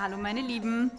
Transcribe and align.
Hallo 0.00 0.16
meine 0.16 0.40
Lieben. 0.40 0.90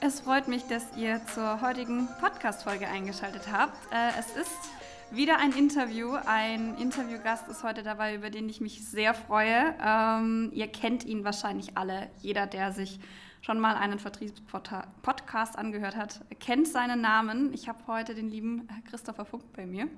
Es 0.00 0.20
freut 0.20 0.46
mich, 0.46 0.62
dass 0.68 0.96
ihr 0.96 1.20
zur 1.26 1.60
heutigen 1.60 2.06
Podcast-Folge 2.20 2.86
eingeschaltet 2.86 3.50
habt. 3.50 3.76
Äh, 3.92 4.10
es 4.16 4.36
ist 4.36 4.70
wieder 5.10 5.40
ein 5.40 5.50
Interview. 5.50 6.12
Ein 6.24 6.76
Interviewgast 6.78 7.48
ist 7.48 7.64
heute 7.64 7.82
dabei, 7.82 8.14
über 8.14 8.30
den 8.30 8.48
ich 8.48 8.60
mich 8.60 8.86
sehr 8.86 9.12
freue. 9.12 9.74
Ähm, 9.84 10.52
ihr 10.54 10.68
kennt 10.68 11.04
ihn 11.04 11.24
wahrscheinlich 11.24 11.76
alle. 11.76 12.08
Jeder, 12.20 12.46
der 12.46 12.70
sich 12.70 13.00
schon 13.40 13.58
mal 13.58 13.74
einen 13.74 13.98
Vertriebspodcast 13.98 15.58
angehört 15.58 15.96
hat, 15.96 16.20
kennt 16.38 16.68
seinen 16.68 17.00
Namen. 17.00 17.52
Ich 17.54 17.68
habe 17.68 17.80
heute 17.88 18.14
den 18.14 18.30
lieben 18.30 18.68
Christopher 18.88 19.24
Funk 19.24 19.42
bei 19.56 19.66
mir. 19.66 19.88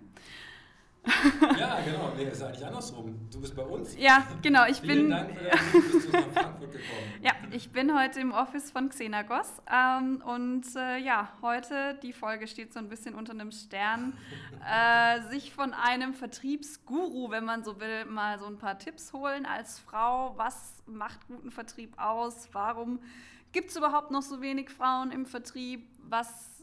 Ja, 1.59 1.79
genau. 1.85 2.13
Nee, 2.17 2.25
ist 2.25 2.43
eigentlich 2.43 2.67
andersrum. 2.67 3.29
Du 3.31 3.41
bist 3.41 3.55
bei 3.55 3.63
uns. 3.63 3.97
Ja, 3.97 4.27
genau. 4.43 4.67
Ich 4.67 4.81
Vielen 4.81 5.09
bin. 5.09 5.11
Dank 5.11 5.31
für 5.33 5.45
deinen 5.45 5.91
bist 5.93 6.09
du 6.09 6.13
nach 6.13 6.27
Frankfurt 6.33 6.73
gekommen. 6.73 7.23
Ja, 7.23 7.33
ich 7.53 7.71
bin 7.71 7.99
heute 7.99 8.21
im 8.21 8.33
Office 8.33 8.71
von 8.71 8.89
Xenagos 8.89 9.63
ähm, 9.73 10.23
und 10.25 10.65
äh, 10.77 10.99
ja, 10.99 11.33
heute, 11.43 11.99
die 12.03 12.13
Folge 12.13 12.47
steht 12.47 12.73
so 12.73 12.79
ein 12.79 12.89
bisschen 12.89 13.15
unter 13.15 13.33
einem 13.33 13.53
Stern, 13.53 14.15
äh, 14.69 15.23
sich 15.31 15.53
von 15.53 15.73
einem 15.73 16.15
Vertriebsguru, 16.15 17.31
wenn 17.31 17.45
man 17.45 17.63
so 17.65 17.81
will, 17.81 18.05
mal 18.07 18.39
so 18.39 18.47
ein 18.47 18.59
paar 18.59 18.79
Tipps 18.79 19.13
holen 19.13 19.47
als 19.47 19.79
Frau. 19.79 20.35
Was 20.37 20.83
macht 20.87 21.27
guten 21.29 21.51
Vertrieb 21.51 21.99
aus? 21.99 22.49
Warum 22.53 23.01
gibt 23.53 23.71
es 23.71 23.77
überhaupt 23.77 24.11
noch 24.11 24.23
so 24.23 24.41
wenig 24.41 24.71
Frauen 24.71 25.13
im 25.13 25.27
Vertrieb? 25.27 25.87
Was 26.09 26.56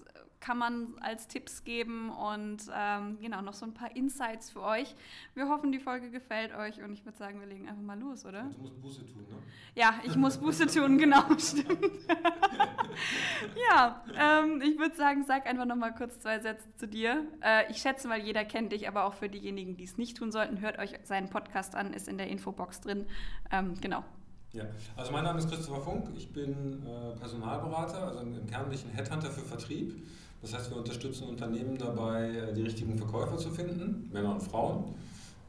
kann 0.44 0.58
man 0.58 0.94
als 1.00 1.30
Tipps 1.30 1.64
geben 1.64 2.10
und 2.10 2.64
ähm, 2.76 3.18
genau 3.22 3.42
noch 3.42 3.54
so 3.54 3.66
ein 3.66 3.74
paar 3.74 3.96
Insights 3.96 4.52
für 4.52 4.62
euch. 4.62 4.94
Wir 5.36 5.48
hoffen, 5.48 5.72
die 5.72 5.80
Folge 5.80 6.12
gefällt 6.12 6.54
euch 6.54 6.84
und 6.84 6.92
ich 6.92 7.06
würde 7.06 7.18
sagen, 7.18 7.40
wir 7.40 7.48
legen 7.48 7.70
einfach 7.70 7.82
mal 7.82 7.98
los, 7.98 8.26
oder? 8.26 8.44
Du 8.54 8.60
musst 8.60 8.82
Buße 8.82 9.06
tun, 9.06 9.26
ne? 9.30 9.38
Ja, 9.74 10.02
ich 10.04 10.18
muss 10.18 10.38
Buße 10.38 10.68
tun, 10.68 10.98
genau, 10.98 11.24
stimmt. 11.40 11.80
ja, 13.70 14.04
ähm, 14.20 14.62
ich 14.62 14.78
würde 14.78 14.94
sagen, 14.98 15.24
sag 15.24 15.48
einfach 15.48 15.66
noch 15.66 15.78
mal 15.78 15.96
kurz 15.96 16.20
zwei 16.20 16.40
Sätze 16.40 16.76
zu 16.76 16.90
dir. 16.90 17.26
Äh, 17.42 17.72
ich 17.72 17.78
schätze 17.78 18.10
mal, 18.10 18.20
jeder 18.20 18.44
kennt 18.44 18.74
dich, 18.74 18.90
aber 18.90 19.06
auch 19.06 19.14
für 19.14 19.30
diejenigen, 19.30 19.78
die 19.78 19.86
es 19.86 19.98
nicht 19.98 20.18
tun 20.18 20.34
sollten, 20.34 20.60
hört 20.60 20.78
euch 20.78 20.94
seinen 21.04 21.30
Podcast 21.30 21.74
an, 21.74 21.94
ist 21.94 22.10
in 22.10 22.18
der 22.18 22.28
Infobox 22.28 22.82
drin. 22.82 23.06
Ähm, 23.50 23.76
genau. 23.80 24.04
Ja, 24.52 24.66
also 24.98 25.14
mein 25.14 25.24
Name 25.24 25.40
ist 25.40 25.50
Christopher 25.50 25.82
Funk, 25.82 26.10
ich 26.16 26.34
bin 26.34 26.84
äh, 26.86 27.18
Personalberater, 27.18 28.10
also 28.10 28.20
im 28.20 28.46
Kern 28.46 28.66
bin 28.66 28.74
ich 28.74 28.84
ein 28.84 28.92
Headhunter 28.92 29.32
für 29.32 29.42
Vertrieb. 29.42 30.06
Das 30.44 30.54
heißt, 30.54 30.70
wir 30.70 30.78
unterstützen 30.78 31.30
Unternehmen 31.30 31.78
dabei, 31.78 32.30
äh, 32.30 32.54
die 32.54 32.64
richtigen 32.64 32.98
Verkäufer 32.98 33.38
zu 33.38 33.50
finden, 33.50 34.10
Männer 34.12 34.34
und 34.34 34.44
Frauen. 34.44 34.84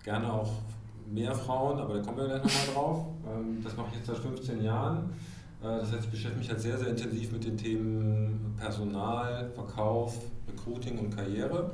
Gerne 0.05 0.33
auch 0.33 0.53
mehr 1.12 1.34
Frauen, 1.34 1.78
aber 1.81 1.95
da 1.95 2.01
kommen 2.01 2.19
wir 2.19 2.27
gleich 2.27 2.45
nochmal 2.45 2.75
drauf. 2.75 3.06
Ähm, 3.27 3.59
das 3.62 3.77
mache 3.77 3.89
ich 3.91 3.97
jetzt 3.97 4.06
seit 4.06 4.19
15 4.19 4.62
Jahren. 4.62 5.11
Äh, 5.61 5.81
das 5.81 5.92
heißt, 5.92 6.05
ich 6.05 6.11
beschäftige 6.11 6.39
mich 6.39 6.48
halt 6.48 6.61
sehr, 6.61 6.78
sehr 6.78 6.89
intensiv 6.89 7.33
mit 7.33 7.45
den 7.45 7.59
Themen 7.59 8.55
Personal, 8.56 9.51
Verkauf, 9.53 10.17
Recruiting 10.48 10.98
und 11.01 11.11
Karriere. 11.11 11.73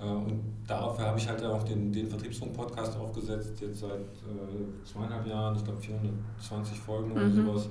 Äh, 0.00 0.04
und 0.04 0.42
dafür 0.66 1.06
habe 1.06 1.18
ich 1.20 1.28
halt 1.28 1.44
auch 1.44 1.62
den, 1.62 1.92
den 1.92 2.08
Vertriebsfunk-Podcast 2.08 2.98
aufgesetzt, 2.98 3.60
jetzt 3.60 3.78
seit 3.78 3.92
äh, 3.92 4.84
zweieinhalb 4.84 5.24
Jahren, 5.28 5.54
ich 5.54 5.62
glaube 5.62 5.80
420 5.80 6.80
Folgen 6.80 7.12
oder 7.12 7.26
mhm. 7.26 7.46
sowas, 7.46 7.68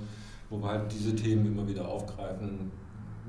wo 0.49 0.61
wir 0.61 0.69
halt 0.69 0.89
diese 0.89 1.13
Themen 1.13 1.47
immer 1.47 1.67
wieder 1.67 1.85
aufgreifen, 1.85 2.71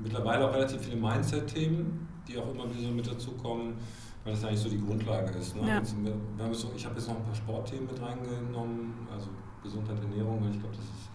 mittlerweile 0.01 0.47
auch 0.47 0.53
relativ 0.53 0.81
viele 0.81 0.97
Mindset-Themen, 0.97 2.07
die 2.27 2.37
auch 2.37 2.51
immer 2.53 2.69
wieder 2.69 2.87
so 2.87 2.89
mit 2.89 3.07
dazukommen, 3.07 3.75
weil 4.23 4.33
das 4.33 4.43
eigentlich 4.43 4.59
so 4.59 4.69
die 4.69 4.79
Grundlage 4.79 5.31
ist. 5.37 5.55
Ne? 5.55 5.67
Ja. 5.67 5.81
Wir, 5.81 6.47
wir 6.47 6.53
so, 6.53 6.71
ich 6.75 6.85
habe 6.85 6.95
jetzt 6.95 7.07
noch 7.07 7.17
ein 7.17 7.23
paar 7.23 7.35
Sportthemen 7.35 7.87
mit 7.87 8.01
reingenommen, 8.01 9.07
also 9.11 9.29
Gesundheit, 9.63 9.99
Ernährung, 9.99 10.43
weil 10.43 10.51
ich 10.51 10.59
glaube, 10.59 10.75
das 10.75 10.85
ist 10.85 11.09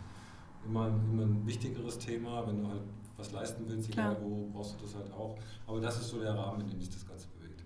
immer, 0.66 0.88
immer 0.88 1.22
ein 1.22 1.46
wichtigeres 1.46 1.98
Thema. 1.98 2.46
Wenn 2.46 2.62
du 2.62 2.68
halt 2.68 2.82
was 3.16 3.32
leisten 3.32 3.64
willst, 3.68 3.90
egal 3.90 4.16
wo, 4.20 4.48
brauchst 4.52 4.74
du 4.74 4.84
das 4.84 4.94
halt 4.94 5.12
auch. 5.12 5.36
Aber 5.66 5.80
das 5.80 6.00
ist 6.00 6.08
so 6.08 6.20
der 6.20 6.34
Rahmen, 6.34 6.62
in 6.62 6.70
dem 6.70 6.80
sich 6.80 6.90
das 6.90 7.06
Ganze 7.06 7.28
bewegt. 7.28 7.62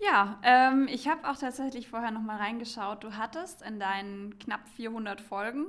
Ja, 0.00 0.38
ähm, 0.42 0.88
ich 0.90 1.08
habe 1.08 1.28
auch 1.28 1.36
tatsächlich 1.36 1.88
vorher 1.88 2.10
noch 2.10 2.22
mal 2.22 2.36
reingeschaut. 2.36 3.04
Du 3.04 3.12
hattest 3.12 3.62
in 3.62 3.78
deinen 3.78 4.38
knapp 4.38 4.68
400 4.68 5.20
Folgen 5.20 5.66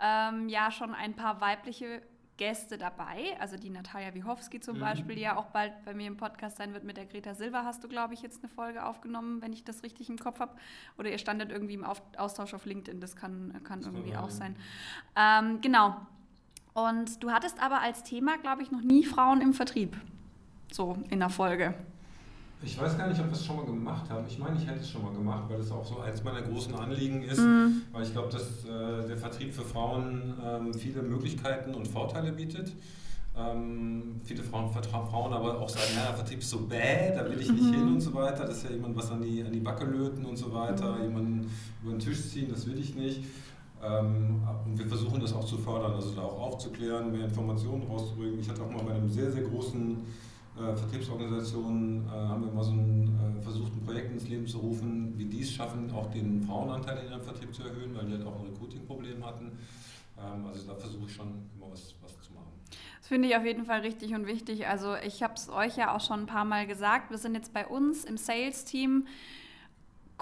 ähm, 0.00 0.48
ja 0.48 0.70
schon 0.70 0.94
ein 0.94 1.14
paar 1.14 1.40
weibliche 1.40 2.02
Gäste 2.38 2.78
dabei, 2.78 3.36
also 3.38 3.56
die 3.56 3.70
Natalia 3.70 4.14
Wichowski 4.14 4.60
zum 4.60 4.76
mhm. 4.76 4.80
Beispiel, 4.80 5.14
die 5.16 5.22
ja 5.22 5.36
auch 5.36 5.46
bald 5.46 5.72
bei 5.84 5.94
mir 5.94 6.06
im 6.06 6.16
Podcast 6.16 6.56
sein 6.56 6.72
wird 6.72 6.82
mit 6.82 6.96
der 6.96 7.06
Greta 7.06 7.34
Silva, 7.34 7.64
hast 7.64 7.84
du, 7.84 7.88
glaube 7.88 8.14
ich, 8.14 8.22
jetzt 8.22 8.42
eine 8.42 8.48
Folge 8.48 8.84
aufgenommen, 8.84 9.42
wenn 9.42 9.52
ich 9.52 9.64
das 9.64 9.82
richtig 9.82 10.08
im 10.08 10.18
Kopf 10.18 10.40
habe. 10.40 10.52
Oder 10.98 11.10
ihr 11.10 11.18
standet 11.18 11.50
irgendwie 11.50 11.74
im 11.74 11.84
Austausch 11.84 12.54
auf 12.54 12.64
LinkedIn, 12.64 13.00
das 13.00 13.16
kann, 13.16 13.60
kann 13.64 13.82
irgendwie 13.82 14.16
auch 14.16 14.30
sein. 14.30 14.56
Ähm, 15.14 15.60
genau. 15.60 15.96
Und 16.74 17.22
du 17.22 17.30
hattest 17.30 17.62
aber 17.62 17.80
als 17.80 18.02
Thema, 18.02 18.38
glaube 18.38 18.62
ich, 18.62 18.70
noch 18.70 18.80
nie 18.80 19.04
Frauen 19.04 19.40
im 19.40 19.52
Vertrieb. 19.52 19.96
So 20.72 20.96
in 21.10 21.20
der 21.20 21.28
Folge. 21.28 21.74
Ich 22.64 22.80
weiß 22.80 22.96
gar 22.96 23.08
nicht, 23.08 23.20
ob 23.20 23.26
wir 23.26 23.32
es 23.32 23.44
schon 23.44 23.56
mal 23.56 23.66
gemacht 23.66 24.08
haben. 24.08 24.24
Ich 24.28 24.38
meine, 24.38 24.56
ich 24.56 24.66
hätte 24.66 24.80
es 24.80 24.88
schon 24.88 25.02
mal 25.02 25.12
gemacht, 25.12 25.44
weil 25.48 25.58
es 25.58 25.70
auch 25.72 25.84
so 25.84 25.98
eins 25.98 26.22
meiner 26.22 26.42
großen 26.42 26.74
Anliegen 26.74 27.22
ist. 27.22 27.40
Mhm. 27.40 27.82
Weil 27.90 28.04
ich 28.04 28.12
glaube, 28.12 28.28
dass 28.30 28.64
äh, 28.64 29.06
der 29.08 29.16
Vertrieb 29.16 29.52
für 29.52 29.62
Frauen 29.62 30.34
ähm, 30.44 30.72
viele 30.72 31.02
Möglichkeiten 31.02 31.74
und 31.74 31.88
Vorteile 31.88 32.32
bietet. 32.32 32.72
Ähm, 33.36 34.20
viele 34.24 34.42
Frauen 34.42 34.70
Frauen 34.70 35.32
aber 35.32 35.58
auch 35.58 35.68
sagen, 35.68 35.86
ja, 35.96 36.06
der 36.06 36.14
Vertrieb 36.14 36.40
ist 36.40 36.50
so 36.50 36.60
bäh, 36.60 37.14
da 37.16 37.24
will 37.28 37.40
ich 37.40 37.50
nicht 37.50 37.64
mhm. 37.64 37.74
hin 37.74 37.88
und 37.88 38.00
so 38.00 38.14
weiter. 38.14 38.44
Das 38.44 38.58
ist 38.58 38.64
ja 38.64 38.70
jemand 38.70 38.94
was 38.94 39.10
an 39.10 39.22
die, 39.22 39.42
an 39.42 39.52
die 39.52 39.60
Backe 39.60 39.84
löten 39.84 40.24
und 40.24 40.36
so 40.36 40.52
weiter, 40.52 40.96
mhm. 40.96 41.02
jemanden 41.02 41.50
über 41.82 41.92
den 41.92 41.98
Tisch 41.98 42.28
ziehen, 42.28 42.48
das 42.50 42.66
will 42.66 42.78
ich 42.78 42.94
nicht. 42.94 43.24
Ähm, 43.82 44.42
und 44.66 44.78
wir 44.78 44.86
versuchen 44.86 45.18
das 45.18 45.32
auch 45.32 45.44
zu 45.44 45.58
fördern, 45.58 45.92
also 45.94 46.10
da 46.14 46.22
auch 46.22 46.40
aufzuklären, 46.40 47.10
mehr 47.10 47.24
Informationen 47.24 47.82
rauszubringen. 47.84 48.38
Ich 48.38 48.48
hatte 48.48 48.62
auch 48.62 48.70
mal 48.70 48.84
bei 48.84 48.92
einem 48.92 49.08
sehr, 49.08 49.32
sehr 49.32 49.42
großen 49.42 49.96
äh, 50.58 50.76
Vertriebsorganisationen 50.76 52.06
äh, 52.06 52.10
haben 52.10 52.44
wir 52.44 52.52
mal 52.52 52.62
so 52.62 52.72
ein, 52.72 53.38
äh, 53.38 53.42
versucht, 53.42 53.72
ein 53.74 53.82
Projekt 53.84 54.12
ins 54.12 54.28
Leben 54.28 54.46
zu 54.46 54.58
rufen, 54.58 55.14
wie 55.16 55.24
die 55.24 55.40
es 55.40 55.52
schaffen, 55.52 55.90
auch 55.92 56.10
den 56.10 56.42
Frauenanteil 56.42 57.04
in 57.04 57.10
ihrem 57.10 57.22
Vertrieb 57.22 57.54
zu 57.54 57.62
erhöhen, 57.62 57.94
weil 57.94 58.06
die 58.06 58.12
halt 58.12 58.26
auch 58.26 58.38
ein 58.38 58.46
Recruiting-Problem 58.46 59.24
hatten. 59.24 59.52
Ähm, 60.18 60.46
also 60.46 60.66
da 60.66 60.74
versuche 60.74 61.06
ich 61.06 61.14
schon 61.14 61.28
immer 61.56 61.70
was, 61.70 61.94
was 62.02 62.20
zu 62.20 62.32
machen. 62.32 62.52
Das 62.98 63.08
finde 63.08 63.28
ich 63.28 63.36
auf 63.36 63.44
jeden 63.44 63.64
Fall 63.64 63.80
richtig 63.80 64.14
und 64.14 64.26
wichtig. 64.26 64.66
Also 64.66 64.94
ich 64.96 65.22
habe 65.22 65.34
es 65.34 65.48
euch 65.48 65.76
ja 65.76 65.94
auch 65.94 66.00
schon 66.00 66.20
ein 66.20 66.26
paar 66.26 66.44
Mal 66.44 66.66
gesagt. 66.66 67.10
Wir 67.10 67.18
sind 67.18 67.34
jetzt 67.34 67.52
bei 67.52 67.66
uns 67.66 68.04
im 68.04 68.16
Sales-Team 68.16 69.06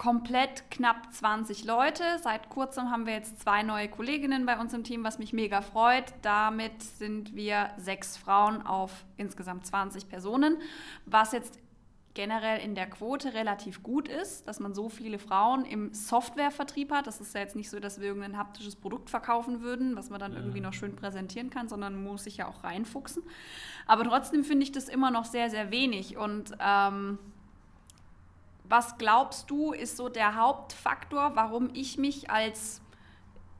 komplett 0.01 0.71
knapp 0.71 1.13
20 1.13 1.67
Leute. 1.67 2.03
Seit 2.23 2.49
kurzem 2.49 2.91
haben 2.91 3.05
wir 3.05 3.13
jetzt 3.13 3.43
zwei 3.43 3.63
neue 3.63 3.87
Kolleginnen 3.87 4.47
bei 4.47 4.59
uns 4.59 4.73
im 4.73 4.83
Team, 4.83 5.05
was 5.05 5.19
mich 5.19 5.35
mega 5.35 5.61
freut. 5.61 6.15
Damit 6.23 6.83
sind 6.83 7.37
wir 7.37 7.69
sechs 7.77 8.17
Frauen 8.17 8.63
auf 8.63 9.05
insgesamt 9.19 9.67
20 9.67 10.09
Personen, 10.09 10.57
was 11.05 11.33
jetzt 11.33 11.59
generell 12.15 12.65
in 12.65 12.75
der 12.75 12.89
Quote 12.89 13.35
relativ 13.35 13.83
gut 13.83 14.09
ist, 14.09 14.49
dass 14.49 14.59
man 14.59 14.73
so 14.73 14.89
viele 14.89 15.19
Frauen 15.19 15.67
im 15.67 15.93
Softwarevertrieb 15.93 16.91
hat. 16.93 17.07
Das 17.07 17.21
ist 17.21 17.35
ja 17.35 17.43
jetzt 17.43 17.55
nicht 17.55 17.69
so, 17.69 17.79
dass 17.79 18.01
wir 18.01 18.07
irgendein 18.07 18.39
haptisches 18.39 18.77
Produkt 18.77 19.11
verkaufen 19.11 19.61
würden, 19.61 19.97
was 19.97 20.09
man 20.09 20.19
dann 20.19 20.33
irgendwie 20.33 20.63
noch 20.63 20.73
schön 20.73 20.97
präsentieren 20.97 21.51
kann, 21.51 21.69
sondern 21.69 22.03
muss 22.03 22.25
sich 22.25 22.39
ja 22.39 22.49
auch 22.49 22.65
reinfuchsen. 22.65 23.23
Aber 23.87 24.05
trotzdem 24.05 24.45
finde 24.45 24.63
ich 24.63 24.73
das 24.73 24.89
immer 24.89 25.11
noch 25.11 25.27
sehr, 25.27 25.51
sehr 25.51 25.71
wenig 25.71 26.17
und 26.17 26.53
ähm, 26.59 27.19
was 28.71 28.97
glaubst 28.99 29.51
du, 29.51 29.73
ist 29.73 29.97
so 29.97 30.09
der 30.09 30.37
Hauptfaktor, 30.37 31.33
warum 31.35 31.71
ich 31.75 31.99
mich 31.99 32.31
als 32.31 32.81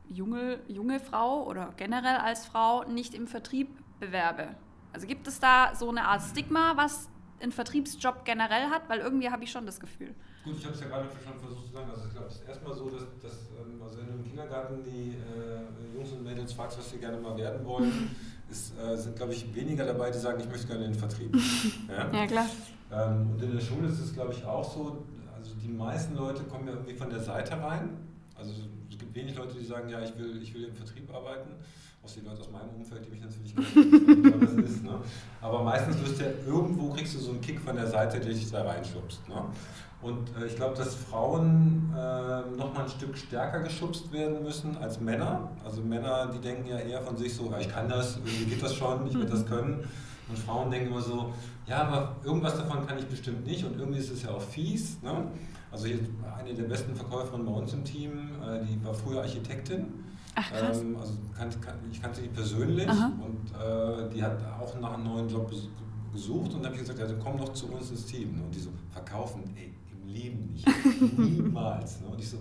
junge, 0.07 0.59
junge 0.67 0.99
Frau 0.99 1.45
oder 1.45 1.73
generell 1.77 2.17
als 2.17 2.45
Frau 2.45 2.83
nicht 2.85 3.13
im 3.13 3.27
Vertrieb 3.27 3.69
bewerbe? 3.99 4.55
Also 4.93 5.07
gibt 5.07 5.27
es 5.27 5.39
da 5.39 5.73
so 5.75 5.89
eine 5.89 6.05
Art 6.05 6.21
Stigma, 6.21 6.73
was 6.75 7.09
ein 7.41 7.51
Vertriebsjob 7.51 8.23
generell 8.25 8.69
hat? 8.69 8.87
Weil 8.89 8.99
irgendwie 8.99 9.29
habe 9.29 9.43
ich 9.43 9.51
schon 9.51 9.65
das 9.65 9.79
Gefühl. 9.79 10.15
Gut, 10.43 10.57
ich 10.57 10.65
habe 10.65 10.73
es 10.73 10.81
ja 10.81 10.87
gerade 10.87 11.09
schon 11.23 11.39
versucht 11.39 11.67
zu 11.67 11.73
sagen. 11.73 11.89
Also 11.91 12.05
ich 12.07 12.13
glaube, 12.13 12.27
es 12.27 12.35
ist 12.35 12.47
erstmal 12.47 12.73
so, 12.73 12.89
dass, 12.89 13.03
dass 13.21 13.49
ähm, 13.59 13.81
also 13.81 13.99
wenn 13.99 14.07
du 14.07 14.13
im 14.13 14.25
Kindergarten 14.25 14.83
die 14.83 15.17
äh, 15.17 15.95
Jungs 15.95 16.11
und 16.13 16.23
Mädels 16.23 16.53
fragst, 16.53 16.77
was 16.79 16.89
sie 16.89 16.97
gerne 16.99 17.17
mal 17.17 17.37
werden 17.37 17.65
wollen, 17.65 18.15
ist, 18.51 18.73
äh, 18.77 18.97
sind, 18.97 19.15
glaube 19.15 19.33
ich, 19.33 19.53
weniger 19.55 19.85
dabei, 19.85 20.11
die 20.11 20.19
sagen, 20.19 20.39
ich 20.39 20.49
möchte 20.49 20.67
gerne 20.67 20.85
in 20.85 20.91
den 20.91 20.99
Vertrieb. 20.99 21.35
ja? 21.89 22.11
ja, 22.11 22.27
klar. 22.27 22.47
Ähm, 22.91 23.31
und 23.31 23.41
in 23.41 23.53
der 23.53 23.61
Schule 23.61 23.87
ist 23.87 23.99
es, 23.99 24.13
glaube 24.13 24.33
ich, 24.33 24.45
auch 24.45 24.71
so, 24.71 25.05
also 25.35 25.53
die 25.55 25.69
meisten 25.69 26.15
Leute 26.15 26.43
kommen 26.43 26.67
ja 26.67 26.73
irgendwie 26.73 26.95
von 26.95 27.09
der 27.09 27.21
Seite 27.21 27.53
rein. 27.61 27.97
Also 28.35 28.51
es 28.89 28.97
gibt 28.97 29.15
wenig 29.15 29.35
Leute, 29.35 29.57
die 29.57 29.65
sagen, 29.65 29.89
ja, 29.89 30.01
ich 30.01 30.17
will, 30.17 30.41
ich 30.41 30.53
will 30.53 30.65
im 30.65 30.75
Vertrieb 30.75 31.13
arbeiten. 31.13 31.51
Außer 32.03 32.21
die 32.21 32.25
Leute 32.25 32.41
aus 32.41 32.49
meinem 32.49 32.69
Umfeld, 32.69 33.05
die 33.05 33.11
mich 33.11 33.21
natürlich 33.21 33.55
kennen, 33.55 34.39
das 34.41 34.53
ist. 34.53 34.83
Ne? 34.83 34.99
Aber 35.39 35.63
meistens 35.63 36.01
wirst 36.01 36.19
du 36.19 36.23
ja 36.23 36.31
irgendwo 36.47 36.89
kriegst 36.89 37.13
du 37.13 37.19
so 37.19 37.29
einen 37.29 37.41
Kick 37.41 37.59
von 37.59 37.75
der 37.75 37.85
Seite, 37.85 38.19
der 38.19 38.33
dich 38.33 38.49
da 38.49 38.63
reinschubst. 38.63 39.29
Ne? 39.29 39.35
Und 40.01 40.35
äh, 40.35 40.47
ich 40.47 40.55
glaube, 40.55 40.75
dass 40.75 40.95
Frauen 40.95 41.93
äh, 41.95 42.57
nochmal 42.57 42.85
ein 42.85 42.89
Stück 42.89 43.15
stärker 43.15 43.59
geschubst 43.59 44.11
werden 44.11 44.41
müssen 44.41 44.77
als 44.77 44.99
Männer. 44.99 45.51
Also 45.63 45.81
Männer, 45.81 46.31
die 46.33 46.39
denken 46.39 46.67
ja 46.67 46.79
eher 46.79 47.03
von 47.03 47.15
sich 47.17 47.35
so, 47.35 47.53
ich 47.59 47.69
kann 47.69 47.87
das, 47.87 48.17
irgendwie 48.17 48.45
geht 48.45 48.63
das 48.63 48.73
schon, 48.73 49.05
ich 49.05 49.13
werde 49.13 49.29
das 49.29 49.45
können. 49.45 49.87
Und 50.27 50.39
Frauen 50.39 50.71
denken 50.71 50.87
immer 50.87 51.01
so, 51.01 51.31
ja, 51.67 51.83
aber 51.83 52.15
irgendwas 52.23 52.55
davon 52.55 52.87
kann 52.87 52.97
ich 52.97 53.05
bestimmt 53.05 53.45
nicht 53.45 53.63
und 53.63 53.77
irgendwie 53.77 53.99
ist 53.99 54.11
es 54.11 54.23
ja 54.23 54.31
auch 54.31 54.41
fies. 54.41 54.99
Ne? 55.03 55.27
Also 55.71 55.85
hier 55.85 55.99
eine 56.35 56.53
der 56.55 56.63
besten 56.63 56.95
Verkäuferinnen 56.95 57.45
bei 57.45 57.53
uns 57.53 57.71
im 57.73 57.83
Team, 57.83 58.31
äh, 58.43 58.65
die 58.65 58.83
war 58.83 58.95
früher 58.95 59.21
Architektin 59.21 59.93
Ach, 60.35 60.51
krass. 60.51 60.81
Ähm, 60.81 60.95
also 60.97 61.13
kann, 61.37 61.49
kann, 61.61 61.75
ich 61.91 62.01
kannte 62.01 62.21
die 62.21 62.29
persönlich 62.29 62.87
Aha. 62.87 63.11
und 63.19 63.51
äh, 63.51 64.09
die 64.13 64.23
hat 64.23 64.37
auch 64.59 64.79
nach 64.79 64.93
einem 64.93 65.03
neuen 65.03 65.29
Job 65.29 65.51
gesucht 66.11 66.53
und 66.53 66.55
dann 66.55 66.65
habe 66.65 66.75
ich 66.75 66.81
gesagt, 66.81 66.99
ja, 66.99 67.07
komm 67.21 67.37
doch 67.37 67.53
zu 67.53 67.67
uns 67.67 67.91
ins 67.91 68.05
Team. 68.05 68.41
Und 68.41 68.53
die 68.53 68.59
so, 68.59 68.69
verkaufen, 68.91 69.43
ey, 69.55 69.73
im 69.91 70.07
Leben 70.07 70.51
nicht, 70.53 70.67
niemals. 71.17 72.01
Ne? 72.01 72.07
Und 72.07 72.19
ich 72.19 72.29
so, 72.29 72.37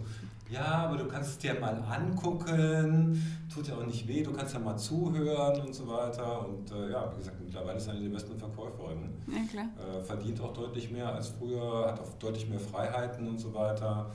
ja, 0.50 0.87
aber 0.87 0.96
du 0.96 1.06
kannst 1.06 1.31
es 1.31 1.38
dir 1.38 1.54
mal 1.60 1.81
angucken, 1.88 3.22
tut 3.52 3.69
ja 3.69 3.76
auch 3.76 3.87
nicht 3.87 4.06
weh, 4.08 4.22
du 4.22 4.32
kannst 4.32 4.52
ja 4.52 4.58
mal 4.58 4.76
zuhören 4.76 5.60
und 5.60 5.72
so 5.72 5.87
weiter. 5.87 6.48
Und 6.48 6.70
äh, 6.72 6.90
ja, 6.90 7.10
wie 7.12 7.19
gesagt, 7.19 7.40
mittlerweile 7.40 7.78
ist 7.78 7.88
eine 7.88 8.00
der 8.00 8.08
besten 8.08 8.37
Verkäuferinnen. 8.37 9.14
Ja. 9.54 9.62
Äh, 9.62 10.02
verdient 10.02 10.40
auch 10.40 10.52
deutlich 10.52 10.90
mehr 10.90 11.14
als 11.14 11.28
früher, 11.28 11.87
hat 11.87 12.00
auch 12.00 12.12
deutlich 12.19 12.48
mehr 12.48 12.58
Freiheiten 12.58 13.28
und 13.28 13.38
so 13.38 13.54
weiter. 13.54 14.10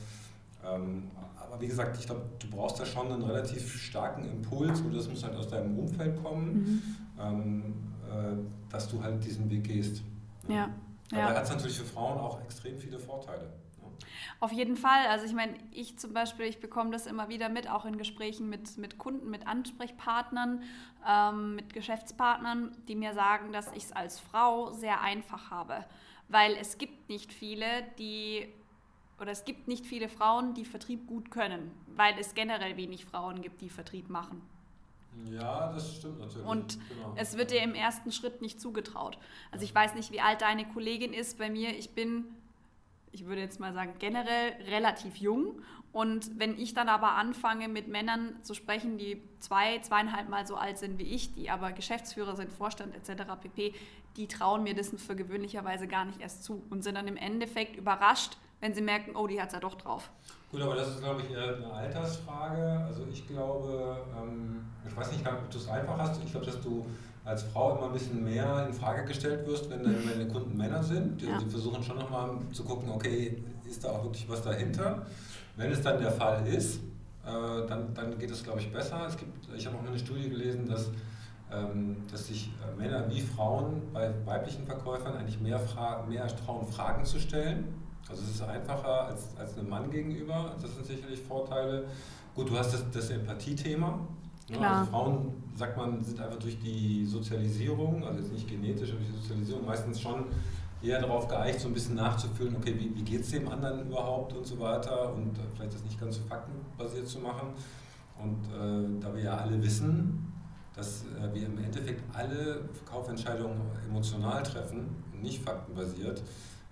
Ähm, 0.65 1.11
aber 1.39 1.61
wie 1.61 1.67
gesagt, 1.67 1.97
ich 1.99 2.05
glaube, 2.05 2.23
du 2.39 2.49
brauchst 2.49 2.79
da 2.79 2.85
schon 2.85 3.11
einen 3.11 3.23
relativ 3.23 3.81
starken 3.81 4.25
Impuls 4.25 4.81
oder 4.81 4.97
das 4.97 5.07
muss 5.07 5.23
halt 5.23 5.35
aus 5.35 5.47
deinem 5.47 5.77
Umfeld 5.77 6.21
kommen, 6.21 6.53
mhm. 6.53 6.95
ähm, 7.19 7.63
äh, 8.09 8.71
dass 8.71 8.87
du 8.89 9.01
halt 9.01 9.23
diesen 9.23 9.49
Weg 9.49 9.63
gehst. 9.63 10.03
Ja. 10.47 10.55
ja. 10.55 10.69
Dabei 11.09 11.21
ja. 11.21 11.35
hat 11.35 11.43
es 11.43 11.49
natürlich 11.49 11.77
für 11.77 11.85
Frauen 11.85 12.17
auch 12.17 12.41
extrem 12.41 12.77
viele 12.77 12.99
Vorteile. 12.99 13.53
Auf 14.39 14.51
jeden 14.51 14.75
Fall. 14.75 15.07
Also 15.07 15.25
ich 15.25 15.33
meine, 15.33 15.53
ich 15.71 15.97
zum 15.97 16.13
Beispiel, 16.13 16.45
ich 16.45 16.59
bekomme 16.59 16.91
das 16.91 17.05
immer 17.05 17.29
wieder 17.29 17.49
mit, 17.49 17.69
auch 17.69 17.85
in 17.85 17.97
Gesprächen 17.97 18.49
mit, 18.49 18.77
mit 18.77 18.97
Kunden, 18.97 19.29
mit 19.29 19.47
Ansprechpartnern, 19.47 20.63
ähm, 21.07 21.55
mit 21.55 21.73
Geschäftspartnern, 21.73 22.75
die 22.87 22.95
mir 22.95 23.13
sagen, 23.13 23.51
dass 23.53 23.71
ich 23.73 23.85
es 23.85 23.91
als 23.91 24.19
Frau 24.19 24.71
sehr 24.71 25.01
einfach 25.01 25.51
habe. 25.51 25.85
Weil 26.27 26.55
es 26.59 26.77
gibt 26.77 27.07
nicht 27.09 27.31
viele, 27.31 27.65
die, 27.97 28.47
oder 29.19 29.31
es 29.31 29.45
gibt 29.45 29.67
nicht 29.67 29.85
viele 29.85 30.09
Frauen, 30.09 30.53
die 30.53 30.65
Vertrieb 30.65 31.07
gut 31.07 31.31
können, 31.31 31.71
weil 31.95 32.15
es 32.19 32.33
generell 32.33 32.77
wenig 32.77 33.05
Frauen 33.05 33.41
gibt, 33.41 33.61
die 33.61 33.69
Vertrieb 33.69 34.09
machen. 34.09 34.41
Ja, 35.31 35.71
das 35.71 35.95
stimmt 35.95 36.19
natürlich. 36.19 36.45
Und 36.45 36.77
genau. 36.89 37.13
es 37.15 37.37
wird 37.37 37.51
dir 37.51 37.61
im 37.61 37.73
ersten 37.73 38.11
Schritt 38.11 38.41
nicht 38.41 38.59
zugetraut. 38.59 39.17
Also 39.51 39.63
ich 39.63 39.73
weiß 39.73 39.95
nicht, 39.95 40.11
wie 40.11 40.19
alt 40.19 40.41
deine 40.41 40.67
Kollegin 40.67 41.13
ist. 41.13 41.37
Bei 41.37 41.49
mir, 41.49 41.69
ich 41.69 41.91
bin 41.91 42.25
ich 43.15 43.25
würde 43.25 43.41
jetzt 43.41 43.61
mal 43.61 43.73
sagen, 43.73 43.93
generell 43.97 44.51
relativ 44.67 45.15
jung. 45.15 45.61
Und 45.93 46.37
wenn 46.37 46.59
ich 46.59 46.73
dann 46.73 46.89
aber 46.89 47.13
anfange, 47.13 47.69
mit 47.69 47.87
Männern 47.87 48.35
zu 48.43 48.53
sprechen, 48.53 48.97
die 48.97 49.23
zwei, 49.39 49.79
zweieinhalb 49.79 50.27
Mal 50.27 50.45
so 50.45 50.55
alt 50.55 50.77
sind 50.77 50.99
wie 50.99 51.03
ich, 51.03 51.33
die 51.33 51.49
aber 51.49 51.71
Geschäftsführer 51.71 52.35
sind, 52.35 52.51
Vorstand 52.51 52.93
etc. 52.93 53.23
pp., 53.41 53.73
die 54.17 54.27
trauen 54.27 54.63
mir 54.63 54.75
das 54.75 54.89
für 54.97 55.15
gewöhnlicherweise 55.15 55.87
gar 55.87 56.03
nicht 56.03 56.19
erst 56.19 56.43
zu 56.43 56.61
und 56.69 56.83
sind 56.83 56.95
dann 56.95 57.07
im 57.07 57.17
Endeffekt 57.17 57.77
überrascht, 57.77 58.37
wenn 58.65 58.73
sie 58.73 58.81
merken, 58.81 59.11
oh, 59.15 59.27
die 59.27 59.39
hat 59.39 59.49
es 59.49 59.53
ja 59.53 59.59
doch 59.59 59.75
drauf. 59.75 60.09
Gut, 60.49 60.59
aber 60.59 60.75
das 60.75 60.87
ist, 60.87 61.01
glaube 61.01 61.21
ich, 61.21 61.31
eher 61.31 61.55
eine 61.55 61.71
Altersfrage. 61.71 62.83
Also 62.87 63.03
ich 63.11 63.27
glaube, 63.27 63.97
ähm, 64.19 64.65
ich 64.87 64.97
weiß 64.97 65.11
nicht, 65.11 65.27
ob 65.27 65.51
du 65.51 65.57
es 65.59 65.69
einfach 65.69 65.99
hast. 65.99 66.19
Ich 66.23 66.31
glaube, 66.31 66.47
dass 66.47 66.59
du 66.61 66.83
als 67.23 67.43
Frau 67.43 67.77
immer 67.77 67.87
ein 67.87 67.93
bisschen 67.93 68.23
mehr 68.23 68.65
in 68.67 68.73
Frage 68.73 69.05
gestellt 69.05 69.45
wirst, 69.45 69.69
wenn 69.69 69.83
deine 69.83 70.27
Kunden 70.27 70.57
Männer 70.57 70.81
sind. 70.81 71.21
Die, 71.21 71.27
ja. 71.27 71.37
die 71.37 71.45
versuchen 71.45 71.83
schon 71.83 71.99
nochmal 71.99 72.31
zu 72.53 72.63
gucken, 72.63 72.89
okay, 72.89 73.43
ist 73.69 73.83
da 73.83 73.89
auch 73.89 74.03
wirklich 74.03 74.27
was 74.27 74.41
dahinter? 74.41 75.05
Wenn 75.55 75.71
es 75.71 75.83
dann 75.83 75.99
der 75.99 76.11
Fall 76.11 76.47
ist, 76.47 76.77
äh, 77.23 77.67
dann, 77.67 77.93
dann 77.93 78.17
geht 78.17 78.31
es, 78.31 78.43
glaube 78.43 78.61
ich, 78.61 78.71
besser. 78.73 79.05
Es 79.07 79.15
gibt, 79.15 79.47
ich 79.55 79.67
habe 79.67 79.77
auch 79.77 79.83
mal 79.83 79.89
eine 79.89 79.99
Studie 79.99 80.27
gelesen, 80.27 80.67
dass, 80.67 80.89
ähm, 81.51 81.97
dass 82.11 82.27
sich 82.27 82.49
äh, 82.63 82.81
Männer 82.81 83.07
wie 83.11 83.21
Frauen 83.21 83.83
bei 83.93 84.11
weiblichen 84.25 84.65
Verkäufern 84.65 85.17
eigentlich 85.17 85.39
mehr, 85.39 85.61
mehr 86.09 86.27
trauen, 86.27 86.65
Fragen 86.65 87.05
zu 87.05 87.19
stellen. 87.19 87.74
Also 88.09 88.23
es 88.23 88.31
ist 88.31 88.41
einfacher 88.43 89.07
als, 89.07 89.35
als 89.37 89.57
einem 89.57 89.69
Mann 89.69 89.89
gegenüber. 89.89 90.55
Das 90.61 90.73
sind 90.75 90.85
sicherlich 90.85 91.21
Vorteile. 91.21 91.85
Gut, 92.35 92.49
du 92.49 92.57
hast 92.57 92.73
das, 92.73 92.83
das 92.91 93.09
Empathie-Thema. 93.09 93.99
Ne? 94.49 94.59
also 94.59 94.91
Frauen, 94.91 95.33
sagt 95.55 95.75
man, 95.75 96.03
sind 96.03 96.19
einfach 96.19 96.37
durch 96.37 96.59
die 96.59 97.05
Sozialisierung, 97.05 98.03
also 98.03 98.19
jetzt 98.19 98.31
nicht 98.31 98.47
genetisch, 98.47 98.91
aber 98.91 98.99
durch 98.99 99.11
die 99.11 99.21
Sozialisierung 99.21 99.65
meistens 99.65 99.99
schon 99.99 100.25
eher 100.83 101.01
darauf 101.01 101.27
geeicht, 101.27 101.59
so 101.59 101.67
ein 101.67 101.73
bisschen 101.73 101.95
nachzufühlen, 101.95 102.55
okay, 102.55 102.75
wie, 102.77 102.95
wie 102.95 103.01
geht 103.01 103.21
es 103.21 103.31
dem 103.31 103.47
anderen 103.47 103.87
überhaupt 103.87 104.33
und 104.33 104.45
so 104.45 104.59
weiter 104.59 105.13
und 105.13 105.37
äh, 105.37 105.41
vielleicht 105.55 105.73
das 105.73 105.83
nicht 105.83 105.99
ganz 105.99 106.17
so 106.17 106.21
faktenbasiert 106.29 107.07
zu 107.07 107.19
machen. 107.19 107.49
Und 108.21 108.45
äh, 108.53 109.01
da 109.01 109.13
wir 109.15 109.23
ja 109.23 109.37
alle 109.37 109.61
wissen, 109.63 110.31
dass 110.75 111.05
äh, 111.05 111.33
wir 111.33 111.47
im 111.47 111.57
Endeffekt 111.57 112.03
alle 112.13 112.69
Kaufentscheidungen 112.85 113.59
emotional 113.89 114.43
treffen 114.43 115.03
und 115.11 115.23
nicht 115.23 115.43
faktenbasiert, 115.43 116.21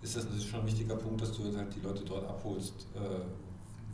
ist 0.03 0.17
das 0.17 0.25
natürlich 0.25 0.50
schon 0.50 0.59
ein 0.59 0.67
wichtiger 0.67 0.95
Punkt, 0.95 1.21
dass 1.21 1.31
du 1.31 1.55
halt 1.55 1.73
die 1.73 1.79
Leute 1.79 2.03
dort 2.03 2.27
abholst, 2.27 2.88
äh, 2.94 3.00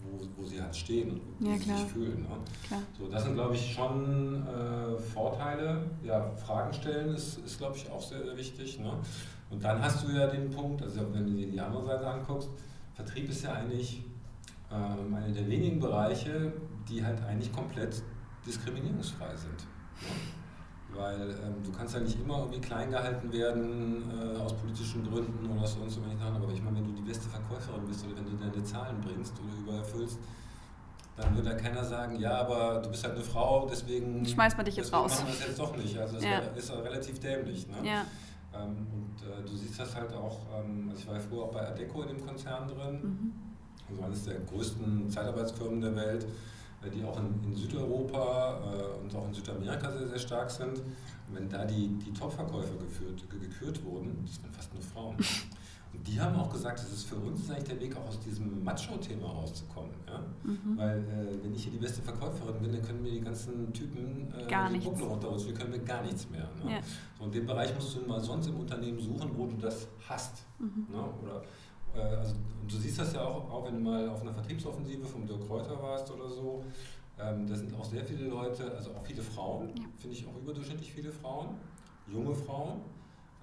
wo, 0.01 0.19
wo 0.35 0.47
sie 0.47 0.61
halt 0.61 0.75
stehen 0.75 1.11
und 1.11 1.21
wie 1.39 1.49
ja, 1.49 1.57
sie 1.57 1.63
sich 1.63 1.91
fühlen. 1.91 2.23
Ne? 2.23 2.77
So, 2.97 3.07
das 3.07 3.23
sind, 3.23 3.35
glaube 3.35 3.55
ich, 3.55 3.73
schon 3.73 4.47
äh, 4.47 4.97
Vorteile. 4.97 5.83
Ja, 6.03 6.31
Fragen 6.31 6.73
stellen 6.73 7.13
ist, 7.13 7.37
ist 7.45 7.59
glaube 7.59 7.77
ich, 7.77 7.89
auch 7.91 8.01
sehr, 8.01 8.23
sehr 8.23 8.35
wichtig. 8.35 8.79
Ne? 8.79 8.91
Und 9.51 9.63
dann 9.63 9.81
hast 9.81 10.03
du 10.03 10.11
ja 10.11 10.27
den 10.27 10.49
Punkt, 10.49 10.81
also 10.81 11.01
wenn 11.13 11.27
du 11.27 11.33
dir 11.33 11.51
die 11.51 11.59
andere 11.59 11.85
Seite 11.85 12.07
anguckst, 12.07 12.49
Vertrieb 12.95 13.29
ist 13.29 13.43
ja 13.43 13.53
eigentlich 13.53 14.03
ähm, 14.71 15.13
einer 15.13 15.33
der 15.33 15.47
wenigen 15.47 15.79
Bereiche, 15.79 16.53
die 16.89 17.03
halt 17.03 17.23
eigentlich 17.23 17.53
komplett 17.53 18.01
diskriminierungsfrei 18.45 19.35
sind. 19.35 19.59
Ne? 20.01 20.38
Weil 20.95 21.29
ähm, 21.29 21.63
du 21.63 21.71
kannst 21.71 21.93
ja 21.93 21.99
nicht 21.99 22.19
immer 22.19 22.39
irgendwie 22.39 22.59
klein 22.59 22.89
gehalten 22.89 23.31
werden 23.31 24.11
äh, 24.11 24.37
aus 24.39 24.53
politischen 24.53 25.07
Gründen 25.07 25.49
oder 25.49 25.67
sonst 25.67 25.95
so 25.95 26.01
wenig 26.01 26.17
Aber 26.21 26.51
ich 26.51 26.63
meine, 26.63 26.77
wenn 26.77 26.87
du 26.87 26.93
die 26.93 27.07
beste 27.07 27.29
Verkäuferin 27.29 27.85
bist 27.87 28.05
oder 28.05 28.17
wenn 28.17 28.25
du 28.25 28.35
deine 28.35 28.63
Zahlen 28.63 28.99
bringst 29.01 29.33
oder 29.39 29.59
übererfüllst, 29.61 30.17
dann 31.15 31.35
wird 31.35 31.45
da 31.45 31.53
keiner 31.53 31.83
sagen, 31.83 32.19
ja, 32.19 32.39
aber 32.39 32.81
du 32.81 32.89
bist 32.89 33.03
halt 33.03 33.15
eine 33.15 33.23
Frau, 33.23 33.67
deswegen 33.69 34.25
schmeißt 34.25 34.57
man 34.57 34.65
dich 34.65 34.77
jetzt 34.77 34.93
raus. 34.93 35.11
machen 35.11 35.27
wir 35.27 35.33
das 35.33 35.47
jetzt 35.47 35.59
doch 35.59 35.75
nicht. 35.75 35.97
Also 35.97 36.15
das 36.15 36.23
ja. 36.23 36.39
ist 36.39 36.71
relativ 36.71 37.19
dämlich. 37.19 37.67
Ne? 37.67 37.75
Ja. 37.83 38.05
Ähm, 38.53 38.87
und 38.93 39.27
äh, 39.27 39.47
du 39.47 39.55
siehst 39.55 39.79
das 39.79 39.95
halt 39.95 40.13
auch, 40.13 40.39
ähm, 40.57 40.87
also 40.89 41.01
ich 41.01 41.07
war 41.07 41.15
ja 41.15 41.19
früher 41.19 41.43
auch 41.43 41.51
bei 41.51 41.67
Adeco 41.67 42.01
in 42.03 42.09
dem 42.09 42.25
Konzern 42.25 42.67
drin, 42.67 43.01
mhm. 43.01 43.33
also 43.89 44.03
eines 44.03 44.25
der 44.25 44.39
größten 44.39 45.09
Zeitarbeitsfirmen 45.09 45.81
der 45.81 45.95
Welt 45.95 46.25
die 46.87 47.03
auch 47.03 47.17
in, 47.19 47.43
in 47.43 47.55
Südeuropa 47.55 48.61
äh, 48.63 49.03
und 49.03 49.13
auch 49.13 49.27
in 49.27 49.33
Südamerika 49.33 49.91
sehr, 49.91 50.07
sehr 50.07 50.19
stark 50.19 50.49
sind. 50.49 50.77
Und 50.77 51.35
wenn 51.35 51.49
da 51.49 51.65
die, 51.65 51.87
die 51.87 52.13
Top-Verkäufer 52.13 52.75
geführt, 52.77 53.23
gekürt 53.29 53.83
wurden, 53.83 54.25
das 54.25 54.41
waren 54.41 54.51
fast 54.53 54.73
nur 54.73 54.83
Frauen. 54.83 55.17
Und 55.91 56.07
die 56.07 56.19
haben 56.19 56.35
auch 56.35 56.51
gesagt, 56.51 56.79
das 56.79 56.91
ist 56.91 57.05
für 57.05 57.15
uns 57.15 57.41
ist 57.41 57.51
eigentlich 57.51 57.69
der 57.69 57.79
Weg, 57.79 57.97
auch 57.97 58.07
aus 58.07 58.19
diesem 58.19 58.63
Macho-Thema 58.63 59.27
rauszukommen. 59.27 59.91
Ja? 60.07 60.23
Mhm. 60.43 60.77
Weil 60.77 60.99
äh, 60.99 61.43
wenn 61.43 61.53
ich 61.53 61.63
hier 61.63 61.71
die 61.71 61.79
beste 61.79 62.01
Verkäuferin 62.01 62.61
bin, 62.61 62.71
dann 62.71 62.83
können 62.83 63.01
mir 63.01 63.11
die 63.11 63.21
ganzen 63.21 63.73
Typen 63.73 64.31
äh, 64.37 64.47
gar 64.47 64.69
die 64.69 64.79
Puppen 64.79 65.03
runterrutschen, 65.03 65.49
die 65.49 65.53
können 65.55 65.71
mir 65.71 65.79
gar 65.79 66.03
nichts 66.03 66.29
mehr. 66.29 66.47
Ne? 66.63 66.73
Ja. 66.73 66.79
So, 67.17 67.25
in 67.25 67.31
dem 67.31 67.45
Bereich 67.45 67.73
musst 67.73 67.95
du 67.95 68.01
mal 68.01 68.21
sonst 68.21 68.47
im 68.47 68.59
Unternehmen 68.59 68.99
suchen, 68.99 69.31
wo 69.35 69.47
du 69.47 69.57
das 69.57 69.87
hast. 70.07 70.45
Mhm. 70.59 70.87
Ne? 70.91 71.03
Oder 71.23 71.41
äh, 71.41 71.45
also, 72.01 72.35
du 72.67 72.77
siehst 72.77 72.99
das 72.99 73.13
ja 73.13 73.23
auch, 73.23 73.49
auch, 73.49 73.65
wenn 73.65 73.75
du 73.75 73.89
mal 73.89 74.09
auf 74.09 74.21
einer 74.21 74.33
Vertriebsoffensive 74.33 75.05
vom 75.05 75.25
Dirk 75.25 75.45
Kräuter 75.47 75.81
warst 75.81 76.11
oder 76.11 76.29
so. 76.29 76.63
Ähm, 77.19 77.47
da 77.47 77.55
sind 77.55 77.73
auch 77.75 77.83
sehr 77.83 78.05
viele 78.05 78.27
Leute, 78.27 78.71
also 78.75 78.91
auch 78.91 79.03
viele 79.03 79.21
Frauen, 79.21 79.69
ja. 79.75 79.83
finde 79.97 80.15
ich 80.15 80.25
auch 80.25 80.37
überdurchschnittlich 80.37 80.91
viele 80.91 81.11
Frauen, 81.11 81.49
junge 82.07 82.33
Frauen. 82.33 82.81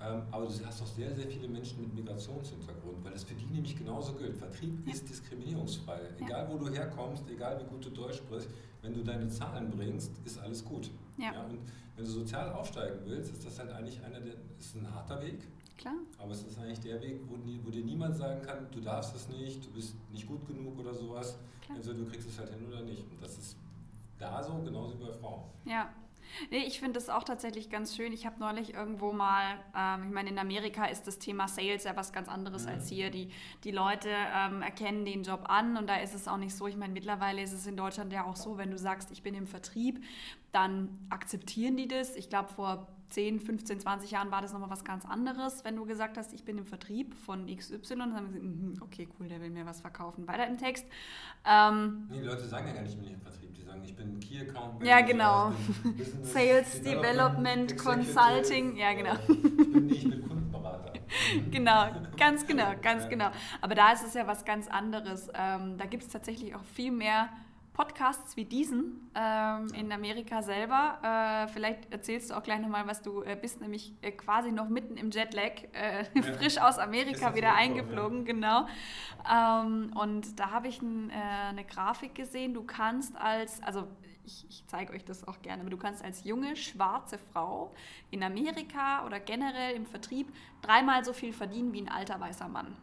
Ähm, 0.01 0.23
aber 0.31 0.47
du 0.47 0.53
hast 0.67 0.83
auch 0.83 0.87
sehr, 0.87 1.15
sehr 1.15 1.27
viele 1.27 1.49
Menschen 1.49 1.81
mit 1.81 1.95
Migrationshintergrund, 1.95 3.03
weil 3.03 3.13
das 3.13 3.25
für 3.25 3.35
die 3.35 3.47
nämlich 3.47 3.77
genauso 3.77 4.13
gilt. 4.15 4.37
Vertrieb 4.37 4.87
ja. 4.87 4.93
ist 4.93 5.09
diskriminierungsfrei. 5.09 6.01
Ja. 6.21 6.27
Egal 6.27 6.49
wo 6.51 6.59
du 6.59 6.69
herkommst, 6.69 7.25
egal 7.31 7.59
wie 7.61 7.65
gut 7.65 7.85
du 7.85 7.91
Deutsch 7.91 8.19
sprichst, 8.19 8.51
wenn 8.83 8.93
du 8.93 9.03
deine 9.03 9.29
Zahlen 9.29 9.71
bringst, 9.71 10.13
ist 10.25 10.39
alles 10.39 10.65
gut. 10.65 10.91
Ja. 11.19 11.45
und 11.45 11.59
wenn 11.97 12.05
du 12.05 12.11
sozial 12.11 12.53
aufsteigen 12.53 13.01
willst, 13.05 13.33
ist 13.33 13.47
das 13.47 13.59
halt 13.59 13.73
eigentlich 13.73 14.03
einer 14.05 14.21
der, 14.21 14.35
ist 14.59 14.77
ein 14.77 14.93
harter 14.95 15.21
Weg. 15.23 15.41
Klar. 15.79 15.95
Aber 16.19 16.33
es 16.33 16.43
ist 16.43 16.59
eigentlich 16.59 16.81
der 16.81 17.01
Weg, 17.01 17.21
wo, 17.27 17.37
wo, 17.65 17.71
dir 17.71 17.85
niemand 17.85 18.17
sagen 18.17 18.41
kann, 18.43 18.67
du 18.71 18.81
darfst 18.81 19.15
es 19.15 19.29
nicht, 19.29 19.65
du 19.65 19.71
bist 19.71 19.95
nicht 20.11 20.27
gut 20.27 20.47
genug 20.47 20.79
oder 20.79 20.95
sowas. 20.95 21.39
Klar. 21.63 21.77
Also 21.79 21.93
du 21.93 22.05
kriegst 22.07 22.29
es 22.29 22.39
halt 22.39 22.51
hin 22.51 22.67
oder 22.67 22.83
nicht. 22.83 23.03
Und 23.11 23.23
das 23.23 23.37
ist 23.37 23.57
da 24.19 24.43
so, 24.43 24.55
genauso 24.63 24.99
wie 24.99 25.05
bei 25.05 25.13
Frauen. 25.13 25.43
Ja. 25.65 25.91
Nee, 26.51 26.65
ich 26.67 26.81
finde 26.81 26.95
das 26.95 27.09
auch 27.09 27.25
tatsächlich 27.25 27.71
ganz 27.71 27.97
schön. 27.97 28.13
Ich 28.13 28.27
habe 28.27 28.39
neulich 28.39 28.75
irgendwo 28.75 29.13
mal, 29.13 29.59
ähm, 29.77 30.05
ich 30.09 30.15
meine, 30.15 30.31
in 30.31 30.39
Amerika 30.39 30.87
ist 30.87 31.07
das 31.07 31.19
Thema 31.19 31.49
Sales 31.49 31.85
ja 31.85 31.97
was 31.97 32.13
ganz 32.13 32.29
anderes 32.29 32.65
mhm. 32.65 32.71
als 32.71 32.89
hier. 32.89 33.11
Die, 33.11 33.31
die 33.65 33.71
Leute 33.71 34.09
ähm, 34.11 34.63
erkennen 34.63 35.05
den 35.05 35.23
Job 35.23 35.45
an 35.49 35.77
und 35.77 35.89
da 35.89 35.97
ist 35.97 36.15
es 36.15 36.29
auch 36.29 36.37
nicht 36.37 36.55
so. 36.55 36.67
Ich 36.67 36.77
meine, 36.77 36.93
mittlerweile 36.93 37.43
ist 37.43 37.53
es 37.53 37.67
in 37.67 37.77
Deutschland 37.77 38.13
ja 38.13 38.25
auch 38.25 38.37
so, 38.37 38.59
wenn 38.59 38.71
du 38.71 38.79
sagst, 38.79 39.11
ich 39.11 39.23
bin 39.23 39.35
im 39.35 39.47
Vertrieb, 39.47 40.03
dann 40.53 41.07
akzeptieren 41.11 41.77
die 41.77 41.89
das. 41.89 42.17
Ich 42.17 42.29
glaube, 42.29 42.49
vor 42.49 42.89
10, 43.09 43.41
15, 43.41 43.81
20 43.81 44.11
Jahren 44.11 44.31
war 44.31 44.43
das 44.43 44.53
nochmal 44.53 44.71
was 44.71 44.85
ganz 44.85 45.05
anderes, 45.05 45.65
wenn 45.65 45.77
du 45.77 45.85
gesagt 45.85 46.19
hast, 46.19 46.33
ich 46.33 46.45
bin 46.45 46.59
im 46.59 46.67
Vertrieb 46.67 47.15
von 47.15 47.47
XY. 47.47 47.79
Dann 47.89 48.15
haben 48.15 48.29
sie 48.29 48.41
gesagt, 48.41 48.45
mhm, 48.45 48.75
okay, 48.81 49.09
cool, 49.19 49.29
der 49.29 49.41
will 49.41 49.51
mir 49.51 49.67
was 49.67 49.81
verkaufen. 49.81 50.27
Weiter 50.27 50.47
im 50.47 50.59
Text. 50.59 50.85
Ähm, 51.45 52.09
nee, 52.11 52.21
die 52.21 52.27
Leute 52.27 52.45
sagen 52.47 52.67
ja 52.69 52.75
gar 52.75 52.83
nicht, 52.83 52.95
ich 52.95 52.99
bin 52.99 53.13
im 53.13 53.21
Vertrieb. 53.21 53.55
Die 53.55 53.63
sagen, 53.63 53.83
ich 53.85 53.95
bin 53.95 54.21
Key 54.21 54.41
Account 54.41 54.83
Ja, 54.85 55.01
genau. 55.01 55.53
Sales 56.23 56.83
Development, 56.83 57.71
Development 57.71 57.79
Consulting. 57.79 58.77
Ja, 58.77 58.93
genau. 58.95 59.15
Ich 59.29 59.43
bin 59.73 59.87
nicht 59.87 60.07
mit 60.07 60.29
Kundenberater. 60.29 60.93
genau, 61.51 61.87
ganz 62.17 62.47
genau, 62.47 62.73
ganz 62.83 63.09
genau. 63.09 63.31
Aber 63.61 63.75
da 63.75 63.93
ist 63.93 64.05
es 64.05 64.15
ja 64.15 64.27
was 64.27 64.45
ganz 64.45 64.69
anderes. 64.69 65.29
Ähm, 65.35 65.77
da 65.79 65.87
gibt 65.87 66.03
es 66.03 66.09
tatsächlich 66.09 66.55
auch 66.55 66.65
viel 66.65 66.91
mehr 66.91 67.29
Podcasts 67.77 68.39
wie 68.39 68.47
diesen 68.47 69.11
ähm, 69.15 69.69
in 69.75 69.93
Amerika 69.93 70.41
selber. 70.41 70.99
Äh, 71.03 71.53
vielleicht 71.53 71.93
erzählst 71.93 72.31
du 72.31 72.35
auch 72.35 72.43
gleich 72.43 72.59
nochmal, 72.59 72.87
was 72.87 73.03
du 73.03 73.23
äh, 73.23 73.37
bist, 73.39 73.61
nämlich 73.61 73.93
äh, 74.01 74.13
quasi 74.13 74.51
noch 74.51 74.71
mitten 74.71 74.97
im 74.97 75.11
Jetlag, 75.11 75.53
äh, 75.75 76.05
ja. 76.15 76.23
frisch 76.23 76.57
aus 76.57 76.79
Amerika 76.79 77.35
wieder 77.35 77.55
eingeflogen, 77.55 78.27
ja. 78.27 78.33
genau. 78.33 78.67
Ähm, 79.31 79.93
und 79.95 80.41
da 80.41 80.53
habe 80.53 80.69
ich 80.69 80.81
äh, 80.83 80.87
eine 81.51 81.65
Grafik 81.65 82.15
gesehen. 82.15 82.55
Du 82.55 82.65
kannst 82.65 83.15
als, 83.15 83.63
also 83.63 83.87
ich, 84.25 84.47
ich 84.49 84.65
zeige 84.69 84.95
euch 84.95 85.05
das 85.05 85.29
auch 85.29 85.43
gerne, 85.43 85.61
aber 85.61 85.71
du 85.71 85.77
kannst 85.77 86.03
als 86.03 86.25
junge, 86.25 86.57
schwarze 86.57 87.19
Frau 87.19 87.75
in 88.11 88.23
Amerika 88.23 89.05
oder 89.05 89.21
generell 89.21 89.77
im 89.77 89.85
Vertrieb 89.85 90.33
dreimal 90.63 91.05
so 91.05 91.13
viel 91.13 91.35
verdienen 91.35 91.75
wie 91.75 91.83
ein 91.83 91.91
alter 91.91 92.19
weißer 92.19 92.49
Mann. 92.49 92.75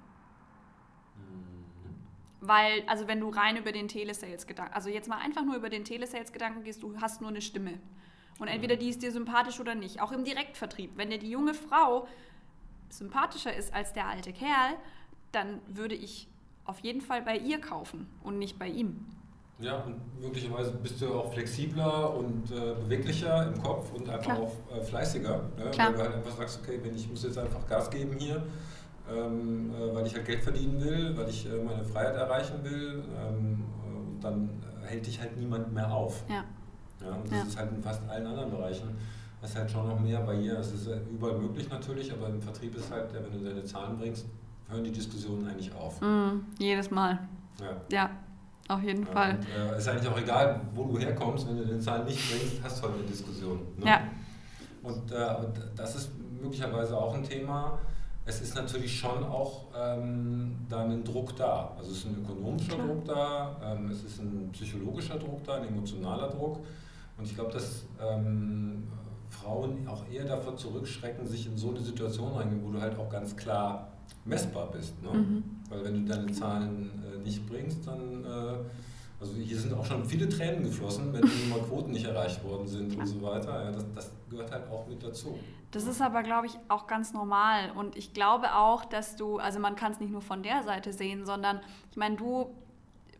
Mhm. 2.44 2.48
Weil, 2.48 2.84
also 2.88 3.08
wenn 3.08 3.20
du 3.20 3.30
rein 3.30 3.58
über 3.58 3.72
den 3.72 3.88
Telesales-Gedanken, 3.88 4.74
also 4.74 4.90
jetzt 4.90 5.08
mal 5.08 5.18
einfach 5.18 5.44
nur 5.44 5.56
über 5.56 5.70
den 5.70 5.86
Telesales-Gedanken 5.86 6.64
gehst, 6.64 6.84
du 6.84 7.00
hast 7.02 7.22
nur 7.22 7.30
eine 7.30 7.42
Stimme. 7.42 7.80
Und 8.40 8.48
entweder 8.48 8.76
die 8.76 8.90
ist 8.90 9.02
dir 9.02 9.12
sympathisch 9.12 9.60
oder 9.60 9.76
nicht. 9.76 10.02
Auch 10.02 10.12
im 10.12 10.24
Direktvertrieb. 10.24 10.92
Wenn 10.96 11.10
dir 11.10 11.20
die 11.20 11.30
junge 11.30 11.54
Frau 11.54 12.08
sympathischer 12.90 13.56
ist 13.56 13.74
als 13.74 13.94
der 13.94 14.08
alte 14.08 14.34
Kerl, 14.34 14.76
dann 15.32 15.60
würde 15.68 15.96
ich 15.96 16.28
auf 16.66 16.80
jeden 16.80 17.02
Fall 17.02 17.22
bei 17.22 17.38
ihr 17.38 17.60
kaufen 17.60 18.08
und 18.24 18.40
nicht 18.40 18.58
bei 18.58 18.68
ihm. 18.68 19.06
Ja, 19.60 19.78
und 19.84 20.00
möglicherweise 20.20 20.72
bist 20.72 21.02
du 21.02 21.14
auch 21.14 21.32
flexibler 21.32 22.16
und 22.16 22.52
äh, 22.52 22.74
beweglicher 22.84 23.48
im 23.48 23.62
Kopf 23.62 23.92
und 23.94 24.10
einfach 24.10 24.36
Klar. 24.36 24.40
auch 24.40 24.54
äh, 24.76 24.82
fleißiger. 24.82 25.38
Ne? 25.58 25.72
Weil 25.78 25.94
du 25.94 26.00
halt 26.00 26.16
einfach 26.16 26.38
sagst, 26.38 26.60
okay, 26.62 26.80
wenn 26.82 26.96
ich 26.96 27.08
muss 27.10 27.24
jetzt 27.24 27.38
einfach 27.38 27.66
Gas 27.68 27.90
geben 27.90 28.18
hier, 28.18 28.44
ähm, 29.12 29.72
äh, 29.74 29.96
weil 29.96 30.06
ich 30.08 30.14
halt 30.16 30.26
Geld 30.26 30.42
verdienen 30.42 30.82
will, 30.84 31.16
weil 31.18 31.30
ich 31.30 31.46
äh, 31.46 31.64
meine 31.64 31.84
Freiheit 31.84 32.16
erreichen 32.16 32.64
will, 32.64 33.04
ähm, 33.18 33.64
und 33.86 34.24
dann 34.24 34.50
hält 34.86 35.06
dich 35.06 35.20
halt 35.20 35.38
niemand 35.38 35.74
mehr 35.74 35.92
auf. 35.92 36.24
Ja. 36.30 36.44
ja 37.02 37.14
und 37.16 37.26
das 37.26 37.40
ja. 37.40 37.44
ist 37.44 37.58
halt 37.58 37.72
in 37.72 37.82
fast 37.82 38.02
allen 38.10 38.28
anderen 38.28 38.52
Bereichen. 38.52 38.96
Das 39.42 39.52
ist 39.52 39.58
halt 39.58 39.70
schon 39.70 39.88
noch 39.88 40.00
mehr 40.00 40.22
Barriere. 40.22 40.58
Es 40.58 40.72
ist 40.72 40.88
überall 41.12 41.38
möglich 41.38 41.70
natürlich, 41.70 42.12
aber 42.14 42.30
im 42.30 42.42
Vertrieb 42.42 42.76
ist 42.78 42.90
halt, 42.90 43.14
wenn 43.14 43.40
du 43.40 43.44
deine 43.44 43.64
Zahlen 43.66 43.98
bringst, 43.98 44.26
hören 44.70 44.84
die 44.86 44.92
Diskussionen 44.92 45.46
eigentlich 45.46 45.74
auf. 45.76 46.00
Mm, 46.00 46.46
jedes 46.60 46.90
Mal. 46.90 47.20
Ja. 47.60 47.76
ja. 47.92 48.10
Auf 48.70 48.82
jeden 48.82 49.06
Fall. 49.06 49.38
Es 49.42 49.74
äh, 49.74 49.78
ist 49.78 49.88
eigentlich 49.90 50.08
auch 50.08 50.18
egal, 50.18 50.62
wo 50.74 50.86
du 50.86 50.98
herkommst, 50.98 51.48
wenn 51.48 51.58
du 51.58 51.66
den 51.66 51.82
Zahlen 51.82 52.06
nicht 52.06 52.20
bringst, 52.30 52.64
hast 52.64 52.80
du 52.80 52.88
halt 52.88 52.96
eine 52.96 53.04
Diskussion. 53.04 53.60
Ne? 53.78 53.86
Ja. 53.86 54.02
Und 54.82 55.12
äh, 55.12 55.26
das 55.76 55.96
ist 55.96 56.12
möglicherweise 56.42 56.98
auch 56.98 57.14
ein 57.14 57.24
Thema. 57.24 57.78
Es 58.26 58.42
ist 58.42 58.56
natürlich 58.56 58.98
schon 58.98 59.24
auch 59.24 59.66
ähm, 59.78 60.56
da 60.70 60.84
ein 60.84 61.04
Druck 61.04 61.36
da. 61.36 61.74
Also 61.78 61.92
es 61.92 61.98
ist 62.00 62.06
ein 62.06 62.24
ökonomischer 62.24 62.76
Klar. 62.76 62.88
Druck 62.88 63.06
da, 63.06 63.58
ähm, 63.64 63.90
es 63.92 64.04
ist 64.04 64.20
ein 64.20 64.50
psychologischer 64.54 65.20
Druck 65.20 65.44
da, 65.44 65.56
ein 65.56 65.68
emotionaler 65.68 66.30
Druck. 66.30 66.60
Und 67.18 67.26
ich 67.26 67.36
glaube, 67.36 67.52
dass 67.52 67.84
ähm, 68.02 68.88
Frauen 69.30 69.88
auch 69.88 70.08
eher 70.10 70.26
davor 70.26 70.56
zurückschrecken, 70.56 71.28
sich 71.28 71.48
in 71.48 71.58
so 71.58 71.72
eine 71.72 71.82
Situation 71.82 72.34
reingehen, 72.34 72.64
wo 72.64 72.72
du 72.72 72.80
halt 72.80 72.98
auch 72.98 73.10
ganz 73.10 73.36
klar 73.36 73.90
messbar 74.24 74.72
bist. 74.72 75.02
Ne? 75.04 75.14
Mhm. 75.14 75.44
Weil 75.70 75.84
wenn 75.84 76.06
du 76.06 76.14
deine 76.14 76.32
Zahlen 76.32 76.92
äh, 77.04 77.20
nicht 77.24 77.46
bringst, 77.48 77.86
dann, 77.86 78.24
äh, 78.24 78.58
also 79.24 79.36
hier 79.38 79.58
sind 79.58 79.74
auch 79.74 79.86
schon 79.86 80.04
viele 80.04 80.28
Tränen 80.28 80.64
geflossen, 80.64 81.14
wenn 81.14 81.22
mal 81.50 81.60
Quoten 81.60 81.92
nicht 81.92 82.06
erreicht 82.06 82.44
worden 82.44 82.68
sind 82.68 82.98
und 82.98 83.06
so 83.06 83.22
weiter. 83.22 83.64
Ja, 83.64 83.72
das, 83.72 83.86
das 83.96 84.12
gehört 84.30 84.52
halt 84.52 84.70
auch 84.70 84.86
mit 84.86 85.02
dazu. 85.02 85.40
Das 85.72 85.88
ist 85.88 86.02
aber, 86.02 86.24
glaube 86.24 86.48
ich, 86.48 86.54
auch 86.68 86.88
ganz 86.88 87.14
normal. 87.14 87.72
Und 87.72 87.96
ich 87.96 88.14
glaube 88.14 88.54
auch, 88.54 88.84
dass 88.84 89.16
du, 89.16 89.38
also 89.38 89.60
man 89.60 89.78
kann 89.78 89.94
es 89.94 90.02
nicht 90.02 90.12
nur 90.12 90.22
von 90.22 90.44
der 90.44 90.64
Seite 90.64 90.92
sehen, 90.92 91.26
sondern 91.26 91.62
ich 91.90 91.96
meine, 91.96 92.18
du 92.18 92.54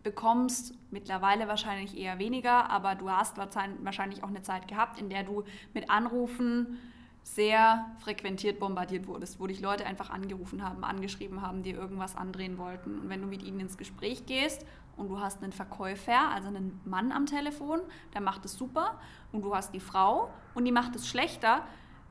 bekommst 0.04 0.74
mittlerweile 0.92 1.48
wahrscheinlich 1.48 1.98
eher 1.98 2.20
weniger, 2.20 2.70
aber 2.70 2.96
du 2.96 3.10
hast 3.10 3.38
wahrscheinlich 3.38 4.24
auch 4.26 4.28
eine 4.28 4.42
Zeit 4.42 4.68
gehabt, 4.68 5.00
in 5.00 5.10
der 5.10 5.24
du 5.24 5.46
mit 5.74 5.90
Anrufen 5.90 6.80
sehr 7.24 7.86
frequentiert 8.00 8.60
bombardiert 8.60 9.08
wurdest, 9.08 9.40
wo 9.40 9.48
dich 9.48 9.62
Leute 9.62 9.86
einfach 9.86 10.10
angerufen 10.10 10.62
haben, 10.62 10.84
angeschrieben 10.84 11.42
haben, 11.42 11.64
dir 11.64 11.78
irgendwas 11.78 12.18
andrehen 12.18 12.58
wollten. 12.58 13.00
Und 13.00 13.08
wenn 13.08 13.22
du 13.22 13.28
mit 13.28 13.42
ihnen 13.44 13.62
ins 13.62 13.78
Gespräch 13.78 14.26
gehst 14.26 14.66
und 14.98 15.10
du 15.10 15.20
hast 15.20 15.42
einen 15.44 15.52
Verkäufer, 15.52 16.30
also 16.32 16.48
einen 16.48 16.80
Mann 16.86 17.12
am 17.12 17.26
Telefon, 17.26 17.82
der 18.14 18.22
macht 18.22 18.46
es 18.46 18.54
super, 18.54 19.00
und 19.32 19.44
du 19.44 19.56
hast 19.56 19.74
die 19.74 19.80
Frau 19.80 20.30
und 20.54 20.66
die 20.66 20.72
macht 20.72 20.96
es 20.96 21.08
schlechter, 21.08 21.64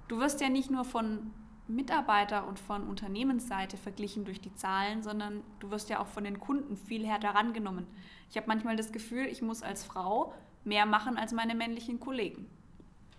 du 0.09 0.19
wirst 0.19 0.41
ja 0.41 0.49
nicht 0.49 0.71
nur 0.71 0.85
von 0.85 1.31
Mitarbeiter 1.69 2.47
und 2.47 2.59
von 2.59 2.87
Unternehmensseite 2.89 3.77
verglichen 3.77 4.25
durch 4.25 4.41
die 4.41 4.55
Zahlen, 4.55 5.03
sondern 5.03 5.43
du 5.61 5.71
wirst 5.71 5.89
ja 5.91 6.01
auch 6.01 6.07
von 6.07 6.25
den 6.25 6.41
Kunden 6.41 6.77
viel 6.77 7.07
härter 7.07 7.31
rangenommen. 7.31 7.87
Ich 8.31 8.37
habe 8.37 8.47
manchmal 8.49 8.77
das 8.77 8.93
Gefühl, 8.93 9.27
ich 9.27 9.43
muss 9.43 9.63
als 9.63 9.85
Frau 9.85 10.35
mehr 10.65 10.87
machen 10.87 11.17
als 11.17 11.33
meine 11.33 11.55
männlichen 11.55 12.01
Kollegen. 12.01 12.49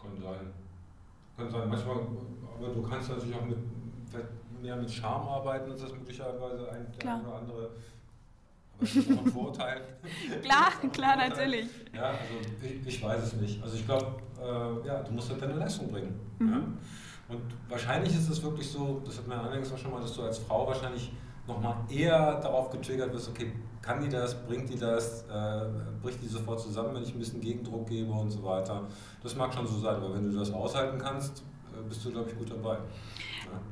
Kann 0.01 0.21
sein. 0.21 0.53
Kann 1.37 1.49
sein, 1.49 1.69
manchmal, 1.69 2.07
aber 2.57 2.67
du 2.73 2.83
kannst 2.83 3.09
natürlich 3.09 3.35
auch 3.35 3.45
mit, 3.45 3.57
mehr 4.61 4.75
mit 4.75 4.91
Charme 4.91 5.27
arbeiten, 5.27 5.71
als 5.71 5.81
das 5.81 5.93
möglicherweise 5.93 6.69
ein 6.71 6.91
der 7.01 7.21
oder 7.21 7.35
andere. 7.35 7.71
Auch 8.83 9.25
ein 9.25 9.31
Vorteil. 9.31 9.81
klar, 10.41 10.71
klar, 10.91 11.15
natürlich. 11.15 11.67
Ja, 11.93 12.03
also 12.03 12.49
ich, 12.61 12.87
ich, 12.87 13.03
weiß 13.03 13.23
es 13.23 13.33
nicht. 13.33 13.63
Also 13.63 13.75
ich 13.75 13.85
glaube, 13.85 14.15
äh, 14.39 14.87
ja, 14.87 15.01
du 15.01 15.11
musst 15.11 15.29
halt 15.29 15.41
deine 15.41 15.53
Leistung 15.53 15.89
bringen. 15.89 16.19
Mhm. 16.39 16.51
Ja? 16.51 16.57
Und 17.29 17.41
wahrscheinlich 17.69 18.13
ist 18.13 18.29
es 18.29 18.43
wirklich 18.43 18.69
so, 18.69 19.01
das 19.05 19.17
hat 19.17 19.27
man 19.27 19.39
allerdings 19.39 19.71
auch 19.71 19.77
schon 19.77 19.91
mal, 19.91 20.01
dass 20.01 20.13
du 20.13 20.23
als 20.23 20.39
Frau 20.39 20.67
wahrscheinlich 20.67 21.11
nochmal 21.47 21.75
eher 21.89 22.39
darauf 22.39 22.69
getriggert 22.69 23.13
wirst, 23.13 23.29
okay, 23.29 23.51
kann 23.81 24.01
die 24.01 24.09
das, 24.09 24.35
bringt 24.45 24.69
die 24.69 24.77
das, 24.77 25.23
äh, 25.23 25.65
bricht 26.01 26.21
die 26.21 26.27
sofort 26.27 26.59
zusammen, 26.61 26.95
wenn 26.95 27.03
ich 27.03 27.13
ein 27.13 27.19
bisschen 27.19 27.41
Gegendruck 27.41 27.87
gebe 27.87 28.11
und 28.11 28.31
so 28.31 28.43
weiter. 28.43 28.83
Das 29.21 29.35
mag 29.35 29.53
schon 29.53 29.67
so 29.67 29.77
sein, 29.79 29.95
aber 29.95 30.13
wenn 30.13 30.31
du 30.31 30.39
das 30.39 30.51
aushalten 30.51 30.97
kannst, 30.97 31.43
äh, 31.73 31.87
bist 31.87 32.03
du, 32.05 32.11
glaube 32.11 32.29
ich, 32.29 32.37
gut 32.37 32.49
dabei. 32.49 32.77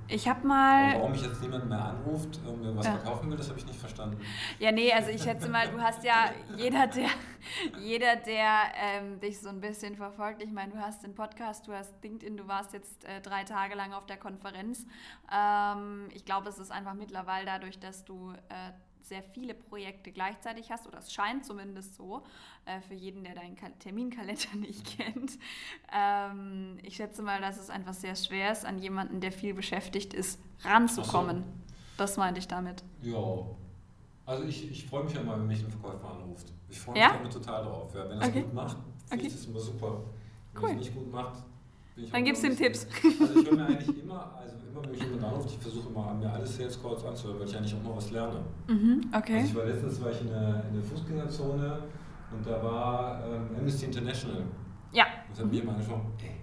Ich 0.08 0.28
habe 0.28 0.46
mal. 0.46 0.90
Aber 0.90 1.00
warum 1.00 1.12
mich 1.12 1.22
jetzt 1.22 1.42
niemand 1.42 1.70
mehr 1.70 1.84
anruft 1.84 2.40
und 2.46 2.62
mir 2.62 2.76
was 2.76 2.86
ja. 2.86 2.98
verkaufen 2.98 3.30
will, 3.30 3.38
das 3.38 3.50
habe 3.50 3.60
ich 3.60 3.66
nicht 3.66 3.80
verstanden. 3.80 4.18
Ja, 4.60 4.72
nee, 4.72 4.92
also 4.92 5.10
ich 5.10 5.22
schätze 5.22 5.48
mal, 5.50 5.70
du 5.70 5.82
hast 5.82 6.04
ja 6.04 6.32
jeder, 6.58 6.88
der, 6.88 7.10
jeder, 7.80 8.16
der 8.18 8.74
ähm, 8.76 9.20
dich 9.20 9.40
so 9.40 9.50
ein 9.50 9.62
bisschen 9.62 9.96
verfolgt. 9.96 10.44
Ich 10.44 10.52
meine, 10.52 10.74
du 10.74 10.80
hast 10.80 11.04
den 11.04 11.16
Podcast, 11.16 11.68
du 11.68 11.74
hast 11.74 11.94
LinkedIn, 12.04 12.38
du 12.38 12.48
warst 12.48 12.74
jetzt 12.74 13.06
äh, 13.06 13.22
drei 13.22 13.44
Tage 13.44 13.76
lang 13.76 13.94
auf 13.94 14.06
der 14.06 14.18
Konferenz. 14.18 14.86
Ähm, 15.34 16.10
ich 16.14 16.26
glaube, 16.26 16.50
es 16.50 16.60
ist 16.60 16.72
einfach 16.72 16.94
mittlerweile 16.94 17.46
dadurch, 17.46 17.80
dass 17.80 18.04
du 18.04 18.32
äh, 18.50 18.72
sehr 19.12 19.24
viele 19.24 19.54
Projekte 19.54 20.10
gleichzeitig 20.14 20.72
hast, 20.72 20.88
oder 20.88 21.00
es 21.00 21.12
scheint 21.12 21.46
zumindest 21.46 21.96
so, 21.96 22.24
äh, 22.64 22.80
für 22.80 22.94
jeden, 22.94 23.26
der 23.26 23.36
deinen 23.36 23.58
Terminkalender 23.80 24.56
nicht 24.58 24.98
kennt. 24.98 25.38
Ähm, 25.94 26.78
ich 26.82 26.96
schätze 26.96 27.22
mal, 27.22 27.42
dass 27.42 27.60
es 27.60 27.70
einfach 27.70 27.94
sehr 27.94 28.16
schwer 28.16 28.54
ist, 28.54 28.66
an 28.66 28.80
jemanden, 28.80 29.20
der 29.20 29.34
viel 29.34 29.54
beschäftigt 29.54 30.14
ist, 30.14 30.40
ranzukommen. 30.62 31.44
So. 31.44 31.74
Das 31.98 32.16
meinte 32.16 32.40
ich 32.40 32.48
damit. 32.48 32.86
Ja. 33.02 33.18
Also 34.26 34.46
ich, 34.46 34.72
ich 34.72 34.86
freue 34.86 35.04
mich 35.04 35.14
ja 35.14 35.24
mal, 35.24 35.38
wenn 35.38 35.48
mich 35.48 35.62
ein 35.62 35.70
Verkäufer 35.70 36.10
anruft. 36.10 36.54
Ich 36.70 36.80
freue 36.80 36.94
mich 36.94 37.04
ja? 37.04 37.12
damit 37.12 37.34
total 37.34 37.66
drauf. 37.66 37.94
Ja, 37.94 38.10
wenn 38.10 38.18
er 38.18 38.22
es 38.22 38.30
okay. 38.30 38.42
gut 38.44 38.54
macht, 38.54 38.78
finde 38.78 39.16
okay. 39.16 39.28
ich 39.28 39.34
das 39.34 39.46
immer 39.46 39.60
super. 39.60 40.04
Wenn 40.54 40.64
cool. 40.64 40.70
es 40.70 40.76
nicht 40.78 40.96
gut 40.96 41.12
macht, 41.12 41.44
Dann 42.12 42.24
gibst 42.24 42.44
du 42.44 42.48
ihm 42.48 42.58
Tipps. 42.58 42.88
Also 43.20 43.40
ich 43.40 43.50
höre 43.50 43.56
mir 43.56 43.66
eigentlich 43.68 44.04
immer, 44.04 44.36
also 44.40 44.56
immer 44.72 44.84
wenn 44.84 44.92
mich 44.92 45.04
jemand 45.04 45.24
anruft, 45.24 45.50
ich 45.52 45.58
versuche 45.58 45.90
immer 45.90 46.14
mir 46.14 46.32
alle 46.32 46.46
Sales 46.46 46.82
Calls 46.82 47.04
anzuhören, 47.06 47.40
weil 47.40 47.48
ich 47.48 47.58
eigentlich 47.58 47.76
auch 47.76 47.84
noch 47.84 47.98
was 47.98 48.12
lerne. 48.12 48.44
Mhm, 48.68 49.12
okay. 49.16 49.36
Also 49.36 49.48
ich 49.48 49.56
war 49.56 49.66
letztens 49.66 50.02
war 50.02 50.12
ich 50.12 50.22
in 50.22 50.30
der, 50.30 50.64
in 50.70 50.74
der 50.76 50.84
Fußgängerzone 50.84 51.84
und 52.32 52.48
da 52.48 52.64
war 52.64 53.24
ähm, 53.26 53.56
Amnesty 53.58 53.86
International. 53.86 54.44
Ja. 54.94 55.06
Und 55.30 55.38
hat 55.38 55.46
mhm. 55.46 55.52
mir 55.52 55.64
mal 55.64 55.72
angesprochen, 55.74 56.14
ey, 56.20 56.36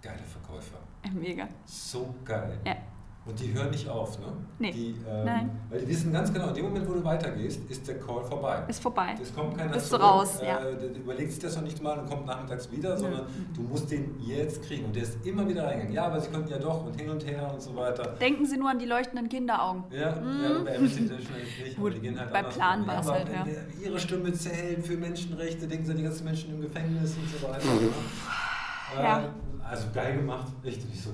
geile 0.00 0.22
Verkäufer. 0.22 0.78
Mega. 1.12 1.48
So 1.64 2.14
geil. 2.24 2.60
Ja. 2.64 2.76
Und 3.24 3.38
die 3.38 3.54
hören 3.54 3.70
nicht 3.70 3.88
auf, 3.88 4.18
ne? 4.18 4.26
Nee. 4.58 4.72
Die, 4.72 4.96
ähm, 5.08 5.24
Nein. 5.24 5.50
Weil 5.70 5.80
die 5.80 5.88
wissen 5.88 6.12
ganz 6.12 6.32
genau, 6.32 6.48
in 6.48 6.54
dem 6.54 6.64
Moment, 6.64 6.88
wo 6.88 6.94
du 6.94 7.04
weitergehst, 7.04 7.60
ist 7.70 7.86
der 7.86 8.00
Call 8.00 8.24
vorbei. 8.24 8.64
Ist 8.66 8.82
vorbei. 8.82 9.14
Es 9.20 9.32
kommt 9.32 9.56
keiner 9.56 9.72
Bist 9.72 9.90
zurück. 9.90 10.02
du 10.02 10.06
raus, 10.08 10.40
äh, 10.40 10.48
ja. 10.48 10.60
Überlegt 10.68 11.30
sich 11.30 11.40
das 11.40 11.54
noch 11.54 11.62
nicht 11.62 11.80
mal 11.80 12.00
und 12.00 12.10
kommt 12.10 12.26
nachmittags 12.26 12.68
wieder, 12.72 12.96
sondern 12.96 13.22
mhm. 13.22 13.54
du 13.54 13.62
musst 13.62 13.92
den 13.92 14.18
jetzt 14.20 14.64
kriegen. 14.64 14.86
Und 14.86 14.96
der 14.96 15.04
ist 15.04 15.24
immer 15.24 15.48
wieder 15.48 15.64
reingegangen. 15.64 15.92
Ja, 15.92 16.06
aber 16.06 16.20
sie 16.20 16.30
konnten 16.30 16.50
ja 16.50 16.58
doch 16.58 16.84
und 16.84 17.00
hin 17.00 17.10
und 17.10 17.24
her 17.24 17.48
und 17.54 17.62
so 17.62 17.76
weiter. 17.76 18.02
Denken 18.20 18.44
Sie 18.44 18.56
nur 18.56 18.70
an 18.70 18.80
die 18.80 18.86
leuchtenden 18.86 19.28
Kinderaugen. 19.28 19.84
Ja, 19.92 20.16
mhm. 20.16 20.42
ja 20.42 20.58
bei 20.64 20.76
Amnesty 20.76 21.02
International 21.02 21.42
nicht. 21.64 21.76
Gut, 21.76 21.94
die 21.94 22.00
gehen 22.00 22.18
halt 22.18 22.32
bei 22.32 22.42
Plan 22.42 22.84
war 22.88 23.00
es 23.00 23.08
halt, 23.08 23.28
ja. 23.28 23.46
Ihre 23.80 24.00
Stimme 24.00 24.32
zählt 24.32 24.84
für 24.84 24.96
Menschenrechte, 24.96 25.68
denken 25.68 25.84
Sie 25.84 25.92
an 25.92 25.98
die 25.98 26.04
ganzen 26.04 26.24
Menschen 26.24 26.54
im 26.54 26.60
Gefängnis 26.60 27.16
und 27.16 27.40
so 27.40 27.46
weiter. 27.46 27.64
Mhm. 27.66 27.90
Ja. 28.96 29.20
Äh, 29.20 29.22
also 29.70 29.86
geil 29.94 30.16
gemacht, 30.16 30.48
echt 30.64 30.88
nicht 30.88 31.02
so 31.02 31.10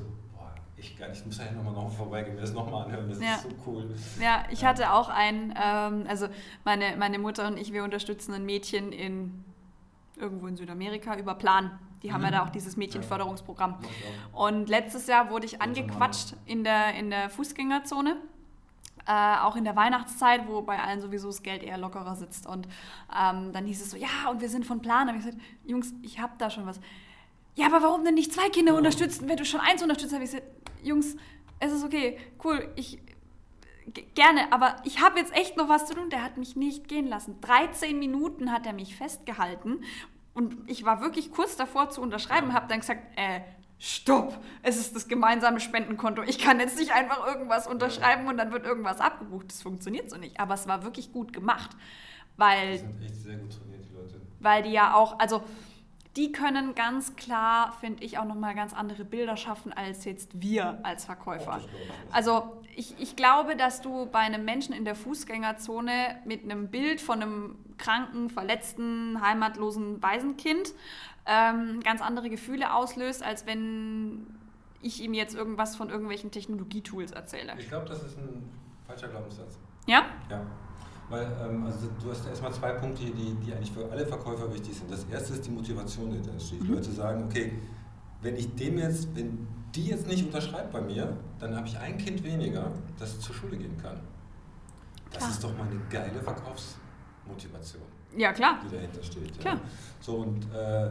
ich 0.78 0.96
gar 0.96 1.08
nicht, 1.08 1.20
ich 1.20 1.26
muss 1.26 1.38
ja 1.38 1.50
nochmal 1.52 1.72
noch 1.72 1.92
vorbeigehen, 1.92 2.36
mir 2.36 2.42
das 2.42 2.52
nochmal 2.52 2.86
anhören, 2.86 3.08
das 3.08 3.20
ja. 3.20 3.34
ist 3.34 3.42
so 3.42 3.48
cool. 3.66 3.94
Ja, 4.20 4.44
ich 4.50 4.62
ja. 4.62 4.68
hatte 4.68 4.92
auch 4.92 5.08
ein, 5.08 5.54
ähm, 5.62 6.06
also 6.08 6.28
meine, 6.64 6.96
meine 6.96 7.18
Mutter 7.18 7.46
und 7.46 7.58
ich, 7.58 7.72
wir 7.72 7.84
unterstützen 7.84 8.32
ein 8.34 8.44
Mädchen 8.46 8.92
in 8.92 9.44
irgendwo 10.16 10.46
in 10.46 10.56
Südamerika 10.56 11.16
über 11.16 11.34
Plan. 11.34 11.78
Die 12.02 12.12
haben 12.12 12.20
mhm. 12.20 12.26
ja 12.26 12.30
da 12.32 12.44
auch 12.44 12.50
dieses 12.50 12.76
Mädchenförderungsprogramm. 12.76 13.78
Ja. 13.80 14.38
Und 14.38 14.68
letztes 14.68 15.06
Jahr 15.06 15.30
wurde 15.30 15.46
ich 15.46 15.60
angequatscht 15.60 16.34
in 16.46 16.64
der, 16.64 16.94
in 16.94 17.10
der 17.10 17.28
Fußgängerzone 17.30 18.16
äh, 19.08 19.38
auch 19.38 19.56
in 19.56 19.64
der 19.64 19.74
Weihnachtszeit, 19.74 20.46
wo 20.46 20.60
bei 20.60 20.78
allen 20.78 21.00
sowieso 21.00 21.28
das 21.28 21.42
Geld 21.42 21.62
eher 21.62 21.78
lockerer 21.78 22.14
sitzt. 22.14 22.46
Und 22.46 22.68
ähm, 23.18 23.52
dann 23.52 23.64
hieß 23.64 23.80
es 23.80 23.90
so, 23.90 23.96
ja, 23.96 24.30
und 24.30 24.42
wir 24.42 24.50
sind 24.50 24.66
von 24.66 24.82
Plan. 24.82 25.06
Da 25.06 25.14
habe 25.14 25.18
ich 25.18 25.24
gesagt, 25.24 25.42
Jungs, 25.64 25.94
ich 26.02 26.20
habe 26.20 26.34
da 26.36 26.50
schon 26.50 26.66
was. 26.66 26.78
Ja, 27.54 27.66
aber 27.66 27.82
warum 27.82 28.04
denn 28.04 28.14
nicht 28.14 28.32
zwei 28.32 28.50
Kinder 28.50 28.76
unterstützen, 28.76 29.28
wenn 29.28 29.38
du 29.38 29.46
schon 29.46 29.60
eins 29.60 29.82
unterstützt? 29.82 30.12
Habe 30.12 30.24
ich 30.24 30.30
gesagt, 30.30 30.46
Jungs, 30.82 31.16
es 31.60 31.72
ist 31.72 31.84
okay, 31.84 32.18
cool, 32.44 32.68
ich 32.76 32.98
gerne, 34.14 34.52
aber 34.52 34.76
ich 34.84 35.00
habe 35.00 35.18
jetzt 35.18 35.34
echt 35.34 35.56
noch 35.56 35.68
was 35.68 35.86
zu 35.86 35.94
tun. 35.94 36.10
Der 36.10 36.22
hat 36.22 36.36
mich 36.36 36.56
nicht 36.56 36.88
gehen 36.88 37.06
lassen. 37.06 37.40
13 37.40 37.98
Minuten 37.98 38.52
hat 38.52 38.66
er 38.66 38.72
mich 38.72 38.96
festgehalten 38.96 39.82
und 40.34 40.56
ich 40.66 40.84
war 40.84 41.00
wirklich 41.00 41.32
kurz 41.32 41.56
davor 41.56 41.90
zu 41.90 42.00
unterschreiben, 42.00 42.52
habe 42.52 42.68
dann 42.68 42.80
gesagt, 42.80 43.02
äh, 43.16 43.40
stopp, 43.78 44.38
es 44.62 44.76
ist 44.76 44.94
das 44.94 45.08
gemeinsame 45.08 45.60
Spendenkonto. 45.60 46.22
Ich 46.22 46.38
kann 46.38 46.60
jetzt 46.60 46.78
nicht 46.78 46.92
einfach 46.92 47.26
irgendwas 47.26 47.66
unterschreiben 47.66 48.26
und 48.28 48.36
dann 48.36 48.52
wird 48.52 48.66
irgendwas 48.66 49.00
abgebucht. 49.00 49.46
Das 49.50 49.62
funktioniert 49.62 50.10
so 50.10 50.16
nicht. 50.16 50.38
Aber 50.40 50.54
es 50.54 50.66
war 50.68 50.84
wirklich 50.84 51.12
gut 51.12 51.32
gemacht. 51.32 51.70
Weil, 52.36 52.72
Die 52.72 52.78
sind 52.78 53.02
echt 53.02 53.16
sehr 53.16 53.36
gut 53.36 53.52
trainiert, 53.52 53.84
die 53.84 53.94
Leute. 53.94 54.20
weil 54.40 54.62
die 54.62 54.70
ja 54.70 54.94
auch, 54.94 55.18
also 55.18 55.42
die 56.18 56.32
können 56.32 56.74
ganz 56.74 57.14
klar, 57.14 57.72
finde 57.80 58.02
ich, 58.02 58.18
auch 58.18 58.24
nochmal 58.24 58.56
ganz 58.56 58.74
andere 58.74 59.04
Bilder 59.04 59.36
schaffen 59.36 59.72
als 59.72 60.04
jetzt 60.04 60.42
wir 60.42 60.80
als 60.82 61.04
Verkäufer. 61.04 61.58
Auch. 61.58 62.12
Also 62.12 62.60
ich, 62.74 62.94
ich 62.98 63.14
glaube, 63.14 63.54
dass 63.54 63.80
du 63.82 64.06
bei 64.06 64.18
einem 64.18 64.44
Menschen 64.44 64.74
in 64.74 64.84
der 64.84 64.96
Fußgängerzone 64.96 66.16
mit 66.24 66.42
einem 66.42 66.68
Bild 66.68 67.00
von 67.00 67.22
einem 67.22 67.58
kranken, 67.78 68.30
verletzten, 68.30 69.20
heimatlosen 69.20 70.02
Waisenkind 70.02 70.74
ähm, 71.24 71.80
ganz 71.84 72.02
andere 72.02 72.30
Gefühle 72.30 72.74
auslöst, 72.74 73.22
als 73.22 73.46
wenn 73.46 74.26
ich 74.82 75.00
ihm 75.00 75.14
jetzt 75.14 75.36
irgendwas 75.36 75.76
von 75.76 75.88
irgendwelchen 75.88 76.32
Technologietools 76.32 77.12
erzähle. 77.12 77.54
Ich 77.58 77.68
glaube, 77.68 77.86
das 77.86 78.02
ist 78.02 78.18
ein 78.18 78.50
falscher 78.86 79.08
Glaubenssatz. 79.08 79.56
Ja? 79.86 80.04
Ja. 80.28 80.40
Weil 81.10 81.26
ähm, 81.42 81.64
also 81.64 81.88
du 82.02 82.10
hast 82.10 82.26
erstmal 82.26 82.52
zwei 82.52 82.72
Punkte, 82.72 83.04
die, 83.04 83.34
die 83.34 83.52
eigentlich 83.52 83.72
für 83.72 83.90
alle 83.90 84.06
Verkäufer 84.06 84.52
wichtig 84.52 84.76
sind. 84.76 84.90
Das 84.90 85.04
erste 85.10 85.34
ist 85.34 85.46
die 85.46 85.50
Motivation, 85.50 86.10
die 86.10 86.20
da 86.20 86.38
steht. 86.38 86.60
Die 86.62 86.66
Mhm. 86.68 86.74
Leute 86.74 86.92
sagen, 86.92 87.24
okay, 87.24 87.52
wenn 88.20 88.36
ich 88.36 88.54
dem 88.54 88.78
jetzt, 88.78 89.08
wenn 89.14 89.46
die 89.74 89.86
jetzt 89.86 90.06
nicht 90.06 90.24
unterschreibt 90.26 90.72
bei 90.72 90.80
mir, 90.80 91.16
dann 91.38 91.54
habe 91.56 91.66
ich 91.66 91.78
ein 91.78 91.96
Kind 91.98 92.22
weniger, 92.24 92.70
das 92.98 93.18
zur 93.20 93.34
Schule 93.34 93.56
gehen 93.56 93.76
kann. 93.80 93.98
Das 95.10 95.18
Klar. 95.18 95.30
ist 95.30 95.44
doch 95.44 95.56
mal 95.56 95.66
eine 95.66 95.80
geile 95.88 96.20
Verkaufsmotivation, 96.20 97.82
Ja, 98.16 98.32
klar. 98.32 98.58
die 98.64 98.74
dahinter 98.74 99.02
steht. 99.02 99.34
Ja. 99.36 99.40
Klar. 99.42 99.60
So 100.00 100.16
und 100.16 100.44
äh, 100.54 100.90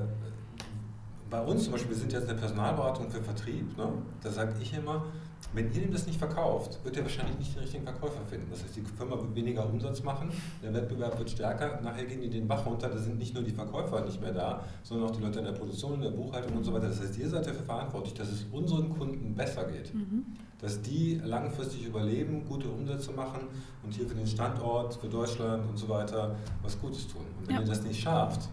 bei 1.29 1.41
uns 1.41 1.63
zum 1.65 1.73
Beispiel, 1.73 1.91
wir 1.91 1.97
sind 1.97 2.13
jetzt 2.13 2.27
eine 2.29 2.39
Personalberatung 2.39 3.11
für 3.11 3.21
Vertrieb, 3.21 3.77
ne? 3.77 3.89
da 4.23 4.31
sage 4.31 4.53
ich 4.61 4.73
immer, 4.73 5.05
wenn 5.53 5.71
ihr 5.73 5.83
ihm 5.83 5.91
das 5.91 6.05
nicht 6.05 6.19
verkauft, 6.19 6.79
wird 6.83 6.97
er 6.97 7.03
wahrscheinlich 7.03 7.37
nicht 7.39 7.55
den 7.55 7.61
richtigen 7.61 7.83
Verkäufer 7.83 8.21
finden. 8.29 8.47
Das 8.51 8.63
heißt, 8.63 8.75
die 8.75 8.81
Firma 8.81 9.15
wird 9.17 9.33
weniger 9.35 9.65
Umsatz 9.67 10.03
machen, 10.03 10.29
der 10.61 10.73
Wettbewerb 10.73 11.17
wird 11.17 11.29
stärker, 11.29 11.79
nachher 11.81 12.05
gehen 12.05 12.21
die 12.21 12.29
den 12.29 12.47
Bach 12.47 12.65
runter, 12.65 12.89
da 12.89 12.97
sind 12.97 13.17
nicht 13.17 13.33
nur 13.33 13.43
die 13.43 13.51
Verkäufer 13.51 14.01
nicht 14.05 14.21
mehr 14.21 14.33
da, 14.33 14.63
sondern 14.83 15.09
auch 15.09 15.15
die 15.15 15.21
Leute 15.21 15.39
in 15.39 15.45
der 15.45 15.53
Produktion, 15.53 15.95
in 15.95 16.01
der 16.01 16.11
Buchhaltung 16.11 16.57
und 16.57 16.63
so 16.63 16.73
weiter. 16.73 16.89
Das 16.89 16.99
heißt, 16.99 17.17
ihr 17.17 17.29
seid 17.29 17.45
dafür 17.47 17.63
verantwortlich, 17.63 18.13
dass 18.13 18.29
es 18.29 18.45
unseren 18.51 18.89
Kunden 18.97 19.33
besser 19.35 19.63
geht. 19.65 19.93
Mhm. 19.93 20.25
Dass 20.59 20.81
die 20.81 21.21
langfristig 21.23 21.85
überleben, 21.85 22.43
gute 22.45 22.67
Umsätze 22.67 23.11
machen 23.11 23.41
und 23.83 23.93
hier 23.93 24.07
für 24.07 24.15
den 24.15 24.25
Standort, 24.25 24.95
für 24.95 25.07
Deutschland 25.07 25.63
und 25.69 25.77
so 25.77 25.87
weiter 25.87 26.35
was 26.63 26.79
Gutes 26.79 27.07
tun. 27.07 27.21
Und 27.39 27.47
wenn 27.47 27.55
Ja. 27.55 27.61
ihr 27.61 27.67
das 27.67 27.83
nicht 27.83 27.99
schafft, 28.01 28.49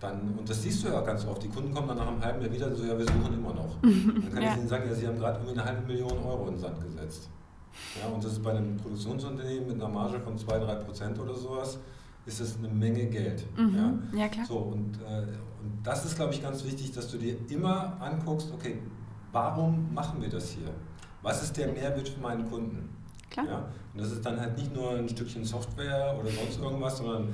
dann, 0.00 0.34
und 0.38 0.48
das 0.48 0.62
siehst 0.62 0.82
du 0.84 0.88
ja 0.88 1.00
ganz 1.02 1.26
oft, 1.26 1.42
die 1.42 1.48
Kunden 1.48 1.72
kommen 1.74 1.88
dann 1.88 1.98
nach 1.98 2.08
einem 2.08 2.22
halben 2.24 2.40
Jahr 2.42 2.52
wieder 2.52 2.66
und 2.68 2.76
so, 2.76 2.84
ja, 2.84 2.96
wir 2.98 3.04
suchen 3.06 3.34
immer 3.34 3.52
noch. 3.52 3.76
Dann 3.82 4.32
kann 4.32 4.42
Ja. 4.42 4.52
ich 4.52 4.58
ihnen 4.58 4.68
sagen, 4.68 4.84
ja, 4.88 4.94
sie 4.94 5.06
haben 5.06 5.18
gerade 5.18 5.38
irgendwie 5.40 5.60
eine 5.60 5.64
halbe 5.68 5.86
Million 5.86 6.18
Euro 6.24 6.48
in 6.48 6.54
den 6.54 6.60
Sand 6.60 6.80
gesetzt. 6.82 7.28
Ja, 8.00 8.08
und 8.08 8.24
das 8.24 8.32
ist 8.32 8.42
bei 8.42 8.50
einem 8.52 8.76
Produktionsunternehmen 8.78 9.66
mit 9.68 9.76
einer 9.76 9.88
Marge 9.88 10.18
von 10.20 10.36
2-3 10.38 10.74
Prozent 10.84 11.18
oder 11.18 11.34
sowas, 11.34 11.78
ist 12.26 12.40
das 12.40 12.56
eine 12.58 12.68
Menge 12.68 13.06
Geld. 13.06 13.44
Ja? 13.56 13.62
Mhm. 13.62 14.02
Ja, 14.14 14.28
klar. 14.28 14.46
So, 14.46 14.56
und, 14.58 14.96
äh, 15.02 15.20
und 15.62 15.78
das 15.84 16.04
ist, 16.06 16.16
glaube 16.16 16.32
ich, 16.32 16.42
ganz 16.42 16.64
wichtig, 16.64 16.92
dass 16.92 17.10
du 17.10 17.18
dir 17.18 17.36
immer 17.50 17.96
anguckst, 18.00 18.50
okay, 18.54 18.78
warum 19.32 19.92
machen 19.94 20.20
wir 20.22 20.28
das 20.30 20.50
hier? 20.50 20.68
Was 21.22 21.42
ist 21.42 21.56
der 21.56 21.68
Mehrwert 21.72 22.08
für 22.08 22.20
meinen 22.20 22.48
Kunden? 22.48 22.88
Klar. 23.30 23.46
Ja? 23.46 23.58
Und 23.94 24.00
das 24.02 24.12
ist 24.12 24.24
dann 24.24 24.40
halt 24.40 24.56
nicht 24.56 24.74
nur 24.74 24.92
ein 24.96 25.08
Stückchen 25.08 25.44
Software 25.44 26.16
oder 26.18 26.30
sonst 26.30 26.58
irgendwas, 26.60 26.96
sondern 26.98 27.28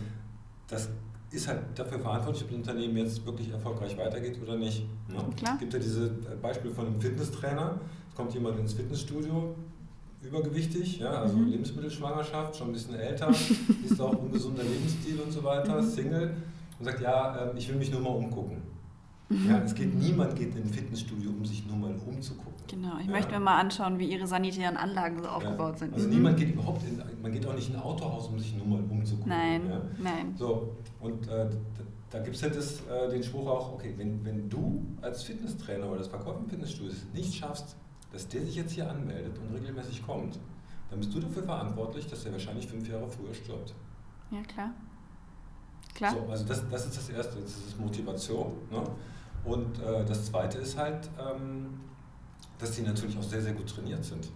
das 0.69 0.89
ist 1.37 1.49
halt 1.49 1.61
dafür 1.75 1.99
verantwortlich, 1.99 2.43
ob 2.45 2.49
das 2.51 2.57
Unternehmen 2.59 2.97
jetzt 2.97 3.25
wirklich 3.27 3.51
erfolgreich 3.51 3.97
weitergeht 3.97 4.39
oder 4.43 4.57
nicht. 4.57 4.87
Ne? 5.09 5.17
Es 5.43 5.59
gibt 5.59 5.73
ja 5.73 5.79
dieses 5.79 6.11
Beispiel 6.43 6.71
von 6.73 6.87
einem 6.87 7.01
Fitnesstrainer. 7.01 7.79
Es 8.11 8.15
kommt 8.17 8.33
jemand 8.35 8.59
ins 8.59 8.73
Fitnessstudio, 8.73 9.55
übergewichtig, 10.23 10.99
ja, 10.99 11.11
also 11.11 11.37
Mhm. 11.37 11.49
Lebensmittelschwangerschaft, 11.51 12.57
schon 12.57 12.69
ein 12.69 12.73
bisschen 12.73 12.95
älter, 12.95 13.29
ist 13.85 14.01
auch 14.01 14.13
ungesunder 14.19 14.63
Lebensstil 14.63 15.21
und 15.21 15.31
so 15.33 15.43
weiter, 15.45 15.81
Mhm. 15.81 15.87
Single 15.91 16.37
und 16.79 16.85
sagt, 16.85 17.01
ja, 17.01 17.51
ähm, 17.51 17.57
ich 17.57 17.69
will 17.69 17.77
mich 17.77 17.91
nur 17.91 18.01
mal 18.01 18.11
umgucken. 18.11 18.57
Mhm. 19.29 19.37
Ja, 19.49 19.59
es 19.59 19.75
geht, 19.75 19.95
niemand 19.95 20.35
geht 20.37 20.55
in 20.57 20.63
ein 20.63 20.69
Fitnessstudio, 20.73 21.31
um 21.31 21.45
sich 21.45 21.67
nur 21.67 21.77
mal 21.77 21.95
umzugucken. 22.07 22.56
Genau, 22.69 22.99
ich 22.99 23.07
Ja. 23.07 23.13
möchte 23.13 23.33
mir 23.33 23.41
mal 23.41 23.59
anschauen, 23.59 23.99
wie 23.99 24.07
ihre 24.13 24.27
sanitären 24.27 24.77
Anlagen 24.77 25.23
so 25.23 25.29
aufgebaut 25.29 25.75
ja. 25.75 25.79
sind. 25.79 25.95
Also 25.95 26.07
Mhm. 26.09 26.15
niemand 26.15 26.37
geht 26.39 26.53
überhaupt 26.55 26.83
in, 26.85 27.01
man 27.23 27.33
geht 27.33 27.47
auch 27.47 27.55
nicht 27.55 27.69
in 27.71 27.77
ein 27.77 27.83
Autohaus, 27.83 28.27
um 28.29 28.39
sich 28.39 28.55
nur 28.57 28.67
mal 28.67 28.81
umzugucken. 28.91 29.29
Nein, 29.31 29.69
Ja. 29.71 29.81
nein. 29.99 30.35
So, 30.39 30.75
und 31.01 31.29
äh, 31.29 31.49
da, 32.11 32.19
gibt 32.21 32.37
es 32.37 32.43
halt 32.43 32.57
das, 32.57 32.81
äh, 32.87 33.11
den 33.11 33.23
Spruch 33.23 33.49
auch, 33.49 33.73
okay, 33.75 33.95
wenn, 33.97 34.25
wenn 34.25 34.49
du 34.49 34.85
als 35.03 35.23
Fitnesstrainer 35.23 35.87
oder 35.89 35.99
als 35.99 36.09
Verkäufer 36.09 36.39
im 36.41 36.49
Fitnessstudio 36.49 36.93
es 36.93 37.05
nicht 37.15 37.35
schaffst, 37.35 37.77
dass 38.13 38.27
der 38.29 38.43
sich 38.43 38.57
jetzt 38.57 38.73
hier 38.73 38.89
anmeldet 38.91 39.39
und 39.39 39.55
regelmäßig 39.55 40.05
kommt, 40.07 40.39
dann 40.91 41.01
bist 41.01 41.13
du 41.15 41.21
dafür 41.21 41.43
verantwortlich, 41.43 42.07
dass 42.09 42.25
er 42.25 42.33
wahrscheinlich 42.33 42.67
fünf 42.67 42.89
Jahre 42.89 43.09
früher 43.09 43.35
stirbt. 43.35 43.75
Ja, 44.31 44.41
klar. 44.43 44.71
Klar. 45.95 46.13
So, 46.13 46.31
also 46.31 46.45
das, 46.45 46.63
das 46.71 46.87
ist 46.87 46.97
das 46.97 47.09
Erste, 47.09 47.41
das 47.41 47.51
ist 47.53 47.81
Motivation. 47.81 48.53
Ne? 48.71 48.83
Und 49.45 49.79
äh, 49.81 50.05
das 50.05 50.27
Zweite 50.27 50.59
ist 50.59 50.77
halt, 50.77 51.09
ähm, 51.19 51.81
dass 52.59 52.73
die 52.73 52.83
natürlich 52.83 53.17
auch 53.19 53.23
sehr, 53.23 53.43
sehr 53.43 53.53
gut 53.53 53.69
trainiert 53.69 54.05
sind. 54.05 54.29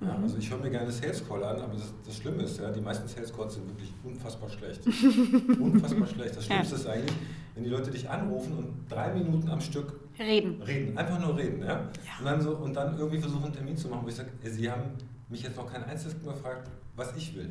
Ja, 0.00 0.12
Mhm. 0.16 0.22
also 0.22 0.36
ich 0.38 0.48
höre 0.48 0.58
mir 0.58 0.70
gerne 0.70 0.92
Sales 0.92 1.26
Call 1.26 1.42
an, 1.42 1.60
aber 1.60 1.74
das, 1.74 1.92
das 2.06 2.16
Schlimme 2.16 2.44
ist, 2.44 2.60
ja, 2.60 2.70
die 2.70 2.80
meisten 2.80 3.08
Sales 3.08 3.32
Calls 3.32 3.54
sind 3.54 3.66
wirklich 3.68 3.92
unfassbar 4.04 4.48
schlecht. 4.48 4.80
unfassbar 5.60 6.06
schlecht. 6.06 6.36
Das 6.36 6.44
Schlimmste 6.46 6.74
ist 6.76 6.86
eigentlich, 6.86 7.12
wenn 7.54 7.64
die 7.64 7.70
Leute 7.70 7.90
dich 7.90 8.08
anrufen 8.08 8.56
und 8.58 8.68
drei 8.88 9.12
Minuten 9.12 9.48
am 9.50 9.60
Stück 9.60 9.92
Reden. 10.18 10.62
reden, 10.62 10.96
einfach 10.96 11.18
nur 11.20 11.36
reden, 11.36 11.62
ja? 11.64 11.88
Und, 12.20 12.24
dann 12.24 12.40
so, 12.40 12.52
und 12.56 12.74
dann 12.74 12.96
irgendwie 12.96 13.18
versuchen, 13.18 13.44
einen 13.44 13.52
Termin 13.54 13.76
zu 13.76 13.88
machen, 13.88 14.02
wo 14.04 14.08
ich 14.08 14.14
sage, 14.14 14.30
sie 14.44 14.70
haben 14.70 14.82
mich 15.28 15.42
jetzt 15.42 15.56
noch 15.56 15.70
kein 15.70 15.84
einziges 15.84 16.14
Mal 16.24 16.32
gefragt, 16.34 16.70
was 16.96 17.16
ich 17.16 17.34
will. 17.36 17.50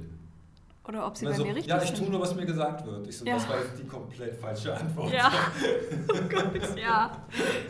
Oder 0.88 1.06
ob 1.06 1.17
sie 1.17 1.26
Und 1.26 1.38
bei 1.38 1.43
mir 1.43 1.56
richtig 1.56 1.67
ja, 1.67 1.82
ich 1.82 1.89
sind. 1.89 1.97
tue 1.97 2.10
nur, 2.10 2.21
was 2.21 2.34
mir 2.34 2.45
gesagt 2.45 2.86
wird. 2.86 3.08
Ich 3.08 3.17
so, 3.17 3.26
Ja. 3.26 3.34
das 3.34 3.50
war 3.50 3.58
jetzt 3.60 3.78
die 3.78 3.86
komplett 3.86 4.36
falsche 4.36 4.73
Antwort. 4.76 5.12
Ja. 5.12 5.32
Oh 6.10 6.30
Gott, 6.30 6.78
ja. 6.78 7.12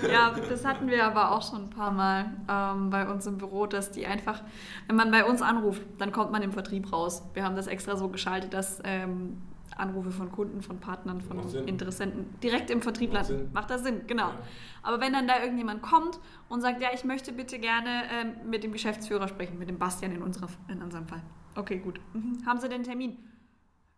ja, 0.10 0.36
das 0.50 0.64
hatten 0.64 0.88
wir 0.88 1.04
aber 1.06 1.32
auch 1.32 1.42
schon 1.42 1.64
ein 1.66 1.70
paar 1.70 1.92
Mal 1.92 2.26
ähm, 2.50 2.90
bei 2.90 3.08
uns 3.10 3.26
im 3.26 3.38
Büro, 3.38 3.66
dass 3.66 3.92
die 3.92 4.06
einfach, 4.06 4.42
wenn 4.88 4.96
man 4.96 5.10
bei 5.12 5.26
uns 5.26 5.42
anruft, 5.42 5.82
dann 5.98 6.12
kommt 6.12 6.32
man 6.32 6.42
im 6.44 6.52
Vertrieb 6.52 6.92
raus. 6.94 7.24
Wir 7.34 7.44
haben 7.44 7.56
das 7.56 7.68
extra 7.68 7.96
so 7.98 8.08
geschaltet, 8.10 8.54
dass 8.54 8.80
ähm, 8.84 9.42
Anrufe 9.76 10.12
von 10.12 10.32
Kunden, 10.32 10.62
von 10.62 10.80
Partnern, 10.80 11.22
von 11.22 11.38
Macht 11.38 11.50
Sinn. 11.50 11.68
Interessenten 11.68 12.40
direkt 12.42 12.70
im 12.70 12.82
Vertrieb 12.82 13.12
Macht 13.14 13.30
landen. 13.30 13.44
Sinn. 13.46 13.54
Macht 13.54 13.70
das 13.70 13.84
Sinn, 13.84 14.02
genau. 14.08 14.30
Ja. 14.30 14.38
Aber 14.84 15.02
wenn 15.02 15.14
dann 15.14 15.28
da 15.28 15.40
irgendjemand 15.42 15.82
kommt 15.82 16.20
und 16.50 16.62
sagt, 16.62 16.82
ja, 16.82 16.90
ich 16.94 17.04
möchte 17.04 17.32
bitte 17.34 17.60
gerne 17.60 18.04
ähm, 18.12 18.50
mit 18.50 18.64
dem 18.64 18.72
Geschäftsführer 18.72 19.28
sprechen, 19.28 19.58
mit 19.60 19.70
dem 19.70 19.78
Bastian 19.78 20.12
in, 20.14 20.22
unserer, 20.22 20.48
in 20.70 20.82
unserem 20.82 21.08
Fall. 21.08 21.22
Okay, 21.58 21.80
gut. 21.80 22.00
Mhm. 22.14 22.46
Haben 22.46 22.60
Sie 22.60 22.70
den 22.70 22.84
Termin? 22.84 23.18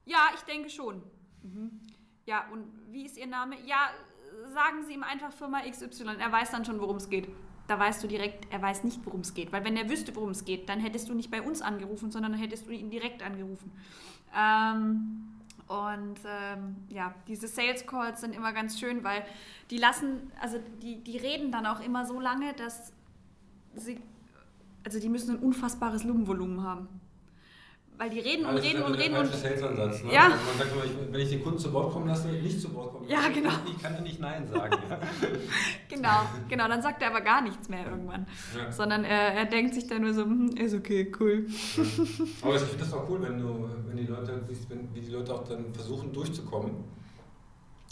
Ja, 0.06 0.30
ich 0.34 0.42
denke 0.42 0.70
schon. 0.70 1.04
Mhm. 1.44 1.82
Ja, 2.26 2.46
und 2.54 2.66
wie 2.90 3.06
ist 3.06 3.18
Ihr 3.18 3.28
Name? 3.28 3.56
Ja, 3.66 3.90
sagen 4.54 4.86
Sie 4.86 4.94
ihm 4.94 5.04
einfach 5.04 5.34
Firma 5.34 5.62
XY. 5.70 6.06
Er 6.20 6.32
weiß 6.32 6.52
dann 6.52 6.64
schon, 6.64 6.80
worum 6.80 6.96
es 6.96 7.10
geht. 7.10 7.28
Da 7.68 7.78
weißt 7.78 8.02
du 8.02 8.08
direkt, 8.08 8.52
er 8.52 8.62
weiß 8.62 8.86
nicht, 8.86 9.06
worum 9.06 9.20
es 9.20 9.34
geht. 9.34 9.52
Weil 9.52 9.66
wenn 9.66 9.76
er 9.76 9.90
wüsste, 9.90 10.16
worum 10.16 10.30
es 10.30 10.46
geht, 10.46 10.70
dann 10.70 10.80
hättest 10.80 11.10
du 11.10 11.14
nicht 11.14 11.30
bei 11.30 11.42
uns 11.42 11.62
angerufen, 11.62 12.12
sondern 12.12 12.32
dann 12.32 12.42
hättest 12.42 12.68
du 12.68 12.72
ihn 12.72 12.90
direkt 12.90 13.22
angerufen. 13.22 13.72
Ähm, 14.36 15.36
und 15.68 16.20
ähm, 16.26 16.78
ja, 16.90 17.14
diese 17.28 17.48
Sales 17.48 17.86
Calls 17.86 18.22
sind 18.22 18.34
immer 18.34 18.54
ganz 18.54 18.80
schön, 18.80 19.04
weil 19.04 19.24
die 19.70 19.78
lassen, 19.78 20.32
also 20.42 20.60
die, 20.82 21.04
die 21.04 21.18
reden 21.18 21.52
dann 21.52 21.66
auch 21.66 21.82
immer 21.82 22.06
so 22.06 22.20
lange, 22.20 22.54
dass 22.54 22.94
sie, 23.76 24.00
also 24.84 25.00
die 25.00 25.10
müssen 25.10 25.36
ein 25.36 25.44
unfassbares 25.44 26.04
Lungenvolumen 26.06 26.64
haben. 26.64 26.88
Weil 28.00 28.10
die 28.12 28.20
reden 28.22 28.46
und 28.46 28.52
Also 28.52 28.60
das 28.60 28.66
ist 28.66 28.74
reden 28.76 28.84
und 28.86 28.94
reden 28.94 29.12
der 29.12 29.22
und 29.22 29.28
falsche 29.28 29.60
Sales-Ansatz. 29.60 30.04
Ne? 30.06 30.14
Ja. 30.14 30.24
Also 30.24 30.36
man 30.38 30.58
sagt 30.58 30.72
immer, 30.72 31.12
wenn 31.14 31.20
ich 31.20 31.30
den 31.32 31.44
Kunden 31.44 31.60
zu 31.60 31.74
Wort 31.74 31.92
kommen 31.92 32.08
lasse, 32.08 32.30
nicht 32.30 32.62
zu 32.62 32.74
Wort 32.74 32.94
kommen 32.94 33.10
Ja, 33.10 33.18
lasse, 33.18 33.34
genau. 33.34 33.50
ich 33.70 33.84
kann 33.84 33.94
ja 33.94 34.00
nicht 34.00 34.22
Nein 34.22 34.48
sagen. 34.48 34.78
Ja. 34.90 35.00
genau, 35.90 36.22
genau, 36.48 36.70
dann 36.70 36.82
sagt 36.82 37.02
er 37.02 37.10
aber 37.10 37.20
gar 37.20 37.42
nichts 37.42 37.68
mehr 37.68 37.86
irgendwann. 37.86 38.26
Ja. 38.58 38.72
Sondern 38.72 39.04
er, 39.04 39.34
er 39.34 39.46
denkt 39.48 39.74
sich 39.76 39.86
dann 39.88 40.04
nur 40.04 40.14
so, 40.14 40.24
hm, 40.24 40.56
ist 40.56 40.74
okay, 40.74 41.12
cool. 41.20 41.46
Aber 42.42 42.56
ich 42.56 42.62
finde 42.62 42.78
das 42.78 42.94
auch 42.94 43.10
cool, 43.10 43.22
wenn 43.22 43.38
du, 43.38 43.70
wenn 43.88 43.98
die 43.98 44.06
Leute, 44.06 44.44
wie 44.94 45.02
die 45.02 45.12
Leute 45.12 45.36
auch 45.36 45.44
dann 45.44 45.74
versuchen 45.74 46.14
durchzukommen. 46.14 46.72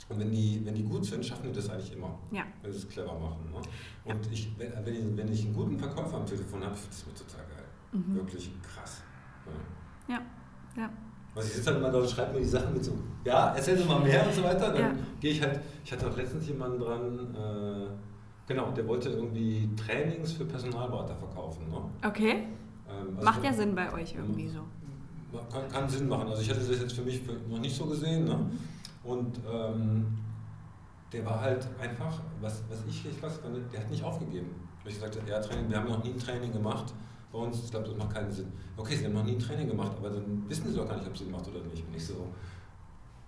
Und 0.08 0.20
wenn 0.22 0.32
die, 0.32 0.62
wenn 0.64 0.74
die 0.74 0.84
gut 0.84 1.04
sind, 1.04 1.26
schaffen 1.26 1.50
die 1.50 1.54
das 1.54 1.70
eigentlich 1.70 1.92
immer. 1.92 2.18
Ja. 2.32 2.44
Wenn 2.62 2.72
sie 2.72 2.78
es 2.78 2.88
clever 2.88 3.20
machen. 3.20 3.52
Ne? 3.52 3.60
Und 4.06 4.32
ich, 4.32 4.58
wenn, 4.58 4.72
wenn, 4.86 4.96
ich, 4.96 5.18
wenn 5.18 5.34
ich 5.34 5.44
einen 5.44 5.54
guten 5.54 5.78
Verkäufer 5.78 6.16
am 6.16 6.26
Telefon 6.26 6.64
habe, 6.64 6.76
finde 6.76 6.96
ich 6.96 6.98
das 6.98 7.08
mir 7.08 7.14
total 7.14 7.46
geil. 7.54 7.66
Mhm. 7.92 8.16
Wirklich 8.16 8.50
krass. 8.64 9.02
Ja. 9.46 9.52
Ja. 10.08 10.22
ja. 10.76 10.90
Also 11.36 11.50
ich 11.50 11.56
sitze 11.56 11.72
dann 11.72 11.80
immer 11.80 11.92
da 11.92 12.00
und 12.00 12.10
schreibe 12.10 12.34
mir 12.34 12.40
die 12.40 12.46
Sachen 12.46 12.74
mit 12.74 12.84
so, 12.84 12.94
ja, 13.24 13.54
erzähl 13.56 13.78
Sie 13.78 13.86
mal 13.86 14.00
mehr 14.00 14.26
und 14.26 14.34
so 14.34 14.44
weiter. 14.44 14.72
Dann 14.72 14.82
ja. 14.82 14.92
gehe 15.20 15.32
ich 15.32 15.42
halt, 15.42 15.60
ich 15.86 15.92
hatte 15.92 16.10
auch 16.10 16.18
letztens 16.18 16.48
jemanden 16.48 16.80
dran, 16.80 17.36
äh, 17.36 17.88
genau, 18.48 18.72
der 18.72 18.88
wollte 18.88 19.10
irgendwie 19.10 19.70
Trainings 19.76 20.34
für 20.34 20.46
Personalberater 20.46 21.16
verkaufen. 21.16 21.70
Ne? 21.70 21.78
Okay. 22.06 22.48
Ähm, 22.90 23.10
also 23.16 23.24
Macht 23.24 23.44
ja 23.44 23.54
Sinn 23.54 23.76
bei 23.76 23.94
euch 23.94 24.16
irgendwie 24.16 24.48
so. 24.48 24.62
Kann, 25.52 25.70
kann, 25.70 25.88
Sinn 25.88 26.08
machen. 26.08 26.28
Also 26.30 26.42
ich 26.42 26.50
hatte 26.50 26.62
das 26.62 26.70
jetzt 26.70 26.94
für 26.94 27.04
mich 27.04 27.22
noch 27.48 27.60
nicht 27.60 27.76
so 27.76 27.86
gesehen. 27.86 28.26
Ne? 28.26 28.50
Und 29.04 29.40
ähm, 29.48 30.08
der 31.14 31.26
war 31.26 31.42
halt 31.42 31.68
einfach, 31.80 32.20
was, 32.42 32.64
was 32.70 32.80
ich 32.88 33.20
krass 33.20 33.38
fand, 33.38 33.58
der 33.72 33.82
hat 33.82 33.92
nicht 33.92 34.04
aufgegeben. 34.04 34.50
Ich 34.86 34.96
gesagt 34.96 35.20
ja, 35.28 35.40
Training, 35.40 35.70
wir 35.70 35.78
haben 35.78 35.90
noch 35.90 36.04
nie 36.04 36.12
ein 36.12 36.18
Training 36.18 36.52
gemacht 36.52 36.94
bei 37.32 37.40
uns, 37.40 37.64
ich 37.64 37.72
glaube, 37.72 37.88
das 37.88 37.98
macht 37.98 38.14
keinen 38.14 38.32
Sinn. 38.32 38.52
Okay, 38.76 38.96
Sie 38.96 39.06
haben 39.06 39.14
noch 39.14 39.24
nie 39.24 39.34
ein 39.34 39.40
Training 39.40 39.68
gemacht, 39.68 39.94
aber 39.98 40.10
dann 40.10 40.44
wissen 40.48 40.70
Sie 40.70 40.76
doch 40.76 40.88
gar 40.88 40.98
nicht, 40.98 41.08
ob 41.08 41.14
es 41.14 41.20
Sinn 41.20 41.32
macht 41.32 41.48
oder 41.48 41.60
nicht. 41.66 41.86
Und 41.86 41.96
ich 41.96 42.06
so, 42.06 42.28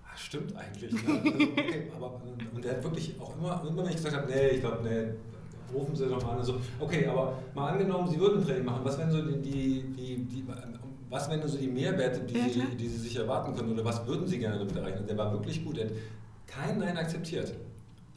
ach, 0.08 0.18
stimmt 0.18 0.56
eigentlich. 0.56 0.92
Ne? 0.92 1.00
Also, 1.10 1.44
okay, 1.44 1.92
aber, 1.96 2.22
und 2.54 2.64
der 2.64 2.72
hat 2.74 2.84
wirklich 2.84 3.16
auch 3.20 3.36
immer, 3.38 3.64
immer 3.68 3.84
wenn 3.84 3.90
ich 3.90 3.98
gesagt 3.98 4.16
habe, 4.16 4.28
nee, 4.28 4.48
ich 4.50 4.62
glaube, 4.62 4.80
nee, 4.84 5.78
rufen 5.78 5.96
Sie 5.96 6.08
doch 6.08 6.24
mal 6.24 6.38
an. 6.38 6.44
So, 6.44 6.60
okay, 6.80 7.08
aber 7.08 7.38
mal 7.54 7.74
angenommen, 7.74 8.10
Sie 8.10 8.20
würden 8.20 8.40
ein 8.40 8.46
Training 8.46 8.66
machen, 8.66 8.82
was 8.84 8.98
wären 8.98 9.12
so 9.12 9.22
die, 9.22 9.42
die, 9.42 9.84
die, 9.96 10.26
die 10.26 10.46
was 11.10 11.30
wären 11.30 11.48
so 11.48 11.58
die 11.58 11.68
Mehrwerte, 11.68 12.22
die, 12.22 12.38
ja, 12.38 12.48
Sie, 12.50 12.78
die 12.78 12.88
Sie 12.88 12.98
sich 12.98 13.16
erwarten 13.16 13.56
können 13.56 13.72
oder 13.72 13.84
was 13.84 14.06
würden 14.06 14.28
Sie 14.28 14.38
gerne 14.38 14.60
damit 14.60 14.76
erreichen? 14.76 15.08
Der 15.08 15.18
war 15.18 15.32
wirklich 15.32 15.64
gut, 15.66 15.78
er 15.78 15.86
hat 15.86 15.94
kein 16.46 16.78
Nein 16.78 16.98
akzeptiert. 16.98 17.54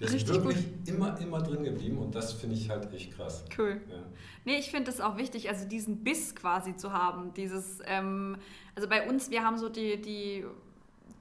Der 0.03 0.09
ist 0.09 0.15
Richtig 0.17 0.35
wirklich 0.43 0.57
gut. 0.57 0.89
immer, 0.89 1.21
immer 1.21 1.41
drin 1.43 1.63
geblieben 1.63 1.99
und 1.99 2.13
das 2.13 2.33
finde 2.33 2.57
ich 2.57 2.69
halt 2.69 2.93
echt 2.93 3.17
krass. 3.17 3.45
Cool. 3.57 3.81
Ja. 3.89 3.99
Nee, 4.45 4.57
ich 4.57 4.69
finde 4.73 4.91
es 4.91 5.01
auch 5.01 5.17
wichtig, 5.17 5.49
also 5.49 5.65
diesen 5.69 6.03
Biss 6.03 6.35
quasi 6.35 6.75
zu 6.75 6.93
haben. 6.93 7.33
Dieses, 7.35 7.79
ähm, 7.87 8.37
also 8.75 8.89
bei 8.89 9.09
uns, 9.09 9.31
wir 9.31 9.45
haben 9.45 9.59
so 9.59 9.69
die, 9.69 10.01
die 10.03 10.45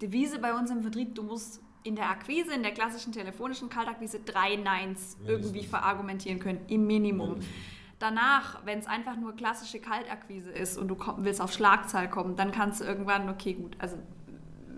Devise 0.01 0.39
bei 0.39 0.55
uns 0.57 0.71
im 0.71 0.81
Vertrieb, 0.81 1.13
du 1.13 1.21
musst 1.21 1.61
in 1.83 1.95
der 1.95 2.09
Akquise, 2.09 2.55
in 2.55 2.63
der 2.63 2.71
klassischen 2.71 3.13
telefonischen 3.13 3.69
Kaltakquise 3.69 4.19
drei 4.25 4.55
Neins 4.55 5.15
Mindestens. 5.19 5.29
irgendwie 5.29 5.63
verargumentieren 5.67 6.39
können, 6.39 6.61
im 6.67 6.87
Minimum. 6.87 7.29
Mindestens. 7.33 7.55
Danach, 7.99 8.65
wenn 8.65 8.79
es 8.79 8.87
einfach 8.87 9.15
nur 9.15 9.35
klassische 9.35 9.77
Kaltakquise 9.79 10.49
ist 10.49 10.79
und 10.79 10.87
du 10.87 10.95
komm, 10.95 11.23
willst 11.23 11.39
auf 11.39 11.53
Schlagzahl 11.53 12.09
kommen, 12.09 12.35
dann 12.35 12.51
kannst 12.51 12.81
du 12.81 12.85
irgendwann, 12.85 13.29
okay, 13.29 13.53
gut, 13.53 13.75
also 13.77 13.95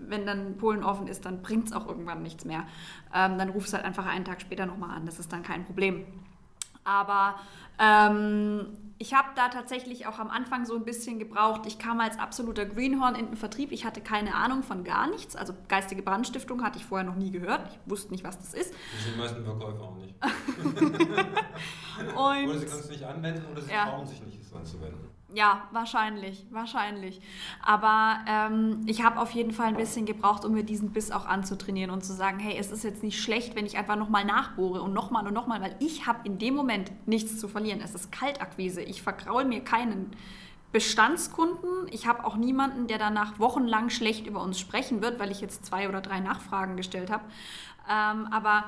wenn 0.08 0.26
dann 0.26 0.56
Polen 0.56 0.84
offen 0.84 1.06
ist, 1.06 1.24
dann 1.24 1.42
bringt 1.42 1.66
es 1.66 1.72
auch 1.72 1.86
irgendwann 1.86 2.22
nichts 2.22 2.44
mehr. 2.44 2.64
Ähm, 3.14 3.38
dann 3.38 3.50
rufst 3.50 3.72
du 3.72 3.76
halt 3.76 3.86
einfach 3.86 4.06
einen 4.06 4.24
Tag 4.24 4.40
später 4.40 4.66
nochmal 4.66 4.90
an, 4.90 5.06
das 5.06 5.18
ist 5.18 5.32
dann 5.32 5.42
kein 5.42 5.64
Problem. 5.64 6.04
Aber 6.84 7.36
ähm, 7.78 8.66
ich 8.98 9.14
habe 9.14 9.28
da 9.34 9.48
tatsächlich 9.48 10.06
auch 10.06 10.18
am 10.18 10.30
Anfang 10.30 10.66
so 10.66 10.76
ein 10.76 10.84
bisschen 10.84 11.18
gebraucht. 11.18 11.62
Ich 11.66 11.78
kam 11.78 12.00
als 12.00 12.18
absoluter 12.18 12.64
Greenhorn 12.64 13.16
in 13.16 13.26
den 13.26 13.36
Vertrieb. 13.36 13.72
Ich 13.72 13.84
hatte 13.84 14.00
keine 14.00 14.34
Ahnung 14.34 14.62
von 14.62 14.84
gar 14.84 15.10
nichts. 15.10 15.34
Also 15.34 15.52
geistige 15.68 16.02
Brandstiftung 16.02 16.62
hatte 16.62 16.78
ich 16.78 16.84
vorher 16.84 17.06
noch 17.06 17.16
nie 17.16 17.30
gehört. 17.30 17.68
Ich 17.70 17.90
wusste 17.90 18.12
nicht, 18.12 18.22
was 18.22 18.38
das 18.38 18.54
ist. 18.54 18.72
Das 18.72 19.04
sind 19.04 19.14
die 19.14 19.18
meisten 19.18 19.44
Verkäufer 19.44 19.82
auch 19.82 19.96
nicht. 19.96 20.14
oder 22.16 22.58
sie 22.58 22.66
können 22.66 22.80
es 22.80 22.90
nicht 22.90 23.04
anwenden 23.04 23.46
oder 23.50 23.62
sie 23.62 23.72
ja. 23.72 23.86
trauen 23.86 24.06
sich 24.06 24.22
nicht, 24.22 24.40
es 24.40 24.54
anzuwenden. 24.54 25.13
Ja, 25.34 25.62
wahrscheinlich, 25.72 26.46
wahrscheinlich. 26.50 27.20
Aber 27.60 28.18
ähm, 28.28 28.82
ich 28.86 29.02
habe 29.02 29.20
auf 29.20 29.32
jeden 29.32 29.50
Fall 29.50 29.66
ein 29.66 29.76
bisschen 29.76 30.06
gebraucht, 30.06 30.44
um 30.44 30.52
mir 30.52 30.62
diesen 30.62 30.92
Biss 30.92 31.10
auch 31.10 31.26
anzutrainieren 31.26 31.90
und 31.90 32.04
zu 32.04 32.12
sagen, 32.12 32.38
hey, 32.38 32.56
es 32.56 32.70
ist 32.70 32.84
jetzt 32.84 33.02
nicht 33.02 33.20
schlecht, 33.20 33.56
wenn 33.56 33.66
ich 33.66 33.76
einfach 33.76 33.96
nochmal 33.96 34.24
nachbohre 34.24 34.80
und 34.80 34.94
nochmal 34.94 35.26
und 35.26 35.34
nochmal, 35.34 35.60
weil 35.60 35.74
ich 35.80 36.06
habe 36.06 36.20
in 36.22 36.38
dem 36.38 36.54
Moment 36.54 36.92
nichts 37.08 37.40
zu 37.40 37.48
verlieren. 37.48 37.80
Es 37.82 37.96
ist 37.96 38.12
Kaltakquise. 38.12 38.80
Ich 38.82 39.02
vergraul 39.02 39.44
mir 39.44 39.64
keinen 39.64 40.12
Bestandskunden. 40.70 41.88
Ich 41.90 42.06
habe 42.06 42.24
auch 42.24 42.36
niemanden, 42.36 42.86
der 42.86 42.98
danach 42.98 43.40
wochenlang 43.40 43.90
schlecht 43.90 44.28
über 44.28 44.40
uns 44.40 44.60
sprechen 44.60 45.02
wird, 45.02 45.18
weil 45.18 45.32
ich 45.32 45.40
jetzt 45.40 45.66
zwei 45.66 45.88
oder 45.88 46.00
drei 46.00 46.20
Nachfragen 46.20 46.76
gestellt 46.76 47.10
habe. 47.10 47.24
Ähm, 47.90 48.28
aber 48.30 48.66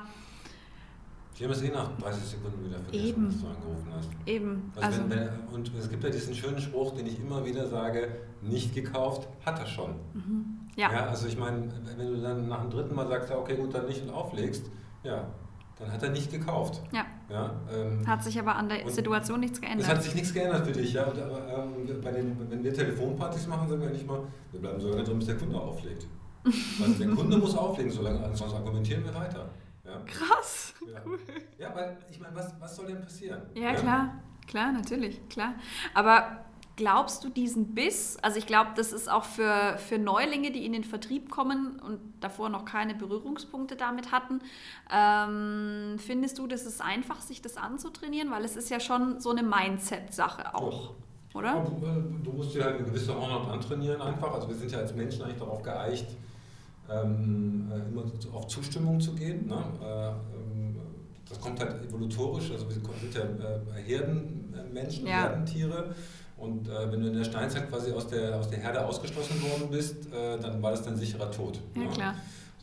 die 1.37 1.43
haben 1.43 1.51
es 1.51 1.61
eh 1.61 1.69
nach 1.69 1.95
30 1.97 2.23
Sekunden 2.23 2.65
wieder 2.65 2.79
vergessen, 2.79 3.05
Eben. 3.05 3.27
was 3.27 3.41
du 3.41 3.47
angerufen 3.47 3.93
hast. 3.95 4.09
Eben. 4.25 4.71
Also, 4.75 4.87
also 4.87 5.09
wenn, 5.09 5.19
wenn, 5.19 5.47
und 5.53 5.71
es 5.75 5.89
gibt 5.89 6.03
ja 6.03 6.09
diesen 6.09 6.33
schönen 6.33 6.59
Spruch, 6.59 6.95
den 6.95 7.05
ich 7.05 7.19
immer 7.19 7.45
wieder 7.45 7.67
sage, 7.67 8.09
nicht 8.41 8.73
gekauft, 8.73 9.27
hat 9.45 9.59
er 9.59 9.67
schon. 9.67 9.91
Mhm. 10.13 10.59
Ja. 10.75 10.91
ja. 10.91 11.05
Also 11.07 11.27
ich 11.27 11.37
meine, 11.37 11.69
wenn 11.97 12.07
du 12.07 12.21
dann 12.21 12.47
nach 12.47 12.61
dem 12.61 12.71
dritten 12.71 12.95
Mal 12.95 13.07
sagst, 13.07 13.31
okay, 13.31 13.55
gut, 13.55 13.73
dann 13.73 13.85
nicht 13.85 14.01
und 14.01 14.09
auflegst, 14.09 14.65
ja, 15.03 15.27
dann 15.77 15.91
hat 15.91 16.01
er 16.01 16.09
nicht 16.09 16.31
gekauft. 16.31 16.81
Ja. 16.91 17.05
ja 17.29 17.51
ähm, 17.71 18.07
hat 18.07 18.23
sich 18.23 18.39
aber 18.39 18.55
an 18.55 18.69
der 18.69 18.89
Situation 18.89 19.39
nichts 19.39 19.61
geändert. 19.61 19.81
Es 19.81 19.93
hat 19.93 20.01
sich 20.01 20.15
nichts 20.15 20.33
geändert 20.33 20.65
für 20.65 20.73
dich, 20.73 20.93
ja. 20.93 21.05
Und, 21.05 21.19
aber, 21.19 21.39
ähm, 21.47 22.01
bei 22.01 22.11
den, 22.11 22.35
wenn 22.49 22.63
wir 22.63 22.73
Telefonpartys 22.73 23.45
machen, 23.47 23.69
sagen 23.69 23.81
wir 23.81 23.89
nicht 23.91 24.07
mal, 24.07 24.21
wir 24.51 24.59
bleiben 24.59 24.79
so 24.79 24.89
lange 24.89 25.03
drin, 25.03 25.19
bis 25.19 25.27
der 25.27 25.37
Kunde 25.37 25.59
auflegt. 25.59 26.07
Also 26.81 26.93
der 26.93 27.13
Kunde 27.13 27.37
muss 27.37 27.55
auflegen, 27.55 27.91
solange, 27.91 28.35
sonst 28.35 28.53
argumentieren 28.53 29.03
wir 29.03 29.13
weiter. 29.13 29.49
Ja. 29.87 30.01
Krass. 30.05 30.73
Ja. 30.85 31.01
Cool. 31.05 31.19
ja, 31.57 31.73
weil 31.73 31.97
ich 32.11 32.19
meine, 32.19 32.35
was, 32.35 32.53
was 32.59 32.75
soll 32.75 32.87
denn 32.87 33.01
passieren? 33.01 33.41
Ja, 33.55 33.71
ja, 33.71 33.73
klar, 33.73 34.23
klar, 34.47 34.71
natürlich, 34.71 35.27
klar. 35.29 35.53
Aber 35.93 36.45
glaubst 36.75 37.23
du 37.23 37.29
diesen 37.29 37.73
Biss? 37.73 38.17
Also 38.21 38.37
ich 38.37 38.45
glaube, 38.45 38.71
das 38.75 38.93
ist 38.93 39.09
auch 39.09 39.23
für, 39.23 39.77
für 39.77 39.97
Neulinge, 39.97 40.51
die 40.51 40.65
in 40.65 40.73
den 40.73 40.83
Vertrieb 40.83 41.29
kommen 41.29 41.79
und 41.79 41.99
davor 42.19 42.49
noch 42.49 42.65
keine 42.65 42.95
Berührungspunkte 42.95 43.75
damit 43.75 44.11
hatten. 44.11 44.41
Ähm, 44.91 45.97
findest 45.99 46.37
du, 46.37 46.47
das 46.47 46.65
ist 46.65 46.81
einfach, 46.81 47.21
sich 47.21 47.41
das 47.41 47.57
anzutrainieren? 47.57 48.31
Weil 48.31 48.45
es 48.45 48.55
ist 48.55 48.69
ja 48.69 48.79
schon 48.79 49.19
so 49.19 49.31
eine 49.31 49.43
Mindset-Sache 49.43 50.53
auch. 50.55 50.89
Ja. 50.89 50.95
Oder? 51.33 51.67
du 52.23 52.31
musst 52.31 52.55
dir 52.55 52.63
halt 52.63 52.77
eine 52.77 52.85
gewisse 52.85 53.13
Hornhaut 53.13 53.49
antrainieren 53.49 54.01
einfach. 54.01 54.33
Also 54.33 54.47
wir 54.47 54.55
sind 54.55 54.71
ja 54.71 54.79
als 54.79 54.95
Menschen 54.95 55.23
eigentlich 55.23 55.37
darauf 55.37 55.61
geeicht, 55.61 56.07
ähm, 56.89 57.71
äh, 57.71 57.89
immer 57.89 58.03
auf 58.33 58.47
Zustimmung 58.47 58.99
zu 58.99 59.13
gehen. 59.13 59.47
Ne? 59.47 59.63
Äh, 59.81 60.07
ähm, 60.09 60.75
das 61.27 61.39
kommt 61.39 61.59
halt 61.59 61.83
evolutorisch, 61.85 62.51
also 62.51 62.67
wir 62.67 62.75
sind 62.75 63.13
ja 63.13 63.21
äh, 63.21 63.81
Herdenmenschen, 63.83 65.07
ja. 65.07 65.23
Herdentiere. 65.23 65.93
Und 66.37 66.69
äh, 66.69 66.91
wenn 66.91 67.01
du 67.01 67.07
in 67.07 67.15
der 67.15 67.23
Steinzeit 67.23 67.67
quasi 67.69 67.91
aus 67.91 68.07
der, 68.07 68.35
aus 68.35 68.49
der 68.49 68.59
Herde 68.59 68.85
ausgeschlossen 68.85 69.41
worden 69.41 69.69
bist, 69.71 70.05
äh, 70.13 70.39
dann 70.39 70.61
war 70.61 70.71
das 70.71 70.83
dein 70.83 70.95
sicherer 70.95 71.31
Tod. 71.31 71.59
Ja, 71.75 71.81
ne? 71.81 71.89
klar. 71.89 72.15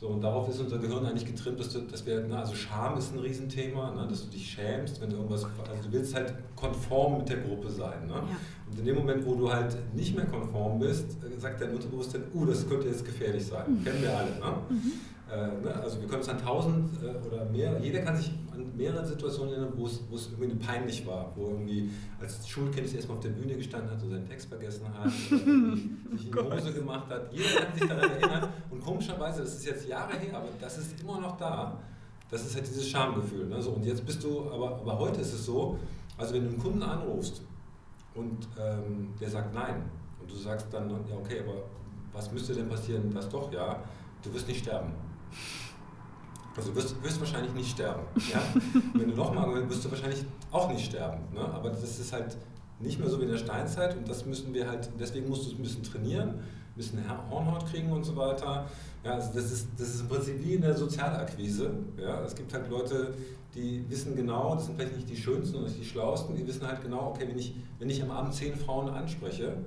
So, 0.05 0.11
und 0.11 0.21
darauf 0.21 0.47
ist 0.47 0.59
unser 0.59 0.77
Gehirn 0.77 1.03
eigentlich 1.03 1.25
getrimmt, 1.25 1.59
dass, 1.59 1.69
du, 1.69 1.79
dass 1.79 2.05
wir, 2.05 2.23
na, 2.29 2.41
also 2.41 2.53
Scham 2.53 2.95
ist 2.95 3.11
ein 3.11 3.17
Riesenthema, 3.17 3.89
ne, 3.89 4.07
dass 4.07 4.25
du 4.25 4.29
dich 4.29 4.51
schämst, 4.51 5.01
wenn 5.01 5.09
du 5.09 5.15
irgendwas, 5.15 5.45
also 5.45 5.83
du 5.83 5.91
willst 5.91 6.13
halt 6.13 6.31
konform 6.55 7.17
mit 7.17 7.29
der 7.29 7.37
Gruppe 7.37 7.71
sein. 7.71 8.05
Ne? 8.05 8.13
Ja. 8.13 8.37
Und 8.69 8.77
in 8.77 8.85
dem 8.85 8.97
Moment, 8.97 9.25
wo 9.25 9.33
du 9.33 9.51
halt 9.51 9.75
nicht 9.95 10.15
mehr 10.15 10.27
konform 10.27 10.77
bist, 10.77 11.17
sagt 11.39 11.59
dein 11.59 11.71
Unterbewusstsein, 11.71 12.21
uh, 12.35 12.45
das 12.45 12.69
könnte 12.69 12.87
jetzt 12.87 13.03
gefährlich 13.03 13.47
sein. 13.47 13.79
Mhm. 13.79 13.83
Kennen 13.83 14.01
wir 14.03 14.15
alle. 14.15 14.29
Ne? 14.29 14.57
Mhm. 14.69 14.91
Äh, 15.31 15.47
ne? 15.63 15.73
Also 15.83 15.99
wir 16.01 16.07
können 16.07 16.21
es 16.21 16.29
an 16.29 16.39
tausend 16.39 16.89
äh, 17.01 17.25
oder 17.25 17.45
mehr, 17.45 17.79
jeder 17.79 18.01
kann 18.01 18.15
sich 18.15 18.31
an 18.53 18.75
mehrere 18.77 19.03
Situationen 19.05 19.53
erinnern, 19.53 19.73
wo 19.75 19.87
es, 19.87 20.01
wo 20.09 20.15
es 20.15 20.29
irgendwie 20.39 20.63
peinlich 20.63 21.05
war, 21.07 21.31
wo 21.35 21.47
irgendwie 21.49 21.89
als 22.21 22.47
Schulkind 22.47 22.93
erstmal 22.93 23.17
auf 23.17 23.23
der 23.23 23.31
Bühne 23.31 23.55
gestanden 23.55 23.89
hat 23.89 24.01
und 24.03 24.09
seinen 24.11 24.27
Text 24.27 24.49
vergessen 24.49 24.85
hat, 24.93 25.11
sich 25.11 25.31
in 25.31 26.31
die 26.31 26.33
Hose 26.33 26.73
gemacht 26.73 27.09
hat. 27.09 27.33
Jeder 27.33 27.61
kann 27.61 27.73
sich 27.77 27.87
daran 27.87 28.11
erinnern 28.11 28.49
und 28.69 28.83
komischerweise, 28.83 29.41
das 29.41 29.55
ist 29.55 29.65
jetzt 29.65 29.87
Jahre 29.87 30.15
her, 30.15 30.37
aber 30.37 30.49
das 30.61 30.77
ist 30.77 31.01
immer 31.01 31.19
noch 31.19 31.37
da. 31.37 31.79
Das 32.29 32.45
ist 32.45 32.55
halt 32.55 32.67
dieses 32.67 32.87
Schamgefühl. 32.87 33.47
Ne? 33.47 33.61
So, 33.61 33.71
und 33.71 33.85
jetzt 33.85 34.05
bist 34.05 34.23
du, 34.23 34.49
aber, 34.51 34.75
aber 34.77 34.99
heute 34.99 35.21
ist 35.21 35.33
es 35.33 35.45
so, 35.45 35.77
also 36.17 36.33
wenn 36.33 36.43
du 36.43 36.49
einen 36.49 36.59
Kunden 36.59 36.83
anrufst 36.83 37.41
und 38.13 38.47
ähm, 38.59 39.13
der 39.19 39.29
sagt 39.29 39.53
nein 39.53 39.83
und 40.21 40.29
du 40.29 40.35
sagst 40.35 40.67
dann, 40.71 40.89
ja 40.89 41.15
okay, 41.15 41.41
aber 41.41 41.63
was 42.13 42.31
müsste 42.31 42.53
denn 42.53 42.69
passieren, 42.69 43.11
das 43.13 43.27
doch 43.29 43.51
ja, 43.51 43.83
du 44.23 44.33
wirst 44.33 44.47
nicht 44.47 44.59
sterben. 44.59 44.93
Also 46.55 46.69
du 46.69 46.75
wirst, 46.77 47.03
wirst 47.03 47.19
wahrscheinlich 47.19 47.53
nicht 47.53 47.71
sterben. 47.71 48.03
Ja? 48.33 48.41
Wenn 48.93 49.09
du 49.09 49.15
nochmal 49.15 49.53
willst, 49.53 49.69
wirst 49.69 49.85
du 49.85 49.91
wahrscheinlich 49.91 50.25
auch 50.51 50.69
nicht 50.69 50.85
sterben. 50.85 51.21
Ne? 51.33 51.41
Aber 51.41 51.69
das 51.69 51.99
ist 51.99 52.13
halt 52.13 52.37
nicht 52.79 52.99
mehr 52.99 53.09
so 53.09 53.19
wie 53.19 53.23
in 53.23 53.31
der 53.31 53.37
Steinzeit 53.37 53.95
und 53.95 54.07
das 54.07 54.25
müssen 54.25 54.53
wir 54.53 54.67
halt, 54.67 54.89
deswegen 54.99 55.29
musst 55.29 55.45
du 55.45 55.51
es 55.51 55.57
ein 55.57 55.61
bisschen 55.61 55.83
trainieren, 55.83 56.29
ein 56.29 56.75
bisschen 56.75 56.99
Hornhaut 57.29 57.65
kriegen 57.67 57.91
und 57.91 58.03
so 58.03 58.15
weiter. 58.15 58.67
Ja, 59.03 59.13
also 59.13 59.33
das, 59.33 59.51
ist, 59.51 59.67
das 59.77 59.89
ist 59.89 60.01
im 60.01 60.07
Prinzip 60.07 60.43
wie 60.43 60.55
in 60.55 60.61
der 60.61 60.75
Sozialakquise. 60.75 61.71
Ja? 61.97 62.21
Es 62.23 62.35
gibt 62.35 62.53
halt 62.53 62.69
Leute, 62.69 63.13
die 63.53 63.85
wissen 63.89 64.15
genau, 64.15 64.55
das 64.55 64.65
sind 64.65 64.75
vielleicht 64.77 64.95
nicht 64.95 65.09
die 65.09 65.15
schönsten 65.15 65.57
und 65.57 65.63
nicht 65.63 65.79
die 65.79 65.85
schlauesten, 65.85 66.35
die 66.35 66.45
wissen 66.45 66.67
halt 66.67 66.81
genau, 66.81 67.09
okay, 67.09 67.25
wenn 67.27 67.39
ich, 67.39 67.55
wenn 67.79 67.89
ich 67.89 68.01
am 68.03 68.11
Abend 68.11 68.33
zehn 68.33 68.55
Frauen 68.55 68.89
anspreche, 68.89 69.57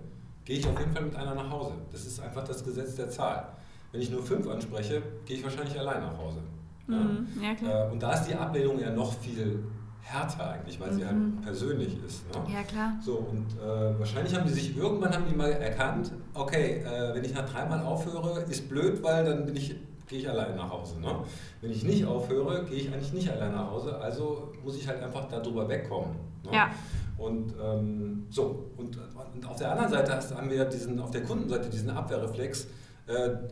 gehe 0.44 0.59
ich 0.59 0.66
auf 0.66 0.78
jeden 0.78 0.92
Fall 0.92 1.04
mit 1.04 1.16
einer 1.16 1.35
nach 1.35 1.50
Hause. 1.50 1.72
Das 1.92 2.07
ist 2.07 2.20
einfach 2.20 2.44
das 2.44 2.64
Gesetz 2.64 2.96
der 2.96 3.09
Zahl. 3.09 3.48
Wenn 3.92 4.01
ich 4.01 4.11
nur 4.11 4.22
fünf 4.22 4.48
anspreche, 4.48 5.03
gehe 5.24 5.37
ich 5.38 5.44
wahrscheinlich 5.44 5.79
allein 5.79 6.03
nach 6.03 6.18
Hause. 6.18 6.38
Mhm. 6.87 7.27
Ja. 7.42 7.87
Äh, 7.87 7.92
und 7.92 8.03
da 8.03 8.12
ist 8.12 8.24
die 8.24 8.35
Ablehnung 8.35 8.79
ja 8.81 8.90
noch 8.90 9.12
viel 9.14 9.64
härter 10.03 10.51
eigentlich, 10.51 10.81
weil 10.81 10.90
mhm. 10.90 10.96
sie 10.96 11.07
halt 11.07 11.16
mhm. 11.16 11.40
persönlich 11.42 11.96
ist. 12.07 12.22
Ne? 12.35 12.53
Ja, 12.53 12.62
klar. 12.62 12.94
So, 13.05 13.16
und 13.16 13.46
äh, 13.59 13.98
wahrscheinlich 13.98 14.35
haben 14.35 14.46
die 14.46 14.55
sich 14.55 14.77
irgendwann 14.77 15.12
haben 15.14 15.24
die 15.29 15.37
mal 15.37 15.53
erkannt, 15.53 16.12
okay, 16.35 16.83
äh, 16.83 17.14
wenn 17.14 17.24
ich 17.24 17.35
nach 17.35 17.48
dreimal 17.48 17.83
aufhöre, 17.83 18.40
ist 18.42 18.68
blöd, 18.68 19.03
weil 19.03 19.24
dann 19.24 19.46
bin 19.46 19.57
ich 19.57 19.77
gehe 20.09 20.20
ich 20.20 20.29
allein 20.29 20.57
nach 20.57 20.70
Hause. 20.70 21.01
Ne? 21.01 21.14
Wenn 21.61 21.70
ich 21.70 21.85
nicht 21.85 22.05
aufhöre, 22.05 22.64
gehe 22.64 22.79
ich 22.79 22.92
eigentlich 22.92 23.12
nicht 23.12 23.31
allein 23.31 23.53
nach 23.53 23.70
Hause. 23.70 23.98
Also 23.98 24.53
muss 24.64 24.77
ich 24.77 24.88
halt 24.88 25.03
einfach 25.03 25.29
darüber 25.29 25.68
wegkommen. 25.68 26.16
Ne? 26.44 26.53
Ja. 26.53 26.70
Und 27.18 27.55
ähm, 27.62 28.27
so, 28.31 28.70
und, 28.77 28.96
und, 28.96 29.46
auf 29.46 29.57
der 29.57 29.72
anderen 29.72 29.90
Seite 29.90 30.37
haben 30.37 30.51
wir 30.51 30.64
diesen, 30.64 30.98
auf 31.01 31.11
der 31.11 31.24
Kundenseite 31.24 31.68
diesen 31.68 31.90
Abwehrreflex, 31.90 32.68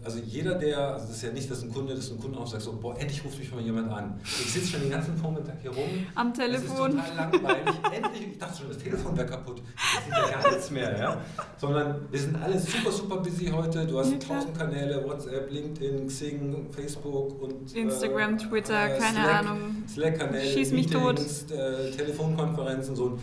also 0.05 0.19
jeder, 0.19 0.55
der, 0.57 0.79
also 0.79 1.07
das 1.07 1.17
ist 1.17 1.23
ja 1.23 1.33
nicht, 1.33 1.51
dass 1.51 1.63
ein 1.63 1.73
Kunde, 1.73 1.95
dass 1.95 2.11
ein 2.11 2.21
Kunde 2.21 2.39
auch 2.39 2.47
sagt, 2.47 2.63
so, 2.63 2.73
boah, 2.75 2.95
endlich 2.99 3.25
ruft 3.25 3.39
mich 3.39 3.51
mal 3.51 3.63
jemand 3.63 3.91
an. 3.91 4.21
Ich 4.23 4.53
sitze 4.53 4.73
schon 4.73 4.81
den 4.83 4.91
ganzen 4.91 5.17
Vormittag 5.17 5.57
hier 5.63 5.71
rum. 5.71 5.89
Am 6.15 6.35
Telefon. 6.35 6.97
Das 6.97 7.07
ist 7.07 7.17
total 7.17 7.33
langweilig. 7.33 7.75
endlich, 7.91 8.29
ich 8.33 8.39
dachte 8.39 8.59
schon, 8.59 8.69
das 8.69 8.79
Telefon 8.79 9.17
wäre 9.17 9.27
kaputt. 9.27 9.63
Das 9.75 10.25
ist 10.25 10.31
ja 10.31 10.39
gar 10.43 10.51
nichts 10.51 10.71
mehr, 10.71 10.99
ja. 10.99 11.21
Sondern 11.57 12.07
wir 12.11 12.21
sind 12.21 12.37
alle 12.37 12.59
super, 12.59 12.93
super 12.93 13.17
busy 13.17 13.47
heute. 13.47 13.87
Du 13.87 13.99
hast 13.99 14.13
ja, 14.13 14.19
tausend 14.19 14.59
Kanäle, 14.59 15.03
WhatsApp, 15.07 15.51
LinkedIn, 15.51 16.07
Xing, 16.07 16.67
Facebook 16.71 17.41
und 17.43 17.75
Instagram, 17.75 18.35
äh, 18.35 18.37
Twitter, 18.37 18.95
äh, 18.95 18.99
keine 18.99 19.21
Slack, 19.21 19.41
Ahnung. 19.41 19.85
Slack-Kanäle, 19.89 20.45
Schieß 20.45 20.73
mich 20.73 20.93
Meetings, 20.93 21.47
tot. 21.47 21.57
Äh, 21.57 21.91
Telefonkonferenzen, 21.93 22.95
so. 22.95 23.19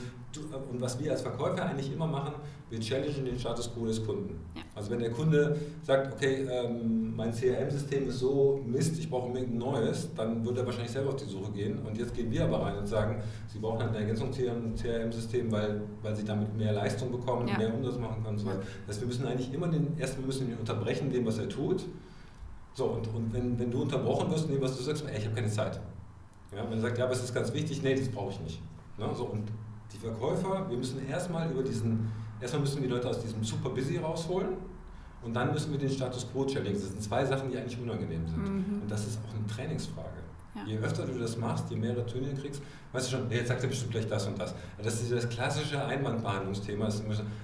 Und 0.71 0.81
was 0.81 0.99
wir 0.99 1.11
als 1.11 1.21
Verkäufer 1.21 1.63
eigentlich 1.63 1.93
immer 1.93 2.07
machen, 2.07 2.33
wir 2.73 2.79
challengen 2.79 3.25
den 3.25 3.39
Status 3.39 3.71
quo 3.71 3.85
des 3.85 4.03
Kunden. 4.03 4.39
Ja. 4.55 4.63
Also 4.73 4.89
wenn 4.89 4.99
der 4.99 5.11
Kunde 5.11 5.55
sagt, 5.83 6.11
okay, 6.11 6.47
ähm, 6.49 7.15
mein 7.15 7.31
CRM-System 7.31 8.07
ist 8.07 8.17
so 8.17 8.59
Mist, 8.65 8.97
ich 8.97 9.09
brauche 9.09 9.27
unbedingt 9.27 9.53
ein 9.53 9.59
neues, 9.59 10.09
dann 10.15 10.43
wird 10.43 10.57
er 10.57 10.65
wahrscheinlich 10.65 10.91
selber 10.91 11.09
auf 11.09 11.15
die 11.17 11.29
Suche 11.29 11.51
gehen. 11.51 11.77
Und 11.85 11.95
jetzt 11.97 12.15
gehen 12.15 12.31
wir 12.31 12.45
aber 12.45 12.63
rein 12.63 12.77
und 12.77 12.87
sagen, 12.87 13.21
Sie 13.47 13.59
brauchen 13.59 13.79
halt 13.79 13.89
eine 13.89 13.99
Ergänzung 13.99 14.33
zum 14.33 14.75
CRM-System, 14.75 15.51
weil, 15.51 15.81
weil 16.01 16.15
Sie 16.15 16.25
damit 16.25 16.57
mehr 16.57 16.73
Leistung 16.73 17.11
bekommen, 17.11 17.47
ja. 17.47 17.57
mehr 17.59 17.73
Umsatz 17.73 17.97
machen 17.97 18.23
können 18.23 18.35
und 18.35 18.39
so 18.39 18.47
weiter. 18.47 18.63
Das 18.87 18.95
heißt, 18.95 19.01
wir 19.01 19.07
müssen 19.07 19.27
eigentlich 19.27 19.53
immer 19.53 19.67
den, 19.67 19.95
erst 19.99 20.17
wir 20.17 20.25
müssen 20.25 20.49
ihn 20.49 20.57
unterbrechen, 20.57 21.11
dem, 21.11 21.27
was 21.27 21.37
er 21.37 21.47
tut. 21.47 21.85
So, 22.73 22.85
und, 22.85 23.07
und 23.13 23.31
wenn, 23.31 23.59
wenn 23.59 23.69
du 23.69 23.83
unterbrochen 23.83 24.31
wirst, 24.31 24.49
dem, 24.49 24.59
was 24.59 24.75
du 24.75 24.81
sagst, 24.81 25.05
ey, 25.07 25.19
ich 25.19 25.25
habe 25.25 25.35
keine 25.35 25.49
Zeit. 25.49 25.79
Ja, 26.51 26.63
wenn 26.67 26.79
er 26.79 26.81
sagt, 26.81 26.97
ja, 26.97 27.05
aber 27.05 27.13
es 27.13 27.23
ist 27.23 27.35
ganz 27.35 27.53
wichtig, 27.53 27.83
nee, 27.83 27.93
das 27.93 28.09
brauche 28.09 28.31
ich 28.31 28.39
nicht. 28.39 28.61
Ne? 28.97 29.07
So, 29.13 29.25
und 29.25 29.43
die 29.93 29.97
Verkäufer, 29.97 30.67
wir 30.67 30.77
müssen 30.77 31.07
erstmal 31.07 31.51
über 31.51 31.61
diesen 31.61 32.11
Erstmal 32.43 32.61
müssen 32.63 32.81
wir 32.81 32.89
die 32.89 32.93
Leute 32.93 33.09
aus 33.09 33.21
diesem 33.21 33.41
super 33.41 33.69
busy 33.69 33.97
rausholen 33.97 34.57
und 35.23 35.33
dann 35.33 35.53
müssen 35.53 35.71
wir 35.71 35.79
den 35.79 35.89
Status 35.89 36.27
quo 36.29 36.45
challengen. 36.45 36.73
Das 36.73 36.89
sind 36.89 37.01
zwei 37.01 37.23
Sachen, 37.23 37.49
die 37.49 37.57
eigentlich 37.57 37.79
unangenehm 37.79 38.27
sind. 38.27 38.43
Mhm. 38.43 38.81
Und 38.81 38.91
das 38.91 39.07
ist 39.07 39.17
auch 39.25 39.33
eine 39.33 39.47
Trainingsfrage. 39.47 40.09
Ja. 40.53 40.61
Je 40.67 40.77
öfter 40.79 41.05
du 41.05 41.17
das 41.17 41.37
machst, 41.37 41.69
je 41.69 41.77
mehrere 41.77 42.05
Töne 42.05 42.33
kriegst, 42.33 42.61
weißt 42.91 43.07
du 43.07 43.15
schon, 43.15 43.31
jetzt 43.31 43.47
sagt 43.47 43.63
er 43.63 43.69
bestimmt 43.69 43.91
gleich 43.91 44.07
das 44.09 44.27
und 44.27 44.37
das. 44.37 44.53
Das 44.83 45.01
ist 45.01 45.09
das 45.09 45.29
klassische 45.29 45.83
Einwandbehandlungsthema. 45.85 46.89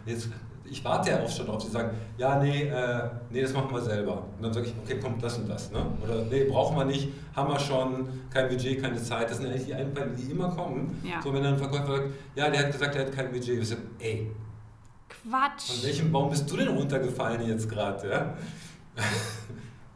Jetzt, 0.06 0.30
ich 0.66 0.84
warte 0.84 1.12
ja 1.12 1.24
auch 1.24 1.30
schon 1.30 1.46
drauf, 1.46 1.64
sie 1.64 1.72
sagen, 1.72 1.92
ja, 2.18 2.38
nee, 2.38 2.64
äh, 2.64 3.10
nee, 3.30 3.42
das 3.42 3.54
machen 3.54 3.74
wir 3.74 3.82
selber. 3.82 4.26
Und 4.36 4.44
dann 4.44 4.54
sage 4.54 4.68
ich, 4.68 4.74
okay, 4.84 5.00
kommt 5.00 5.24
das 5.24 5.38
und 5.38 5.50
das. 5.50 5.72
Ne? 5.72 5.84
Oder 6.04 6.26
nee, 6.26 6.44
brauchen 6.44 6.76
wir 6.76 6.84
nicht, 6.84 7.08
haben 7.34 7.50
wir 7.50 7.60
schon, 7.60 8.10
kein 8.30 8.50
Budget, 8.50 8.82
keine 8.82 9.02
Zeit. 9.02 9.30
Das 9.30 9.38
sind 9.38 9.48
eigentlich 9.48 9.66
die 9.66 9.74
Einwände, 9.74 10.16
die 10.18 10.30
immer 10.30 10.50
kommen. 10.50 11.02
Ja. 11.06 11.22
So, 11.22 11.34
wenn 11.34 11.42
dann 11.42 11.54
ein 11.54 11.58
Verkäufer 11.58 11.88
sagt, 11.88 12.10
ja, 12.36 12.50
der 12.50 12.66
hat 12.66 12.72
gesagt, 12.74 12.96
er 12.96 13.06
hat 13.06 13.14
kein 13.14 13.32
Budget. 13.32 13.62
Ich 13.62 13.70
sage, 13.70 13.82
ey, 14.00 14.30
Quatsch. 15.24 15.72
Von 15.72 15.84
welchem 15.84 16.12
Baum 16.12 16.30
bist 16.30 16.50
du 16.50 16.58
denn 16.58 16.70
runtergefallen 16.70 17.48
jetzt 17.48 17.70
gerade? 17.70 18.10
Ja? 18.10 18.34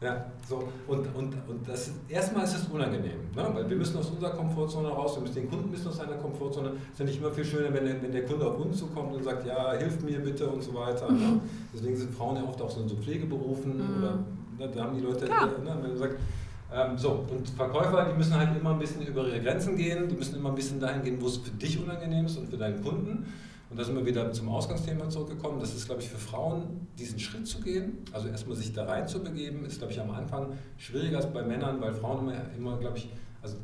ja, 0.00 0.26
so. 0.48 0.68
Und, 0.86 1.06
und, 1.14 1.34
und 1.48 1.68
das, 1.68 1.90
erstmal 2.08 2.44
ist 2.44 2.56
es 2.56 2.66
unangenehm, 2.68 3.20
ne? 3.34 3.50
weil 3.52 3.68
wir 3.68 3.76
müssen 3.76 3.96
aus 3.98 4.10
unserer 4.10 4.30
Komfortzone 4.30 4.88
raus, 4.88 5.16
wir 5.16 5.22
müssen 5.22 5.34
den 5.34 5.50
Kunden 5.50 5.70
bisschen 5.70 5.88
aus 5.88 5.96
seiner 5.96 6.16
Komfortzone. 6.16 6.70
Es 6.70 6.92
ist 6.92 6.98
ja 6.98 7.04
nicht 7.04 7.18
immer 7.18 7.30
viel 7.30 7.44
schöner, 7.44 7.72
wenn 7.72 7.84
der, 7.84 8.02
wenn 8.02 8.12
der 8.12 8.24
Kunde 8.24 8.46
auf 8.46 8.58
uns 8.58 8.78
zukommt 8.78 9.14
und 9.14 9.24
sagt, 9.24 9.46
ja, 9.46 9.72
hilf 9.72 10.00
mir 10.02 10.20
bitte 10.20 10.46
und 10.48 10.62
so 10.62 10.74
weiter. 10.74 11.10
Ne? 11.10 11.18
Mhm. 11.18 11.20
Ne? 11.20 11.40
Deswegen 11.72 11.96
sind 11.96 12.14
Frauen 12.14 12.36
ja 12.36 12.44
oft 12.44 12.60
auch 12.60 12.70
so 12.70 12.80
in 12.80 12.88
so 12.88 12.96
Pflegeberufen 12.96 13.76
mhm. 13.76 13.98
oder 13.98 14.18
ne, 14.58 14.70
da 14.74 14.84
haben 14.84 14.96
die 14.96 15.02
Leute, 15.02 15.26
ne, 15.26 15.78
wenn 15.82 15.90
du 15.90 15.96
sagst, 15.96 16.18
ähm, 16.72 16.98
so, 16.98 17.24
und 17.30 17.48
Verkäufer, 17.50 18.06
die 18.10 18.16
müssen 18.16 18.36
halt 18.36 18.56
immer 18.58 18.70
ein 18.70 18.78
bisschen 18.78 19.06
über 19.06 19.26
ihre 19.28 19.40
Grenzen 19.40 19.76
gehen, 19.76 20.08
die 20.08 20.16
müssen 20.16 20.36
immer 20.36 20.48
ein 20.48 20.54
bisschen 20.56 20.80
dahin 20.80 21.02
gehen, 21.02 21.20
wo 21.20 21.26
es 21.26 21.36
für 21.36 21.50
dich 21.50 21.80
unangenehm 21.80 22.26
ist 22.26 22.36
und 22.36 22.48
für 22.48 22.56
deinen 22.56 22.82
Kunden. 22.82 23.26
Und 23.74 23.80
da 23.80 23.84
sind 23.84 23.96
wir 23.96 24.06
wieder 24.06 24.30
zum 24.30 24.48
Ausgangsthema 24.50 25.08
zurückgekommen. 25.08 25.58
Das 25.58 25.74
ist, 25.74 25.86
glaube 25.86 26.00
ich, 26.00 26.08
für 26.08 26.16
Frauen, 26.16 26.86
diesen 26.96 27.18
Schritt 27.18 27.44
zu 27.44 27.60
gehen, 27.60 28.04
also 28.12 28.28
erstmal 28.28 28.56
sich 28.56 28.72
da 28.72 28.84
rein 28.84 29.08
zu 29.08 29.20
begeben, 29.20 29.64
ist, 29.64 29.78
glaube 29.78 29.92
ich, 29.92 30.00
am 30.00 30.12
Anfang 30.12 30.52
schwieriger 30.78 31.16
als 31.16 31.26
bei 31.26 31.42
Männern, 31.42 31.80
weil 31.80 31.92
Frauen 31.92 32.20
immer, 32.20 32.34
immer 32.56 32.78
glaube 32.78 32.98
ich, 32.98 33.08
also 33.42 33.56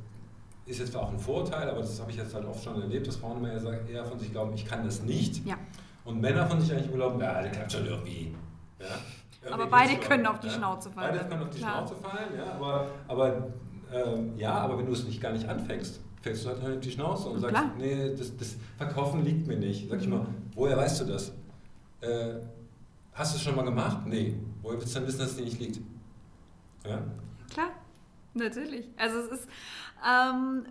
ist 0.67 0.81
jetzt 0.81 0.97
auch 0.97 1.13
ein 1.13 1.19
Vorteil, 1.21 1.71
aber 1.71 1.79
das 1.79 2.01
habe 2.01 2.11
ich 2.11 2.17
jetzt 2.17 2.35
halt 2.35 2.45
oft 2.45 2.65
schon 2.65 2.83
erlebt, 2.83 3.07
dass 3.07 3.15
Frauen 3.15 3.37
immer 3.39 3.53
eher 3.53 4.05
von 4.05 4.19
sich 4.19 4.33
glauben, 4.33 4.53
ich 4.53 4.67
kann 4.67 4.85
das 4.85 5.01
nicht. 5.01 5.47
Ja. 5.47 5.55
Und 6.05 6.21
Männer 6.21 6.45
von 6.45 6.61
sich 6.61 6.73
eigentlich 6.73 6.89
immer 6.89 6.97
glauben, 6.97 7.21
ja, 7.21 7.43
der 7.43 7.53
klappt 7.53 7.71
schon 7.71 7.87
irgendwie. 7.87 8.35
Ja, 8.81 8.87
irgendwie 9.45 9.63
aber 9.63 9.71
beide 9.71 9.97
können 10.01 10.27
auf 10.27 10.41
die 10.41 10.49
ja. 10.49 10.55
Schnauze 10.55 10.91
fallen. 10.91 11.13
Beide 11.13 11.29
können 11.29 11.43
auf 11.45 11.51
die 11.51 11.59
Klar. 11.59 11.87
Schnauze 11.87 11.95
fallen, 12.03 12.37
ja, 12.37 12.55
aber, 12.55 12.87
aber, 13.07 13.47
ähm, 13.95 14.33
ja, 14.37 14.55
aber 14.55 14.77
wenn 14.77 14.87
du 14.87 14.93
es 14.93 15.05
nicht 15.05 15.21
gar 15.21 15.31
nicht 15.31 15.49
anfängst, 15.49 16.01
fällst 16.21 16.45
du 16.45 16.49
halt 16.51 16.63
auf 16.63 16.81
die 16.81 16.91
Schnauze 16.91 17.29
und 17.29 17.41
sagst, 17.41 17.57
Klar. 17.57 17.75
nee, 17.79 18.15
das, 18.17 18.37
das, 18.37 18.57
Verkaufen 18.77 19.25
liegt 19.25 19.47
mir 19.47 19.57
nicht. 19.57 19.89
Sag 19.89 20.01
ich 20.01 20.09
mal, 20.09 20.27
woher 20.55 20.77
weißt 20.77 21.01
du 21.01 21.05
das? 21.07 21.33
Äh, 22.01 22.35
hast 23.13 23.35
du 23.35 23.37
es 23.37 23.43
schon 23.43 23.57
mal 23.57 23.65
gemacht? 23.65 24.07
Nee. 24.07 24.37
Woher 24.63 24.79
willst 24.79 24.95
du 24.95 24.99
dann 24.99 25.09
wissen, 25.09 25.21
dass 25.21 25.31
es 25.31 25.37
dir 25.37 25.45
nicht 25.45 25.61
liegt? 25.61 25.81
Ja? 26.87 27.03
Klar, 27.51 27.71
natürlich. 28.35 28.87
Also 28.97 29.19
es 29.19 29.41
ist, 29.41 29.49
ähm, 30.07 30.65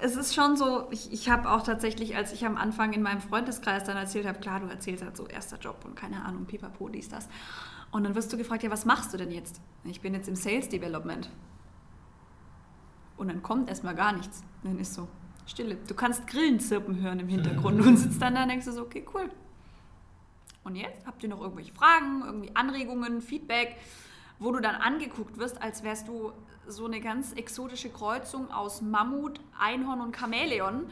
es 0.00 0.16
ist 0.16 0.34
schon 0.34 0.56
so, 0.56 0.88
ich, 0.90 1.12
ich 1.12 1.28
habe 1.28 1.50
auch 1.50 1.62
tatsächlich, 1.62 2.16
als 2.16 2.32
ich 2.32 2.46
am 2.46 2.56
Anfang 2.56 2.92
in 2.92 3.02
meinem 3.02 3.20
Freundeskreis 3.20 3.84
dann 3.84 3.96
erzählt 3.96 4.26
habe, 4.26 4.38
klar, 4.38 4.60
du 4.60 4.66
erzählst 4.66 5.04
halt 5.04 5.16
so 5.16 5.26
erster 5.26 5.58
Job 5.58 5.84
und 5.84 5.96
keine 5.96 6.24
Ahnung, 6.24 6.46
pipapo, 6.46 6.88
dies, 6.88 7.08
das. 7.08 7.28
Und 7.90 8.04
dann 8.04 8.14
wirst 8.14 8.32
du 8.32 8.36
gefragt, 8.36 8.62
ja, 8.62 8.70
was 8.70 8.84
machst 8.84 9.12
du 9.12 9.16
denn 9.16 9.30
jetzt? 9.30 9.60
Ich 9.84 10.00
bin 10.00 10.14
jetzt 10.14 10.28
im 10.28 10.36
Sales 10.36 10.68
Development. 10.68 11.28
Und 13.18 13.28
dann 13.28 13.42
kommt 13.42 13.68
erstmal 13.68 13.94
gar 13.94 14.12
nichts. 14.12 14.42
Dann 14.62 14.78
ist 14.78 14.94
so 14.94 15.08
Stille. 15.46 15.76
Du 15.86 15.94
kannst 15.94 16.26
Grillen 16.26 16.60
zirpen 16.60 17.00
hören 17.00 17.20
im 17.20 17.28
Hintergrund 17.28 17.80
und 17.84 17.96
sitzt 17.96 18.20
dann 18.20 18.34
da 18.34 18.42
und 18.42 18.48
denkst 18.48 18.66
du 18.66 18.72
so, 18.72 18.82
okay, 18.82 19.04
cool. 19.14 19.28
Und 20.62 20.76
jetzt 20.76 21.06
habt 21.06 21.22
ihr 21.22 21.28
noch 21.30 21.40
irgendwelche 21.40 21.72
Fragen, 21.72 22.22
irgendwie 22.24 22.54
Anregungen, 22.54 23.22
Feedback, 23.22 23.76
wo 24.38 24.52
du 24.52 24.60
dann 24.60 24.74
angeguckt 24.74 25.38
wirst, 25.38 25.62
als 25.62 25.82
wärst 25.82 26.08
du 26.08 26.32
so 26.66 26.84
eine 26.84 27.00
ganz 27.00 27.32
exotische 27.32 27.88
Kreuzung 27.88 28.50
aus 28.50 28.82
Mammut, 28.82 29.40
Einhorn 29.58 30.02
und 30.02 30.14
Chamäleon. 30.14 30.86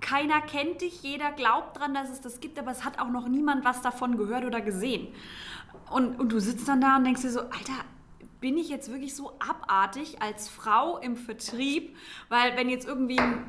Keiner 0.00 0.40
kennt 0.40 0.80
dich, 0.80 1.02
jeder 1.02 1.30
glaubt 1.30 1.78
dran, 1.78 1.94
dass 1.94 2.10
es 2.10 2.20
das 2.20 2.40
gibt, 2.40 2.58
aber 2.58 2.72
es 2.72 2.84
hat 2.84 2.98
auch 2.98 3.08
noch 3.08 3.28
niemand 3.28 3.64
was 3.64 3.80
davon 3.80 4.18
gehört 4.18 4.44
oder 4.44 4.60
gesehen. 4.60 5.14
Und, 5.90 6.18
und 6.18 6.32
du 6.32 6.40
sitzt 6.40 6.66
dann 6.66 6.80
da 6.80 6.96
und 6.96 7.04
denkst 7.04 7.22
dir 7.22 7.30
so, 7.30 7.40
Alter, 7.40 7.84
bin 8.44 8.58
ich 8.58 8.68
jetzt 8.68 8.92
wirklich 8.92 9.16
so 9.16 9.32
abartig 9.38 10.20
als 10.20 10.50
Frau 10.50 10.98
im 10.98 11.16
Vertrieb? 11.16 11.96
Weil 12.28 12.54
wenn 12.58 12.68
jetzt 12.68 12.86
irgendwie 12.86 13.18
ein, 13.18 13.42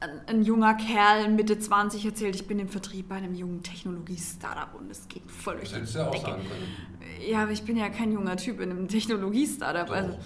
ein, 0.00 0.20
ein 0.26 0.42
junger 0.42 0.74
Kerl 0.74 1.28
Mitte 1.28 1.56
20 1.56 2.04
erzählt, 2.04 2.34
ich 2.34 2.48
bin 2.48 2.58
im 2.58 2.68
Vertrieb 2.68 3.08
bei 3.08 3.14
einem 3.14 3.36
jungen 3.36 3.62
Technologie-Startup 3.62 4.74
und 4.76 4.90
es 4.90 5.06
geht 5.06 5.22
voll 5.30 5.54
durch 5.54 5.68
die 5.68 5.76
ja 5.96 6.08
auch 6.08 6.16
sagen 6.16 6.42
können. 6.42 7.30
Ja, 7.30 7.44
aber 7.44 7.52
ich 7.52 7.62
bin 7.62 7.76
ja 7.76 7.90
kein 7.90 8.10
junger 8.10 8.36
Typ 8.36 8.58
in 8.58 8.72
einem 8.72 8.88
Technologie-Startup. 8.88 9.88
Also, 9.88 10.18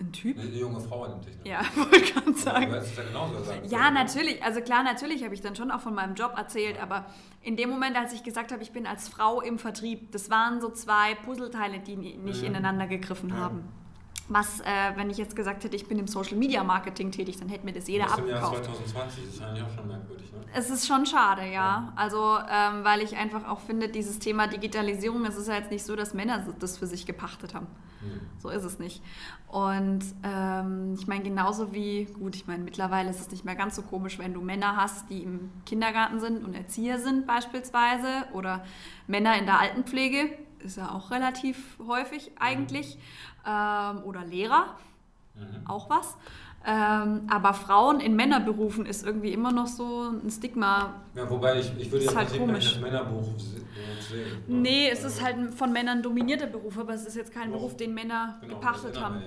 ein 0.00 0.12
Typ? 0.12 0.38
Eine 0.38 0.48
junge 0.50 0.80
Frau 0.80 1.04
in 1.06 1.12
dem 1.12 1.22
Technik. 1.22 1.46
Ja, 1.46 1.60
wollte 1.76 2.00
gerade 2.12 2.34
sagen. 2.34 2.70
Du 2.70 2.76
ja 2.76 3.02
genauso 3.02 3.42
sagen. 3.42 3.68
Ja, 3.68 3.90
natürlich. 3.90 4.42
Also 4.42 4.60
klar, 4.60 4.82
natürlich 4.82 5.24
habe 5.24 5.34
ich 5.34 5.40
dann 5.40 5.56
schon 5.56 5.70
auch 5.70 5.80
von 5.80 5.94
meinem 5.94 6.14
Job 6.14 6.34
erzählt, 6.36 6.80
aber 6.80 7.06
in 7.42 7.56
dem 7.56 7.70
Moment, 7.70 7.96
als 7.96 8.12
ich 8.12 8.22
gesagt 8.22 8.52
habe, 8.52 8.62
ich 8.62 8.72
bin 8.72 8.86
als 8.86 9.08
Frau 9.08 9.40
im 9.40 9.58
Vertrieb, 9.58 10.12
das 10.12 10.30
waren 10.30 10.60
so 10.60 10.70
zwei 10.70 11.14
Puzzleteile, 11.24 11.80
die 11.80 11.96
nicht 11.96 12.40
mhm. 12.40 12.46
ineinander 12.46 12.86
gegriffen 12.86 13.30
ja. 13.30 13.36
haben. 13.36 13.68
Was, 14.28 14.60
äh, 14.60 14.64
wenn 14.96 15.08
ich 15.08 15.18
jetzt 15.18 15.36
gesagt 15.36 15.62
hätte, 15.62 15.76
ich 15.76 15.86
bin 15.86 15.98
im 15.98 16.08
Social 16.08 16.36
Media 16.36 16.64
Marketing 16.64 17.12
tätig, 17.12 17.36
dann 17.38 17.48
hätte 17.48 17.64
mir 17.64 17.72
das 17.72 17.86
jeder 17.86 18.04
das 18.04 18.14
abgekauft. 18.14 18.58
Im 18.58 18.64
Jahr 18.64 18.74
2020 18.74 19.24
das 19.24 19.34
ist 19.34 19.42
eigentlich 19.42 19.62
auch 19.62 19.74
schon 19.74 19.86
merkwürdig, 19.86 20.32
ne? 20.32 20.38
Es 20.52 20.70
ist 20.70 20.86
schon 20.86 21.06
schade, 21.06 21.42
ja. 21.42 21.50
ja. 21.52 21.92
Also, 21.94 22.38
ähm, 22.50 22.82
weil 22.82 23.02
ich 23.02 23.16
einfach 23.16 23.48
auch 23.48 23.60
finde, 23.60 23.88
dieses 23.88 24.18
Thema 24.18 24.48
Digitalisierung, 24.48 25.24
es 25.26 25.36
ist 25.36 25.48
ja 25.48 25.54
jetzt 25.54 25.70
nicht 25.70 25.84
so, 25.84 25.94
dass 25.94 26.12
Männer 26.12 26.44
das 26.58 26.78
für 26.78 26.86
sich 26.86 27.06
gepachtet 27.06 27.54
haben. 27.54 27.66
Mhm. 28.00 28.20
So 28.38 28.48
ist 28.48 28.64
es 28.64 28.78
nicht. 28.78 29.02
Und 29.48 30.04
ähm, 30.24 30.94
ich 30.98 31.06
meine, 31.06 31.22
genauso 31.22 31.72
wie, 31.72 32.06
gut, 32.06 32.34
ich 32.34 32.46
meine, 32.46 32.64
mittlerweile 32.64 33.10
ist 33.10 33.20
es 33.20 33.30
nicht 33.30 33.44
mehr 33.44 33.54
ganz 33.54 33.76
so 33.76 33.82
komisch, 33.82 34.18
wenn 34.18 34.34
du 34.34 34.40
Männer 34.40 34.76
hast, 34.76 35.08
die 35.08 35.22
im 35.22 35.50
Kindergarten 35.66 36.18
sind 36.18 36.44
und 36.44 36.54
Erzieher 36.54 36.98
sind 36.98 37.26
beispielsweise 37.26 38.24
oder 38.32 38.64
Männer 39.06 39.38
in 39.38 39.46
der 39.46 39.60
Altenpflege, 39.60 40.30
ist 40.60 40.78
ja 40.78 40.90
auch 40.90 41.10
relativ 41.10 41.78
häufig 41.86 42.32
eigentlich. 42.40 42.96
Mhm 42.96 43.35
ähm, 43.46 44.02
oder 44.04 44.24
Lehrer, 44.24 44.76
mhm. 45.34 45.66
auch 45.66 45.88
was. 45.88 46.16
Ähm, 46.68 47.22
aber 47.30 47.54
Frauen 47.54 48.00
in 48.00 48.16
Männerberufen 48.16 48.86
ist 48.86 49.06
irgendwie 49.06 49.32
immer 49.32 49.52
noch 49.52 49.68
so 49.68 50.10
ein 50.10 50.28
Stigma. 50.30 50.94
Ja, 51.14 51.30
wobei 51.30 51.60
ich, 51.60 51.72
ich 51.78 51.92
würde 51.92 52.04
jetzt 52.04 52.16
halt 52.16 52.32
nicht 52.32 52.74
das 52.74 52.80
Männerberuf 52.80 53.26
sehen. 53.40 53.62
Nee, 54.48 54.88
es 54.90 55.04
ist 55.04 55.22
halt 55.22 55.36
ein 55.36 55.52
von 55.52 55.72
Männern 55.72 56.02
dominierter 56.02 56.46
Beruf, 56.46 56.76
aber 56.78 56.94
es 56.94 57.06
ist 57.06 57.16
jetzt 57.16 57.32
kein 57.32 57.52
Beruf, 57.52 57.76
den 57.76 57.94
Männer 57.94 58.38
genau, 58.40 58.54
gepachtet 58.54 59.00
haben. 59.00 59.22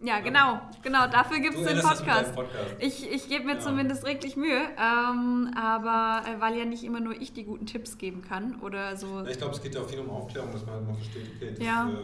Ja, 0.00 0.20
genau, 0.20 0.60
genau, 0.82 1.06
dafür 1.06 1.38
gibt 1.38 1.56
es 1.56 1.64
den 1.64 1.80
Podcast. 1.80 2.34
Podcast. 2.34 2.76
Ich, 2.80 3.10
ich 3.10 3.28
gebe 3.28 3.46
mir 3.46 3.54
ja. 3.54 3.60
zumindest 3.60 4.04
wirklich 4.04 4.36
Mühe, 4.36 4.60
ähm, 4.78 5.50
aber 5.56 6.22
äh, 6.28 6.40
weil 6.40 6.56
ja 6.56 6.66
nicht 6.66 6.84
immer 6.84 7.00
nur 7.00 7.20
ich 7.20 7.32
die 7.32 7.44
guten 7.44 7.66
Tipps 7.66 7.96
geben 7.96 8.22
kann 8.22 8.60
oder 8.60 8.96
so. 8.96 9.06
Ja, 9.06 9.26
ich 9.26 9.38
glaube, 9.38 9.54
es 9.54 9.62
geht 9.62 9.74
ja 9.74 9.80
auch 9.80 9.88
viel 9.88 10.00
um 10.00 10.10
Aufklärung, 10.10 10.52
dass 10.52 10.66
man 10.66 10.74
halt 10.74 10.86
mal 10.86 10.94
versteht, 10.94 11.30
okay, 11.34 11.54
das, 11.56 11.66
ja. 11.66 11.88
äh, 11.88 11.94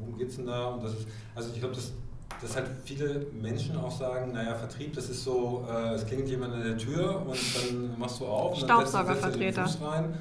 worum 0.00 0.16
geht 0.16 0.30
es 0.30 0.36
denn 0.36 0.46
da? 0.46 0.68
Und 0.68 0.84
das 0.84 0.92
ist, 0.92 1.08
also 1.34 1.50
ich 1.52 1.60
glaube, 1.60 1.74
dass, 1.74 1.92
dass 2.40 2.56
halt 2.56 2.66
viele 2.84 3.26
Menschen 3.40 3.76
auch 3.76 3.90
sagen, 3.90 4.32
naja, 4.32 4.54
Vertrieb, 4.54 4.94
das 4.94 5.08
ist 5.08 5.24
so, 5.24 5.66
äh, 5.70 5.94
es 5.94 6.06
klingelt 6.06 6.28
jemand 6.28 6.54
an 6.54 6.62
der 6.62 6.78
Tür 6.78 7.22
und 7.26 7.38
dann 7.56 7.98
machst 7.98 8.20
du 8.20 8.26
auf 8.26 8.54
und 8.54 8.68
dann 8.68 8.86
Staubsaugervertreter. 8.86 9.66
rein 9.82 10.14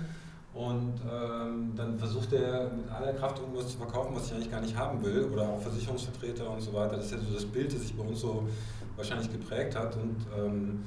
und 0.57 0.93
ähm, 1.07 1.73
dann 1.75 1.97
versucht 1.99 2.33
er 2.33 2.71
mit 2.71 2.89
aller 2.89 3.13
Kraft 3.13 3.39
irgendwas 3.39 3.69
zu 3.69 3.77
verkaufen, 3.77 4.15
was 4.15 4.27
ich 4.27 4.33
eigentlich 4.33 4.51
gar 4.51 4.61
nicht 4.61 4.75
haben 4.75 5.03
will 5.03 5.25
oder 5.31 5.43
auch 5.43 5.61
Versicherungsvertreter 5.61 6.49
und 6.49 6.61
so 6.61 6.73
weiter. 6.73 6.95
Das 6.95 7.05
ist 7.05 7.11
ja 7.11 7.17
so 7.19 7.33
das 7.33 7.45
Bild, 7.45 7.71
das 7.71 7.81
sich 7.81 7.95
bei 7.95 8.03
uns 8.03 8.21
so 8.21 8.47
wahrscheinlich 8.95 9.31
geprägt 9.31 9.75
hat 9.75 9.95
und 9.97 10.25
ähm, 10.35 10.83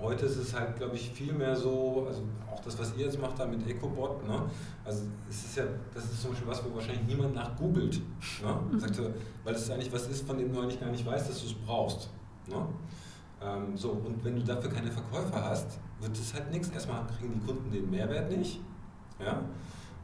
heute 0.00 0.26
ist 0.26 0.36
es 0.36 0.54
halt, 0.54 0.76
glaube 0.76 0.96
ich, 0.96 1.10
viel 1.10 1.32
mehr 1.32 1.56
so, 1.56 2.06
also 2.06 2.22
auch 2.52 2.60
das, 2.60 2.78
was 2.78 2.94
ihr 2.96 3.06
jetzt 3.06 3.20
macht 3.20 3.38
da 3.38 3.46
mit 3.46 3.66
EcoBot, 3.66 4.26
ne? 4.26 4.42
also 4.84 5.02
es 5.28 5.44
ist 5.44 5.56
ja, 5.56 5.64
das 5.94 6.04
ist 6.04 6.22
zum 6.22 6.30
Beispiel 6.30 6.48
was, 6.48 6.64
wo 6.64 6.74
wahrscheinlich 6.74 7.06
niemand 7.06 7.34
nach 7.34 7.56
googelt, 7.56 8.00
ne? 8.42 8.58
Mhm. 8.70 8.78
Sagte, 8.78 9.14
weil 9.44 9.54
es 9.54 9.70
eigentlich 9.70 9.92
was 9.92 10.06
ist, 10.08 10.26
von 10.26 10.38
dem 10.38 10.52
du 10.52 10.60
eigentlich 10.60 10.80
gar 10.80 10.90
nicht 10.90 11.06
weißt, 11.06 11.28
dass 11.28 11.40
du 11.40 11.46
es 11.46 11.54
brauchst. 11.54 12.10
Ne? 12.46 12.66
Ähm, 13.42 13.76
so, 13.76 13.90
und 13.90 14.24
wenn 14.24 14.36
du 14.36 14.42
dafür 14.42 14.70
keine 14.70 14.90
Verkäufer 14.90 15.44
hast, 15.44 15.78
wird 16.00 16.16
es 16.16 16.32
halt 16.34 16.50
nichts. 16.50 16.68
Erstmal 16.70 17.06
kriegen 17.06 17.34
die 17.34 17.46
Kunden 17.46 17.70
den 17.70 17.90
Mehrwert 17.90 18.30
nicht. 18.30 18.60
Ja? 19.18 19.42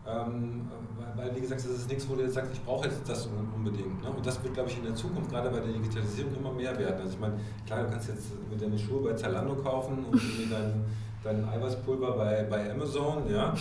Ähm, 0.07 0.69
weil, 1.15 1.35
wie 1.37 1.41
gesagt, 1.41 1.61
das 1.61 1.71
ist 1.71 1.89
nichts, 1.89 2.09
wo 2.09 2.15
du 2.15 2.23
jetzt 2.23 2.35
sagst, 2.35 2.53
ich 2.53 2.63
brauche 2.63 2.89
jetzt 2.89 3.09
das 3.09 3.29
unbedingt. 3.55 4.03
Ne? 4.03 4.11
Und 4.11 4.27
das 4.27 4.43
wird, 4.43 4.55
glaube 4.55 4.71
ich, 4.71 4.79
in 4.79 4.85
der 4.85 4.95
Zukunft, 4.95 5.31
gerade 5.31 5.51
bei 5.51 5.61
der 5.61 5.73
Digitalisierung, 5.73 6.35
immer 6.37 6.53
mehr 6.53 6.77
werden. 6.79 7.01
Also 7.01 7.13
ich 7.13 7.21
meine, 7.21 7.39
klar, 7.67 7.85
du 7.85 7.91
kannst 7.91 8.09
jetzt 8.09 8.27
mit 8.51 8.61
deine 8.61 8.79
Schuhe 8.79 9.03
bei 9.03 9.15
Zalando 9.15 9.55
kaufen 9.57 10.05
und 10.05 10.21
dein, 10.51 10.85
dein 11.23 11.49
Eiweißpulver 11.49 12.13
bei, 12.13 12.45
bei 12.45 12.71
Amazon, 12.73 13.31
ja. 13.31 13.55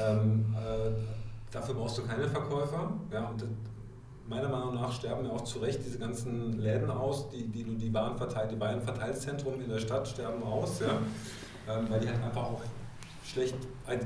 Ähm, 0.00 0.54
äh, 0.54 0.90
dafür 1.50 1.74
brauchst 1.74 1.98
du 1.98 2.02
keine 2.02 2.28
Verkäufer. 2.28 2.92
Ja? 3.12 3.28
Und 3.28 3.44
meiner 4.28 4.48
Meinung 4.48 4.74
nach 4.74 4.92
sterben 4.92 5.24
ja 5.24 5.32
auch 5.32 5.44
zu 5.44 5.58
Recht 5.58 5.80
diese 5.84 5.98
ganzen 5.98 6.58
Läden 6.58 6.90
aus, 6.90 7.30
die, 7.30 7.48
die, 7.48 7.64
die 7.64 7.90
Bahn 7.90 8.16
verteilt, 8.16 8.52
die 8.52 8.56
Bayern-Verteilzentrum 8.56 9.60
in 9.60 9.68
der 9.68 9.78
Stadt 9.78 10.06
sterben 10.06 10.42
aus, 10.42 10.80
ja? 10.80 10.90
Ähm, 11.68 11.86
weil 11.90 12.00
die 12.00 12.08
halt 12.08 12.22
einfach 12.22 12.44
auch 12.44 12.62
schlecht 13.28 13.56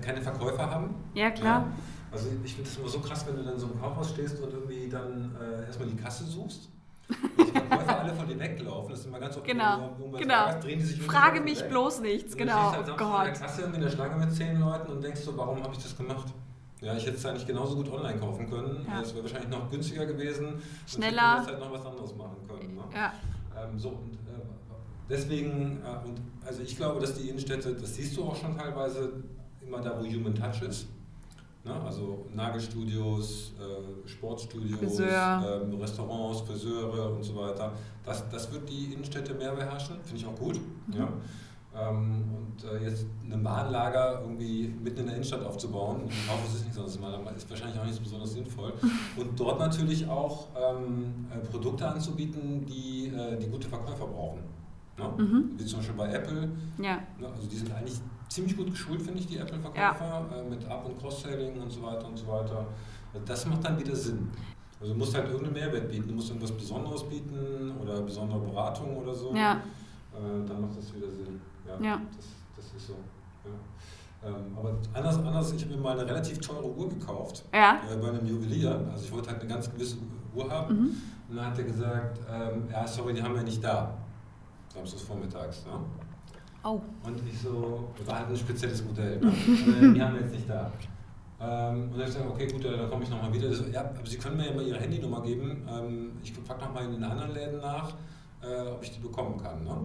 keine 0.02 0.20
Verkäufer 0.20 0.70
haben. 0.70 0.94
Ja, 1.14 1.30
klar. 1.30 1.60
Ja. 1.60 1.72
Also 2.12 2.28
ich 2.44 2.54
finde 2.54 2.68
es 2.68 2.76
immer 2.76 2.88
so 2.88 2.98
krass, 3.00 3.26
wenn 3.26 3.36
du 3.36 3.42
dann 3.42 3.58
so 3.58 3.66
im 3.68 3.80
Kaufhaus 3.80 4.10
stehst 4.10 4.40
und 4.42 4.52
irgendwie 4.52 4.88
dann 4.88 5.34
äh, 5.40 5.66
erstmal 5.66 5.88
die 5.88 5.96
Kasse 5.96 6.24
suchst. 6.24 6.68
Und 7.08 7.46
die 7.46 7.52
Verkäufer 7.52 8.00
alle 8.00 8.14
von 8.14 8.28
dir 8.28 8.38
weglaufen. 8.38 8.90
Das 8.90 9.00
ist 9.00 9.06
immer 9.06 9.18
ganz 9.18 9.36
oft 9.36 9.46
genau. 9.46 9.96
genau. 10.18 10.34
Sagst, 10.34 10.64
drehen 10.64 10.78
die 10.78 10.84
sich 10.84 11.02
Frage 11.02 11.40
mich 11.40 11.60
weg. 11.60 11.70
bloß 11.70 12.00
nichts, 12.00 12.32
und 12.32 12.38
genau. 12.38 12.70
Du 12.70 12.74
stehst 12.74 13.00
halt 13.00 13.00
oh 13.00 13.18
in 13.18 13.24
der 13.24 13.32
Kasse 13.32 13.62
in 13.62 13.80
der 13.80 13.90
Schlange 13.90 14.16
mit 14.24 14.34
zehn 14.34 14.60
Leuten 14.60 14.92
und 14.92 15.02
denkst 15.02 15.20
so, 15.20 15.36
warum 15.36 15.62
habe 15.62 15.72
ich 15.74 15.82
das 15.82 15.96
gemacht? 15.96 16.28
Ja, 16.82 16.96
ich 16.96 17.06
hätte 17.06 17.16
es 17.16 17.24
eigentlich 17.24 17.46
genauso 17.46 17.76
gut 17.76 17.90
online 17.92 18.18
kaufen 18.18 18.50
können. 18.50 18.84
Ja. 18.88 19.00
wäre 19.14 19.22
wahrscheinlich 19.22 19.50
noch 19.50 19.70
günstiger 19.70 20.04
gewesen. 20.04 20.60
Schneller. 20.86 21.38
Und 21.38 21.46
halt 21.46 21.60
noch 21.60 21.72
was 21.72 21.86
anderes 21.86 22.16
machen 22.16 22.36
können. 22.46 22.74
Ne? 22.74 22.82
Ja. 22.92 23.12
Ähm, 23.56 23.78
so, 23.78 23.90
und, 23.90 24.18
deswegen, 25.12 25.80
äh, 25.84 26.08
und 26.08 26.20
also 26.44 26.62
ich 26.62 26.76
glaube, 26.76 27.00
dass 27.00 27.14
die 27.14 27.28
Innenstädte, 27.28 27.74
das 27.74 27.94
siehst 27.94 28.16
du 28.16 28.24
auch 28.24 28.34
schon 28.34 28.56
teilweise, 28.56 29.12
immer 29.64 29.80
da, 29.80 29.96
wo 30.00 30.04
Human 30.04 30.34
Touch 30.34 30.62
ist. 30.62 30.86
Ne? 31.64 31.72
Also 31.84 32.26
Nagelstudios, 32.34 33.52
äh, 33.60 34.08
Sportstudios, 34.08 34.78
Friseur. 34.78 35.62
ähm, 35.62 35.80
Restaurants, 35.80 36.40
Friseure 36.40 37.12
und 37.12 37.22
so 37.22 37.36
weiter. 37.36 37.72
Das, 38.04 38.28
das 38.30 38.52
wird 38.52 38.68
die 38.68 38.92
Innenstädte 38.92 39.34
mehr 39.34 39.52
beherrschen, 39.52 39.96
finde 40.02 40.22
ich 40.22 40.26
auch 40.26 40.34
gut. 40.34 40.58
Mhm. 40.88 40.94
Ja? 40.98 41.08
Ähm, 41.74 42.24
und 42.36 42.64
äh, 42.64 42.84
jetzt 42.84 43.06
ein 43.30 43.42
Warenlager 43.44 44.20
irgendwie 44.20 44.74
mitten 44.82 45.00
in 45.00 45.06
der 45.06 45.14
Innenstadt 45.14 45.42
aufzubauen, 45.42 46.02
Kaufhaus 46.28 46.54
ist 46.56 46.64
nicht 46.64 46.74
sonst 46.74 47.00
mal, 47.00 47.18
ist 47.34 47.48
wahrscheinlich 47.48 47.80
auch 47.80 47.84
nicht 47.84 47.94
so 47.94 48.02
besonders 48.02 48.32
sinnvoll. 48.32 48.74
Und 49.16 49.40
dort 49.40 49.58
natürlich 49.58 50.06
auch 50.06 50.48
ähm, 50.54 51.26
äh, 51.30 51.38
Produkte 51.46 51.88
anzubieten, 51.88 52.66
die, 52.66 53.06
äh, 53.06 53.38
die 53.38 53.46
gute 53.46 53.68
Verkäufer 53.68 54.06
brauchen. 54.06 54.40
Ne? 54.98 55.24
Mhm. 55.24 55.50
Wie 55.56 55.64
zum 55.64 55.78
Beispiel 55.78 55.96
bei 55.96 56.12
Apple. 56.12 56.48
Ja. 56.78 56.96
Ne? 57.18 57.28
Also 57.28 57.48
die 57.48 57.56
sind 57.56 57.72
eigentlich 57.72 58.00
ziemlich 58.28 58.56
gut 58.56 58.70
geschult, 58.70 59.02
finde 59.02 59.20
ich, 59.20 59.26
die 59.26 59.38
Apple-Verkäufer, 59.38 60.26
ja. 60.30 60.36
äh, 60.36 60.48
mit 60.48 60.66
Up- 60.68 60.86
und 60.86 60.98
Cross-Selling 60.98 61.60
und 61.60 61.70
so 61.70 61.82
weiter 61.82 62.06
und 62.06 62.16
so 62.16 62.26
weiter. 62.28 62.66
Das 63.26 63.46
macht 63.46 63.64
dann 63.64 63.78
wieder 63.78 63.94
Sinn. 63.94 64.30
Also 64.80 64.94
du 64.94 64.98
musst 64.98 65.14
halt 65.14 65.26
irgendeinen 65.28 65.54
Mehrwert 65.54 65.88
bieten, 65.88 66.08
du 66.08 66.14
musst 66.14 66.28
irgendwas 66.28 66.52
Besonderes 66.52 67.04
bieten 67.04 67.72
oder 67.80 68.00
besondere 68.02 68.40
Beratung 68.40 68.96
oder 68.96 69.14
so. 69.14 69.34
Ja. 69.34 69.52
Äh, 69.52 70.46
dann 70.46 70.60
macht 70.60 70.76
das 70.76 70.94
wieder 70.94 71.08
Sinn. 71.10 71.40
Ja, 71.66 71.84
ja. 71.84 72.02
Das, 72.16 72.26
das 72.56 72.74
ist 72.74 72.88
so. 72.88 72.94
Ja. 73.44 74.28
Ähm, 74.28 74.56
aber 74.56 74.76
anders, 74.94 75.16
anders 75.18 75.52
ich 75.52 75.64
habe 75.64 75.74
mir 75.74 75.80
mal 75.80 75.98
eine 75.98 76.08
relativ 76.08 76.38
teure 76.38 76.68
Uhr 76.68 76.88
gekauft 76.88 77.44
ja. 77.52 77.80
äh, 77.90 77.96
bei 77.96 78.08
einem 78.08 78.26
Juwelier. 78.26 78.80
Also 78.92 79.04
ich 79.04 79.12
wollte 79.12 79.30
halt 79.30 79.40
eine 79.40 79.48
ganz 79.48 79.70
gewisse 79.70 79.96
Uhr 80.34 80.50
haben. 80.50 80.74
Mhm. 80.74 80.96
Und 81.28 81.36
dann 81.36 81.46
hat 81.46 81.58
er 81.58 81.64
gesagt, 81.64 82.20
ähm, 82.30 82.64
ja, 82.70 82.86
sorry, 82.86 83.14
die 83.14 83.22
haben 83.22 83.34
wir 83.34 83.42
nicht 83.42 83.62
da. 83.62 83.98
Samstags 84.72 85.02
vormittags. 85.02 85.64
Ja? 85.66 85.80
Oh. 86.64 86.80
Und 87.04 87.20
ich 87.28 87.40
so, 87.40 87.88
war 88.06 88.18
halt 88.20 88.28
ein 88.28 88.36
spezielles 88.36 88.84
Modell. 88.84 89.18
Ne? 89.18 89.32
die 89.94 90.02
haben 90.02 90.14
wir 90.14 90.22
jetzt 90.22 90.32
nicht 90.32 90.48
da. 90.48 90.70
Ähm, 91.40 91.90
und 91.90 91.98
dann 91.98 92.00
habe 92.00 92.02
ich 92.02 92.06
gesagt, 92.06 92.30
okay, 92.30 92.46
gut, 92.46 92.64
dann 92.64 92.88
komme 92.88 93.02
ich 93.02 93.10
nochmal 93.10 93.32
wieder. 93.32 93.52
So, 93.52 93.64
ja, 93.64 93.80
aber 93.80 94.06
Sie 94.06 94.16
können 94.16 94.36
mir 94.36 94.46
ja 94.46 94.54
mal 94.54 94.64
Ihre 94.64 94.78
Handynummer 94.78 95.22
geben. 95.22 95.66
Ähm, 95.68 96.12
ich 96.22 96.32
frage 96.32 96.60
nochmal 96.60 96.84
in 96.84 96.92
den 96.92 97.04
anderen 97.04 97.34
Läden 97.34 97.60
nach, 97.60 97.92
äh, 98.42 98.68
ob 98.68 98.82
ich 98.82 98.92
die 98.92 99.00
bekommen 99.00 99.42
kann. 99.42 99.64
Ne? 99.64 99.76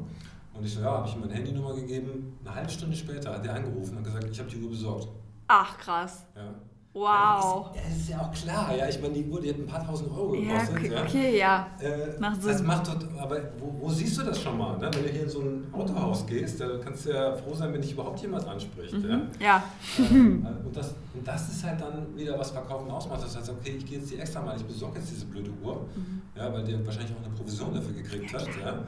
Und 0.53 0.65
ich 0.65 0.73
so, 0.73 0.81
ja, 0.81 0.91
habe 0.91 1.07
ich 1.07 1.15
ihm 1.15 1.21
meine 1.21 1.33
Handynummer 1.33 1.73
gegeben. 1.73 2.37
Eine 2.45 2.55
halbe 2.55 2.69
Stunde 2.69 2.95
später 2.95 3.33
hat 3.33 3.45
er 3.45 3.55
angerufen 3.55 3.97
und 3.97 4.03
gesagt, 4.03 4.27
ich 4.29 4.39
habe 4.39 4.49
die 4.49 4.61
Uhr 4.61 4.69
besorgt. 4.69 5.07
Ach, 5.47 5.77
krass. 5.77 6.25
Ja. 6.35 6.53
Wow. 6.97 7.69
Ja, 7.75 7.81
das, 7.87 7.97
ist, 7.97 8.09
ja 8.09 8.19
auch 8.19 8.31
klar. 8.31 8.75
Ja, 8.75 8.89
ich 8.89 8.99
meine, 8.99 9.13
die 9.13 9.25
Uhr, 9.29 9.39
die 9.39 9.49
hat 9.49 9.57
ein 9.57 9.67
paar 9.67 9.85
tausend 9.85 10.09
Euro 10.11 10.31
gekostet. 10.31 10.91
Ja, 10.91 11.03
okay, 11.03 11.37
ja. 11.37 11.67
Äh, 11.79 12.19
macht 12.19 12.41
Sinn. 12.41 12.51
Das 12.51 12.63
macht 12.63 12.87
dort, 12.87 13.05
aber 13.19 13.39
wo, 13.59 13.85
wo, 13.85 13.89
siehst 13.89 14.17
du 14.17 14.23
das 14.23 14.41
schon 14.41 14.57
mal? 14.57 14.79
Ne? 14.79 14.89
Wenn 14.91 15.03
du 15.03 15.09
hier 15.09 15.23
in 15.23 15.29
so 15.29 15.41
ein 15.41 15.67
Autohaus 15.71 16.25
gehst, 16.25 16.59
da 16.59 16.65
kannst 16.83 17.05
du 17.05 17.11
ja 17.11 17.35
froh 17.35 17.53
sein, 17.53 17.71
wenn 17.71 17.81
dich 17.81 17.91
überhaupt 17.91 18.19
jemand 18.19 18.47
anspricht. 18.47 18.93
Mhm. 18.93 19.27
Ja. 19.39 19.45
ja. 19.45 19.63
Äh, 19.99 20.01
und, 20.65 20.75
das, 20.75 20.95
und 21.13 21.27
das 21.27 21.49
ist 21.49 21.63
halt 21.63 21.79
dann 21.79 22.17
wieder, 22.17 22.39
was 22.39 22.49
Verkaufen 22.49 22.89
ausmacht. 22.89 23.21
Das 23.23 23.37
heißt, 23.37 23.49
okay, 23.51 23.75
ich 23.77 23.85
gehe 23.85 23.99
jetzt 23.99 24.09
die 24.09 24.17
extra 24.17 24.41
mal, 24.41 24.57
ich 24.57 24.65
besorge 24.65 24.97
jetzt 24.97 25.11
diese 25.11 25.25
blöde 25.27 25.51
Uhr, 25.63 25.85
mhm. 25.95 26.23
ja, 26.35 26.51
weil 26.51 26.63
der 26.63 26.83
wahrscheinlich 26.83 27.13
auch 27.13 27.23
eine 27.23 27.35
Provision 27.35 27.75
dafür 27.75 27.93
gekriegt 27.93 28.33
hat. 28.33 28.47
Ja. 28.59 28.79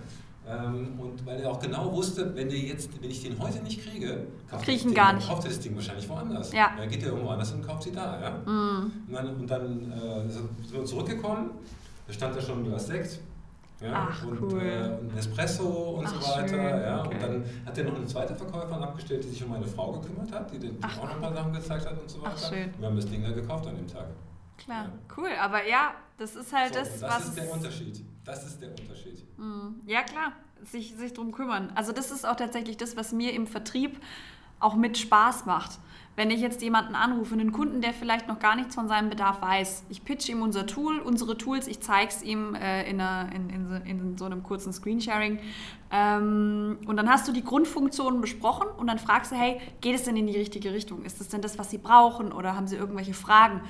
Ähm, 0.49 0.99
und 0.99 1.23
weil 1.25 1.41
er 1.41 1.51
auch 1.51 1.59
genau 1.59 1.91
wusste, 1.93 2.35
wenn, 2.35 2.49
jetzt, 2.49 2.89
wenn 3.01 3.11
ich 3.11 3.21
den 3.21 3.37
heute 3.39 3.61
nicht 3.63 3.83
kriege, 3.83 4.25
kauft, 4.49 4.65
Krieg 4.65 4.81
Ding, 4.81 4.93
gar 4.95 5.13
nicht. 5.13 5.27
kauft 5.27 5.43
er 5.43 5.49
das 5.49 5.59
Ding 5.59 5.75
wahrscheinlich 5.75 6.09
woanders. 6.09 6.51
Ja. 6.51 6.71
Er 6.79 6.87
geht 6.87 7.03
ja 7.03 7.09
irgendwo 7.09 7.29
anders 7.29 7.51
und 7.51 7.65
kauft 7.65 7.83
sie 7.83 7.91
da. 7.91 8.19
Ja? 8.19 8.31
Mm. 8.51 8.91
Und 9.07 9.13
dann, 9.13 9.35
und 9.35 9.47
dann 9.47 9.91
äh, 9.91 10.27
sind 10.27 10.49
wir 10.71 10.85
zurückgekommen, 10.85 11.51
da 12.07 12.13
stand 12.13 12.35
da 12.35 12.41
schon 12.41 12.59
ein 12.59 12.65
Glas 12.65 12.87
Sekt. 12.87 13.19
Ja, 13.79 14.09
Ach, 14.11 14.25
und, 14.25 14.41
cool. 14.41 14.61
äh, 14.61 14.99
und 14.99 15.15
Espresso 15.17 15.63
und 15.99 16.05
Ach, 16.05 16.21
so 16.21 16.31
weiter. 16.31 16.47
Schön. 16.47 16.81
Ja. 16.81 16.99
Okay. 17.05 17.13
Und 17.13 17.21
dann 17.21 17.45
hat 17.65 17.77
er 17.77 17.83
noch 17.85 17.95
eine 17.95 18.05
zweite 18.07 18.35
Verkäuferin 18.35 18.83
abgestellt, 18.83 19.23
die 19.23 19.29
sich 19.29 19.43
um 19.43 19.51
meine 19.51 19.67
Frau 19.67 19.93
gekümmert 19.93 20.31
hat, 20.33 20.51
die, 20.51 20.59
die 20.59 20.71
Ach, 20.81 20.97
auch 20.97 21.03
noch 21.03 21.15
ein 21.15 21.21
paar 21.21 21.33
Sachen 21.33 21.53
gezeigt 21.53 21.85
hat 21.85 22.01
und 22.01 22.09
so 22.09 22.21
weiter. 22.21 22.33
Ach, 22.35 22.49
schön. 22.49 22.65
Und 22.65 22.79
wir 22.79 22.87
haben 22.87 22.95
das 22.95 23.05
Ding 23.05 23.23
dann 23.23 23.35
gekauft 23.35 23.67
an 23.67 23.75
dem 23.75 23.87
Tag. 23.87 24.07
Klar, 24.57 24.85
ja. 24.85 24.91
cool. 25.15 25.29
Aber 25.39 25.65
ja, 25.65 25.93
das 26.17 26.35
ist 26.35 26.51
halt 26.51 26.73
so, 26.73 26.79
das, 26.79 26.99
das 26.99 27.09
was. 27.09 27.27
ist 27.27 27.37
der 27.37 27.51
Unterschied. 27.53 28.03
Das 28.29 28.45
ist 28.45 28.61
der 28.61 28.69
Unterschied. 28.69 29.23
Ja, 29.85 30.03
klar 30.03 30.33
sich, 30.63 30.95
sich 30.95 31.13
drum 31.13 31.31
kümmern. 31.31 31.71
Also 31.75 31.91
das 31.91 32.11
ist 32.11 32.27
auch 32.27 32.35
tatsächlich 32.35 32.77
das, 32.77 32.97
was 32.97 33.11
mir 33.11 33.33
im 33.33 33.47
Vertrieb 33.47 33.99
auch 34.59 34.75
mit 34.75 34.97
Spaß 34.97 35.45
macht. 35.45 35.79
Wenn 36.15 36.31
ich 36.31 36.41
jetzt 36.41 36.61
jemanden 36.61 36.95
anrufe, 36.95 37.33
einen 37.33 37.53
Kunden, 37.53 37.79
der 37.79 37.93
vielleicht 37.93 38.27
noch 38.27 38.39
gar 38.39 38.57
nichts 38.57 38.75
von 38.75 38.89
seinem 38.89 39.09
Bedarf 39.09 39.41
weiß, 39.41 39.85
ich 39.87 40.03
pitch 40.03 40.27
ihm 40.27 40.41
unser 40.41 40.67
Tool, 40.67 40.99
unsere 40.99 41.37
Tools, 41.37 41.65
ich 41.65 41.79
zeige 41.79 42.09
es 42.09 42.21
ihm 42.23 42.55
äh, 42.55 42.89
in, 42.89 42.99
einer, 42.99 43.33
in, 43.33 43.49
in, 43.49 43.81
in, 43.85 44.17
so 44.17 44.25
einem 44.25 44.43
kurzen 44.43 44.73
Screensharing 44.73 45.39
ähm, 45.91 46.77
und 46.85 46.97
dann 46.97 47.09
hast 47.09 47.25
du 47.29 47.31
die 47.31 47.43
Grundfunktionen 47.43 48.19
besprochen 48.19 48.67
und 48.77 48.87
dann 48.87 48.99
fragst 48.99 49.31
du, 49.31 49.37
hey, 49.37 49.61
geht 49.79 49.95
es 49.95 50.03
denn 50.03 50.17
in 50.17 50.27
die 50.27 50.35
richtige 50.35 50.73
Richtung? 50.73 51.05
Ist 51.05 51.21
das 51.21 51.29
denn 51.29 51.41
das, 51.41 51.57
was 51.57 51.69
sie 51.69 51.77
brauchen 51.77 52.33
oder 52.33 52.53
haben 52.53 52.67
sie 52.67 52.75
irgendwelche 52.75 53.13
Fragen? 53.13 53.61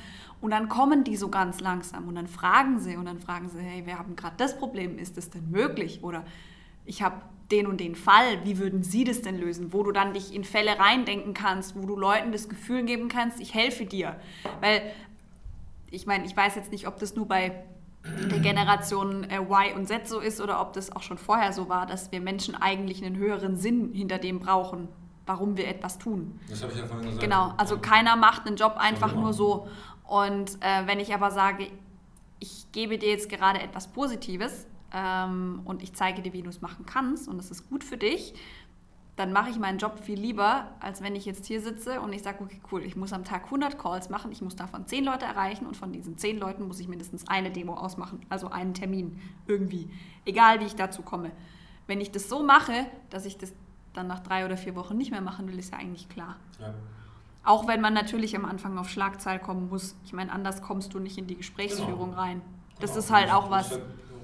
Und 0.42 0.52
dann 0.52 0.70
kommen 0.70 1.04
die 1.04 1.18
so 1.18 1.30
ganz 1.30 1.60
langsam 1.60 2.08
und 2.08 2.16
dann 2.16 2.28
fragen 2.28 2.80
sie 2.80 2.96
und 2.96 3.06
dann 3.06 3.20
fragen 3.20 3.50
sie, 3.50 3.60
hey, 3.60 3.86
wir 3.86 4.00
haben 4.00 4.16
gerade 4.16 4.36
das 4.38 4.58
Problem, 4.58 4.98
ist 4.98 5.18
das 5.18 5.30
denn 5.30 5.50
möglich? 5.52 6.00
Oder 6.02 6.24
ich 6.86 7.02
habe 7.02 7.22
den 7.52 7.68
und 7.68 7.80
den 7.80 7.96
Fall, 7.96 8.46
wie 8.46 8.58
würden 8.58 8.84
Sie 8.84 9.04
das 9.04 9.22
denn 9.22 9.40
lösen? 9.40 9.74
Wo 9.74 9.84
du 9.84 9.92
dann 9.92 10.14
dich 10.14 10.34
in 10.34 10.44
Fälle 10.44 10.80
reindenken 10.80 11.34
kannst, 11.34 11.76
wo 11.76 11.86
du 11.86 11.96
Leuten 11.96 12.32
das 12.32 12.48
Gefühl 12.48 12.84
geben 12.84 13.10
kannst, 13.10 13.40
ich 13.40 13.54
helfe 13.54 13.86
dir. 13.86 14.16
Weil, 14.62 14.82
ich 15.90 16.06
meine, 16.06 16.26
ich 16.26 16.38
weiß 16.38 16.56
jetzt 16.56 16.72
nicht, 16.72 16.88
ob 16.88 17.00
das 17.00 17.16
nur 17.16 17.28
bei 17.28 17.64
der 18.32 18.40
Generation 18.40 19.24
äh, 19.26 19.40
Y 19.40 19.76
und 19.76 19.88
Z 19.88 20.08
so 20.08 20.20
ist 20.20 20.40
oder 20.40 20.62
ob 20.62 20.74
das 20.74 20.96
auch 20.96 21.02
schon 21.02 21.18
vorher 21.18 21.52
so 21.52 21.70
war, 21.70 21.86
dass 21.86 22.12
wir 22.12 22.22
Menschen 22.22 22.56
eigentlich 22.56 23.04
einen 23.04 23.18
höheren 23.18 23.58
Sinn 23.58 23.94
hinter 23.94 24.20
dem 24.20 24.40
brauchen, 24.40 24.88
warum 25.26 25.58
wir 25.58 25.68
etwas 25.68 26.00
tun. 26.00 26.40
Das 26.50 26.64
habe 26.64 26.72
ich 26.72 26.80
ja 26.80 26.86
vorhin 26.86 27.06
gesagt. 27.06 27.24
Genau, 27.24 27.54
also 27.58 27.78
keiner 27.78 28.16
macht 28.16 28.48
einen 28.48 28.56
Job 28.56 28.76
einfach 28.78 29.14
nur 29.14 29.34
so. 29.34 29.68
Und 30.10 30.58
äh, 30.62 30.88
wenn 30.88 31.00
ich 31.00 31.14
aber 31.14 31.30
sage, 31.30 31.68
ich 32.40 32.66
gebe 32.72 32.98
dir 32.98 33.10
jetzt 33.10 33.30
gerade 33.30 33.62
etwas 33.62 33.88
Positives, 33.88 34.66
ähm, 34.94 35.62
und 35.66 35.84
ich 35.84 35.94
zeige 35.94 36.22
dir, 36.22 36.34
wie 36.34 36.42
du 36.42 36.50
es 36.50 36.62
machen 36.62 36.86
kannst 36.86 37.28
und 37.28 37.40
es 37.40 37.52
ist 37.52 37.70
gut 37.70 37.84
für 37.84 37.98
dich, 37.98 38.34
dann 39.16 39.34
mache 39.34 39.50
ich 39.50 39.60
meinen 39.60 39.78
Job 39.78 40.00
viel 40.00 40.20
lieber, 40.20 40.72
als 40.80 41.04
wenn 41.04 41.16
ich 41.16 41.26
jetzt 41.26 41.46
hier 41.46 41.62
sitze 41.62 42.00
und 42.00 42.14
ich 42.14 42.24
sage, 42.24 42.42
okay, 42.42 42.60
cool, 42.72 42.84
ich 42.84 42.96
muss 42.96 43.12
am 43.12 43.26
Tag 43.26 43.46
100 43.46 43.78
Calls 43.78 44.10
machen, 44.10 44.32
ich 44.32 44.42
muss 44.42 44.56
davon 44.56 44.88
10 44.88 45.04
Leute 45.04 45.26
erreichen 45.26 45.66
und 45.68 45.76
von 45.76 45.92
diesen 45.92 46.18
10 46.18 46.40
Leuten 46.40 46.66
muss 46.66 46.80
ich 46.80 46.88
mindestens 46.88 47.28
eine 47.28 47.52
Demo 47.52 47.74
ausmachen, 47.76 48.22
also 48.30 48.50
einen 48.50 48.74
Termin 48.74 49.20
irgendwie, 49.46 49.90
egal 50.26 50.62
wie 50.62 50.66
ich 50.66 50.76
dazu 50.76 51.02
komme. 51.02 51.32
Wenn 51.86 52.00
ich 52.00 52.12
das 52.12 52.30
so 52.30 52.44
mache, 52.44 52.86
dass 53.10 53.26
ich 53.26 53.38
das 53.38 53.54
dann 53.94 54.08
nach 54.08 54.22
drei 54.22 54.46
oder 54.46 54.56
vier 54.56 54.76
Wochen 54.76 54.98
nicht 54.98 55.12
mehr 55.12 55.22
machen 55.22 55.48
will, 55.48 55.60
ist 55.60 55.74
ja 55.74 55.80
eigentlich 55.80 56.08
klar. 56.08 56.38
Ja. 56.60 56.74
Auch 57.44 57.68
wenn 57.68 57.82
man 57.82 57.94
natürlich 57.94 58.36
am 58.36 58.46
Anfang 58.46 58.78
auf 58.78 58.90
Schlagzahl 58.90 59.40
kommen 59.40 59.70
muss. 59.70 59.96
Ich 60.04 60.14
meine, 60.14 60.32
anders 60.32 60.62
kommst 60.62 60.94
du 60.94 61.00
nicht 61.00 61.18
in 61.18 61.28
die 61.28 61.38
Gesprächsführung 61.38 62.12
genau. 62.12 62.22
rein. 62.22 62.42
Das 62.80 62.92
genau. 62.92 63.00
ist 63.00 63.12
halt 63.12 63.32
auch 63.32 63.50
was 63.50 63.80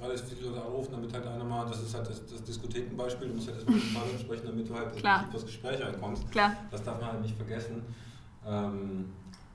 relativ 0.05 0.37
viele 0.37 0.49
Leute 0.49 0.61
anrufen, 0.61 0.91
damit 0.91 1.13
halt 1.13 1.27
einer 1.27 1.43
mal, 1.43 1.65
das 1.65 1.81
ist 1.81 1.95
halt 1.95 2.09
das, 2.09 2.25
das 2.25 2.43
Diskothekenbeispiel, 2.43 3.27
du 3.27 3.35
musst 3.35 3.47
halt 3.47 3.57
erstmal 3.57 3.77
mit 3.77 3.87
dem 3.87 3.93
Mann 3.93 4.03
sprechen, 4.19 4.45
damit 4.45 4.69
du 4.69 4.75
halt 4.75 4.95
Klar. 4.95 5.25
das 5.31 5.45
Gespräch 5.45 5.81
reinkommst. 5.81 6.31
Klar. 6.31 6.55
Das 6.71 6.83
darf 6.83 6.99
man 6.99 7.11
halt 7.11 7.21
nicht 7.21 7.35
vergessen. 7.35 7.83
Ähm, 8.45 9.05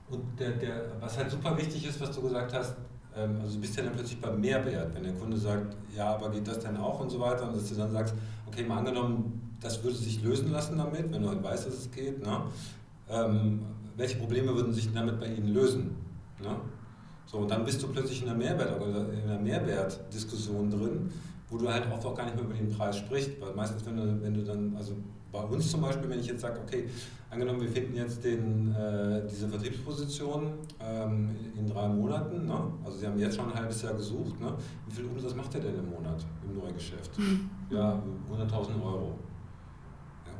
und 0.09 0.39
der, 0.39 0.51
der, 0.51 0.91
was 0.99 1.17
halt 1.17 1.31
super 1.31 1.57
wichtig 1.57 1.87
ist, 1.87 2.01
was 2.01 2.11
du 2.11 2.21
gesagt 2.21 2.53
hast, 2.53 2.75
ähm, 3.15 3.39
also 3.41 3.55
du 3.55 3.61
bist 3.61 3.75
ja 3.77 3.83
dann 3.83 3.93
plötzlich 3.93 4.19
beim 4.19 4.39
Mehrwert, 4.39 4.93
wenn 4.93 5.03
der 5.03 5.13
Kunde 5.13 5.37
sagt, 5.37 5.75
ja, 5.95 6.13
aber 6.15 6.29
geht 6.29 6.47
das 6.47 6.59
denn 6.59 6.77
auch 6.77 6.99
und 6.99 7.09
so 7.09 7.19
weiter, 7.19 7.47
und 7.47 7.55
dass 7.55 7.69
du 7.69 7.75
dann 7.75 7.91
sagst, 7.91 8.13
okay, 8.47 8.63
mal 8.63 8.79
angenommen, 8.79 9.57
das 9.61 9.83
würde 9.83 9.95
sich 9.95 10.21
lösen 10.21 10.51
lassen 10.51 10.77
damit, 10.77 11.11
wenn 11.11 11.21
du 11.21 11.29
halt 11.29 11.41
weißt, 11.41 11.67
dass 11.67 11.73
es 11.75 11.91
geht, 11.91 12.21
ne? 12.21 12.41
Ähm, 13.11 13.59
welche 13.97 14.17
Probleme 14.17 14.55
würden 14.55 14.73
sich 14.73 14.91
damit 14.93 15.19
bei 15.19 15.27
Ihnen 15.27 15.53
lösen? 15.53 15.95
Ne? 16.41 16.55
So, 17.25 17.37
und 17.39 17.51
dann 17.51 17.63
bist 17.63 17.81
du 17.83 17.87
plötzlich 17.87 18.23
in 18.23 18.29
einer, 18.29 18.37
Mehrwert, 18.37 18.81
in 18.81 19.29
einer 19.29 19.39
Mehrwertdiskussion 19.39 20.69
drin, 20.69 21.11
wo 21.49 21.57
du 21.57 21.69
halt 21.69 21.83
oft 21.91 22.05
auch 22.05 22.15
gar 22.15 22.25
nicht 22.25 22.35
mehr 22.35 22.45
über 22.45 22.53
den 22.53 22.69
Preis 22.69 22.97
sprichst. 22.97 23.39
Weil 23.39 23.53
meistens, 23.53 23.85
wenn 23.85 23.97
du, 23.97 24.21
wenn 24.21 24.33
du 24.33 24.43
dann, 24.43 24.75
also 24.75 24.95
bei 25.31 25.39
uns 25.39 25.71
zum 25.71 25.81
Beispiel, 25.81 26.09
wenn 26.09 26.19
ich 26.19 26.27
jetzt 26.27 26.41
sage, 26.41 26.59
okay, 26.59 26.89
angenommen, 27.29 27.61
wir 27.61 27.69
finden 27.69 27.95
jetzt 27.95 28.23
den, 28.23 28.75
äh, 28.75 29.21
diese 29.29 29.47
Vertriebsposition 29.47 30.53
ähm, 30.81 31.29
in, 31.57 31.67
drei 31.67 31.87
Monaten, 31.87 32.47
ne? 32.47 32.73
also 32.83 32.97
Sie 32.97 33.07
haben 33.07 33.17
jetzt 33.17 33.37
schon 33.37 33.49
ein 33.49 33.57
halbes 33.57 33.81
Jahr 33.81 33.93
gesucht, 33.93 34.39
ne? 34.39 34.53
wie 34.87 34.93
viel 34.93 35.05
Umsatz 35.05 35.33
macht 35.33 35.53
der 35.53 35.61
denn 35.61 35.75
im 35.75 35.89
Monat 35.89 36.25
im 36.43 36.57
Neugeschäft? 36.57 37.17
Mhm. 37.17 37.49
Ja, 37.69 38.01
100.000 38.29 38.83
Euro. 38.83 39.15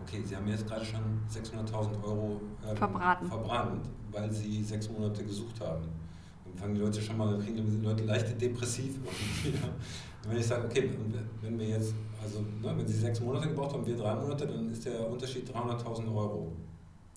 Okay, 0.04 0.22
Sie 0.24 0.36
haben 0.36 0.47
jetzt 0.47 0.68
gerade 0.68 0.86
schon 0.86 1.02
600.000 1.30 2.04
Euro 2.04 2.41
ähm, 2.68 2.78
verbraten. 2.78 3.28
verbrannt, 3.28 3.89
weil 4.12 4.32
Sie 4.32 4.64
sechs 4.64 4.89
Monate 4.89 5.24
gesucht 5.24 5.60
haben 5.62 5.84
fangen 6.62 6.76
die 6.76 6.82
Leute 6.82 7.02
schon 7.02 7.18
mal, 7.18 7.38
kriegen 7.39 7.66
die 7.66 7.86
Leute 7.86 8.04
leicht 8.04 8.39
depressiv 8.39 8.95
irgendwie. 9.43 9.58
Wenn 10.28 10.38
ich 10.38 10.45
sage, 10.45 10.66
okay, 10.66 10.91
wenn 11.41 11.58
wir 11.58 11.68
jetzt, 11.68 11.93
also 12.22 12.41
ne, 12.41 12.78
wenn 12.78 12.88
sie 12.88 12.97
sechs 12.97 13.20
Monate 13.20 13.47
gebraucht 13.47 13.74
haben, 13.74 13.86
wir 13.86 13.97
drei 13.97 14.14
Monate, 14.16 14.45
dann 14.45 14.70
ist 14.72 14.86
der 14.86 15.10
Unterschied 15.10 15.49
300.000 15.49 16.08
Euro. 16.16 16.54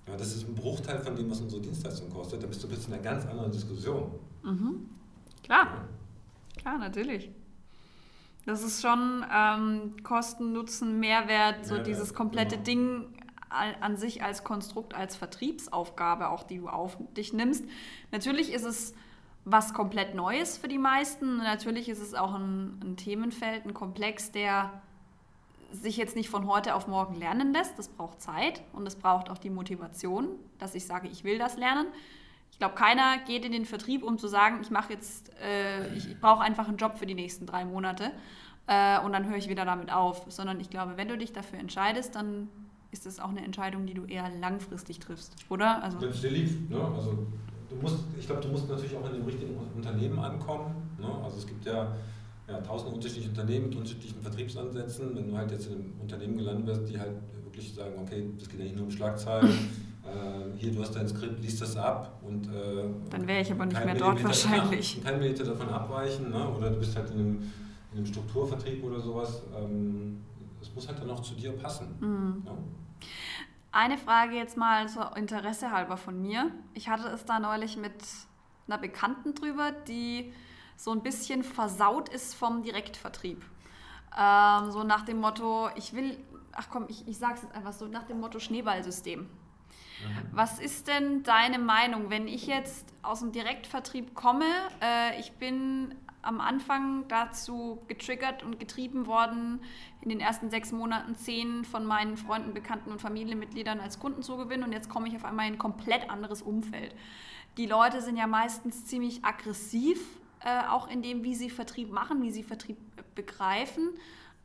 Ja, 0.09 0.17
das 0.17 0.35
ist 0.35 0.49
ein 0.49 0.55
Bruchteil 0.55 0.99
von 0.99 1.15
dem, 1.15 1.31
was 1.31 1.41
unsere 1.41 1.61
Dienstleistung 1.61 2.11
kostet. 2.11 2.43
Da 2.43 2.47
bist 2.47 2.63
du 2.63 2.69
plötzlich 2.69 2.89
in 2.89 2.95
einer 2.95 3.03
ganz 3.03 3.27
anderen 3.27 3.53
Diskussion. 3.53 4.11
Mhm. 4.43 4.89
Klar, 5.43 5.67
ja. 5.67 6.61
klar, 6.61 6.79
natürlich. 6.79 7.31
Das 8.47 8.63
ist 8.63 8.83
schon 8.83 9.25
ähm, 9.35 9.97
Kosten, 10.03 10.53
Nutzen, 10.53 11.01
Mehrwert, 11.01 11.65
so 11.65 11.75
Mehrwert, 11.75 11.87
dieses 11.87 12.15
komplette 12.15 12.57
genau. 12.57 12.65
Ding 12.65 13.07
an 13.49 13.97
sich 13.97 14.23
als 14.23 14.43
Konstrukt, 14.43 14.95
als 14.95 15.17
Vertriebsaufgabe, 15.17 16.29
auch 16.29 16.43
die 16.43 16.59
du 16.59 16.69
auf 16.69 16.97
dich 17.17 17.33
nimmst. 17.33 17.65
Natürlich 18.11 18.53
ist 18.53 18.65
es 18.65 18.95
was 19.45 19.75
komplett 19.75 20.15
Neues 20.15 20.59
für 20.59 20.69
die 20.69 20.79
meisten. 20.79 21.39
Natürlich 21.39 21.89
ist 21.89 22.01
es 22.01 22.15
auch 22.15 22.35
ein, 22.35 22.81
ein, 22.83 22.97
Themenfeld, 22.97 23.65
ein 23.65 23.75
Komplex, 23.75 24.33
der 24.33 24.83
sich 25.71 25.97
jetzt 25.97 26.17
nicht 26.17 26.31
von 26.31 26.47
heute 26.47 26.75
auf 26.75 26.87
morgen 26.87 27.15
lernen 27.15 27.53
lässt. 27.53 27.79
Das 27.79 27.89
braucht 27.89 28.21
Zeit 28.21 28.63
und 28.73 28.87
es 28.87 28.97
braucht 28.97 29.31
auch 29.31 29.39
die 29.39 29.51
Motivation, 29.51 30.29
dass 30.59 30.75
ich 30.75 30.87
sage, 30.87 31.09
ich 31.09 31.25
will 31.25 31.39
das 31.39 31.57
lernen. 31.57 31.87
Ich 32.55 32.59
glaube, 32.61 32.77
keiner 32.77 33.19
geht 33.27 33.45
in 33.45 33.51
den 33.51 33.65
Vertrieb, 33.65 34.05
um 34.05 34.17
zu 34.17 34.29
sagen, 34.29 34.61
ich 34.63 34.71
mache 34.71 34.93
jetzt, 34.93 35.33
äh, 35.43 35.93
ich 35.97 36.21
brauche 36.21 36.41
einfach 36.41 36.69
einen 36.69 36.77
Job 36.77 36.97
für 36.99 37.05
die 37.05 37.15
nächsten 37.15 37.47
drei 37.47 37.65
Monate 37.65 38.13
äh, 38.69 39.01
und 39.01 39.13
dann 39.13 39.29
höre 39.29 39.37
ich 39.37 39.49
wieder 39.49 39.65
damit 39.65 39.93
auf. 39.93 40.25
Sondern 40.29 40.61
ich 40.61 40.71
glaube, 40.71 40.93
wenn 40.97 41.09
du 41.09 41.19
dich 41.19 41.33
dafür 41.33 41.59
entscheidest, 41.59 42.15
dann 42.15 42.49
ist 42.93 43.07
das 43.07 43.19
auch 43.19 43.31
eine 43.31 43.45
Entscheidung, 43.45 43.87
die 43.87 43.95
du 43.95 44.05
eher 44.05 44.31
langfristig 44.41 45.01
triffst, 45.01 45.35
oder? 45.49 45.83
Also, 45.83 46.01
Wenn 46.01 46.11
es 46.11 46.21
dir 46.21 46.31
liegt, 46.31 46.71
ne? 46.71 46.79
Also 46.95 47.27
du 47.69 47.75
musst, 47.83 48.05
ich 48.17 48.25
glaube, 48.25 48.43
du 48.43 48.49
musst 48.51 48.69
natürlich 48.69 48.97
auch 48.97 49.07
in 49.09 49.17
dem 49.17 49.25
richtigen 49.25 49.57
Unternehmen 49.75 50.21
ankommen. 50.21 50.77
Ne? 51.01 51.09
Also 51.25 51.39
es 51.39 51.47
gibt 51.49 51.67
ja, 51.67 51.93
ja 52.47 52.61
tausend 52.61 52.95
unterschiedliche 52.95 53.31
Unternehmen 53.31 53.67
mit 53.71 53.77
unterschiedlichen 53.79 54.23
Vertriebsansätzen. 54.23 55.17
Wenn 55.17 55.29
du 55.29 55.37
halt 55.37 55.51
jetzt 55.51 55.67
in 55.67 55.73
einem 55.73 55.93
Unternehmen 56.01 56.39
gelandet 56.39 56.67
wirst, 56.69 56.89
die 56.89 57.01
halt 57.01 57.17
wirklich 57.43 57.75
sagen, 57.75 57.95
okay, 58.01 58.31
das 58.39 58.49
geht 58.49 58.61
ja 58.61 58.65
nicht 58.65 58.77
nur 58.77 58.85
um 58.85 58.93
Schlagzeilen, 58.93 59.51
äh, 60.15 60.59
hier, 60.59 60.73
du 60.73 60.81
hast 60.81 60.95
dein 60.95 61.09
Skript, 61.09 61.43
liest 61.43 61.61
das 61.61 61.77
ab 61.77 62.21
und 62.23 62.47
äh, 62.47 62.85
dann 63.11 63.27
wäre 63.27 63.41
ich 63.41 63.51
aber 63.51 63.67
nicht 63.67 63.85
mehr 63.85 63.95
dort 63.95 64.23
wahrscheinlich. 64.23 65.03
Kein 65.05 65.19
Millimeter 65.19 65.45
davon 65.45 65.69
abweichen, 65.69 66.31
ne? 66.31 66.49
oder 66.49 66.71
du 66.71 66.79
bist 66.79 66.97
halt 66.97 67.11
in 67.11 67.19
einem, 67.19 67.53
in 67.93 67.99
einem 67.99 68.07
Strukturvertrieb 68.07 68.83
oder 68.85 69.01
sowas. 69.01 69.43
Ähm, 69.57 70.25
es 70.61 70.75
muss 70.75 70.89
halt 70.89 70.99
dann 71.01 71.11
auch 71.11 71.21
zu 71.21 71.35
dir 71.35 71.53
passen. 71.53 71.95
Mhm. 72.01 72.43
Ja? 72.47 72.53
Eine 73.73 73.99
Frage 73.99 74.37
jetzt 74.37 74.57
mal 74.57 74.89
so 74.89 75.01
Interesse 75.17 75.73
halber 75.73 75.97
von 75.97 76.23
mir. 76.23 76.51
Ich 76.75 76.89
hatte 76.89 77.09
es 77.09 77.25
da 77.25 77.41
neulich 77.41 77.77
mit 77.77 77.93
einer 78.69 78.79
Bekannten 78.79 79.35
drüber, 79.35 79.73
die 79.89 80.33
so 80.77 80.93
ein 80.93 81.03
bisschen 81.03 81.43
versaut 81.43 82.09
ist 82.09 82.35
vom 82.35 82.63
Direktvertrieb. 82.63 83.45
Ähm, 84.17 84.71
so 84.71 84.85
nach 84.85 85.05
dem 85.05 85.19
Motto, 85.19 85.71
ich 85.75 85.93
will, 85.93 86.17
ach 86.53 86.69
komm, 86.71 86.87
ich, 86.89 87.07
ich 87.09 87.19
sage 87.19 87.35
es 87.35 87.43
jetzt 87.43 87.55
einfach 87.55 87.73
so, 87.73 87.87
nach 87.87 88.05
dem 88.05 88.21
Motto 88.21 88.39
Schneeballsystem. 88.39 89.29
Mhm. 90.03 90.29
Was 90.33 90.59
ist 90.59 90.89
denn 90.89 91.23
deine 91.23 91.59
Meinung, 91.59 92.11
wenn 92.11 92.29
ich 92.29 92.47
jetzt 92.47 92.93
aus 93.03 93.21
dem 93.21 93.33
Direktvertrieb 93.33 94.15
komme? 94.15 94.47
Äh, 94.81 95.21
ich 95.21 95.33
bin 95.33 95.95
am 96.25 96.41
Anfang 96.41 97.07
dazu 97.09 97.83
getriggert 97.87 98.43
und 98.43 98.59
getrieben 98.59 99.07
worden, 99.07 99.61
in 100.01 100.09
den 100.09 100.21
ersten 100.21 100.51
sechs 100.51 100.73
Monaten 100.73 101.15
zehn 101.15 101.65
von 101.65 101.85
meinen 101.85 102.17
Freunden, 102.17 102.55
Bekannten 102.55 102.91
und 102.91 103.01
Familienmitgliedern 103.01 103.81
als 103.81 103.99
Kunden 103.99 104.23
zu 104.23 104.37
gewinnen 104.37 104.65
und 104.65 104.73
jetzt 104.73 104.89
komme 104.89 105.09
ich 105.09 105.17
auf 105.17 105.25
einmal 105.25 105.47
in 105.47 105.55
ein 105.55 105.59
komplett 105.59 106.11
anderes 106.11 106.43
Umfeld. 106.43 106.95
Die 107.57 107.67
Leute 107.67 108.01
sind 108.01 108.17
ja 108.17 108.27
meistens 108.27 108.87
ziemlich 108.87 109.25
aggressiv, 109.25 110.01
äh, 110.41 110.67
auch 110.69 110.89
in 110.89 111.03
dem, 111.03 111.23
wie 111.23 111.35
sie 111.35 111.51
Vertrieb 111.51 111.91
machen, 111.93 112.23
wie 112.23 112.31
sie 112.31 112.43
Vertrieb 112.43 112.77
begreifen. 113.15 113.91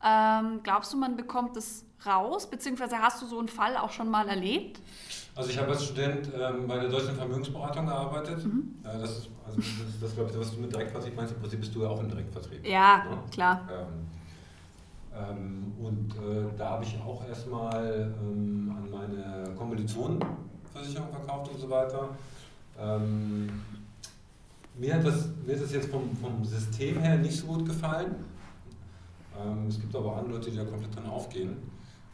Ähm, 0.04 0.60
glaubst 0.62 0.92
du, 0.92 0.96
man 0.96 1.16
bekommt 1.16 1.56
das 1.56 1.84
raus, 2.06 2.48
beziehungsweise 2.48 2.98
hast 2.98 3.20
du 3.20 3.26
so 3.26 3.38
einen 3.38 3.48
Fall 3.48 3.76
auch 3.76 3.90
schon 3.90 4.10
mal 4.10 4.28
erlebt? 4.28 4.80
Also 5.34 5.50
ich 5.50 5.58
habe 5.58 5.70
als 5.70 5.84
Student 5.84 6.28
ähm, 6.34 6.66
bei 6.66 6.78
der 6.78 6.88
Deutschen 6.88 7.14
Vermögensberatung 7.14 7.86
gearbeitet. 7.86 8.44
Mhm. 8.44 8.74
Äh, 8.82 8.98
das 8.98 9.18
ist, 9.18 9.28
also 9.46 9.58
das, 9.58 9.66
ist 9.66 10.02
das 10.02 10.14
glaube 10.14 10.30
ich, 10.30 10.38
was 10.38 10.54
du 10.54 10.60
mit 10.60 10.72
Direktvertrieb 10.72 11.16
meinst. 11.16 11.34
Im 11.34 11.40
Prinzip 11.40 11.60
bist 11.60 11.74
du 11.74 11.82
ja 11.82 11.88
auch 11.88 12.00
im 12.00 12.08
Direktvertrieb. 12.08 12.64
Ja, 12.66 12.70
ja? 12.70 13.24
klar. 13.30 13.68
Ähm, 13.70 14.06
ähm, 15.14 15.72
und 15.80 16.14
äh, 16.14 16.56
da 16.56 16.70
habe 16.70 16.84
ich 16.84 16.98
auch 17.00 17.26
erstmal 17.28 18.12
ähm, 18.22 18.74
an 18.76 18.90
meine 18.90 19.54
Kommilitonenversicherung 19.54 21.10
verkauft 21.10 21.50
und 21.52 21.60
so 21.60 21.68
weiter. 21.68 22.10
Ähm, 22.78 23.62
mir, 24.74 24.94
hat 24.94 25.04
das, 25.04 25.28
mir 25.44 25.54
ist 25.54 25.64
das 25.64 25.72
jetzt 25.72 25.90
vom, 25.90 26.16
vom 26.16 26.44
System 26.44 26.98
her 27.00 27.16
nicht 27.16 27.36
so 27.36 27.46
gut 27.46 27.66
gefallen. 27.66 28.14
Ähm, 29.40 29.66
es 29.68 29.80
gibt 29.80 29.94
aber 29.94 30.16
andere 30.16 30.34
Leute, 30.36 30.50
die 30.50 30.56
da 30.56 30.64
komplett 30.64 30.94
dran 30.94 31.06
aufgehen. 31.06 31.56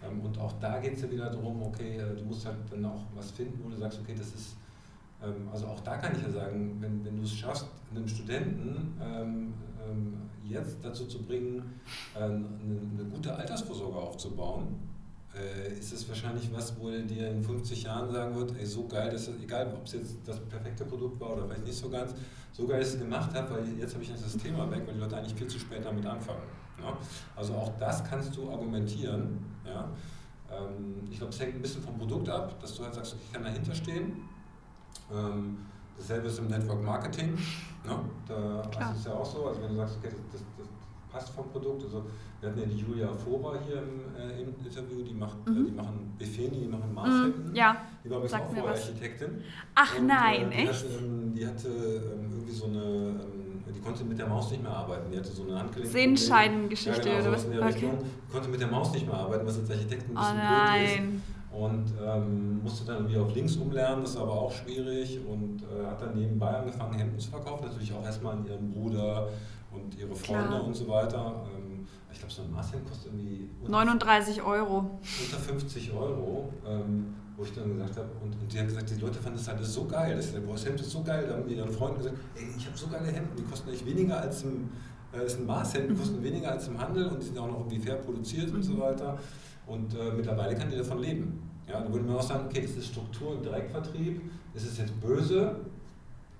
Ähm, 0.02 0.20
und 0.20 0.38
auch 0.38 0.52
da 0.60 0.78
geht 0.78 0.94
es 0.94 1.02
ja 1.02 1.10
wieder 1.10 1.30
darum, 1.30 1.62
okay, 1.62 1.98
äh, 1.98 2.16
du 2.16 2.24
musst 2.24 2.46
halt 2.46 2.56
dann 2.70 2.84
auch 2.84 3.02
was 3.14 3.30
finden, 3.30 3.60
wo 3.64 3.68
du 3.68 3.76
sagst, 3.76 4.00
okay, 4.00 4.14
das 4.16 4.28
ist, 4.28 4.56
ähm, 5.22 5.48
also 5.52 5.66
auch 5.66 5.80
da 5.80 5.96
kann 5.96 6.14
ich 6.16 6.22
ja 6.22 6.30
sagen, 6.30 6.76
wenn, 6.80 7.04
wenn 7.04 7.16
du 7.16 7.22
es 7.22 7.32
schaffst, 7.32 7.66
einem 7.94 8.06
Studenten 8.06 8.94
jetzt 10.48 10.78
dazu 10.82 11.06
zu 11.06 11.22
bringen, 11.22 11.80
äh, 12.14 12.20
eine 12.20 13.04
gute 13.10 13.34
Altersvorsorge 13.34 13.98
aufzubauen, 13.98 14.66
äh, 15.36 15.78
ist 15.78 15.92
es 15.92 16.08
wahrscheinlich 16.08 16.50
was, 16.52 16.78
wo 16.78 16.88
er 16.88 17.02
dir 17.02 17.30
in 17.30 17.42
50 17.42 17.82
Jahren 17.82 18.10
sagen 18.10 18.34
wird, 18.34 18.54
ey, 18.58 18.66
so 18.66 18.86
geil, 18.86 19.10
dass 19.10 19.28
es, 19.28 19.42
egal 19.42 19.72
ob 19.74 19.84
es 19.84 19.92
jetzt 19.92 20.16
das 20.24 20.40
perfekte 20.40 20.84
Produkt 20.84 21.20
war 21.20 21.34
oder 21.34 21.44
vielleicht 21.44 21.64
nicht 21.64 21.78
so 21.78 21.88
ganz, 21.88 22.14
so 22.52 22.66
geil, 22.66 22.80
dass 22.80 22.94
es 22.94 22.98
gemacht 22.98 23.32
hat, 23.34 23.50
weil 23.50 23.66
jetzt 23.78 23.94
habe 23.94 24.02
ich 24.02 24.10
das 24.10 24.36
Thema 24.36 24.70
weg, 24.70 24.82
weil 24.86 24.94
die 24.94 25.00
Leute 25.00 25.16
eigentlich 25.16 25.34
viel 25.34 25.46
zu 25.46 25.58
spät 25.58 25.84
damit 25.84 26.06
anfangen. 26.06 26.42
Ja? 26.82 26.96
Also 27.34 27.54
auch 27.54 27.72
das 27.78 28.02
kannst 28.04 28.36
du 28.36 28.50
argumentieren. 28.50 29.38
Ja? 29.64 29.90
Ähm, 30.50 31.06
ich 31.10 31.18
glaube, 31.18 31.32
es 31.32 31.40
hängt 31.40 31.56
ein 31.56 31.62
bisschen 31.62 31.82
vom 31.82 31.98
Produkt 31.98 32.28
ab, 32.28 32.58
dass 32.60 32.74
du 32.74 32.84
halt 32.84 32.94
sagst, 32.94 33.16
ich 33.22 33.32
kann 33.32 33.42
dahinter 33.42 33.74
stehen. 33.74 34.22
Ähm, 35.12 35.58
dasselbe 35.96 36.28
ist 36.28 36.38
im 36.38 36.48
Network 36.48 36.82
Marketing. 36.82 37.34
Ne? 37.84 37.98
Da 38.26 38.62
Klar. 38.70 38.92
ist 38.92 39.00
es 39.00 39.04
ja 39.06 39.12
auch 39.12 39.24
so, 39.26 39.46
also 39.46 39.62
wenn 39.62 39.70
du 39.70 39.76
sagst, 39.76 39.98
okay, 39.98 40.08
das, 40.10 40.40
das, 40.40 40.42
das 40.58 40.68
passt 41.16 41.30
vom 41.30 41.48
Produkt. 41.48 41.84
Also 41.84 42.04
wir 42.40 42.50
hatten 42.50 42.60
ja 42.60 42.66
die 42.66 42.78
Julia 42.78 43.12
Fora 43.12 43.54
hier 43.66 43.78
im, 43.78 44.14
äh, 44.14 44.42
im 44.42 44.48
Interview, 44.64 45.02
die 45.02 45.14
macht, 45.14 45.36
äh, 45.46 45.50
mhm. 45.50 45.66
äh, 45.66 45.70
die 45.70 45.76
machen 45.76 46.14
Befeni, 46.18 46.60
die 46.60 46.68
machen 46.68 46.94
Maßhemden. 46.94 47.50
Mhm, 47.50 47.56
ja. 47.56 47.76
Die 48.04 48.10
war 48.10 48.18
übrigens 48.18 48.34
auch 48.34 48.68
Architektin. 48.68 49.42
Ach 49.74 49.98
und, 49.98 50.06
nein, 50.06 50.52
äh, 50.52 50.56
die 50.56 50.62
echt? 50.62 50.84
Hatte, 50.84 51.04
ähm, 51.04 51.34
die 51.34 51.46
hatte 51.46 51.68
ähm, 51.68 52.30
irgendwie 52.32 52.52
so 52.52 52.66
eine 52.66 52.78
ähm, 52.78 53.46
die 53.74 53.80
konnte 53.80 54.04
mit 54.04 54.18
der 54.18 54.28
Maus 54.28 54.50
nicht 54.50 54.62
mehr 54.62 54.72
arbeiten. 54.72 55.10
Die 55.10 55.18
hatte 55.18 55.30
so 55.30 55.42
eine 55.42 55.58
Handgelenk. 55.58 55.90
Sehenscheidengeschichte 55.90 57.08
ja, 57.08 57.16
genau, 57.16 57.28
oder 57.28 57.32
was? 57.32 57.46
Okay. 57.46 57.64
Richtung. 57.64 57.98
Konnte 58.30 58.48
mit 58.48 58.60
der 58.60 58.68
Maus 58.68 58.92
nicht 58.92 59.06
mehr 59.06 59.16
arbeiten, 59.16 59.46
was 59.46 59.58
als 59.58 59.70
Architekt 59.70 60.08
ein 60.08 60.16
Oh 60.16 60.20
bisschen 60.20 60.36
blöd 60.36 60.48
nein. 60.48 60.84
ist. 60.84 61.36
Und 61.52 61.84
ähm, 62.04 62.62
musste 62.62 62.84
dann 62.84 62.96
irgendwie 62.96 63.16
auf 63.16 63.34
links 63.34 63.56
umlernen, 63.56 64.02
das 64.02 64.10
ist 64.10 64.18
aber 64.18 64.32
auch 64.32 64.52
schwierig. 64.52 65.18
Und 65.26 65.62
äh, 65.62 65.86
hat 65.86 66.00
dann 66.02 66.14
nebenbei 66.14 66.50
angefangen, 66.50 66.94
Hemden 66.94 67.18
zu 67.18 67.30
verkaufen. 67.30 67.64
Natürlich 67.66 67.92
auch 67.92 68.04
erstmal 68.04 68.36
an 68.36 68.46
ihren 68.46 68.70
Bruder 68.70 69.28
und 69.76 69.96
ihre 69.98 70.14
Freunde 70.14 70.48
Klar. 70.48 70.64
und 70.64 70.74
so 70.74 70.88
weiter. 70.88 71.44
Ähm, 71.54 71.86
ich 72.12 72.18
glaube, 72.18 72.32
so 72.32 72.42
ein 72.42 72.50
Maßhemd 72.52 72.86
kostet 72.88 73.06
irgendwie 73.12 73.48
unter 73.60 73.70
39 73.72 74.42
Euro. 74.42 74.78
unter 75.22 75.38
50 75.38 75.92
Euro, 75.92 76.52
ähm, 76.66 77.14
wo 77.36 77.42
ich 77.44 77.52
dann 77.52 77.74
gesagt 77.76 77.96
habe, 77.98 78.08
und, 78.22 78.32
und 78.40 78.52
die 78.52 78.58
hat 78.58 78.66
gesagt, 78.66 78.88
die 78.90 79.00
Leute 79.00 79.18
fanden 79.18 79.38
das 79.38 79.48
alles 79.48 79.72
so 79.74 79.84
geil, 79.84 80.16
das, 80.16 80.32
boah, 80.32 80.52
das 80.52 80.64
Hemd 80.66 80.80
ist 80.80 80.90
so 80.90 81.02
geil, 81.02 81.26
da 81.28 81.34
haben 81.34 81.46
die 81.46 81.54
ihren 81.56 81.70
Freunden 81.70 81.98
gesagt, 81.98 82.16
ey, 82.34 82.44
ich 82.56 82.66
habe 82.66 82.76
so 82.76 82.86
geile 82.88 83.06
Hemden, 83.08 83.36
die 83.36 83.42
kosten 83.42 83.68
eigentlich 83.68 83.84
weniger 83.86 84.18
als 84.20 84.42
im, 84.44 84.70
äh, 85.12 85.26
ist 85.26 85.38
ein 85.38 85.46
Maßhemd, 85.46 85.90
die 85.90 85.94
kosten 85.94 86.22
weniger 86.22 86.52
als 86.52 86.66
im 86.68 86.80
Handel 86.80 87.06
und 87.08 87.20
die 87.22 87.26
sind 87.26 87.38
auch 87.38 87.46
noch 87.48 87.58
irgendwie 87.60 87.78
fair 87.80 87.96
produziert 87.96 88.50
und 88.52 88.62
so 88.62 88.72
Mhm. 88.72 88.80
weiter. 88.80 89.18
Und 89.66 89.94
äh, 89.94 90.12
mittlerweile 90.16 90.54
kann 90.54 90.70
die 90.70 90.76
davon 90.76 91.00
leben. 91.00 91.42
Ja, 91.68 91.80
da 91.80 91.92
würde 91.92 92.06
man 92.06 92.16
auch 92.16 92.22
sagen, 92.22 92.46
okay, 92.46 92.62
das 92.62 92.70
ist 92.76 92.86
Struktur 92.86 93.34
im 93.34 93.42
Direktvertrieb, 93.42 94.22
ist 94.54 94.66
es 94.66 94.78
jetzt 94.78 94.98
böse? 95.00 95.56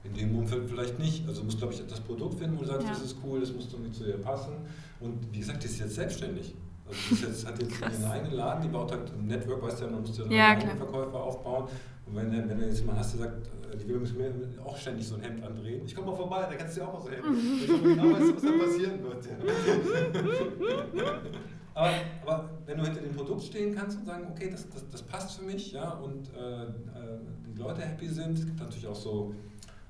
In 0.06 0.14
dem 0.14 0.38
Umfeld 0.38 0.68
vielleicht 0.68 0.98
nicht. 0.98 1.26
Also 1.28 1.40
du 1.40 1.46
musst, 1.46 1.58
glaube 1.58 1.72
ich, 1.74 1.86
das 1.86 2.00
Produkt 2.00 2.38
finden, 2.38 2.56
wo 2.56 2.60
du 2.62 2.66
sagst, 2.68 2.84
Ja. 2.86 2.90
das 2.92 3.02
ist 3.02 3.16
cool, 3.24 3.40
das 3.40 3.52
muss 3.52 3.68
irgendwie 3.72 3.92
zu 3.92 4.04
dir 4.04 4.18
passen. 4.18 4.52
Und 5.00 5.18
wie 5.32 5.38
gesagt, 5.40 5.62
die 5.62 5.66
ist 5.66 5.78
jetzt 5.78 5.94
selbstständig. 5.94 6.54
Also 6.88 6.98
die 7.08 7.14
ist 7.14 7.22
jetzt, 7.22 7.46
hat 7.46 7.60
jetzt 7.60 7.80
ihren 7.80 8.04
eigenen 8.04 8.32
Laden, 8.34 8.62
die 8.62 8.68
baut 8.68 8.92
halt 8.92 9.10
ein 9.12 9.26
Network, 9.26 9.60
weißt 9.62 9.80
du 9.80 9.84
ja, 9.86 9.90
man 9.90 10.00
muss 10.02 10.16
ja 10.16 10.24
dann 10.24 10.32
Ja, 10.32 10.48
einen 10.50 10.60
klar. 10.62 10.76
Verkäufer 10.76 11.22
aufbauen. 11.22 11.64
Und 12.06 12.14
wenn, 12.14 12.30
wenn 12.48 12.58
du 12.58 12.64
jetzt 12.66 12.86
mal 12.86 12.96
hast, 12.96 13.14
der 13.14 13.20
sagt, 13.26 13.46
äh, 13.72 13.76
die 13.76 13.88
will 13.88 13.98
mir 13.98 14.32
auch 14.64 14.76
ständig 14.76 15.06
so 15.08 15.16
ein 15.16 15.22
Hemd 15.22 15.42
andrehen. 15.44 15.82
Ich 15.84 15.94
komme 15.94 16.08
mal 16.12 16.16
vorbei, 16.16 16.46
da 16.48 16.54
kannst 16.54 16.76
du 16.76 16.80
dir 16.80 16.86
auch 16.88 16.92
mal 16.94 17.00
so 17.02 17.08
ein 17.08 17.14
Hemd. 17.14 17.26
Ich 17.62 17.66
genau 17.82 18.04
weiß, 18.14 18.34
was 18.36 18.42
da 18.42 18.50
passieren 18.64 19.02
wird. 19.02 19.26
Ja. 19.26 21.20
aber, 21.74 21.90
aber 22.24 22.50
wenn 22.66 22.78
du 22.78 22.84
hinter 22.84 23.00
dem 23.00 23.14
Produkt 23.14 23.42
stehen 23.42 23.74
kannst 23.74 23.98
und 23.98 24.06
sagen, 24.06 24.28
okay, 24.30 24.50
das, 24.50 24.68
das, 24.70 24.88
das 24.88 25.02
passt 25.02 25.38
für 25.38 25.44
mich, 25.44 25.72
ja, 25.72 25.90
und 25.94 26.30
äh, 26.34 26.62
äh, 26.64 26.68
die 27.52 27.58
Leute 27.60 27.82
happy 27.82 28.08
sind, 28.08 28.38
es 28.38 28.46
gibt 28.46 28.60
natürlich 28.60 28.86
auch 28.86 28.94
so 28.94 29.34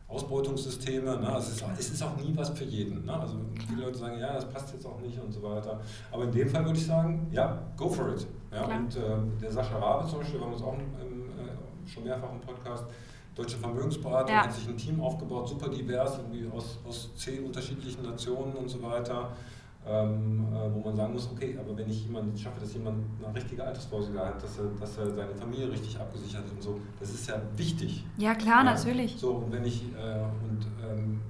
Ausbeutungssysteme, 0.08 1.16
ne? 1.18 1.32
also 1.32 1.48
es, 1.48 1.56
ist, 1.56 1.62
auch- 1.64 1.72
es 1.78 1.90
ist 1.90 2.02
auch 2.02 2.16
nie 2.16 2.32
was 2.36 2.50
für 2.50 2.64
jeden. 2.64 3.04
Ne? 3.04 3.12
Also 3.20 3.36
viele 3.68 3.82
Leute 3.82 3.98
sagen, 3.98 4.18
ja, 4.18 4.34
das 4.34 4.44
passt 4.48 4.72
jetzt 4.72 4.86
auch 4.86 5.00
nicht 5.00 5.18
und 5.20 5.32
so 5.32 5.42
weiter. 5.42 5.80
Aber 6.12 6.24
in 6.24 6.32
dem 6.32 6.48
Fall 6.48 6.64
würde 6.64 6.78
ich 6.78 6.86
sagen, 6.86 7.26
ja, 7.32 7.58
go 7.76 7.88
for 7.88 8.10
it. 8.14 8.26
Ja? 8.52 8.62
Klar. 8.64 8.78
Und 8.78 8.96
äh, 8.96 9.40
der 9.42 9.50
Sascha 9.52 9.78
Rabe 9.78 10.08
zum 10.08 10.20
Beispiel, 10.20 10.38
wir 10.40 10.46
haben 10.46 10.52
uns 10.52 10.62
auch 10.62 10.74
im, 10.74 11.22
äh, 11.38 11.88
schon 11.90 12.04
mehrfach 12.04 12.30
im 12.32 12.40
Podcast, 12.40 12.84
deutsche 13.34 13.56
Vermögensberatung, 13.58 14.30
Ja. 14.34 14.44
hat 14.44 14.52
sich 14.54 14.68
ein 14.68 14.76
Team 14.76 15.00
aufgebaut, 15.00 15.48
super 15.48 15.68
divers, 15.68 16.18
irgendwie 16.18 16.48
aus, 16.56 16.78
aus 16.86 17.10
zehn 17.16 17.44
unterschiedlichen 17.44 18.02
Nationen 18.04 18.54
und 18.54 18.68
so 18.68 18.80
weiter. 18.82 19.30
Ähm, 19.88 20.44
äh, 20.52 20.74
wo 20.74 20.80
man 20.80 20.96
sagen 20.96 21.12
muss, 21.12 21.30
okay, 21.32 21.56
aber 21.60 21.78
wenn 21.78 21.88
ich 21.88 22.06
jemanden 22.06 22.36
schaffe, 22.36 22.58
dass 22.58 22.74
jemand 22.74 23.04
eine 23.24 23.32
richtige 23.32 23.62
Altersvorsorge 23.62 24.18
hat, 24.18 24.42
dass 24.42 24.58
er, 24.58 24.64
dass 24.80 24.98
er 24.98 25.10
seine 25.14 25.32
Familie 25.36 25.70
richtig 25.70 25.96
abgesichert 26.00 26.42
hat 26.42 26.50
und 26.50 26.60
so, 26.60 26.80
das 26.98 27.10
ist 27.10 27.28
ja 27.28 27.40
wichtig. 27.56 28.04
Ja, 28.18 28.34
klar, 28.34 28.64
Ja. 28.64 28.74
natürlich. 28.74 29.16
So, 29.16 29.34
und 29.34 29.52
wenn 29.52 29.64
ich, 29.64 29.82
äh, 29.94 30.22
und 30.42 30.66
ähm, 30.84 31.20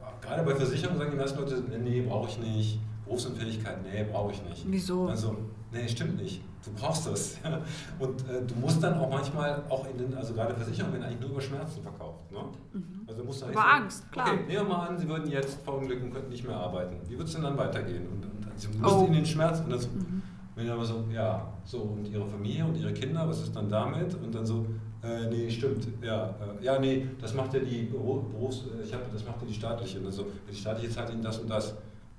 äh, 0.00 0.24
gerade 0.24 0.44
bei 0.44 0.54
Versicherungen 0.54 0.98
sagen 0.98 1.10
die 1.10 1.16
meisten 1.16 1.38
Leute, 1.40 1.60
nee, 1.82 2.02
brauche 2.02 2.28
ich 2.28 2.38
nicht. 2.38 2.80
Berufsunfähigkeit, 3.04 3.78
nee, 3.82 4.04
brauche 4.04 4.30
ich 4.32 4.42
nicht. 4.44 4.64
Wieso? 4.68 5.08
Also, 5.08 5.36
nee, 5.72 5.88
stimmt 5.88 6.16
nicht. 6.20 6.40
Du 6.64 6.70
brauchst 6.72 7.06
das. 7.06 7.36
Und 7.98 8.20
äh, 8.28 8.42
du 8.46 8.54
musst 8.56 8.82
dann 8.82 8.94
auch 8.98 9.08
manchmal 9.10 9.62
auch 9.68 9.86
in 9.88 9.96
den, 9.96 10.14
also 10.14 10.34
gerade 10.34 10.54
Versicherungen 10.54 10.94
werden 10.94 11.04
eigentlich 11.06 11.20
nur 11.20 11.30
über 11.30 11.40
Schmerzen 11.40 11.82
verkauft. 11.82 12.30
Ne? 12.30 12.38
Mhm. 12.74 12.82
Also 13.06 13.24
musst 13.24 13.40
du 13.40 13.46
eigentlich 13.46 13.54
Über 13.56 13.62
sagen, 13.64 13.82
Angst, 13.82 14.12
klar. 14.12 14.26
Okay, 14.26 14.36
nehmen 14.48 14.50
wir 14.50 14.64
mal 14.64 14.86
an, 14.88 14.98
Sie 14.98 15.08
würden 15.08 15.30
jetzt 15.30 15.62
verunglücken 15.62 16.04
und 16.08 16.12
könnten 16.14 16.30
nicht 16.30 16.46
mehr 16.46 16.56
arbeiten. 16.56 16.96
Wie 17.06 17.12
würde 17.12 17.24
es 17.24 17.32
denn 17.32 17.42
dann 17.42 17.56
weitergehen? 17.56 18.06
Und, 18.06 18.24
und 18.24 18.44
dann, 18.44 18.52
Sie 18.56 18.68
musst 18.68 18.94
Oh. 18.96 19.04
in 19.06 19.12
den 19.12 19.24
Schmerz. 19.26 19.60
Und 19.60 19.70
dann 19.70 19.80
so, 19.80 19.88
Mhm. 19.88 20.22
wenn 20.56 20.66
ich 20.66 20.70
aber 20.72 20.84
so, 20.84 21.04
ja, 21.12 21.46
so, 21.64 21.78
und 21.78 22.06
ihre 22.08 22.26
Familie 22.26 22.64
und 22.64 22.76
ihre 22.76 22.92
Kinder, 22.92 23.26
was 23.28 23.40
ist 23.40 23.54
dann 23.54 23.68
damit? 23.70 24.12
Und 24.14 24.34
dann 24.34 24.44
so, 24.44 24.66
äh, 25.02 25.28
nee, 25.30 25.48
stimmt, 25.48 25.86
ja, 26.02 26.26
äh, 26.60 26.64
ja, 26.64 26.78
nee, 26.80 27.06
das 27.20 27.32
macht 27.32 27.54
ja 27.54 27.60
die 27.60 27.88
Beru- 27.88 28.28
Berufs-, 28.28 28.64
äh, 28.78 28.82
ich 28.82 28.92
hab, 28.92 29.10
das 29.12 29.24
macht 29.24 29.40
ja 29.40 29.46
die 29.46 29.54
staatliche. 29.54 29.98
Und 29.98 30.04
dann 30.06 30.12
so, 30.12 30.26
die 30.50 30.54
staatliche 30.56 30.90
zahlt 30.92 31.10
ihnen 31.10 31.22
das 31.22 31.38
und 31.38 31.48
das. 31.48 31.74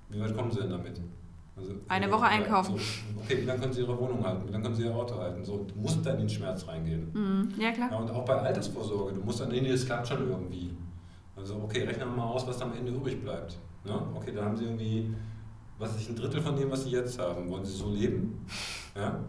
Wie 0.09 0.19
weit 0.21 0.35
kommen 0.35 0.49
sie 0.49 0.61
denn 0.61 0.69
damit? 0.71 0.99
Also, 1.59 1.73
Eine 1.87 2.05
ja, 2.05 2.11
Woche 2.11 2.23
ja, 2.25 2.29
einkaufen. 2.29 2.77
So, 2.77 3.19
okay, 3.23 3.41
wie 3.41 3.45
lange 3.45 3.59
können 3.59 3.73
sie 3.73 3.81
ihre 3.81 3.97
Wohnung 3.99 4.23
halten? 4.25 4.47
Wie 4.47 4.51
lange 4.51 4.63
können 4.63 4.75
sie 4.75 4.83
ihr 4.83 4.95
Auto 4.95 5.15
halten? 5.17 5.43
So, 5.43 5.65
du 5.67 5.75
musst 5.79 6.05
dann 6.05 6.15
in 6.15 6.21
den 6.21 6.29
Schmerz 6.29 6.67
reingehen. 6.67 7.09
Mhm. 7.13 7.53
Ja, 7.57 7.67
Ja, 7.69 7.71
klar. 7.73 7.99
und 7.99 8.11
auch 8.11 8.25
bei 8.25 8.35
Altersvorsorge, 8.35 9.13
du 9.13 9.21
musst 9.21 9.39
dann, 9.41 9.49
nee, 9.49 9.67
das 9.69 9.85
klappt 9.85 10.07
schon 10.07 10.27
irgendwie. 10.29 10.71
Also, 11.35 11.55
okay, 11.63 11.83
rechnen 11.83 12.09
wir 12.09 12.15
mal 12.17 12.25
aus, 12.25 12.47
was 12.47 12.61
am 12.61 12.73
Ende 12.73 12.91
übrig 12.91 13.21
bleibt. 13.21 13.57
Ne? 13.85 13.93
Okay, 14.13 14.31
dann 14.35 14.45
haben 14.45 14.57
sie 14.57 14.65
irgendwie, 14.65 15.13
was 15.77 15.95
ist 15.95 16.09
ein 16.09 16.15
Drittel 16.15 16.41
von 16.41 16.55
dem, 16.55 16.69
was 16.69 16.83
sie 16.83 16.91
jetzt 16.91 17.17
haben. 17.19 17.49
Wollen 17.49 17.63
sie 17.65 17.73
so 17.75 17.89
leben? 17.89 18.45
Ja? 18.95 19.19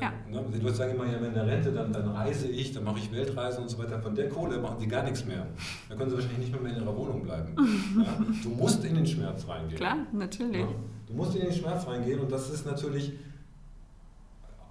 Ja. 0.00 0.12
Ne? 0.30 0.42
Die 0.54 0.58
Leute 0.58 0.74
sagen 0.74 0.94
immer, 0.94 1.06
ja, 1.06 1.18
in 1.18 1.34
der 1.34 1.46
Rente, 1.46 1.70
dann, 1.70 1.92
dann 1.92 2.08
reise 2.08 2.48
ich, 2.48 2.72
dann 2.72 2.84
mache 2.84 2.98
ich 2.98 3.12
Weltreisen 3.12 3.62
und 3.62 3.68
so 3.68 3.78
weiter. 3.78 4.00
Von 4.00 4.14
der 4.14 4.28
Kohle 4.30 4.58
machen 4.58 4.78
sie 4.80 4.88
gar 4.88 5.02
nichts 5.02 5.24
mehr. 5.26 5.46
Da 5.88 5.94
können 5.94 6.08
sie 6.08 6.16
wahrscheinlich 6.16 6.38
nicht 6.38 6.52
mehr, 6.52 6.62
mehr 6.62 6.72
in 6.76 6.82
ihrer 6.82 6.96
Wohnung 6.96 7.22
bleiben. 7.22 7.54
ja? 8.02 8.16
Du 8.42 8.48
musst 8.50 8.82
in 8.84 8.94
den 8.94 9.06
Schmerz 9.06 9.46
reingehen. 9.46 9.76
Klar, 9.76 9.98
natürlich. 10.12 10.62
Ja? 10.62 10.68
Du 11.12 11.18
musst 11.18 11.34
in 11.36 11.42
den 11.42 11.52
Schmerz 11.52 11.86
reingehen 11.86 12.20
und 12.20 12.32
das 12.32 12.48
ist 12.48 12.64
natürlich 12.64 13.12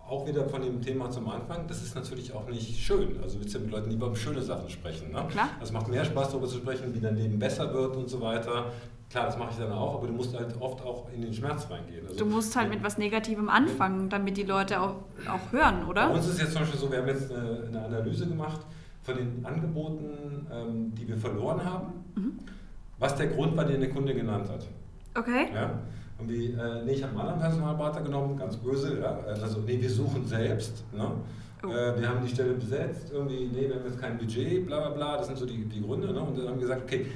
auch 0.10 0.28
wieder 0.28 0.50
von 0.50 0.62
dem 0.64 0.82
Thema 0.82 1.10
zum 1.12 1.30
Anfang, 1.30 1.68
das 1.68 1.84
ist 1.84 1.94
natürlich 1.96 2.34
auch 2.34 2.50
nicht 2.50 2.78
schön. 2.84 3.16
Also 3.22 3.39
willst 3.39 3.54
du 3.56 3.60
mit 3.60 3.70
Leuten 3.72 3.92
lieber 3.92 4.08
um 4.08 4.16
schöne 4.16 4.42
Sachen 4.42 4.68
sprechen. 4.70 5.12
Ne? 5.12 5.24
Klar. 5.30 5.50
Es 5.62 5.72
macht 5.72 5.88
mehr 5.88 6.04
Spaß 6.04 6.30
darüber 6.32 6.48
zu 6.48 6.58
sprechen, 6.58 6.94
wie 6.96 7.00
dein 7.00 7.16
Leben 7.16 7.38
besser 7.39 7.72
wird 7.74 7.96
und 7.96 8.10
so 8.10 8.20
weiter. 8.20 8.66
Klar, 9.12 9.28
das 9.28 9.38
mache 9.38 9.52
ich 9.52 9.58
dann 9.58 9.72
auch, 9.72 9.96
aber 9.96 10.08
du 10.08 10.14
musst 10.14 10.36
halt 10.36 10.60
oft 10.60 10.82
auch 10.84 11.08
in 11.14 11.22
den 11.22 11.34
Schmerz 11.34 11.68
reingehen. 11.70 12.06
Also 12.08 12.18
Du 12.18 12.26
musst 12.26 12.56
halt 12.56 12.70
mit 12.70 12.84
was 12.84 12.98
Negativem 12.98 13.48
anfangen, 13.50 14.10
damit 14.10 14.36
die 14.36 14.44
Leute 14.44 14.82
auch, 14.82 14.96
auch 15.30 15.52
hören, 15.52 15.82
Bei 15.84 15.88
oder? 15.89 16.12
uns 16.12 16.28
ist 16.28 16.39
jetzt 16.39 16.54
zum 16.54 16.62
Beispiel 16.64 16.80
so, 16.80 16.92
wir 16.92 16.98
haben 17.00 17.08
jetzt 17.08 17.32
eine, 17.32 17.66
eine 17.68 17.86
Analyse 17.86 18.26
gemacht 18.28 18.62
von 19.04 19.16
den 19.16 19.46
Angeboten, 19.46 20.48
ähm, 20.52 20.94
die 20.96 21.08
wir 21.08 21.18
verloren 21.18 21.64
haben, 21.64 21.88
Mhm. 22.16 22.39
was 23.00 23.16
der 23.16 23.28
Grund 23.28 23.56
war, 23.56 23.64
den 23.66 23.80
der 23.80 23.89
Kunde 23.92 24.14
genannt 24.16 24.50
hat. 24.50 24.66
Okay. 25.18 25.48
Ja? 25.54 25.80
Und 26.22 26.30
wie, 26.30 26.51
äh, 26.51 26.84
nee, 26.86 26.93
ich 26.93 27.03
habe 27.03 27.11
einen 27.11 27.22
anderen 27.22 27.39
Personalberater 27.39 28.01
genommen, 28.01 28.38
ganz 28.38 28.55
böse, 28.57 28.99
ja? 28.99 29.17
also 29.28 29.59
nee, 29.61 29.82
wir 29.82 29.89
suchen 29.89 30.26
selbst. 30.26 30.84
Ne? 30.93 31.11
Oh. 31.63 31.67
Äh, 31.67 31.99
wir 31.99 32.07
haben 32.07 32.24
die 32.24 32.30
Stelle 32.30 32.53
besetzt, 32.53 33.11
irgendwie, 33.11 33.49
nee, 33.53 33.67
wir 33.67 33.76
haben 33.76 33.86
jetzt 33.86 33.99
kein 33.99 34.17
Budget, 34.17 34.65
bla 34.65 34.80
bla 34.80 34.89
bla, 34.89 35.17
das 35.17 35.28
sind 35.28 35.38
so 35.38 35.45
die, 35.45 35.65
die 35.65 35.82
Gründe. 35.82 36.13
Ne? 36.13 36.19
Und 36.22 36.38
dann 36.38 36.47
haben 36.47 36.55
wir 36.55 36.61
gesagt, 36.61 36.84
okay, 36.84 37.07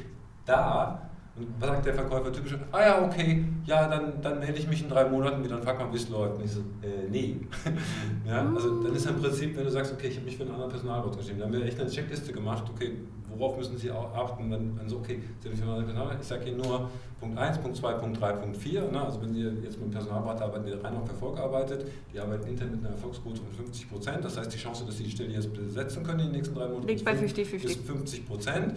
da, 0.46 1.06
und 1.38 1.48
was 1.60 1.70
sagt 1.70 1.86
der 1.86 1.94
Verkäufer 1.94 2.32
typisch? 2.32 2.58
Ah 2.72 2.82
ja, 2.82 3.06
okay, 3.06 3.44
ja, 3.66 3.90
dann, 3.90 4.22
dann 4.22 4.40
melde 4.40 4.58
ich 4.58 4.68
mich 4.68 4.82
in 4.84 4.90
drei 4.90 5.10
Monaten 5.10 5.44
wieder 5.44 5.58
und 5.58 5.66
frag 5.66 5.78
mal, 5.78 5.92
wie 5.92 5.98
es 5.98 6.08
läuft. 6.08 6.38
Und 6.38 6.46
ich 6.46 6.52
so, 6.52 6.62
äh, 6.82 7.10
nee. 7.10 7.42
ja? 8.28 8.48
Also 8.56 8.82
dann 8.84 8.96
ist 8.96 9.06
im 9.06 9.22
Prinzip, 9.22 9.58
wenn 9.58 9.66
du 9.66 9.72
sagst, 9.72 9.92
okay, 9.92 10.08
ich 10.08 10.16
habe 10.16 10.26
mich 10.26 10.38
für 10.38 10.44
einen 10.44 10.54
anderen 10.54 10.72
Personalberater 10.72 11.18
geschrieben, 11.18 11.40
dann 11.40 11.50
haben 11.52 11.60
wir 11.60 11.66
echt 11.66 11.80
eine 11.80 11.90
Checkliste 11.90 12.32
gemacht, 12.32 12.64
okay, 12.74 12.92
worauf 13.38 13.58
müssen 13.58 13.78
Sie 13.78 13.92
auch 13.92 14.14
achten? 14.14 14.50
Dann, 14.50 14.76
dann 14.78 14.90
so, 14.90 14.98
okay, 14.98 15.20
Sie 15.42 15.50
haben 15.50 15.58
Personalberater, 15.58 16.18
ich 16.20 16.28
sage 16.28 16.50
Ihnen 16.50 16.58
nur 16.58 16.90
Punkt 17.20 17.38
1, 17.38 17.58
Punkt 17.60 17.78
2, 17.78 17.94
Punkt 17.94 18.20
3, 18.22 18.34
Punkt 18.34 18.58
4. 18.58 18.82
Ne? 18.92 19.02
Also 19.02 19.22
wenn 19.22 19.34
Sie 19.34 19.42
jetzt 19.42 19.78
mit 19.78 19.84
einem 19.84 19.92
Personalberater 19.92 20.46
arbeiten, 20.46 20.66
der 20.66 20.84
rein 20.84 20.96
auf 20.96 21.08
Erfolg 21.10 21.40
arbeitet, 21.40 21.88
die 22.14 22.20
arbeiten 22.20 22.48
intern 22.48 22.72
mit 22.72 22.80
einer 22.82 22.92
Erfolgsquote 22.92 23.38
von 23.38 23.52
50 23.66 23.90
Prozent. 23.90 24.24
Das 24.24 24.38
heißt, 24.38 24.54
die 24.54 24.58
Chance, 24.58 24.86
dass 24.86 24.98
Sie 24.98 25.04
die 25.04 25.12
Stelle 25.12 25.34
jetzt 25.34 25.54
besetzen 25.54 26.04
können 26.04 26.20
in 26.20 26.26
den 26.28 26.36
nächsten 26.36 26.56
drei 26.56 26.68
Monaten, 26.68 26.88
Liegt 26.88 27.06
bei 27.06 27.12
ist 27.12 27.38
50-50. 27.38 27.64
ist 27.64 27.86
50 27.86 28.28
Prozent. 28.28 28.74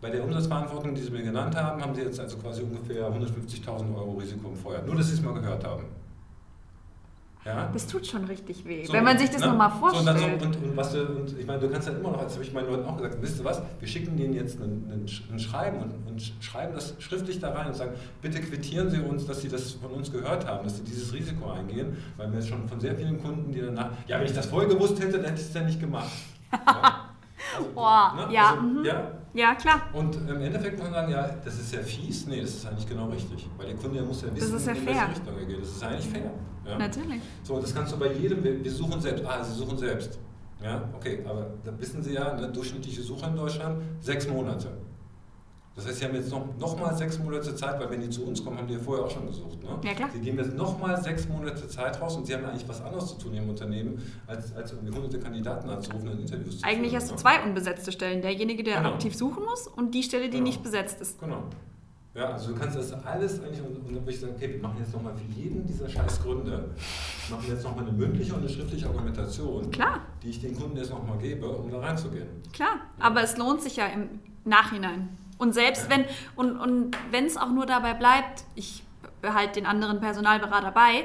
Bei 0.00 0.10
der 0.10 0.22
Umsatzverantwortung, 0.22 0.94
die 0.94 1.02
Sie 1.02 1.10
mir 1.10 1.22
genannt 1.22 1.56
haben, 1.56 1.82
haben 1.82 1.94
Sie 1.94 2.02
jetzt 2.02 2.20
also 2.20 2.36
quasi 2.36 2.62
ungefähr 2.62 3.10
150.000 3.10 3.96
Euro 3.96 4.12
Risiko 4.12 4.48
im 4.48 4.56
Vorjahr. 4.56 4.82
Nur, 4.82 4.96
dass 4.96 5.08
Sie 5.08 5.14
es 5.14 5.22
mal 5.22 5.32
gehört 5.32 5.64
haben. 5.64 5.84
Ja? 7.46 7.70
Das 7.72 7.86
tut 7.86 8.04
schon 8.06 8.24
richtig 8.24 8.64
weh, 8.64 8.84
So, 8.84 8.92
wenn 8.92 9.04
man 9.04 9.16
sich 9.18 9.30
das 9.30 9.40
ne? 9.40 9.46
nochmal 9.48 9.70
So, 9.70 9.86
und, 9.86 9.92
vorstellt. 10.04 10.18
so, 10.40 10.46
und, 10.46 10.56
und, 10.56 10.76
was 10.76 10.92
du, 10.92 11.00
und 11.06 11.38
ich 11.38 11.46
meine, 11.46 11.60
du 11.60 11.68
kannst 11.70 11.86
dann 11.86 12.00
immer 12.00 12.10
noch, 12.10 12.22
das 12.24 12.32
habe 12.34 12.42
ich 12.44 12.52
meinen 12.52 12.66
Leuten 12.68 12.84
auch 12.86 12.96
gesagt, 12.96 13.18
wisst 13.20 13.38
ihr 13.38 13.44
was, 13.44 13.62
wir 13.78 13.86
schicken 13.88 14.16
denen 14.16 14.34
jetzt 14.34 14.58
Sch- 14.58 15.32
ein 15.32 15.38
Schreiben 15.38 15.78
und, 15.78 15.92
und 16.08 16.20
sch- 16.20 16.32
schreiben 16.40 16.74
das 16.74 16.94
schriftlich 16.98 17.38
da 17.38 17.52
rein 17.52 17.68
und 17.68 17.74
sagen, 17.76 17.92
bitte 18.20 18.40
quittieren 18.40 18.90
Sie 18.90 18.98
uns, 19.00 19.26
dass 19.26 19.40
Sie 19.42 19.48
das 19.48 19.72
von 19.72 19.92
uns 19.92 20.10
gehört 20.10 20.46
haben, 20.46 20.64
dass 20.64 20.78
Sie 20.78 20.82
dieses 20.84 21.12
Risiko 21.12 21.48
eingehen, 21.50 21.96
weil 22.16 22.30
wir 22.32 22.40
jetzt 22.40 22.48
schon 22.48 22.66
von 22.68 22.80
sehr 22.80 22.96
vielen 22.96 23.22
Kunden, 23.22 23.52
die 23.52 23.60
danach, 23.60 23.90
ja, 24.08 24.18
wenn 24.18 24.26
ich 24.26 24.32
das 24.34 24.46
vorher 24.46 24.68
gewusst 24.68 24.98
hätte, 25.00 25.12
dann 25.18 25.24
hätte 25.26 25.40
ich 25.40 25.46
es 25.48 25.54
ja 25.54 25.62
nicht 25.62 25.78
gemacht. 25.80 26.10
Ja? 26.52 27.10
Also, 27.58 27.70
Boah, 27.74 28.28
ja, 28.30 28.50
Also, 28.50 28.60
mhm. 28.62 28.84
ja, 28.84 29.10
ja, 29.36 29.54
klar. 29.54 29.82
und 29.92 30.16
im 30.16 30.40
Endeffekt 30.40 30.78
muss 30.78 30.86
man 30.90 30.94
sagen, 30.94 31.12
ja, 31.12 31.28
das 31.44 31.54
ist 31.58 31.72
ja 31.72 31.80
fies. 31.80 32.26
Nee, 32.26 32.40
das 32.40 32.50
ist 32.50 32.66
eigentlich 32.66 32.88
genau 32.88 33.06
richtig. 33.08 33.48
Weil 33.56 33.66
der 33.68 33.76
Kunde 33.76 34.02
muss 34.02 34.22
ja 34.22 34.28
Das 34.28 34.40
wissen, 34.40 34.56
ist 34.56 34.66
ja 34.66 34.72
in 34.72 34.86
welche 34.86 35.08
Richtung 35.10 35.38
er 35.38 35.44
geht. 35.44 35.60
Das 35.62 35.68
ist 35.68 35.82
eigentlich 35.84 36.08
fair. 36.08 36.30
Ja? 36.66 36.78
Natürlich. 36.78 37.20
So, 37.42 37.60
das 37.60 37.74
kannst 37.74 37.92
du 37.92 37.98
bei 37.98 38.12
jedem, 38.12 38.42
wir, 38.42 38.62
wir 38.64 38.72
suchen 38.72 39.00
selbst. 39.00 39.24
Ah, 39.24 39.42
Sie 39.44 39.54
suchen 39.54 39.78
selbst. 39.78 40.18
Ja, 40.62 40.88
okay, 40.94 41.22
aber 41.28 41.50
da 41.64 41.78
wissen 41.78 42.02
Sie 42.02 42.14
ja, 42.14 42.32
eine 42.32 42.48
durchschnittliche 42.48 43.02
Suche 43.02 43.26
in 43.26 43.36
Deutschland, 43.36 43.82
sechs 44.00 44.26
Monate. 44.26 44.68
Das 45.76 45.86
heißt, 45.86 45.98
sie 45.98 46.04
haben 46.06 46.14
jetzt 46.14 46.30
noch, 46.30 46.46
noch 46.58 46.80
mal 46.80 46.96
sechs 46.96 47.18
Monate 47.18 47.54
Zeit, 47.54 47.78
weil 47.78 47.90
wenn 47.90 48.00
die 48.00 48.08
zu 48.08 48.24
uns 48.24 48.42
kommen, 48.42 48.56
haben 48.56 48.66
die 48.66 48.74
ja 48.74 48.80
vorher 48.80 49.04
auch 49.04 49.10
schon 49.10 49.26
gesucht. 49.26 49.62
Ne? 49.62 49.68
Ja, 49.84 49.92
klar. 49.94 50.08
Sie 50.10 50.20
geben 50.20 50.38
jetzt 50.38 50.54
noch 50.56 50.78
mal 50.80 50.98
sechs 51.02 51.28
Monate 51.28 51.68
Zeit 51.68 52.00
raus 52.00 52.16
und 52.16 52.26
sie 52.26 52.34
haben 52.34 52.46
eigentlich 52.46 52.66
was 52.66 52.80
anderes 52.82 53.08
zu 53.08 53.18
tun 53.18 53.34
im 53.34 53.48
Unternehmen, 53.50 54.00
als, 54.26 54.56
als 54.56 54.72
irgendwie 54.72 54.94
hunderte 54.94 55.18
Kandidaten 55.18 55.68
anzurufen 55.68 56.08
und 56.08 56.20
Interviews 56.20 56.60
zu 56.60 56.64
Eigentlich 56.64 56.92
führen, 56.92 57.02
hast 57.02 57.10
du 57.10 57.14
ne? 57.14 57.20
zwei 57.20 57.42
unbesetzte 57.44 57.92
Stellen. 57.92 58.22
Derjenige, 58.22 58.62
der 58.62 58.78
Genau. 58.78 58.94
aktiv 58.94 59.14
suchen 59.14 59.44
muss 59.44 59.66
und 59.68 59.94
die 59.94 60.02
Stelle, 60.02 60.24
die 60.24 60.38
Genau. 60.38 60.44
nicht 60.44 60.62
besetzt 60.62 60.98
ist. 61.02 61.20
Genau. 61.20 61.42
Ja, 62.14 62.30
also 62.32 62.52
du 62.54 62.58
kannst 62.58 62.74
das 62.78 62.94
alles 63.04 63.42
eigentlich, 63.42 63.60
und, 63.60 63.76
und 63.76 63.88
dann 63.88 63.96
würde 63.96 64.10
ich 64.12 64.20
sagen, 64.20 64.32
okay, 64.34 64.54
wir 64.54 64.62
machen 64.62 64.76
jetzt 64.78 64.94
nochmal 64.94 65.12
für 65.14 65.30
jeden 65.38 65.66
dieser 65.66 65.86
scheiß 65.86 66.22
Gründe, 66.22 66.70
machen 67.30 67.44
jetzt 67.46 67.62
nochmal 67.64 67.84
eine 67.86 67.92
mündliche 67.92 68.32
und 68.32 68.40
eine 68.40 68.48
schriftliche 68.48 68.86
Argumentation, 68.86 69.70
Klar, 69.70 70.00
die 70.22 70.30
ich 70.30 70.40
den 70.40 70.56
Kunden 70.56 70.78
jetzt 70.78 70.88
nochmal 70.90 71.18
gebe, 71.18 71.46
um 71.46 71.70
da 71.70 71.78
reinzugehen. 71.80 72.28
klar. 72.54 72.80
Aber 72.98 73.22
es 73.22 73.36
lohnt 73.36 73.60
sich 73.60 73.76
ja 73.76 73.84
im 73.88 74.08
Nachhinein. 74.46 75.10
Und 75.38 75.52
selbst 75.52 75.90
wenn, 75.90 76.04
und, 76.34 76.58
und 76.58 76.96
wenn 77.10 77.26
es 77.26 77.36
auch 77.36 77.50
nur 77.50 77.66
dabei 77.66 77.94
bleibt, 77.94 78.44
ich 78.54 78.82
behalte 79.20 79.60
den 79.60 79.66
anderen 79.66 80.00
Personalberater 80.00 80.70
bei, 80.70 81.04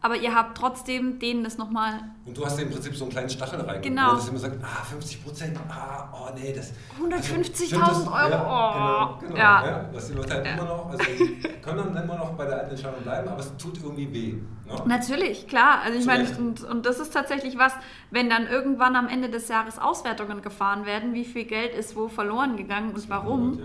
aber 0.00 0.16
ihr 0.16 0.34
habt 0.34 0.58
trotzdem 0.58 1.18
denen 1.18 1.44
das 1.44 1.58
nochmal 1.58 2.00
Und 2.24 2.36
du 2.36 2.44
hast 2.46 2.58
im 2.60 2.70
Prinzip 2.70 2.94
so 2.94 3.04
einen 3.04 3.10
kleinen 3.12 3.28
Stachel 3.30 3.60
rein, 3.62 3.82
Genau. 3.82 4.12
wo 4.12 4.14
das 4.16 4.28
immer 4.28 4.38
sagt, 4.38 4.56
ah, 4.62 4.84
50 4.84 5.24
Prozent, 5.24 5.58
ah, 5.68 6.08
oh 6.12 6.28
nee, 6.36 6.52
das... 6.52 6.72
150.000 7.00 7.82
also? 7.82 8.10
Euro, 8.12 8.12
Ja, 8.12 9.16
genau, 9.18 9.18
genau, 9.20 9.36
Ja. 9.36 9.66
ja. 9.66 9.82
Dass 9.92 10.06
die 10.06 10.12
Leute 10.14 10.34
halt 10.34 10.46
Ja. 10.46 10.52
immer 10.52 10.64
noch, 10.64 10.86
also 10.90 11.02
die 11.04 11.40
können 11.62 11.92
dann 11.92 12.04
immer 12.04 12.16
noch 12.16 12.30
bei 12.34 12.44
der 12.46 12.58
alten 12.60 12.70
Entscheidung 12.70 13.02
bleiben, 13.02 13.28
aber 13.28 13.40
es 13.40 13.56
tut 13.56 13.76
irgendwie 13.82 14.12
weh. 14.12 14.32
Ne? 14.34 14.82
Natürlich, 14.86 15.48
klar. 15.48 15.80
Also 15.84 15.98
ich 15.98 16.06
meine, 16.06 16.28
und, 16.38 16.62
und 16.62 16.86
das 16.86 17.00
ist 17.00 17.12
tatsächlich 17.12 17.58
was, 17.58 17.72
wenn 18.12 18.30
dann 18.30 18.46
irgendwann 18.46 18.94
am 18.94 19.08
Ende 19.08 19.28
des 19.28 19.48
Jahres 19.48 19.80
Auswertungen 19.80 20.42
gefahren 20.42 20.86
werden, 20.86 21.14
wie 21.14 21.24
viel 21.24 21.44
Geld 21.44 21.74
ist 21.74 21.96
wo 21.96 22.06
verloren 22.08 22.56
gegangen 22.56 22.92
und 22.94 23.10
warum. 23.10 23.58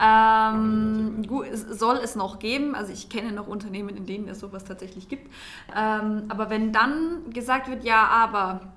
Ähm, 0.00 1.24
gut, 1.26 1.46
es 1.46 1.62
soll 1.62 1.96
es 2.02 2.16
noch 2.16 2.38
geben. 2.38 2.74
Also 2.74 2.92
ich 2.92 3.08
kenne 3.08 3.32
noch 3.32 3.46
Unternehmen, 3.46 3.96
in 3.96 4.06
denen 4.06 4.28
es 4.28 4.40
sowas 4.40 4.64
tatsächlich 4.64 5.08
gibt. 5.08 5.30
Ähm, 5.74 6.24
aber 6.28 6.50
wenn 6.50 6.72
dann 6.72 7.30
gesagt 7.32 7.68
wird, 7.68 7.84
ja, 7.84 7.93
aber 7.98 8.72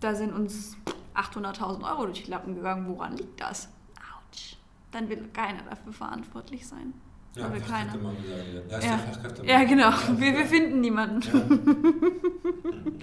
da 0.00 0.14
sind 0.14 0.32
uns 0.32 0.76
800.000 1.14 1.82
Euro 1.90 2.06
durch 2.06 2.24
die 2.24 2.30
Lappen 2.30 2.54
gegangen, 2.54 2.86
woran 2.88 3.16
liegt 3.16 3.40
das? 3.40 3.68
Autsch. 3.98 4.56
Dann 4.90 5.08
will 5.08 5.28
keiner 5.32 5.62
dafür 5.68 5.92
verantwortlich 5.92 6.66
sein. 6.66 6.92
Ja, 7.34 7.50
will 7.52 7.60
keiner. 7.60 7.92
Fachkräftemangel, 7.92 8.24
ja, 8.28 8.36
ja. 8.36 8.60
Ja, 8.70 8.78
ist 8.78 8.84
Ja. 8.84 8.90
der 8.90 8.98
Fachkräftemangel. 8.98 9.50
Ja, 9.50 9.64
genau. 9.68 9.90
Ja, 9.90 10.20
Wir, 10.20 10.32
wir 10.32 10.40
ja. 10.40 10.46
finden 10.46 10.80
niemanden. 10.80 11.22
Ja. 11.22 12.92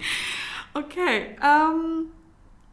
Okay. 0.72 1.36
Ähm, 1.42 2.06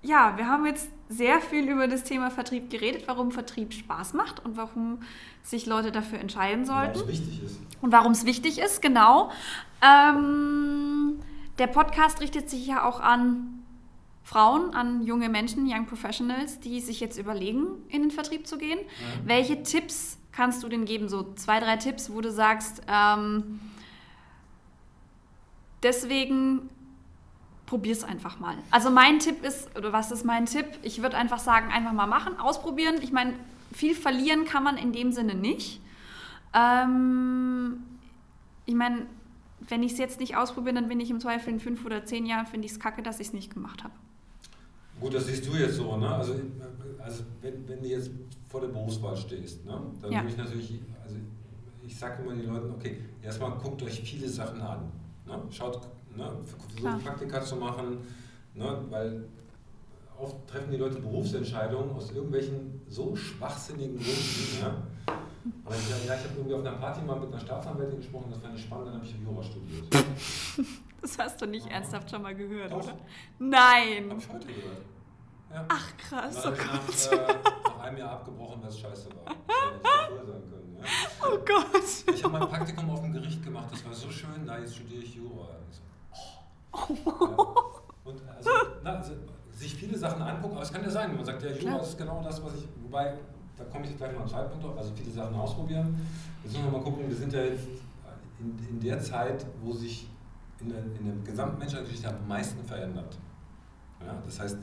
ja, 0.04 0.38
wir 0.38 0.48
haben 0.48 0.66
jetzt 0.68 0.90
sehr 1.10 1.42
viel 1.42 1.68
über 1.68 1.88
das 1.88 2.04
Thema 2.04 2.30
Vertrieb 2.30 2.70
geredet, 2.70 3.04
warum 3.08 3.32
Vertrieb 3.32 3.74
Spaß 3.74 4.14
macht 4.14 4.44
und 4.46 4.56
warum 4.56 5.00
sich 5.42 5.66
Leute 5.66 5.92
dafür 5.92 6.20
entscheiden 6.20 6.68
Warum 6.68 6.94
sollten 6.94 7.00
es 7.00 7.08
wichtig 7.08 7.44
ist. 7.44 7.60
und 7.82 7.92
warum 7.92 8.12
es 8.12 8.26
wichtig 8.26 8.60
ist, 8.60 8.82
genau. 8.84 9.32
Ähm, 9.82 11.20
der 11.58 11.68
Podcast 11.68 12.22
richtet 12.22 12.50
sich 12.50 12.68
ja 12.68 12.84
auch 12.84 13.00
an 13.00 13.64
Frauen, 14.24 14.74
an 14.74 15.04
junge 15.04 15.30
Menschen, 15.30 15.66
Young 15.72 15.86
Professionals, 15.86 16.60
die 16.60 16.82
sich 16.82 17.00
jetzt 17.00 17.18
überlegen, 17.18 17.68
in 17.90 18.02
den 18.02 18.12
Vertrieb 18.12 18.46
zu 18.46 18.58
gehen. 18.58 18.80
Ja. 18.80 19.22
Welche 19.26 19.64
Tipps 19.64 20.18
kannst 20.34 20.64
du 20.64 20.70
denn 20.70 20.86
geben? 20.86 21.08
So 21.08 21.34
zwei, 21.36 21.60
drei 21.60 21.78
Tipps, 21.78 22.12
wo 22.12 22.20
du 22.20 22.30
sagst, 22.32 22.82
ähm, 22.88 23.60
deswegen 25.82 26.70
probier's 27.66 28.04
einfach 28.04 28.40
mal. 28.40 28.56
Also 28.70 28.90
mein 28.90 29.20
Tipp 29.20 29.44
ist, 29.46 29.76
oder 29.78 29.94
was 29.94 30.12
ist 30.12 30.26
mein 30.26 30.46
Tipp? 30.46 30.66
Ich 30.84 31.02
würde 31.02 31.16
einfach 31.16 31.40
sagen, 31.40 31.72
einfach 31.72 31.94
mal 31.94 32.08
machen, 32.08 32.38
ausprobieren. 32.38 32.96
Ich 33.02 33.12
meine, 33.12 33.34
viel 33.72 33.96
verlieren 33.96 34.46
kann 34.46 34.64
man 34.64 34.78
in 34.78 34.92
dem 34.92 35.12
Sinne 35.12 35.36
nicht. 35.36 35.82
Ähm, 36.54 37.84
ich 38.66 38.76
meine, 38.76 39.06
wenn 39.60 39.84
ich 39.84 39.94
es 39.94 39.98
jetzt 39.98 40.20
nicht 40.20 40.36
ausprobiere, 40.36 40.76
dann 40.76 40.88
bin 40.88 41.00
ich 41.00 41.10
im 41.10 41.20
Zweifel 41.20 41.54
in 41.54 41.60
fünf 41.60 41.86
oder 41.86 42.06
zehn 42.06 42.26
Jahren, 42.26 42.46
finde 42.46 42.66
ich 42.66 42.74
es 42.74 42.80
kacke, 42.80 43.02
dass 43.02 43.20
ich 43.20 43.28
es 43.28 43.34
nicht 43.34 43.54
gemacht 43.54 43.84
habe. 43.84 43.94
Gut, 45.00 45.14
das 45.14 45.28
siehst 45.28 45.46
du 45.48 45.54
jetzt 45.54 45.76
so, 45.76 45.96
ne? 45.98 46.10
Also, 46.10 46.36
also 47.00 47.24
wenn, 47.42 47.68
wenn 47.68 47.82
du 47.82 47.88
jetzt 47.88 48.10
vor 48.50 48.62
der 48.62 48.70
Berufswahl 48.70 49.16
stehst, 49.16 49.66
ne? 49.66 49.80
dann 50.02 50.12
Ja. 50.12 50.22
würde 50.22 50.32
ich 50.32 50.38
natürlich, 50.38 50.80
also 51.04 51.16
ich 51.86 51.98
sage 51.98 52.24
immer 52.24 52.34
den 52.34 52.48
Leuten, 52.48 52.72
okay, 52.72 53.02
erstmal 53.22 53.52
guckt 53.52 53.84
euch 53.84 54.02
viele 54.02 54.28
Sachen 54.28 54.62
an. 54.62 54.92
Ne? 55.26 55.40
Schaut, 55.52 55.82
ne? 56.16 56.32
versucht. 56.46 57.04
Praktika 57.04 57.42
zu 57.42 57.58
machen, 57.58 57.98
ne? 58.56 58.82
weil 58.90 59.26
oft 60.18 60.48
treffen 60.48 60.72
die 60.72 60.78
Leute 60.78 61.00
Berufsentscheidungen 61.00 61.92
aus 61.92 62.12
irgendwelchen 62.12 62.82
so 62.90 63.16
schwachsinnigen 63.16 63.98
Gründen. 63.98 64.62
Ja? 64.62 64.87
Und 65.48 65.74
dann, 65.74 65.80
ja, 65.90 65.98
ja, 66.08 66.16
ich 66.16 66.24
habe 66.24 66.34
irgendwie 66.36 66.54
auf 66.56 66.62
einer 66.62 66.78
Party 66.78 67.02
mal 67.02 67.20
mit 67.20 67.30
einer 67.30 67.40
Staatsanwältin 67.40 67.98
gesprochen, 67.98 68.28
das 68.32 68.40
fand 68.40 68.56
ich 68.56 68.64
spannend, 68.64 68.88
dann 68.88 68.96
habe 68.96 69.06
ich 69.06 69.16
Jura 69.16 69.44
studiert. 69.44 69.88
Das 71.00 71.18
hast 71.20 71.40
du 71.42 71.46
nicht 71.46 71.68
ernsthaft 71.68 72.10
schon 72.10 72.24
mal 72.24 72.36
gehört, 72.36 72.72
Doch. 72.72 72.78
oder? 72.78 72.88
Habe 72.88 73.00
Nein. 73.38 74.18
ich 74.18 74.30
heute 74.30 74.48
gehört. 74.48 74.82
Ja. 75.52 75.66
Ach 75.70 75.98
krass, 75.98 76.44
oh 76.44 76.50
Gott. 76.50 76.60
ich 76.90 77.12
nach, 77.12 77.30
äh, 77.30 77.36
nach 77.64 77.80
einem 77.80 77.98
Jahr 77.98 78.12
abgebrochen, 78.14 78.62
weil 78.62 78.70
es 78.70 78.80
scheiße 78.80 79.10
war. 79.12 79.26
Das 79.26 80.10
hätte 80.10 80.22
ich 80.22 80.28
sagen 80.28 80.50
können. 80.50 80.78
Ja. 80.78 80.84
Oh 81.22 81.38
Gott. 81.38 82.14
Ich 82.14 82.24
habe 82.24 82.40
mein 82.40 82.50
Praktikum 82.50 82.90
auf 82.90 83.02
dem 83.02 83.14
Gericht 83.14 83.44
gemacht, 83.44 83.68
das 83.72 83.86
war 83.86 83.94
so 83.94 84.10
schön, 84.10 84.46
da 84.46 84.58
jetzt 84.58 84.76
studiere 84.76 85.04
ich 85.04 85.16
Jura. 85.16 85.50
Ich 85.70 85.78
so, 85.78 85.84
oh. 86.74 87.26
ja. 87.26 88.12
Und 88.12 88.22
also, 88.28 88.50
na, 88.84 88.96
also, 88.96 89.14
sich 89.52 89.76
viele 89.76 89.98
Sachen 89.98 90.22
angucken, 90.22 90.56
aber 90.56 90.64
es 90.64 90.74
kann 90.74 90.84
ja 90.84 90.90
sein, 90.90 91.16
man 91.16 91.24
sagt, 91.26 91.44
ja, 91.44 91.52
Jura 91.52 91.80
ist 91.80 91.98
genau 91.98 92.22
das, 92.24 92.44
was 92.44 92.56
ich, 92.56 92.68
wobei, 92.82 93.18
da 93.58 93.64
komme 93.66 93.86
ich 93.86 93.92
jetzt 93.92 94.00
gleich 94.00 94.14
mal 94.14 94.22
am 94.22 94.28
Zeitpunkt 94.28 94.64
drauf, 94.64 94.78
also 94.78 94.92
viele 94.96 95.12
Sachen 95.12 95.36
ausprobieren. 95.36 95.96
Jetzt 96.44 96.54
müssen 96.54 96.66
wir 96.66 96.72
mal 96.72 96.84
gucken, 96.84 97.08
wir 97.08 97.16
sind 97.16 97.34
ja 97.34 97.42
jetzt 97.42 97.68
in, 98.40 98.58
in 98.70 98.80
der 98.80 99.02
Zeit, 99.02 99.46
wo 99.62 99.74
sich 99.74 100.08
in 100.60 100.70
der, 100.70 100.80
in 100.80 101.06
der 101.06 101.16
gesamten 101.24 101.58
Menschheitsgeschichte 101.60 102.10
am 102.10 102.28
meisten 102.28 102.64
verändert. 102.64 103.18
Ja, 104.06 104.22
das 104.26 104.40
heißt, 104.40 104.58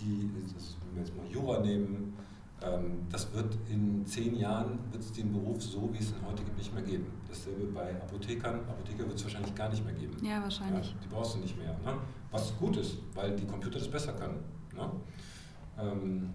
die, 0.00 0.30
das, 0.54 0.76
wenn 0.84 0.96
wir 0.96 1.02
jetzt 1.02 1.16
mal 1.16 1.26
Jura 1.26 1.60
nehmen, 1.60 2.16
ähm, 2.62 3.06
das 3.10 3.32
wird 3.32 3.56
in 3.68 4.06
zehn 4.06 4.36
Jahren 4.36 4.78
wird 4.90 5.02
es 5.02 5.12
den 5.12 5.32
Beruf 5.32 5.60
so, 5.62 5.90
wie 5.92 5.98
es 5.98 6.10
ihn 6.10 6.26
heute 6.26 6.44
gibt, 6.44 6.56
nicht 6.58 6.72
mehr 6.72 6.82
geben. 6.82 7.06
Dasselbe 7.28 7.64
bei 7.66 7.90
Apothekern. 8.00 8.60
Apotheker 8.68 9.06
wird 9.06 9.14
es 9.14 9.24
wahrscheinlich 9.24 9.54
gar 9.54 9.68
nicht 9.68 9.84
mehr 9.84 9.94
geben. 9.94 10.16
Ja, 10.24 10.42
wahrscheinlich. 10.42 10.86
Ja, 10.86 10.96
die 11.02 11.08
brauchst 11.08 11.34
du 11.34 11.38
nicht 11.40 11.56
mehr. 11.58 11.72
Ne? 11.84 11.98
Was 12.30 12.56
gut 12.58 12.76
ist, 12.76 12.98
weil 13.14 13.34
die 13.34 13.46
Computer 13.46 13.78
das 13.78 13.88
besser 13.88 14.12
können. 14.12 14.38
Ne? 14.76 14.90
Ähm, 15.78 16.34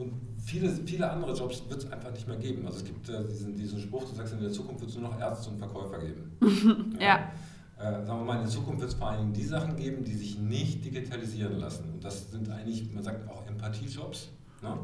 und 0.00 0.12
viele, 0.38 0.70
viele 0.70 1.10
andere 1.10 1.34
Jobs 1.34 1.62
wird 1.68 1.84
es 1.84 1.92
einfach 1.92 2.10
nicht 2.10 2.26
mehr 2.26 2.36
geben. 2.36 2.66
Also 2.66 2.78
es 2.78 2.84
gibt 2.84 3.08
äh, 3.08 3.24
diesen, 3.28 3.54
diesen 3.54 3.80
Spruch, 3.80 4.08
du 4.08 4.14
sagst, 4.14 4.32
in 4.32 4.40
der 4.40 4.50
Zukunft 4.50 4.80
wird 4.80 4.90
es 4.90 4.96
nur 4.96 5.10
noch 5.10 5.20
Ärzte 5.20 5.50
und 5.50 5.58
Verkäufer 5.58 5.98
geben. 5.98 6.96
Ja. 7.00 7.30
Äh, 7.78 8.04
sagen 8.04 8.20
wir 8.20 8.24
mal, 8.24 8.36
in 8.36 8.42
der 8.42 8.50
Zukunft 8.50 8.80
wird 8.80 8.90
es 8.90 8.96
vor 8.96 9.08
allen 9.08 9.20
Dingen 9.20 9.32
die 9.32 9.44
Sachen 9.44 9.76
geben, 9.76 10.04
die 10.04 10.14
sich 10.14 10.38
nicht 10.38 10.84
digitalisieren 10.84 11.58
lassen. 11.58 11.84
Und 11.94 12.04
das 12.04 12.30
sind 12.30 12.50
eigentlich, 12.50 12.92
man 12.92 13.02
sagt 13.02 13.26
auch 13.30 13.46
Empathiejobs. 13.46 14.28
Ne? 14.62 14.78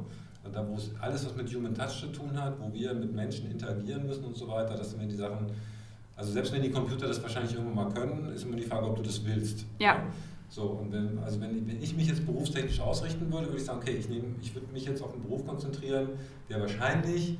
Und 0.44 0.54
da, 0.54 0.66
wo 0.66 0.76
es 0.76 0.90
alles, 1.00 1.26
was 1.26 1.36
mit 1.36 1.52
Human 1.54 1.74
Touch 1.74 2.00
zu 2.00 2.06
tun 2.06 2.40
hat, 2.40 2.58
wo 2.58 2.72
wir 2.72 2.94
mit 2.94 3.12
Menschen 3.12 3.50
interagieren 3.50 4.06
müssen 4.06 4.24
und 4.24 4.36
so 4.36 4.48
weiter, 4.48 4.76
das 4.76 4.90
sind 4.90 5.02
mir 5.02 5.08
die 5.08 5.16
Sachen, 5.16 5.46
also 6.16 6.32
selbst 6.32 6.52
wenn 6.52 6.62
die 6.62 6.70
Computer 6.70 7.06
das 7.06 7.22
wahrscheinlich 7.22 7.52
irgendwann 7.52 7.74
mal 7.74 7.92
können, 7.92 8.32
ist 8.34 8.44
immer 8.44 8.56
die 8.56 8.62
Frage, 8.62 8.86
ob 8.86 8.96
du 8.96 9.02
das 9.02 9.22
willst. 9.24 9.66
Ja. 9.78 9.94
Ne? 9.94 10.04
So, 10.48 10.62
und 10.62 10.92
wenn, 10.92 11.18
also 11.18 11.40
wenn, 11.40 11.66
wenn 11.66 11.82
ich 11.82 11.96
mich 11.96 12.06
jetzt 12.08 12.24
berufstechnisch 12.24 12.80
ausrichten 12.80 13.30
würde, 13.32 13.46
würde 13.48 13.58
ich 13.58 13.64
sagen, 13.64 13.80
okay, 13.82 13.96
ich, 13.98 14.08
nehm, 14.08 14.36
ich 14.40 14.54
würde 14.54 14.72
mich 14.72 14.84
jetzt 14.84 15.02
auf 15.02 15.12
einen 15.12 15.22
Beruf 15.22 15.44
konzentrieren, 15.46 16.10
der 16.48 16.60
wahrscheinlich 16.60 17.38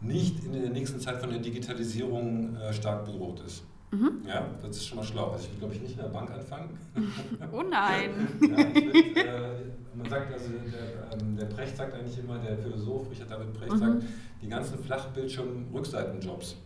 nicht 0.00 0.44
in 0.44 0.52
der 0.52 0.70
nächsten 0.70 1.00
Zeit 1.00 1.18
von 1.20 1.30
der 1.30 1.38
Digitalisierung 1.38 2.56
äh, 2.56 2.72
stark 2.72 3.04
bedroht 3.04 3.40
ist. 3.46 3.64
Mhm. 3.90 4.22
Ja, 4.26 4.46
das 4.60 4.76
ist 4.76 4.86
schon 4.86 4.98
mal 4.98 5.04
schlau. 5.04 5.30
Also 5.30 5.44
ich 5.46 5.52
will, 5.52 5.58
glaube 5.60 5.74
ich, 5.74 5.80
nicht 5.80 5.92
in 5.92 5.98
der 6.02 6.08
Bank 6.08 6.30
anfangen. 6.30 6.76
Oh 7.52 7.62
nein. 7.62 8.10
ja, 8.42 8.56
würd, 8.58 9.16
äh, 9.16 9.50
man 9.94 10.08
sagt, 10.10 10.32
also 10.32 10.50
der, 10.50 11.18
ähm, 11.18 11.36
der 11.36 11.46
Precht 11.46 11.76
sagt 11.76 11.94
eigentlich 11.94 12.18
immer, 12.18 12.38
der 12.38 12.58
Philosoph, 12.58 13.10
Richard 13.10 13.30
David 13.30 13.52
Precht 13.54 13.72
Mhm. 13.72 13.78
sagt, 13.78 14.02
die 14.42 14.48
ganzen 14.48 14.78
Flachbildschirm-Rückseitenjobs. 14.78 16.56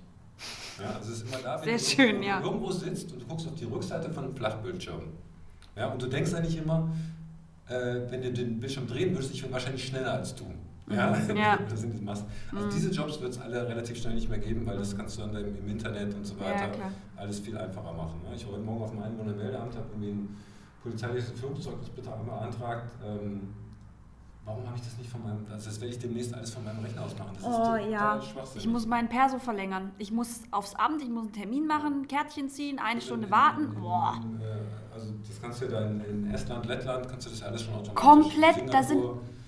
Ja, 0.81 0.97
also 0.97 1.13
es 1.13 1.23
ist 1.23 1.29
immer 1.29 1.43
da, 1.43 1.61
wenn 1.65 1.79
Sehr 1.79 1.79
du 1.79 1.85
schön, 1.85 2.23
irgendwo, 2.23 2.27
ja. 2.29 2.41
irgendwo 2.43 2.71
sitzt 2.73 3.13
und 3.13 3.23
du 3.23 3.27
guckst 3.27 3.47
auf 3.47 3.55
die 3.55 3.65
Rückseite 3.65 4.11
von 4.11 4.25
einem 4.25 4.35
Flachbildschirm. 4.37 5.03
Ja, 5.77 5.89
und 5.89 6.03
du 6.03 6.07
denkst 6.07 6.35
eigentlich 6.35 6.59
immer, 6.59 6.89
äh, 7.69 8.01
wenn 8.11 8.23
du 8.23 8.33
den 8.33 8.61
Bildschirm 8.61 8.87
drehen 8.87 9.13
würdest, 9.15 9.33
ich 9.35 9.43
bin 9.43 9.53
wahrscheinlich 9.53 9.85
schneller 9.87 10.13
als 10.15 10.35
du. 10.35 10.45
Ja, 10.91 11.11
Mhm, 11.11 11.37
ja. 11.37 11.57
das 11.71 11.81
sind 11.81 11.97
die 11.99 12.03
Massen. 12.05 12.27
Also 12.53 12.67
Mhm. 12.67 12.71
diese 12.71 12.91
Jobs 12.91 13.21
wird 13.21 13.33
es 13.33 13.41
alle 13.41 13.67
relativ 13.69 13.97
schnell 13.99 14.15
nicht 14.15 14.29
mehr 14.29 14.39
geben, 14.39 14.67
weil 14.67 14.77
das 14.77 14.97
kannst 14.97 15.17
du 15.17 15.23
dann 15.23 15.35
im, 15.37 15.69
Internet 15.69 16.15
und 16.15 16.25
so 16.27 16.35
Ja, 16.35 16.47
weiter 16.51 16.69
klar. 16.69 16.91
alles 17.17 17.39
viel 17.41 17.57
einfacher 17.57 17.93
machen. 17.93 18.21
Ne? 18.29 18.35
Ich 18.35 18.45
war 18.47 18.55
heute 18.55 18.65
Morgen 18.65 18.83
auf 18.83 18.91
dem 18.91 19.03
Einwohnermeldeamt, 19.03 19.75
habe 19.77 19.87
irgendwie 19.93 20.11
ein 20.11 20.37
polizeiliches 20.83 21.31
Führungszeugnis 21.33 21.89
bitte 21.91 22.11
beantragt. 22.11 22.91
Ähm, 23.07 23.55
warum 24.45 24.67
habe 24.67 24.77
ich 24.77 24.83
das 24.83 24.99
nicht 24.99 25.09
von 25.09 25.23
meinem, 25.23 25.47
also 25.51 25.67
das 25.71 25.81
werde 25.81 25.95
ich 25.95 26.01
demnächst 26.01 26.35
alles 26.35 26.51
von 26.53 26.65
meinem 26.65 26.81
Rechner 26.81 27.03
aus 27.05 27.17
machen. 27.17 27.31
Das 27.37 27.45
Oh 27.45 27.51
total 27.59 27.91
ja, 27.91 28.21
schwachsinnig. 28.21 28.67
ich 28.67 28.71
muss 28.71 28.85
meinen 28.87 29.09
Perso 29.09 29.39
verlängern. 29.39 29.93
Ich 29.99 30.11
muss 30.13 30.41
aufs 30.51 30.75
Amt, 30.75 31.01
ich 31.01 31.09
muss 31.09 31.23
einen 31.23 31.33
Termin 31.33 31.67
machen, 31.67 32.09
Kärtchen 32.09 32.51
ziehen, 32.51 32.79
eine 32.81 32.97
In- 32.97 33.01
Stunde 33.07 33.31
warten. 33.31 33.73
Boah. 33.81 34.21
äh, 34.41 34.57
Also 34.93 35.07
das 35.27 35.41
kannst 35.41 35.61
du 35.61 35.65
ja 35.67 35.71
da 35.73 35.87
in, 35.87 36.01
in 36.05 36.31
Estland, 36.35 36.67
Lettland, 36.67 37.09
kannst 37.09 37.27
du 37.27 37.31
das 37.31 37.43
alles 37.43 37.63
schon 37.63 37.75
automatisch. 37.75 37.95
Komplett, 38.05 38.73
da 38.75 38.83
sind 38.83 39.03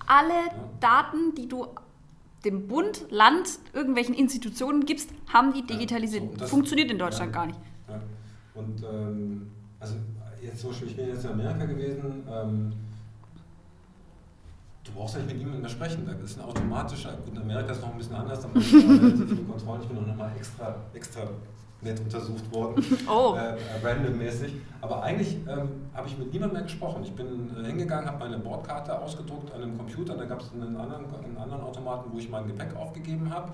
alle 0.07 0.29
Ja. 0.33 0.69
Daten, 0.79 1.35
die 1.35 1.47
du 1.47 1.67
dem 2.43 2.67
Bund, 2.67 3.05
Land, 3.09 3.59
irgendwelchen 3.73 4.13
Institutionen 4.15 4.85
gibst, 4.85 5.09
haben 5.31 5.53
die 5.53 5.65
digitalisiert. 5.65 6.23
Ja, 6.33 6.39
so, 6.39 6.47
Funktioniert 6.47 6.91
in 6.91 6.97
Deutschland 6.99 7.33
ja, 7.33 7.39
gar 7.39 7.47
nicht. 7.47 7.59
Ja. 7.87 7.99
Und 8.53 8.83
ähm, 8.83 9.51
also 9.79 9.95
jetzt 10.41 10.59
zum 10.61 10.69
Beispiel, 10.69 10.87
ich 10.89 10.95
bin 10.95 11.07
jetzt 11.07 11.25
in 11.25 11.31
Amerika 11.31 11.65
gewesen, 11.65 12.23
ähm, 12.31 12.73
du 14.83 14.91
brauchst 14.91 15.15
nicht 15.17 15.27
mit 15.27 15.37
niemandem 15.37 15.61
mehr 15.61 15.69
sprechen. 15.69 16.05
Das 16.05 16.31
ist 16.31 16.39
ein 16.39 16.45
automatischer, 16.45 17.13
gut, 17.17 17.33
in 17.33 17.41
Amerika 17.41 17.71
ist 17.71 17.77
es 17.77 17.83
noch 17.83 17.91
ein 17.91 17.97
bisschen 17.97 18.15
anders, 18.15 18.41
da 18.41 18.47
muss 18.47 18.71
man 18.71 18.99
relativ 18.99 19.29
viele 19.29 19.43
Kontrollen. 19.43 19.81
Ich 19.81 19.87
bin 19.87 19.97
auch 19.97 20.07
nochmal 20.07 20.31
extra, 20.37 20.75
extra 20.93 21.21
nett 21.85 21.99
untersucht 22.01 22.51
worden, 22.51 22.83
oh. 23.07 23.35
äh, 23.35 23.85
randommäßig. 23.85 24.53
Aber 24.81 25.03
eigentlich 25.03 25.37
ähm, 25.47 25.69
habe 25.93 26.07
ich 26.07 26.17
mit 26.17 26.33
niemandem 26.33 26.57
mehr 26.57 26.63
gesprochen. 26.63 27.03
Ich 27.03 27.13
bin 27.13 27.51
äh, 27.57 27.67
hingegangen, 27.67 28.07
habe 28.07 28.19
meine 28.19 28.39
Bordkarte 28.39 28.99
ausgedruckt 28.99 29.53
an 29.53 29.61
einem 29.61 29.77
Computer, 29.77 30.15
da 30.15 30.25
gab 30.25 30.41
es 30.41 30.51
einen 30.51 30.75
anderen, 30.75 31.05
einen 31.23 31.37
anderen 31.37 31.61
Automaten, 31.63 32.11
wo 32.11 32.17
ich 32.19 32.29
mein 32.29 32.45
Gepäck 32.47 32.75
aufgegeben 32.75 33.33
habe. 33.33 33.53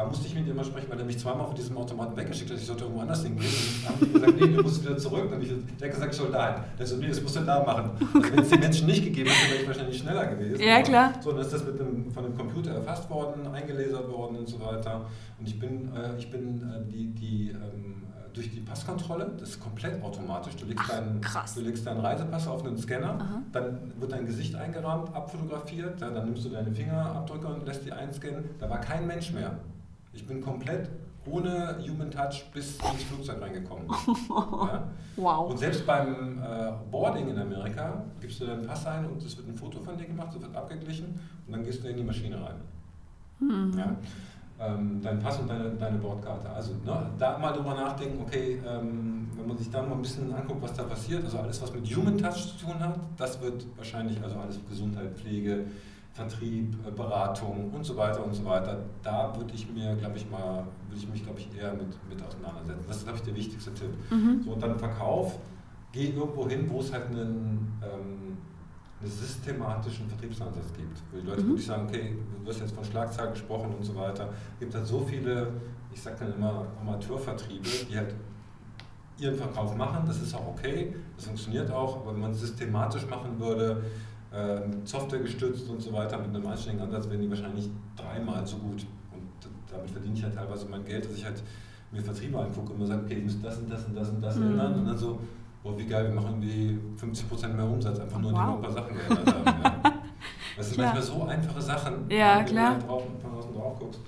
Da 0.00 0.06
musste 0.06 0.26
ich 0.26 0.34
mit 0.34 0.46
ihm 0.48 0.56
mal 0.56 0.64
sprechen, 0.64 0.86
weil 0.88 0.98
er 0.98 1.04
mich 1.04 1.18
zweimal 1.18 1.46
von 1.46 1.54
diesem 1.54 1.76
Automaten 1.76 2.16
weggeschickt 2.16 2.50
hat, 2.50 2.56
ich 2.56 2.64
sollte 2.64 2.84
irgendwo 2.84 3.02
anders 3.02 3.22
hingehen. 3.22 3.46
Und 3.46 3.84
dann 3.84 3.92
haben 3.92 4.00
die 4.00 4.12
gesagt, 4.12 4.40
nee, 4.40 4.56
du 4.56 4.62
musst 4.62 4.82
wieder 4.82 4.96
zurück. 4.96 5.30
Und 5.30 5.42
ich, 5.42 5.50
der 5.78 5.88
hat 5.88 5.94
gesagt, 5.94 6.14
hin. 6.14 6.64
Der 6.78 6.86
so, 6.86 6.96
nee, 6.96 7.08
das 7.08 7.20
musst 7.20 7.36
du 7.36 7.40
da 7.40 7.62
machen. 7.62 7.90
Also 8.00 8.32
wenn 8.32 8.38
es 8.38 8.48
die 8.48 8.58
Menschen 8.58 8.86
nicht 8.86 9.04
gegeben 9.04 9.28
hätte, 9.28 9.50
wäre 9.50 9.60
ich 9.60 9.68
wahrscheinlich 9.68 9.98
schneller 9.98 10.26
gewesen. 10.28 10.58
Ja, 10.58 10.80
klar. 10.80 11.12
So, 11.22 11.32
dann 11.32 11.42
ist 11.42 11.52
das 11.52 11.66
mit 11.66 11.78
dem, 11.78 12.10
von 12.10 12.24
dem 12.24 12.34
Computer 12.34 12.70
erfasst 12.70 13.10
worden, 13.10 13.46
eingelesert 13.48 14.08
worden 14.08 14.38
und 14.38 14.48
so 14.48 14.58
weiter. 14.58 15.04
Und 15.38 15.46
ich 15.46 15.58
bin, 15.58 15.94
äh, 15.94 16.16
ich 16.16 16.30
bin 16.30 16.62
äh, 16.62 16.90
die, 16.90 17.08
die 17.08 17.50
ähm, 17.50 17.96
durch 18.32 18.50
die 18.50 18.60
Passkontrolle, 18.60 19.30
das 19.38 19.50
ist 19.50 19.60
komplett 19.60 20.02
automatisch. 20.02 20.56
Du 20.56 20.64
legst, 20.64 20.82
Ach, 20.82 20.96
deinen, 20.96 21.20
du 21.20 21.60
legst 21.60 21.86
deinen 21.86 22.00
Reisepass 22.00 22.48
auf 22.48 22.64
einen 22.64 22.78
Scanner, 22.78 23.18
Aha. 23.20 23.42
dann 23.52 23.92
wird 23.98 24.12
dein 24.12 24.24
Gesicht 24.24 24.54
eingerahmt, 24.54 25.14
abfotografiert, 25.14 26.00
ja, 26.00 26.08
dann 26.08 26.24
nimmst 26.24 26.46
du 26.46 26.48
deine 26.48 26.72
Fingerabdrücke 26.72 27.46
und 27.48 27.66
lässt 27.66 27.84
die 27.84 27.92
einscannen. 27.92 28.44
Da 28.58 28.70
war 28.70 28.80
kein 28.80 29.06
Mensch 29.06 29.32
mehr. 29.32 29.58
Ich 30.12 30.26
bin 30.26 30.40
komplett 30.40 30.90
ohne 31.26 31.78
Human 31.86 32.10
Touch 32.10 32.50
bis 32.52 32.78
ins 32.78 33.04
Flugzeug 33.04 33.40
reingekommen. 33.40 33.86
ja. 34.28 34.88
Wow. 35.16 35.50
Und 35.50 35.58
selbst 35.58 35.86
beim 35.86 36.38
äh, 36.38 36.72
Boarding 36.90 37.28
in 37.28 37.38
Amerika 37.38 38.04
gibst 38.20 38.40
du 38.40 38.46
deinen 38.46 38.66
Pass 38.66 38.86
ein 38.86 39.06
und 39.06 39.22
es 39.22 39.36
wird 39.36 39.48
ein 39.48 39.54
Foto 39.54 39.80
von 39.80 39.96
dir 39.96 40.06
gemacht, 40.06 40.28
es 40.34 40.40
wird 40.40 40.56
abgeglichen 40.56 41.20
und 41.46 41.52
dann 41.52 41.62
gehst 41.62 41.84
du 41.84 41.88
in 41.88 41.96
die 41.96 42.04
Maschine 42.04 42.36
rein. 42.36 42.56
Mhm. 43.38 43.78
Ja 43.78 43.96
ähm, 44.60 45.00
deinen 45.02 45.18
Pass 45.18 45.38
und 45.38 45.48
deine, 45.48 45.70
deine 45.70 45.98
Bordkarte. 45.98 46.50
Also 46.50 46.72
ne, 46.84 47.10
da 47.18 47.38
mal 47.38 47.52
drüber 47.52 47.74
nachdenken, 47.74 48.20
okay, 48.20 48.60
ähm, 48.66 49.28
wenn 49.36 49.48
man 49.48 49.56
sich 49.56 49.70
da 49.70 49.82
mal 49.82 49.94
ein 49.94 50.02
bisschen 50.02 50.32
anguckt, 50.32 50.62
was 50.62 50.74
da 50.74 50.82
passiert, 50.82 51.24
also 51.24 51.38
alles, 51.38 51.60
was 51.62 51.72
mit 51.72 51.96
Human 51.96 52.18
Touch 52.18 52.58
zu 52.58 52.66
tun 52.66 52.78
hat, 52.78 52.98
das 53.16 53.40
wird 53.40 53.66
wahrscheinlich, 53.76 54.22
also 54.22 54.38
alles 54.38 54.58
Gesundheit, 54.68 55.16
Pflege, 55.16 55.64
Vertrieb, 56.20 56.76
äh, 56.86 56.90
Beratung 56.90 57.70
und 57.72 57.84
so 57.84 57.96
weiter 57.96 58.24
und 58.24 58.34
so 58.34 58.44
weiter, 58.44 58.84
da 59.02 59.34
würde 59.36 59.54
ich 59.54 59.70
mir, 59.70 59.96
glaube 59.96 60.16
ich 60.16 60.28
mal, 60.30 60.66
würde 60.88 61.00
ich 61.00 61.08
mich, 61.08 61.24
glaube 61.24 61.38
ich, 61.38 61.48
eher 61.56 61.72
mit, 61.72 61.88
mit 62.08 62.22
auseinandersetzen. 62.22 62.84
Das 62.86 62.98
ist, 62.98 63.04
glaube 63.04 63.18
ich, 63.18 63.24
der 63.24 63.34
wichtigste 63.34 63.72
Tipp. 63.72 63.90
Mhm. 64.10 64.42
So, 64.44 64.52
und 64.52 64.62
dann 64.62 64.78
Verkauf, 64.78 65.38
geh 65.92 66.08
irgendwo 66.08 66.48
hin, 66.48 66.66
wo 66.68 66.80
es 66.80 66.92
halt 66.92 67.06
einen 67.06 67.72
ähm, 67.82 68.36
einen 69.02 69.10
systematischen 69.10 70.06
Vertriebsansatz 70.08 70.74
gibt, 70.76 71.02
wo 71.10 71.18
die 71.18 71.26
Leute 71.26 71.42
mhm. 71.42 71.48
wirklich 71.48 71.66
sagen, 71.66 71.86
okay, 71.88 72.16
du 72.44 72.50
hast 72.50 72.60
jetzt 72.60 72.74
von 72.74 72.84
Schlagzeilen 72.84 73.32
gesprochen 73.32 73.74
und 73.74 73.82
so 73.82 73.94
weiter. 73.94 74.28
Es 74.54 74.60
gibt 74.60 74.74
halt 74.74 74.86
so 74.86 75.00
viele, 75.00 75.54
ich 75.90 76.02
sage 76.02 76.16
dann 76.20 76.34
immer 76.34 76.66
Amateurvertriebe, 76.82 77.66
die 77.88 77.96
halt 77.96 78.14
ihren 79.18 79.36
Verkauf 79.36 79.74
machen, 79.74 80.02
das 80.06 80.20
ist 80.20 80.34
auch 80.34 80.48
okay, 80.48 80.94
das 81.16 81.26
funktioniert 81.26 81.70
auch, 81.70 82.02
aber 82.02 82.12
wenn 82.12 82.20
man 82.20 82.30
es 82.32 82.40
systematisch 82.40 83.06
machen 83.06 83.38
würde, 83.38 83.84
äh, 84.32 84.60
Software 84.84 85.20
gestützt 85.20 85.68
und 85.68 85.80
so 85.80 85.92
weiter, 85.92 86.18
mit 86.18 86.28
einem 86.28 86.46
anständigen 86.46 86.86
Ansatz, 86.86 87.08
wären 87.08 87.20
die 87.20 87.30
wahrscheinlich 87.30 87.68
dreimal 87.96 88.46
so 88.46 88.56
gut. 88.58 88.86
Und 89.12 89.50
damit 89.70 89.90
verdiene 89.90 90.14
ich 90.14 90.22
halt 90.22 90.34
teilweise 90.34 90.66
mein 90.66 90.84
Geld, 90.84 91.04
dass 91.04 91.16
ich 91.16 91.24
halt 91.24 91.42
mir 91.90 92.02
Vertriebe 92.02 92.38
angucke 92.38 92.72
und 92.72 92.78
mir 92.78 92.86
sage, 92.86 93.02
okay, 93.04 93.16
die 93.16 93.22
müssen 93.22 93.42
das 93.42 93.58
und 93.58 93.70
das 93.70 93.84
und 93.84 93.96
das 93.96 94.08
und 94.08 94.20
das 94.22 94.36
mhm. 94.36 94.50
ändern 94.52 94.74
und 94.74 94.86
dann 94.86 94.98
so, 94.98 95.18
boah, 95.62 95.76
wie 95.76 95.86
geil, 95.86 96.04
wir 96.04 96.14
machen 96.14 96.40
die 96.40 96.78
50% 97.00 97.48
mehr 97.48 97.64
Umsatz, 97.64 97.98
einfach 97.98 98.20
nur, 98.20 98.32
wow. 98.32 98.38
indem 98.38 98.48
wir 98.48 98.56
ein 98.56 98.62
paar 98.62 98.72
Sachen 98.72 98.96
geändert 98.96 99.34
haben. 99.34 99.62
Ja. 99.64 99.92
Das 100.56 100.66
sind 100.66 100.74
klar. 100.74 100.94
manchmal 100.94 101.16
so 101.16 101.24
einfache 101.24 101.62
Sachen, 101.62 102.10
ja, 102.10 102.44
wenn 102.46 102.80
du 102.80 102.86
drauf, 102.86 103.02
von 103.22 103.34
außen 103.34 103.54
drauf 103.54 103.78
guckst. 103.78 104.00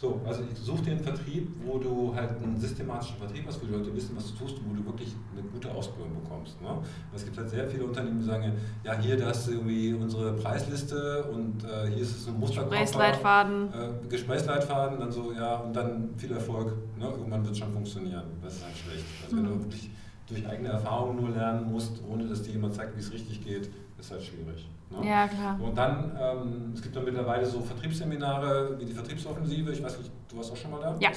So, 0.00 0.20
also 0.24 0.42
ich 0.42 0.56
suche 0.56 0.82
dir 0.82 0.90
einen 0.92 1.02
Vertrieb, 1.02 1.48
wo 1.66 1.76
du 1.78 2.14
halt 2.14 2.30
einen 2.40 2.56
systematischen 2.56 3.16
Vertrieb 3.16 3.44
hast, 3.48 3.60
wo 3.60 3.66
die 3.66 3.72
Leute 3.72 3.92
wissen, 3.92 4.16
was 4.16 4.32
du 4.32 4.38
tust 4.38 4.58
und 4.58 4.70
wo 4.70 4.74
du 4.76 4.86
wirklich 4.86 5.12
eine 5.32 5.42
gute 5.42 5.68
Ausbildung 5.72 6.22
bekommst. 6.22 6.62
Ne? 6.62 6.68
Es 7.12 7.24
gibt 7.24 7.36
halt 7.36 7.50
sehr 7.50 7.66
viele 7.66 7.84
Unternehmen, 7.84 8.20
die 8.20 8.24
sagen, 8.24 8.52
ja 8.84 8.96
hier, 8.96 9.16
da 9.16 9.26
hast 9.26 9.48
du 9.48 9.52
irgendwie 9.54 9.92
unsere 9.94 10.34
Preisliste 10.34 11.24
und 11.24 11.64
äh, 11.64 11.88
hier 11.88 12.02
ist 12.02 12.16
es 12.16 12.28
ein 12.28 12.38
Musterkoffer. 12.38 12.78
Gesprächsleitfaden. 12.78 13.68
Äh, 13.72 14.08
Gesprächsleitfaden, 14.08 15.00
dann 15.00 15.10
so, 15.10 15.32
ja, 15.32 15.56
und 15.56 15.74
dann 15.74 16.10
viel 16.16 16.30
Erfolg. 16.30 16.74
Ne? 16.96 17.06
Irgendwann 17.06 17.42
wird 17.42 17.54
es 17.54 17.58
schon 17.58 17.72
funktionieren. 17.72 18.22
Das 18.40 18.54
ist 18.54 18.64
halt 18.64 18.76
schlecht. 18.76 19.04
Also 19.24 19.34
mhm. 19.34 19.40
wenn 19.40 19.58
du 19.58 19.64
wirklich 19.64 19.90
durch 20.28 20.46
eigene 20.46 20.68
Erfahrung 20.68 21.16
nur 21.16 21.30
lernen 21.30 21.72
musst, 21.72 22.00
ohne 22.08 22.24
dass 22.28 22.42
dir 22.42 22.52
jemand 22.52 22.74
sagt, 22.74 22.94
wie 22.94 23.00
es 23.00 23.12
richtig 23.12 23.44
geht, 23.44 23.68
ist 23.98 24.10
halt 24.10 24.22
schwierig. 24.22 24.68
Ne? 24.90 25.08
Ja, 25.08 25.28
klar. 25.28 25.58
Und 25.60 25.76
dann, 25.76 26.16
ähm, 26.20 26.72
es 26.74 26.82
gibt 26.82 26.94
dann 26.96 27.04
mittlerweile 27.04 27.44
so 27.44 27.60
Vertriebsseminare 27.60 28.78
wie 28.78 28.86
die 28.86 28.92
Vertriebsoffensive, 28.92 29.72
ich 29.72 29.82
weiß 29.82 29.98
nicht, 29.98 30.10
du 30.28 30.36
warst 30.36 30.52
auch 30.52 30.56
schon 30.56 30.70
mal 30.70 30.80
da? 30.80 30.96
Ja. 31.00 31.10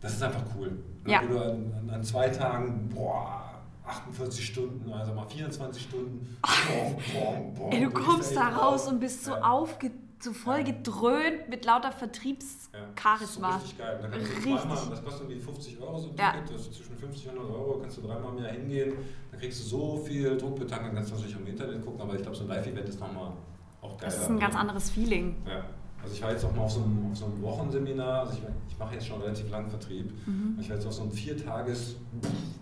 Das 0.00 0.14
ist 0.14 0.22
einfach 0.22 0.42
cool. 0.56 0.68
Ne? 1.04 1.12
Ja. 1.12 1.22
Wo 1.22 1.34
du 1.34 1.42
an, 1.42 1.74
an, 1.80 1.90
an, 1.90 2.04
zwei 2.04 2.28
Tagen, 2.28 2.88
boah, 2.94 3.44
48 3.84 4.46
Stunden, 4.46 4.92
also 4.92 5.12
mal 5.12 5.26
24 5.26 5.82
Stunden. 5.82 6.38
Boom, 6.42 6.96
boom, 7.12 7.54
boom, 7.54 7.72
Ey, 7.72 7.84
du 7.84 7.90
kommst 7.90 8.36
da 8.36 8.48
raus 8.48 8.86
und 8.86 9.00
bist 9.00 9.24
so 9.24 9.32
ja. 9.32 9.42
aufgedreht 9.42 10.07
so 10.22 10.32
voll 10.32 10.64
gedröhnt 10.64 11.48
mit 11.48 11.64
lauter 11.64 11.92
Vertriebscharisma. 11.92 13.50
Ja, 13.50 13.56
richtig 13.56 13.78
geil. 13.78 13.98
Da 14.02 14.08
kannst 14.08 14.26
du 14.26 14.34
richtig. 14.34 14.56
zweimal, 14.56 14.76
das 14.90 15.04
kostet 15.04 15.20
irgendwie 15.22 15.40
50 15.40 15.80
Euro 15.80 15.98
so 15.98 16.08
ein 16.10 16.16
ja. 16.16 16.32
Ticket, 16.32 16.52
also 16.52 16.70
zwischen 16.70 16.96
50 16.96 17.28
und 17.28 17.38
100 17.38 17.56
Euro, 17.56 17.78
kannst 17.80 17.96
du 17.98 18.02
dreimal 18.02 18.36
im 18.36 18.42
Jahr 18.42 18.52
hingehen, 18.52 18.92
da 19.30 19.36
kriegst 19.36 19.60
du 19.60 19.64
so 19.64 19.96
viel 19.98 20.36
Druck 20.36 20.58
betankt, 20.58 20.86
dann 20.86 20.94
kannst 20.94 21.10
du 21.10 21.14
natürlich 21.14 21.36
im 21.36 21.46
Internet 21.46 21.84
gucken, 21.84 22.00
aber 22.00 22.14
ich 22.14 22.22
glaube, 22.22 22.36
so 22.36 22.44
ein 22.44 22.48
Live-Event 22.48 22.88
ist 22.88 23.00
nochmal 23.00 23.32
auch 23.80 23.96
geil. 23.96 24.10
Das 24.10 24.18
ist 24.18 24.28
ein 24.28 24.38
ganz 24.38 24.56
anderes 24.56 24.90
Feeling. 24.90 25.36
Ja. 25.46 25.64
Also 26.02 26.14
ich 26.14 26.22
war 26.22 26.30
jetzt 26.30 26.44
auch 26.44 26.54
mal 26.54 26.62
auf 26.62 26.70
so 26.70 26.82
einem, 26.82 27.10
auf 27.10 27.16
so 27.16 27.24
einem 27.26 27.42
Wochenseminar, 27.42 28.20
also 28.20 28.34
ich, 28.34 28.42
ich 28.68 28.78
mache 28.78 28.94
jetzt 28.94 29.06
schon 29.06 29.20
relativ 29.20 29.50
langen 29.50 29.68
Vertrieb, 29.68 30.12
mhm. 30.26 30.56
ich 30.60 30.68
war 30.68 30.76
jetzt 30.76 30.86
auf 30.86 30.92
so 30.92 31.02
einem 31.02 31.10
Viertages 31.10 31.96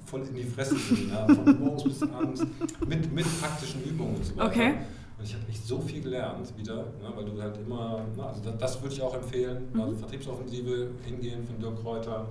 voll 0.06 0.22
in 0.22 0.34
die 0.34 0.44
Fresse 0.44 0.76
Seminar, 0.76 1.28
von 1.28 1.58
morgens 1.60 1.84
bis 1.84 2.02
abends, 2.02 2.46
mit, 2.86 3.12
mit 3.12 3.40
praktischen 3.40 3.84
Übungen 3.84 4.16
und 4.16 4.24
so 4.24 4.36
weiter. 4.36 4.46
Okay. 4.48 4.74
Ich 5.26 5.34
habe 5.34 5.44
echt 5.48 5.66
so 5.66 5.80
viel 5.80 6.00
gelernt 6.00 6.56
wieder, 6.56 6.76
ne, 6.76 7.12
weil 7.12 7.24
du 7.24 7.42
halt 7.42 7.56
immer, 7.58 8.00
na, 8.16 8.26
also 8.26 8.40
das, 8.44 8.56
das, 8.58 8.80
würde 8.80 8.94
ich 8.94 9.02
auch 9.02 9.12
empfehlen, 9.12 9.68
mhm. 9.72 9.80
also 9.80 9.96
Vertriebsoffensive 9.96 10.90
hingehen 11.04 11.44
von 11.44 11.58
Dirk 11.58 11.82
Kräuter, 11.82 12.28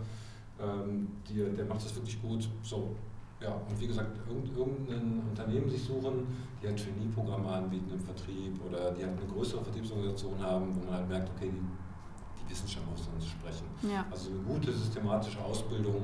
ähm, 0.61 1.09
die, 1.27 1.43
der 1.57 1.65
macht 1.65 1.83
das 1.83 1.93
wirklich 1.93 2.21
gut. 2.21 2.47
So, 2.63 2.95
ja, 3.41 3.53
und 3.69 3.81
wie 3.81 3.87
gesagt, 3.87 4.17
irgendein 4.29 5.21
Unternehmen 5.29 5.69
sich 5.69 5.83
suchen, 5.83 6.25
die 6.63 6.67
halt 6.67 6.81
Trainee-Programme 6.81 7.49
anbieten 7.49 7.91
im 7.91 7.99
Vertrieb 7.99 8.53
oder 8.65 8.91
die 8.91 9.03
halt 9.03 9.19
eine 9.19 9.29
größere 9.29 9.61
Vertriebsorganisation 9.61 10.39
haben, 10.39 10.73
wo 10.73 10.85
man 10.85 10.93
halt 10.93 11.09
merkt, 11.09 11.29
okay, 11.35 11.51
die, 11.51 12.39
die 12.39 12.49
wissen 12.49 12.69
schon, 12.69 12.83
wovon 12.83 13.19
sie 13.19 13.27
sprechen. 13.27 13.65
Ja. 13.91 14.05
Also 14.09 14.29
eine 14.29 14.39
gute 14.39 14.71
systematische 14.71 15.43
Ausbildung 15.43 16.01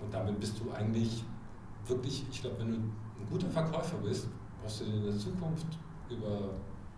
und 0.00 0.14
damit 0.14 0.40
bist 0.40 0.58
du 0.60 0.72
eigentlich 0.72 1.24
wirklich, 1.86 2.24
ich 2.30 2.40
glaube, 2.40 2.60
wenn 2.60 2.70
du 2.70 2.76
ein 2.76 3.26
guter 3.30 3.50
Verkäufer 3.50 3.98
bist, 3.98 4.28
brauchst 4.62 4.80
du 4.80 4.84
in 4.84 5.04
der 5.04 5.18
Zukunft 5.18 5.66
über 6.10 6.50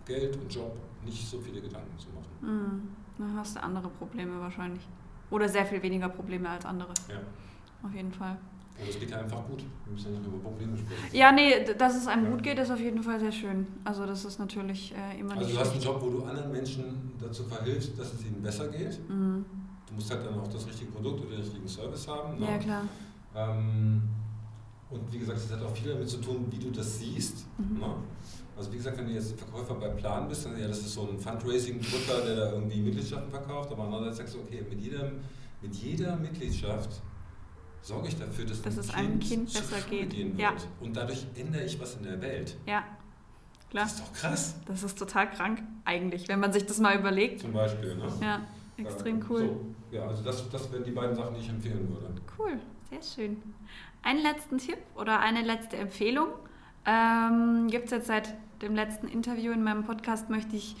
Geld 0.05 0.35
und 0.37 0.53
Job 0.53 0.75
nicht 1.05 1.27
so 1.27 1.39
viele 1.39 1.61
Gedanken 1.61 1.97
zu 1.97 2.07
machen. 2.09 2.29
Mhm. 2.41 2.89
Dann 3.17 3.37
hast 3.37 3.55
du 3.55 3.63
andere 3.63 3.89
Probleme 3.89 4.39
wahrscheinlich. 4.39 4.87
Oder 5.29 5.47
sehr 5.47 5.65
viel 5.65 5.81
weniger 5.81 6.09
Probleme 6.09 6.49
als 6.49 6.65
andere. 6.65 6.93
Ja. 7.07 7.19
Auf 7.83 7.93
jeden 7.93 8.11
Fall. 8.11 8.37
Aber 8.79 8.89
es 8.89 8.99
geht 8.99 9.11
ja 9.11 9.19
einfach 9.19 9.45
gut. 9.45 9.63
Wir 9.85 9.93
müssen 9.93 10.13
ja 10.13 10.19
nicht 10.19 10.27
über 10.27 10.37
Probleme 10.37 10.77
sprechen. 10.77 11.15
Ja, 11.15 11.31
nee, 11.31 11.65
dass 11.77 11.97
es 11.97 12.07
einem 12.07 12.25
ja. 12.25 12.31
gut 12.31 12.43
geht, 12.43 12.57
ist 12.59 12.71
auf 12.71 12.79
jeden 12.79 13.03
Fall 13.03 13.19
sehr 13.19 13.31
schön. 13.31 13.67
Also 13.83 14.05
das 14.05 14.23
ist 14.23 14.39
natürlich 14.39 14.95
äh, 14.95 15.19
immer 15.19 15.35
Also 15.35 15.51
du 15.51 15.59
hast 15.59 15.73
einen 15.73 15.81
Job, 15.81 16.01
wo 16.01 16.09
du 16.09 16.23
anderen 16.23 16.51
Menschen 16.51 17.11
dazu 17.19 17.43
verhilfst, 17.43 17.99
dass 17.99 18.13
es 18.13 18.25
ihnen 18.25 18.41
besser 18.41 18.69
geht. 18.69 18.97
Mhm. 19.09 19.45
Du 19.85 19.93
musst 19.95 20.09
halt 20.11 20.25
dann 20.25 20.39
auch 20.39 20.47
das 20.47 20.65
richtige 20.65 20.91
Produkt 20.91 21.19
oder 21.21 21.31
den 21.31 21.41
richtigen 21.41 21.67
Service 21.67 22.07
haben. 22.07 22.39
Ne? 22.39 22.45
Ja, 22.45 22.57
klar. 22.57 22.83
Ähm, 23.35 24.01
und 24.89 25.11
wie 25.11 25.19
gesagt, 25.19 25.37
es 25.37 25.51
hat 25.51 25.61
auch 25.61 25.75
viel 25.75 25.91
damit 25.91 26.07
zu 26.07 26.17
tun, 26.17 26.47
wie 26.49 26.57
du 26.57 26.71
das 26.71 26.99
siehst. 26.99 27.45
Mhm. 27.57 27.79
Ne? 27.79 27.93
Also 28.59 28.73
wie 28.73 28.77
gesagt, 28.77 28.97
wenn 28.97 29.07
du 29.07 29.13
jetzt 29.13 29.39
Verkäufer 29.39 29.73
bei 29.75 29.87
Plan 29.87 30.27
bist, 30.27 30.45
dann 30.45 30.59
ja, 30.59 30.67
das 30.67 30.79
ist 30.79 30.93
so 30.93 31.07
ein 31.09 31.17
Fundraising-Drücker, 31.17 32.25
der 32.25 32.35
da 32.35 32.51
irgendwie 32.51 32.81
Mitgliedschaften 32.81 33.31
verkauft, 33.31 33.71
aber 33.71 33.85
andererseits 33.85 34.17
sagst 34.17 34.35
du, 34.35 34.39
okay, 34.39 34.65
mit, 34.69 34.81
jedem, 34.81 35.21
mit 35.61 35.73
jeder 35.75 36.17
Mitgliedschaft 36.17 37.01
sorge 37.81 38.09
ich 38.09 38.19
dafür, 38.19 38.43
dass 38.43 38.61
das 38.61 38.75
es 38.75 38.93
einem 38.93 39.17
Kind 39.21 39.45
besser 39.53 39.79
geht. 39.89 40.09
Gehen 40.09 40.31
wird. 40.31 40.39
Ja. 40.41 40.53
Und 40.81 40.93
dadurch 40.93 41.25
ändere 41.37 41.63
ich 41.63 41.79
was 41.79 41.95
in 41.95 42.03
der 42.03 42.21
Welt. 42.21 42.57
Ja, 42.65 42.83
klar. 43.69 43.85
Das 43.85 43.93
ist 43.93 44.01
doch 44.01 44.13
krass. 44.13 44.55
Das 44.65 44.83
ist 44.83 44.99
total 44.99 45.29
krank 45.29 45.63
eigentlich, 45.85 46.27
wenn 46.27 46.41
man 46.41 46.51
sich 46.51 46.65
das 46.65 46.79
mal 46.79 46.99
überlegt. 46.99 47.39
Zum 47.39 47.53
Beispiel, 47.53 47.95
ne? 47.95 48.11
Ja, 48.21 48.41
extrem 48.75 49.23
cool. 49.29 49.57
So, 49.89 49.95
ja, 49.95 50.05
also 50.05 50.21
das, 50.21 50.49
das 50.49 50.69
wären 50.69 50.83
die 50.83 50.91
beiden 50.91 51.15
Sachen, 51.15 51.33
die 51.33 51.39
ich 51.39 51.49
empfehlen 51.49 51.87
würde. 51.87 52.13
Cool, 52.37 52.59
sehr 52.89 53.01
schön. 53.01 53.41
Einen 54.03 54.21
letzten 54.21 54.57
Tipp 54.57 54.79
oder 54.95 55.21
eine 55.21 55.43
letzte 55.43 55.77
Empfehlung 55.77 56.27
ähm, 56.85 57.67
gibt 57.69 57.85
es 57.85 57.91
jetzt 57.91 58.07
seit 58.07 58.35
dem 58.61 58.75
letzten 58.75 59.07
Interview 59.07 59.51
in 59.51 59.63
meinem 59.63 59.83
Podcast, 59.83 60.29
möchte 60.29 60.55
ich 60.55 60.75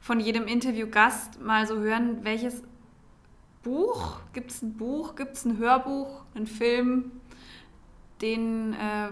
von 0.00 0.20
jedem 0.20 0.46
Interviewgast 0.46 1.40
mal 1.40 1.66
so 1.66 1.78
hören, 1.78 2.24
welches 2.24 2.62
Buch, 3.62 4.18
gibt 4.34 4.50
es 4.50 4.62
ein 4.62 4.74
Buch, 4.74 5.14
gibt 5.16 5.36
es 5.36 5.44
ein 5.44 5.58
Hörbuch, 5.58 6.24
einen 6.34 6.46
Film, 6.46 7.10
den, 8.20 8.74
äh, 8.74 9.08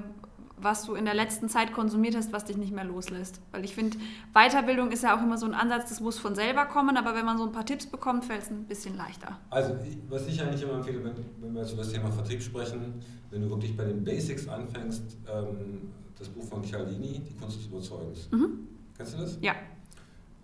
was 0.59 0.85
du 0.85 0.95
in 0.95 1.07
der 1.07 1.15
letzten 1.15 1.49
Zeit 1.49 1.73
konsumiert 1.73 2.15
hast, 2.15 2.33
was 2.33 2.45
dich 2.45 2.57
nicht 2.57 2.73
mehr 2.73 2.85
loslässt. 2.85 3.41
Weil 3.51 3.65
ich 3.65 3.75
finde, 3.75 3.97
Weiterbildung 4.35 4.93
ist 4.93 5.03
ja 5.03 5.17
auch 5.17 5.23
immer 5.23 5.39
so 5.39 5.47
ein 5.47 5.55
Ansatz, 5.55 5.89
das 5.89 6.01
muss 6.01 6.19
von 6.19 6.35
selber 6.35 6.67
kommen, 6.67 6.97
aber 6.97 7.15
wenn 7.15 7.25
man 7.25 7.39
so 7.39 7.45
ein 7.45 7.53
paar 7.53 7.65
Tipps 7.65 7.87
bekommt, 7.87 8.27
fällt 8.27 8.43
es 8.43 8.51
ein 8.51 8.65
bisschen 8.65 8.97
leichter. 8.97 9.39
Also, 9.51 9.75
was 10.09 10.29
ich 10.29 10.41
eigentlich 10.41 10.63
immer 10.63 10.75
empfehle, 10.75 11.03
wenn, 11.03 11.15
wenn 11.41 11.55
wir 11.55 11.63
jetzt 11.63 11.73
über 11.73 11.83
das 11.83 11.93
Thema 11.93 12.11
Vertrieb 12.11 12.43
sprechen, 12.43 13.03
wenn 13.31 13.41
du 13.41 13.51
wirklich 13.51 13.75
bei 13.77 13.85
den 13.85 14.05
Basics 14.05 14.47
anfängst, 14.47 15.17
ähm, 15.27 15.91
das 16.23 16.29
Buch 16.29 16.45
von 16.45 16.65
Cialdini, 16.65 17.21
Die 17.21 17.35
Kunst 17.35 17.59
des 17.59 17.67
Überzeugens. 17.67 18.29
Mhm. 18.31 18.69
Kennst 18.97 19.15
du 19.15 19.19
das? 19.19 19.39
Ja. 19.41 19.55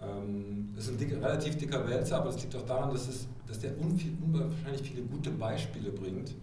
Ähm, 0.01 0.71
das 0.75 0.85
ist 0.85 0.91
ein 0.93 0.99
dick, 0.99 1.13
relativ 1.13 1.57
dicker 1.57 1.87
Wälzer, 1.89 2.19
aber 2.19 2.31
es 2.31 2.41
liegt 2.41 2.55
auch 2.57 2.67
daran, 2.67 2.91
dass, 2.91 3.09
es, 3.09 3.27
dass 3.47 3.59
der 3.61 3.79
unviel, 3.79 4.17
unwahrscheinlich 4.25 4.83
viele 4.83 5.03
gute 5.03 5.31
Beispiele 5.31 5.91
bringt. 5.91 6.35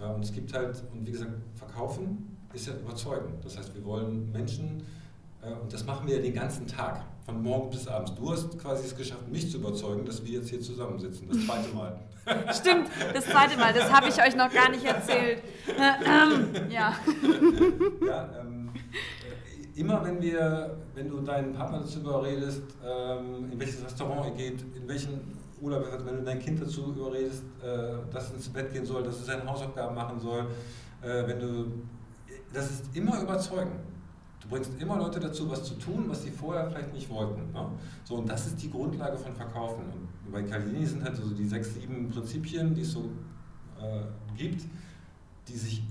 Äh, 0.00 0.06
und 0.06 0.24
es 0.24 0.32
gibt 0.32 0.52
halt, 0.52 0.82
und 0.92 1.06
wie 1.06 1.12
gesagt, 1.12 1.32
verkaufen 1.54 2.36
ist 2.52 2.66
ja 2.66 2.74
überzeugen. 2.74 3.34
Das 3.42 3.58
heißt, 3.58 3.74
wir 3.74 3.84
wollen 3.84 4.30
Menschen, 4.32 4.82
äh, 5.42 5.52
und 5.52 5.72
das 5.72 5.84
machen 5.84 6.06
wir 6.06 6.16
ja 6.16 6.22
den 6.22 6.34
ganzen 6.34 6.66
Tag, 6.66 7.04
von 7.28 7.42
morgen 7.42 7.68
bis 7.68 7.86
abends. 7.86 8.14
Du 8.14 8.32
hast 8.32 8.58
quasi 8.58 8.86
es 8.86 8.96
geschafft, 8.96 9.28
mich 9.28 9.50
zu 9.50 9.58
überzeugen, 9.58 10.06
dass 10.06 10.24
wir 10.24 10.38
jetzt 10.38 10.48
hier 10.48 10.62
zusammensitzen, 10.62 11.28
das 11.28 11.44
zweite 11.44 11.74
Mal. 11.74 12.00
Stimmt, 12.54 12.88
das 13.12 13.26
zweite 13.26 13.58
Mal, 13.58 13.74
das 13.74 13.92
habe 13.92 14.08
ich 14.08 14.18
euch 14.18 14.34
noch 14.34 14.50
gar 14.50 14.70
nicht 14.70 14.84
erzählt. 14.84 15.42
ja. 16.70 16.94
ja 18.06 18.30
ähm, 18.40 18.47
immer 19.78 20.04
wenn 20.04 20.20
wir, 20.20 20.76
wenn 20.94 21.08
du 21.08 21.20
deinen 21.20 21.52
Partner 21.52 21.80
dazu 21.80 22.00
überredest, 22.00 22.62
ähm, 22.84 23.52
in 23.52 23.58
welches 23.58 23.84
Restaurant 23.84 24.26
er 24.26 24.32
geht, 24.32 24.64
in 24.74 24.88
welchen 24.88 25.20
Urlaub 25.60 25.86
er 25.86 25.92
hat, 25.92 26.06
wenn 26.06 26.16
du 26.16 26.22
dein 26.24 26.40
Kind 26.40 26.60
dazu 26.60 26.92
überredest, 26.92 27.44
äh, 27.62 28.12
dass 28.12 28.28
es 28.28 28.34
ins 28.34 28.48
Bett 28.48 28.72
gehen 28.72 28.84
soll, 28.84 29.02
dass 29.04 29.20
es 29.20 29.26
seine 29.26 29.46
Hausaufgaben 29.46 29.94
machen 29.94 30.18
soll, 30.18 30.46
äh, 31.02 31.26
wenn 31.26 31.38
du, 31.38 31.66
das 32.52 32.70
ist 32.70 32.96
immer 32.96 33.22
überzeugen. 33.22 33.72
Du 34.40 34.48
bringst 34.48 34.70
immer 34.80 34.96
Leute 34.96 35.20
dazu, 35.20 35.48
was 35.50 35.62
zu 35.64 35.74
tun, 35.74 36.04
was 36.08 36.22
sie 36.22 36.30
vorher 36.30 36.68
vielleicht 36.70 36.92
nicht 36.92 37.08
wollten. 37.10 37.52
Ne? 37.52 37.66
So, 38.04 38.16
und 38.16 38.28
das 38.28 38.46
ist 38.46 38.62
die 38.62 38.70
Grundlage 38.70 39.16
von 39.16 39.34
Verkaufen. 39.34 39.84
Und 40.24 40.32
bei 40.32 40.42
Caldini 40.42 40.86
sind 40.86 41.04
halt 41.04 41.16
so 41.16 41.28
die 41.30 41.46
sechs, 41.46 41.74
sieben 41.74 42.08
Prinzipien, 42.08 42.74
die 42.74 42.82
es 42.82 42.92
so 42.92 43.10
äh, 43.80 44.02
gibt, 44.36 44.62
die 45.48 45.56
sich 45.56 45.82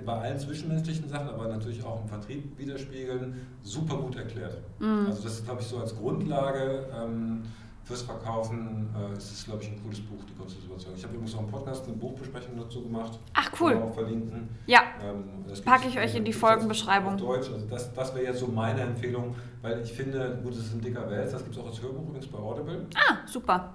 bei 0.00 0.12
allen 0.12 0.38
zwischenmenschlichen 0.38 1.08
Sachen, 1.08 1.28
aber 1.28 1.48
natürlich 1.48 1.84
auch 1.84 2.00
im 2.02 2.08
Vertrieb 2.08 2.58
widerspiegeln, 2.58 3.46
super 3.62 3.96
gut 3.96 4.16
erklärt. 4.16 4.58
Mhm. 4.78 5.06
Also 5.06 5.22
das 5.22 5.34
ist, 5.34 5.44
glaube 5.44 5.60
ich, 5.60 5.66
so 5.66 5.78
als 5.78 5.94
Grundlage 5.94 6.86
ähm, 6.96 7.42
fürs 7.84 8.02
Verkaufen 8.02 8.88
äh, 8.96 9.16
ist 9.16 9.32
es, 9.32 9.44
glaube 9.44 9.62
ich, 9.62 9.70
ein 9.70 9.82
cooles 9.82 10.00
Buch, 10.00 10.24
die 10.28 10.34
Kunst 10.34 10.56
des 10.56 10.64
Überzeugens. 10.64 10.98
Ich 10.98 11.04
habe 11.04 11.14
übrigens 11.14 11.34
auch 11.34 11.40
einen 11.40 11.50
Podcast, 11.50 11.84
eine 11.86 11.96
Buchbesprechung 11.96 12.56
dazu 12.56 12.82
gemacht. 12.82 13.18
Ach, 13.34 13.50
cool. 13.60 13.74
auch 13.74 13.92
verlinken. 13.92 14.48
Ja, 14.66 14.82
ähm, 15.02 15.44
packe 15.64 15.88
ich 15.88 15.98
euch 15.98 16.14
in 16.14 16.24
die 16.24 16.32
Folgenbeschreibung. 16.32 17.14
Auf 17.14 17.20
Deutsch, 17.20 17.50
also 17.50 17.66
das, 17.66 17.92
das 17.92 18.14
wäre 18.14 18.26
jetzt 18.26 18.38
so 18.38 18.46
meine 18.46 18.80
Empfehlung, 18.80 19.34
weil 19.60 19.82
ich 19.82 19.92
finde, 19.92 20.38
gut, 20.42 20.52
es 20.52 20.60
ist 20.60 20.74
ein 20.74 20.80
dicker 20.80 21.10
Wälzer, 21.10 21.32
das 21.32 21.44
gibt 21.44 21.56
es 21.56 21.62
auch 21.62 21.66
als 21.66 21.82
Hörbuch 21.82 22.08
übrigens 22.08 22.26
bei 22.28 22.38
Audible. 22.38 22.86
Ah, 22.94 23.16
super. 23.26 23.74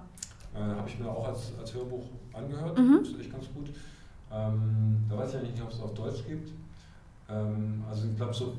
Äh, 0.54 0.58
habe 0.58 0.88
ich 0.88 0.98
mir 0.98 1.10
auch 1.10 1.28
als, 1.28 1.52
als 1.58 1.74
Hörbuch 1.74 2.04
angehört, 2.32 2.78
mhm. 2.78 2.98
das 3.00 3.08
ist 3.10 3.20
echt 3.20 3.32
ganz 3.32 3.44
gut. 3.52 3.68
Ähm, 4.32 5.04
da 5.08 5.16
weiß 5.16 5.30
ich 5.30 5.36
eigentlich 5.36 5.52
nicht, 5.52 5.62
ob 5.62 5.70
es 5.70 5.80
auf 5.80 5.94
Deutsch 5.94 6.24
gibt. 6.26 6.52
Ähm, 7.28 7.84
also 7.88 8.08
ich 8.08 8.16
glaube 8.16 8.34
so, 8.34 8.58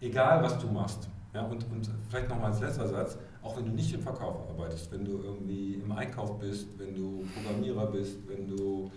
egal 0.00 0.42
was 0.42 0.58
du 0.58 0.66
machst, 0.68 1.08
ja, 1.32 1.42
und, 1.42 1.64
und 1.70 1.88
vielleicht 2.08 2.28
nochmal 2.28 2.50
als 2.50 2.60
letzter 2.60 2.88
Satz, 2.88 3.16
auch 3.42 3.56
wenn 3.56 3.66
du 3.66 3.72
nicht 3.72 3.92
im 3.94 4.00
Verkauf 4.00 4.48
arbeitest, 4.48 4.90
wenn 4.92 5.04
du 5.04 5.22
irgendwie 5.22 5.74
im 5.74 5.92
Einkauf 5.92 6.38
bist, 6.38 6.66
wenn 6.78 6.94
du 6.94 7.24
Programmierer 7.34 7.86
bist, 7.86 8.16
wenn 8.28 8.48
du 8.48 8.90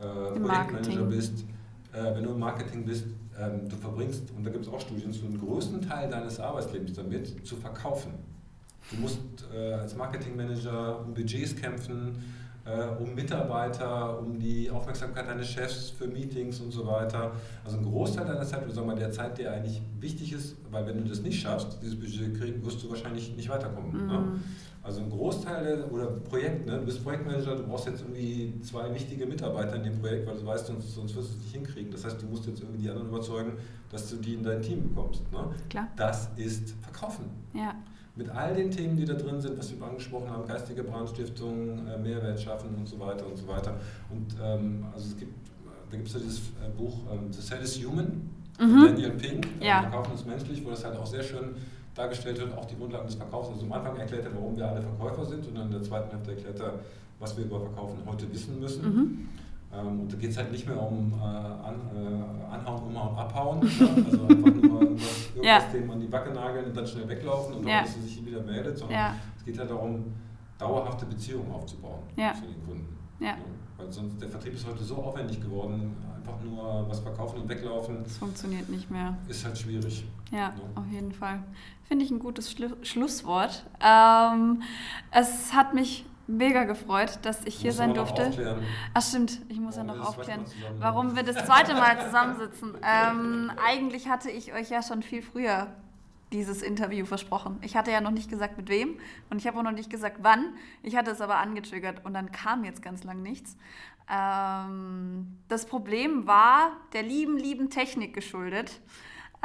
äh, 0.00 0.38
Projektmanager 0.38 1.04
bist, 1.04 1.44
äh, 1.92 2.14
wenn 2.14 2.24
du 2.24 2.30
im 2.30 2.38
Marketing 2.38 2.84
bist, 2.84 3.06
ähm, 3.40 3.68
du 3.68 3.76
verbringst, 3.76 4.30
und 4.36 4.44
da 4.44 4.50
gibt 4.50 4.66
es 4.66 4.72
auch 4.72 4.80
Studien, 4.80 5.12
so 5.12 5.26
einen 5.26 5.40
größten 5.40 5.80
Teil 5.80 6.10
deines 6.10 6.38
Arbeitslebens 6.38 6.94
damit 6.94 7.46
zu 7.46 7.56
verkaufen. 7.56 8.12
Du 8.90 8.96
musst 8.96 9.20
äh, 9.52 9.72
als 9.72 9.96
Marketingmanager 9.96 11.00
um 11.00 11.14
Budgets 11.14 11.56
kämpfen, 11.56 12.22
um 12.98 13.14
Mitarbeiter, 13.14 14.18
um 14.18 14.38
die 14.38 14.70
Aufmerksamkeit 14.70 15.28
deines 15.28 15.48
Chefs 15.48 15.90
für 15.90 16.06
Meetings 16.06 16.60
und 16.60 16.70
so 16.70 16.86
weiter. 16.86 17.32
Also 17.62 17.76
ein 17.76 17.84
Großteil 17.84 18.24
deiner 18.24 18.46
Zeit, 18.46 18.64
oder 18.64 18.72
sagen 18.72 18.86
wir 18.86 18.94
mal 18.94 18.98
der 18.98 19.10
Zeit, 19.10 19.36
der 19.36 19.52
eigentlich 19.52 19.82
wichtig 20.00 20.32
ist, 20.32 20.56
weil 20.70 20.86
wenn 20.86 20.96
du 20.96 21.04
das 21.04 21.20
nicht 21.20 21.40
schaffst, 21.40 21.78
dieses 21.82 21.98
Budget 21.98 22.38
kriegen, 22.38 22.64
wirst 22.64 22.82
du 22.82 22.88
wahrscheinlich 22.88 23.36
nicht 23.36 23.50
weiterkommen. 23.50 23.92
Ne? 23.92 24.02
Mhm. 24.02 24.08
Ne? 24.08 24.40
Also 24.82 25.00
ein 25.00 25.10
Großteil 25.10 25.84
oder 25.84 26.06
Projekt, 26.06 26.66
ne? 26.66 26.78
du 26.78 26.86
bist 26.86 27.02
Projektmanager, 27.02 27.56
du 27.56 27.66
brauchst 27.66 27.86
jetzt 27.86 28.00
irgendwie 28.00 28.60
zwei 28.62 28.92
wichtige 28.94 29.26
Mitarbeiter 29.26 29.76
in 29.76 29.84
dem 29.84 29.98
Projekt, 30.00 30.26
weil 30.26 30.36
du 30.36 30.46
weißt, 30.46 30.66
sonst, 30.66 30.94
sonst 30.94 31.14
wirst 31.16 31.30
du 31.30 31.34
es 31.34 31.40
nicht 31.40 31.52
hinkriegen. 31.52 31.90
Das 31.90 32.04
heißt, 32.04 32.20
du 32.20 32.26
musst 32.26 32.46
jetzt 32.46 32.60
irgendwie 32.60 32.82
die 32.82 32.88
anderen 32.88 33.08
überzeugen, 33.08 33.52
dass 33.90 34.08
du 34.08 34.16
die 34.16 34.34
in 34.34 34.42
dein 34.42 34.62
Team 34.62 34.88
bekommst. 34.88 35.30
Ne? 35.32 35.50
Klar. 35.68 35.88
Das 35.96 36.30
ist 36.36 36.74
Verkaufen. 36.82 37.24
Ja 37.52 37.74
mit 38.16 38.30
all 38.30 38.54
den 38.54 38.70
Themen, 38.70 38.96
die 38.96 39.04
da 39.04 39.14
drin 39.14 39.40
sind, 39.40 39.58
was 39.58 39.74
wir 39.74 39.84
angesprochen 39.84 40.30
haben, 40.30 40.46
geistige 40.46 40.84
Brandstiftung, 40.84 41.86
äh, 41.86 41.98
Mehrwert 41.98 42.40
schaffen 42.40 42.74
und 42.76 42.86
so 42.86 42.98
weiter 43.00 43.26
und 43.26 43.36
so 43.36 43.46
weiter. 43.48 43.74
Und 44.10 44.36
ähm, 44.42 44.84
also 44.92 45.08
es 45.08 45.16
gibt, 45.16 45.32
da 45.90 45.96
gibt 45.96 46.08
es 46.08 46.14
ja 46.14 46.20
dieses 46.20 46.38
äh, 46.38 46.68
Buch 46.76 46.98
ähm, 47.12 47.32
The 47.32 47.56
is 47.56 47.84
Human, 47.84 48.30
mhm. 48.58 48.86
Daniel 48.86 49.10
Pink, 49.10 49.48
ja. 49.60 49.82
Verkaufen 49.82 50.14
ist 50.14 50.26
menschlich, 50.26 50.64
wo 50.64 50.70
das 50.70 50.84
halt 50.84 50.96
auch 50.96 51.06
sehr 51.06 51.22
schön 51.22 51.56
dargestellt 51.94 52.38
wird, 52.38 52.56
auch 52.56 52.64
die 52.66 52.76
Grundlagen 52.76 53.06
des 53.06 53.16
Verkaufs. 53.16 53.50
Also 53.50 53.64
am 53.64 53.72
Anfang 53.72 53.96
erklärt 53.96 54.24
er, 54.24 54.34
warum 54.34 54.56
wir 54.56 54.68
alle 54.68 54.82
Verkäufer 54.82 55.24
sind 55.24 55.46
und 55.46 55.54
dann 55.56 55.66
in 55.66 55.72
der 55.72 55.82
zweiten 55.82 56.10
Hälfte 56.10 56.32
erklärt 56.32 56.60
er, 56.60 56.80
was 57.18 57.36
wir 57.36 57.44
über 57.44 57.60
Verkaufen 57.60 57.98
heute 58.06 58.32
wissen 58.32 58.60
müssen. 58.60 58.82
Mhm. 58.84 59.28
Ähm, 59.76 60.00
und 60.00 60.12
da 60.12 60.16
geht 60.16 60.30
es 60.30 60.36
halt 60.36 60.52
nicht 60.52 60.66
mehr 60.66 60.80
um 60.80 61.12
äh, 61.12 61.24
an, 61.24 61.80
äh, 61.94 62.54
Anhauen, 62.54 62.82
Umhauen, 62.84 63.18
Abhauen. 63.18 63.62
ja? 63.62 63.88
Also 63.88 64.22
einfach 64.22 64.62
nur 64.62 64.82
irgendwas, 64.82 65.30
irgendwas 65.34 65.44
ja. 65.44 65.60
dem 65.72 65.90
an 65.90 66.00
die 66.00 66.06
Backe 66.06 66.32
nageln 66.32 66.66
und 66.66 66.76
dann 66.76 66.86
schnell 66.86 67.08
weglaufen 67.08 67.56
und 67.56 67.66
ja. 67.66 67.80
hoffen, 67.80 67.86
dass 67.86 67.96
er 67.96 68.02
sich 68.02 68.24
wieder 68.24 68.42
meldet, 68.42 68.78
sondern 68.78 68.98
ja. 68.98 69.14
es 69.36 69.44
geht 69.44 69.58
halt 69.58 69.70
darum, 69.70 70.04
dauerhafte 70.58 71.06
Beziehungen 71.06 71.50
aufzubauen 71.52 72.02
ja. 72.16 72.34
zu 72.34 72.42
den 72.42 72.64
Kunden. 72.64 72.96
Ja. 73.18 73.36
Weil 73.76 73.90
sonst 73.90 74.20
der 74.20 74.28
Vertrieb 74.28 74.54
ist 74.54 74.66
heute 74.66 74.84
so 74.84 74.96
aufwendig 74.96 75.40
geworden, 75.40 75.96
einfach 76.16 76.40
nur 76.42 76.88
was 76.88 77.00
verkaufen 77.00 77.40
und 77.40 77.48
weglaufen. 77.48 78.04
Das 78.04 78.18
funktioniert 78.18 78.68
nicht 78.68 78.90
mehr. 78.90 79.16
Ist 79.28 79.44
halt 79.44 79.58
schwierig. 79.58 80.04
Ja, 80.30 80.54
auf 80.74 80.86
jeden 80.90 81.12
Fall. 81.12 81.42
Finde 81.84 82.04
ich 82.04 82.10
ein 82.10 82.18
gutes 82.20 82.50
Schlu 82.52 82.68
Schlusswort. 82.82 83.66
Ähm, 83.84 84.62
es 85.10 85.52
hat 85.52 85.74
mich 85.74 86.04
mega 86.26 86.64
gefreut, 86.64 87.18
dass 87.22 87.44
ich 87.44 87.54
hier 87.54 87.72
sein 87.72 87.94
durfte. 87.94 88.58
Ach 88.94 89.02
stimmt, 89.02 89.40
ich 89.48 89.60
muss 89.60 89.76
warum 89.76 89.88
ja 89.88 89.94
noch 89.94 90.08
aufklären, 90.08 90.44
warum 90.78 91.16
wir 91.16 91.22
das 91.22 91.44
zweite 91.46 91.74
Mal 91.74 92.04
zusammensitzen. 92.04 92.74
Ähm, 92.86 93.50
eigentlich 93.64 94.08
hatte 94.08 94.30
ich 94.30 94.52
euch 94.52 94.68
ja 94.68 94.82
schon 94.82 95.02
viel 95.02 95.22
früher 95.22 95.68
dieses 96.32 96.62
Interview 96.62 97.06
versprochen. 97.06 97.58
Ich 97.62 97.76
hatte 97.76 97.90
ja 97.90 98.00
noch 98.00 98.10
nicht 98.10 98.28
gesagt, 98.28 98.56
mit 98.56 98.68
wem 98.68 98.98
und 99.30 99.38
ich 99.38 99.46
habe 99.46 99.58
auch 99.58 99.62
noch 99.62 99.72
nicht 99.72 99.88
gesagt, 99.88 100.18
wann. 100.22 100.54
Ich 100.82 100.96
hatte 100.96 101.10
es 101.10 101.20
aber 101.20 101.36
angetriggert 101.36 102.04
und 102.04 102.14
dann 102.14 102.30
kam 102.30 102.64
jetzt 102.64 102.82
ganz 102.82 103.04
lang 103.04 103.22
nichts. 103.22 103.56
Ähm, 104.10 105.38
das 105.48 105.66
Problem 105.66 106.26
war 106.26 106.72
der 106.92 107.02
lieben, 107.02 107.38
lieben 107.38 107.70
Technik 107.70 108.12
geschuldet. 108.12 108.80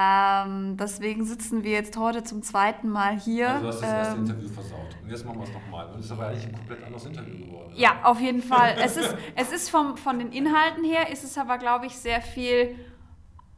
Ähm, 0.01 0.77
deswegen 0.77 1.25
sitzen 1.25 1.65
wir 1.65 1.71
jetzt 1.71 1.97
heute 1.97 2.23
zum 2.23 2.41
zweiten 2.41 2.87
Mal 2.87 3.19
hier. 3.19 3.49
Also 3.49 3.61
du 3.61 3.67
hast 3.67 3.81
das 3.81 3.89
erste 3.89 4.15
ähm, 4.15 4.21
Interview 4.21 4.47
versaut. 4.47 4.95
Und 5.03 5.09
jetzt 5.09 5.25
machen 5.25 5.39
wir 5.39 5.43
es 5.43 5.53
nochmal. 5.53 5.87
Und 5.87 5.99
es 5.99 6.05
ist 6.05 6.11
aber 6.13 6.27
eigentlich 6.27 6.45
ein 6.45 6.55
komplett 6.55 6.83
anderes 6.85 7.05
Interview 7.05 7.45
geworden. 7.45 7.73
Ja, 7.75 7.99
auf 8.03 8.21
jeden 8.21 8.41
Fall. 8.41 8.77
es 8.81 8.95
ist, 8.95 9.13
es 9.35 9.51
ist 9.51 9.69
vom, 9.69 9.97
von 9.97 10.17
den 10.17 10.31
Inhalten 10.31 10.85
her, 10.85 11.11
ist 11.11 11.25
es 11.25 11.37
aber, 11.37 11.57
glaube 11.57 11.85
ich, 11.85 11.97
sehr 11.97 12.21
viel 12.21 12.79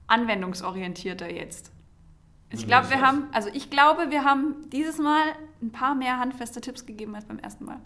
anwendungsorientierter 0.08 1.32
jetzt. 1.32 1.72
Ich 2.50 2.66
glaube, 2.66 2.89
wir 2.89 3.02
haben, 3.02 3.28
also 3.32 3.50
ich 3.54 3.70
glaube, 3.70 4.10
wir 4.10 4.26
haben 4.26 4.70
dieses 4.72 4.98
Mal 4.98 5.22
ein 5.62 5.72
paar 5.72 5.94
mehr 5.94 6.20
handfeste 6.20 6.60
Tipps 6.60 6.88
gegeben 6.88 7.16
als 7.16 7.26
beim 7.26 7.39
ersten 7.39 7.66
Mal 7.66 7.80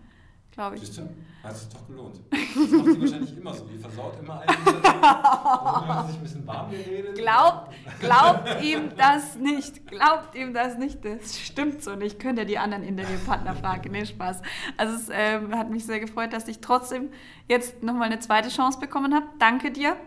glaube 0.56 0.78
ich. 0.78 0.82
Siehst 0.82 0.98
du? 0.98 1.10
Hat 1.44 1.56
sich 1.56 1.70
doch 1.70 1.88
gelohnt. 1.88 2.16
Das 2.32 2.72
macht 2.72 2.86
sie 2.86 3.02
wahrscheinlich 3.02 3.38
immer 3.38 3.54
so. 3.54 3.66
Die 3.66 3.78
versaut 3.78 4.20
immer 4.20 4.40
einen. 4.40 4.50
Wenn 4.66 6.08
sich 6.08 6.16
ein 6.16 6.24
bisschen 6.24 6.48
warm 6.48 6.72
geredet. 6.72 7.16
Glaubt, 7.16 7.74
glaubt 8.00 8.64
ihm 8.64 8.90
das 8.98 9.36
nicht. 9.36 9.86
Glaubt 9.86 10.34
ihm 10.34 10.54
das 10.54 10.78
nicht. 10.78 11.06
Das 11.06 11.40
stimmt 11.40 11.84
so 11.84 11.96
nicht. 11.96 12.20
Könnt 12.20 12.40
ihr 12.40 12.46
die 12.46 12.58
anderen 12.58 12.84
Interviewpartner 12.84 13.54
fragen. 13.54 13.92
Nee, 13.92 14.06
Spaß. 14.06 14.42
Also 14.78 14.96
es 14.96 15.10
äh, 15.10 15.40
hat 15.52 15.70
mich 15.70 15.86
sehr 15.86 16.00
gefreut, 16.00 16.34
dass 16.34 16.48
ich 16.48 16.62
trotzdem 16.62 17.10
jetzt 17.48 17.84
nochmal 17.84 18.08
eine 18.08 18.20
zweite 18.20 18.50
Chance 18.50 18.80
bekommen 18.80 19.14
habe. 19.14 19.28
Danke 19.38 19.72
dir. 19.72 19.98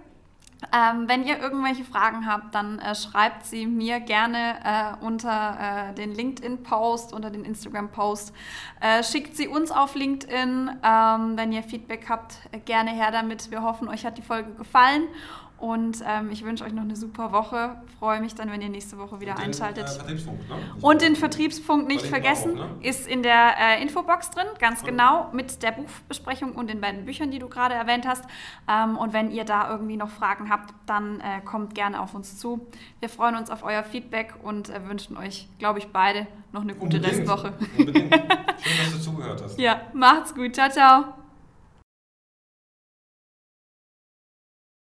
Ähm, 0.73 1.09
wenn 1.09 1.25
ihr 1.25 1.39
irgendwelche 1.39 1.85
Fragen 1.85 2.27
habt, 2.27 2.55
dann 2.55 2.81
äh, 2.81 2.95
schreibt 2.95 3.47
sie 3.47 3.67
mir 3.67 4.01
gerne 4.01 4.57
äh, 5.01 5.05
unter 5.05 5.91
äh, 5.91 5.95
den 5.95 6.13
LinkedIn-Post, 6.13 7.13
unter 7.13 7.31
den 7.31 7.45
Instagram-Post. 7.45 8.35
Äh, 8.81 9.05
schickt 9.05 9.37
sie 9.37 9.47
uns 9.47 9.71
auf 9.71 9.95
LinkedIn. 9.95 10.71
Ähm, 10.83 11.33
wenn 11.37 11.53
ihr 11.53 11.63
Feedback 11.63 12.07
habt, 12.09 12.39
äh, 12.51 12.59
gerne 12.59 12.91
her 12.91 13.13
damit. 13.13 13.53
Wir 13.53 13.63
hoffen, 13.63 13.89
euch 13.89 14.05
hat 14.05 14.19
die 14.19 14.23
Folge 14.23 14.53
gefallen. 14.55 15.05
Und 15.59 16.03
ähm, 16.07 16.31
ich 16.31 16.45
wünsche 16.45 16.65
euch 16.65 16.73
noch 16.73 16.83
eine 16.83 16.95
super 16.95 17.33
Woche. 17.33 17.83
Freue 17.99 18.21
mich 18.21 18.35
dann, 18.37 18.51
wenn 18.51 18.63
ihr 18.63 18.69
nächste 18.69 18.97
Woche 18.97 19.21
wieder 19.21 19.33
Und 19.33 19.39
den, 19.41 19.47
einschaltet. 19.47 19.87
Äh, 19.87 19.91
Vertriebsfunk, 19.91 20.49
ne? 20.49 20.57
Und 20.81 21.03
den 21.03 21.17
Vertriebspunkt 21.17 21.89
nicht 21.89 22.07
vergessen, 22.07 22.53
auch, 22.53 22.65
ne? 22.65 22.77
ist 22.83 23.09
in 23.09 23.25
der 23.25 23.55
äh, 23.59 23.83
Infobox 23.83 24.31
drin, 24.31 24.47
ganz 24.61 24.83
Cool. 24.83 24.91
genau, 24.91 25.31
mit 25.33 25.63
der 25.65 25.73
Buchbesprechung 25.73 26.53
und 26.53 26.71
den 26.71 26.81
beiden 26.81 27.05
Büchern, 27.05 27.33
die 27.33 27.41
du 27.41 27.49
gerade 27.49 27.75
erwähnt 27.75 28.07
hast. 28.07 28.25
Ähm, 28.69 28.97
und 28.97 29.13
wenn 29.13 29.33
ihr 29.33 29.45
da 29.45 29.69
irgendwie 29.69 29.97
noch 29.97 30.11
Fragen 30.11 30.49
habt, 30.49 30.73
dann 30.87 31.21
äh, 31.21 31.41
kommt 31.45 31.75
gerne 31.75 32.01
auf 32.01 32.15
uns 32.15 32.39
zu. 32.39 32.67
Wir 33.01 33.09
freuen 33.09 33.35
uns 33.35 33.51
auf 33.51 33.65
euer 33.65 33.83
Feedback 33.83 34.35
und 34.43 34.71
äh, 34.71 34.89
wünschen 34.89 35.17
euch, 35.17 35.49
glaube 35.59 35.81
ich, 35.81 35.89
beide 35.89 36.29
noch 36.53 36.63
eine 36.63 36.75
gute 36.75 36.99
Unbedingt. 36.99 37.21
Restwoche. 37.29 37.53
Unbedingt. 37.77 38.15
Schön, 38.61 38.79
dass 38.85 38.93
du 38.93 39.01
zugehört 39.01 39.43
hast. 39.43 39.59
Ja, 39.59 39.81
macht's 39.93 40.35
gut. 40.35 40.55
Ciao, 40.55 40.71
ciao. 40.71 41.28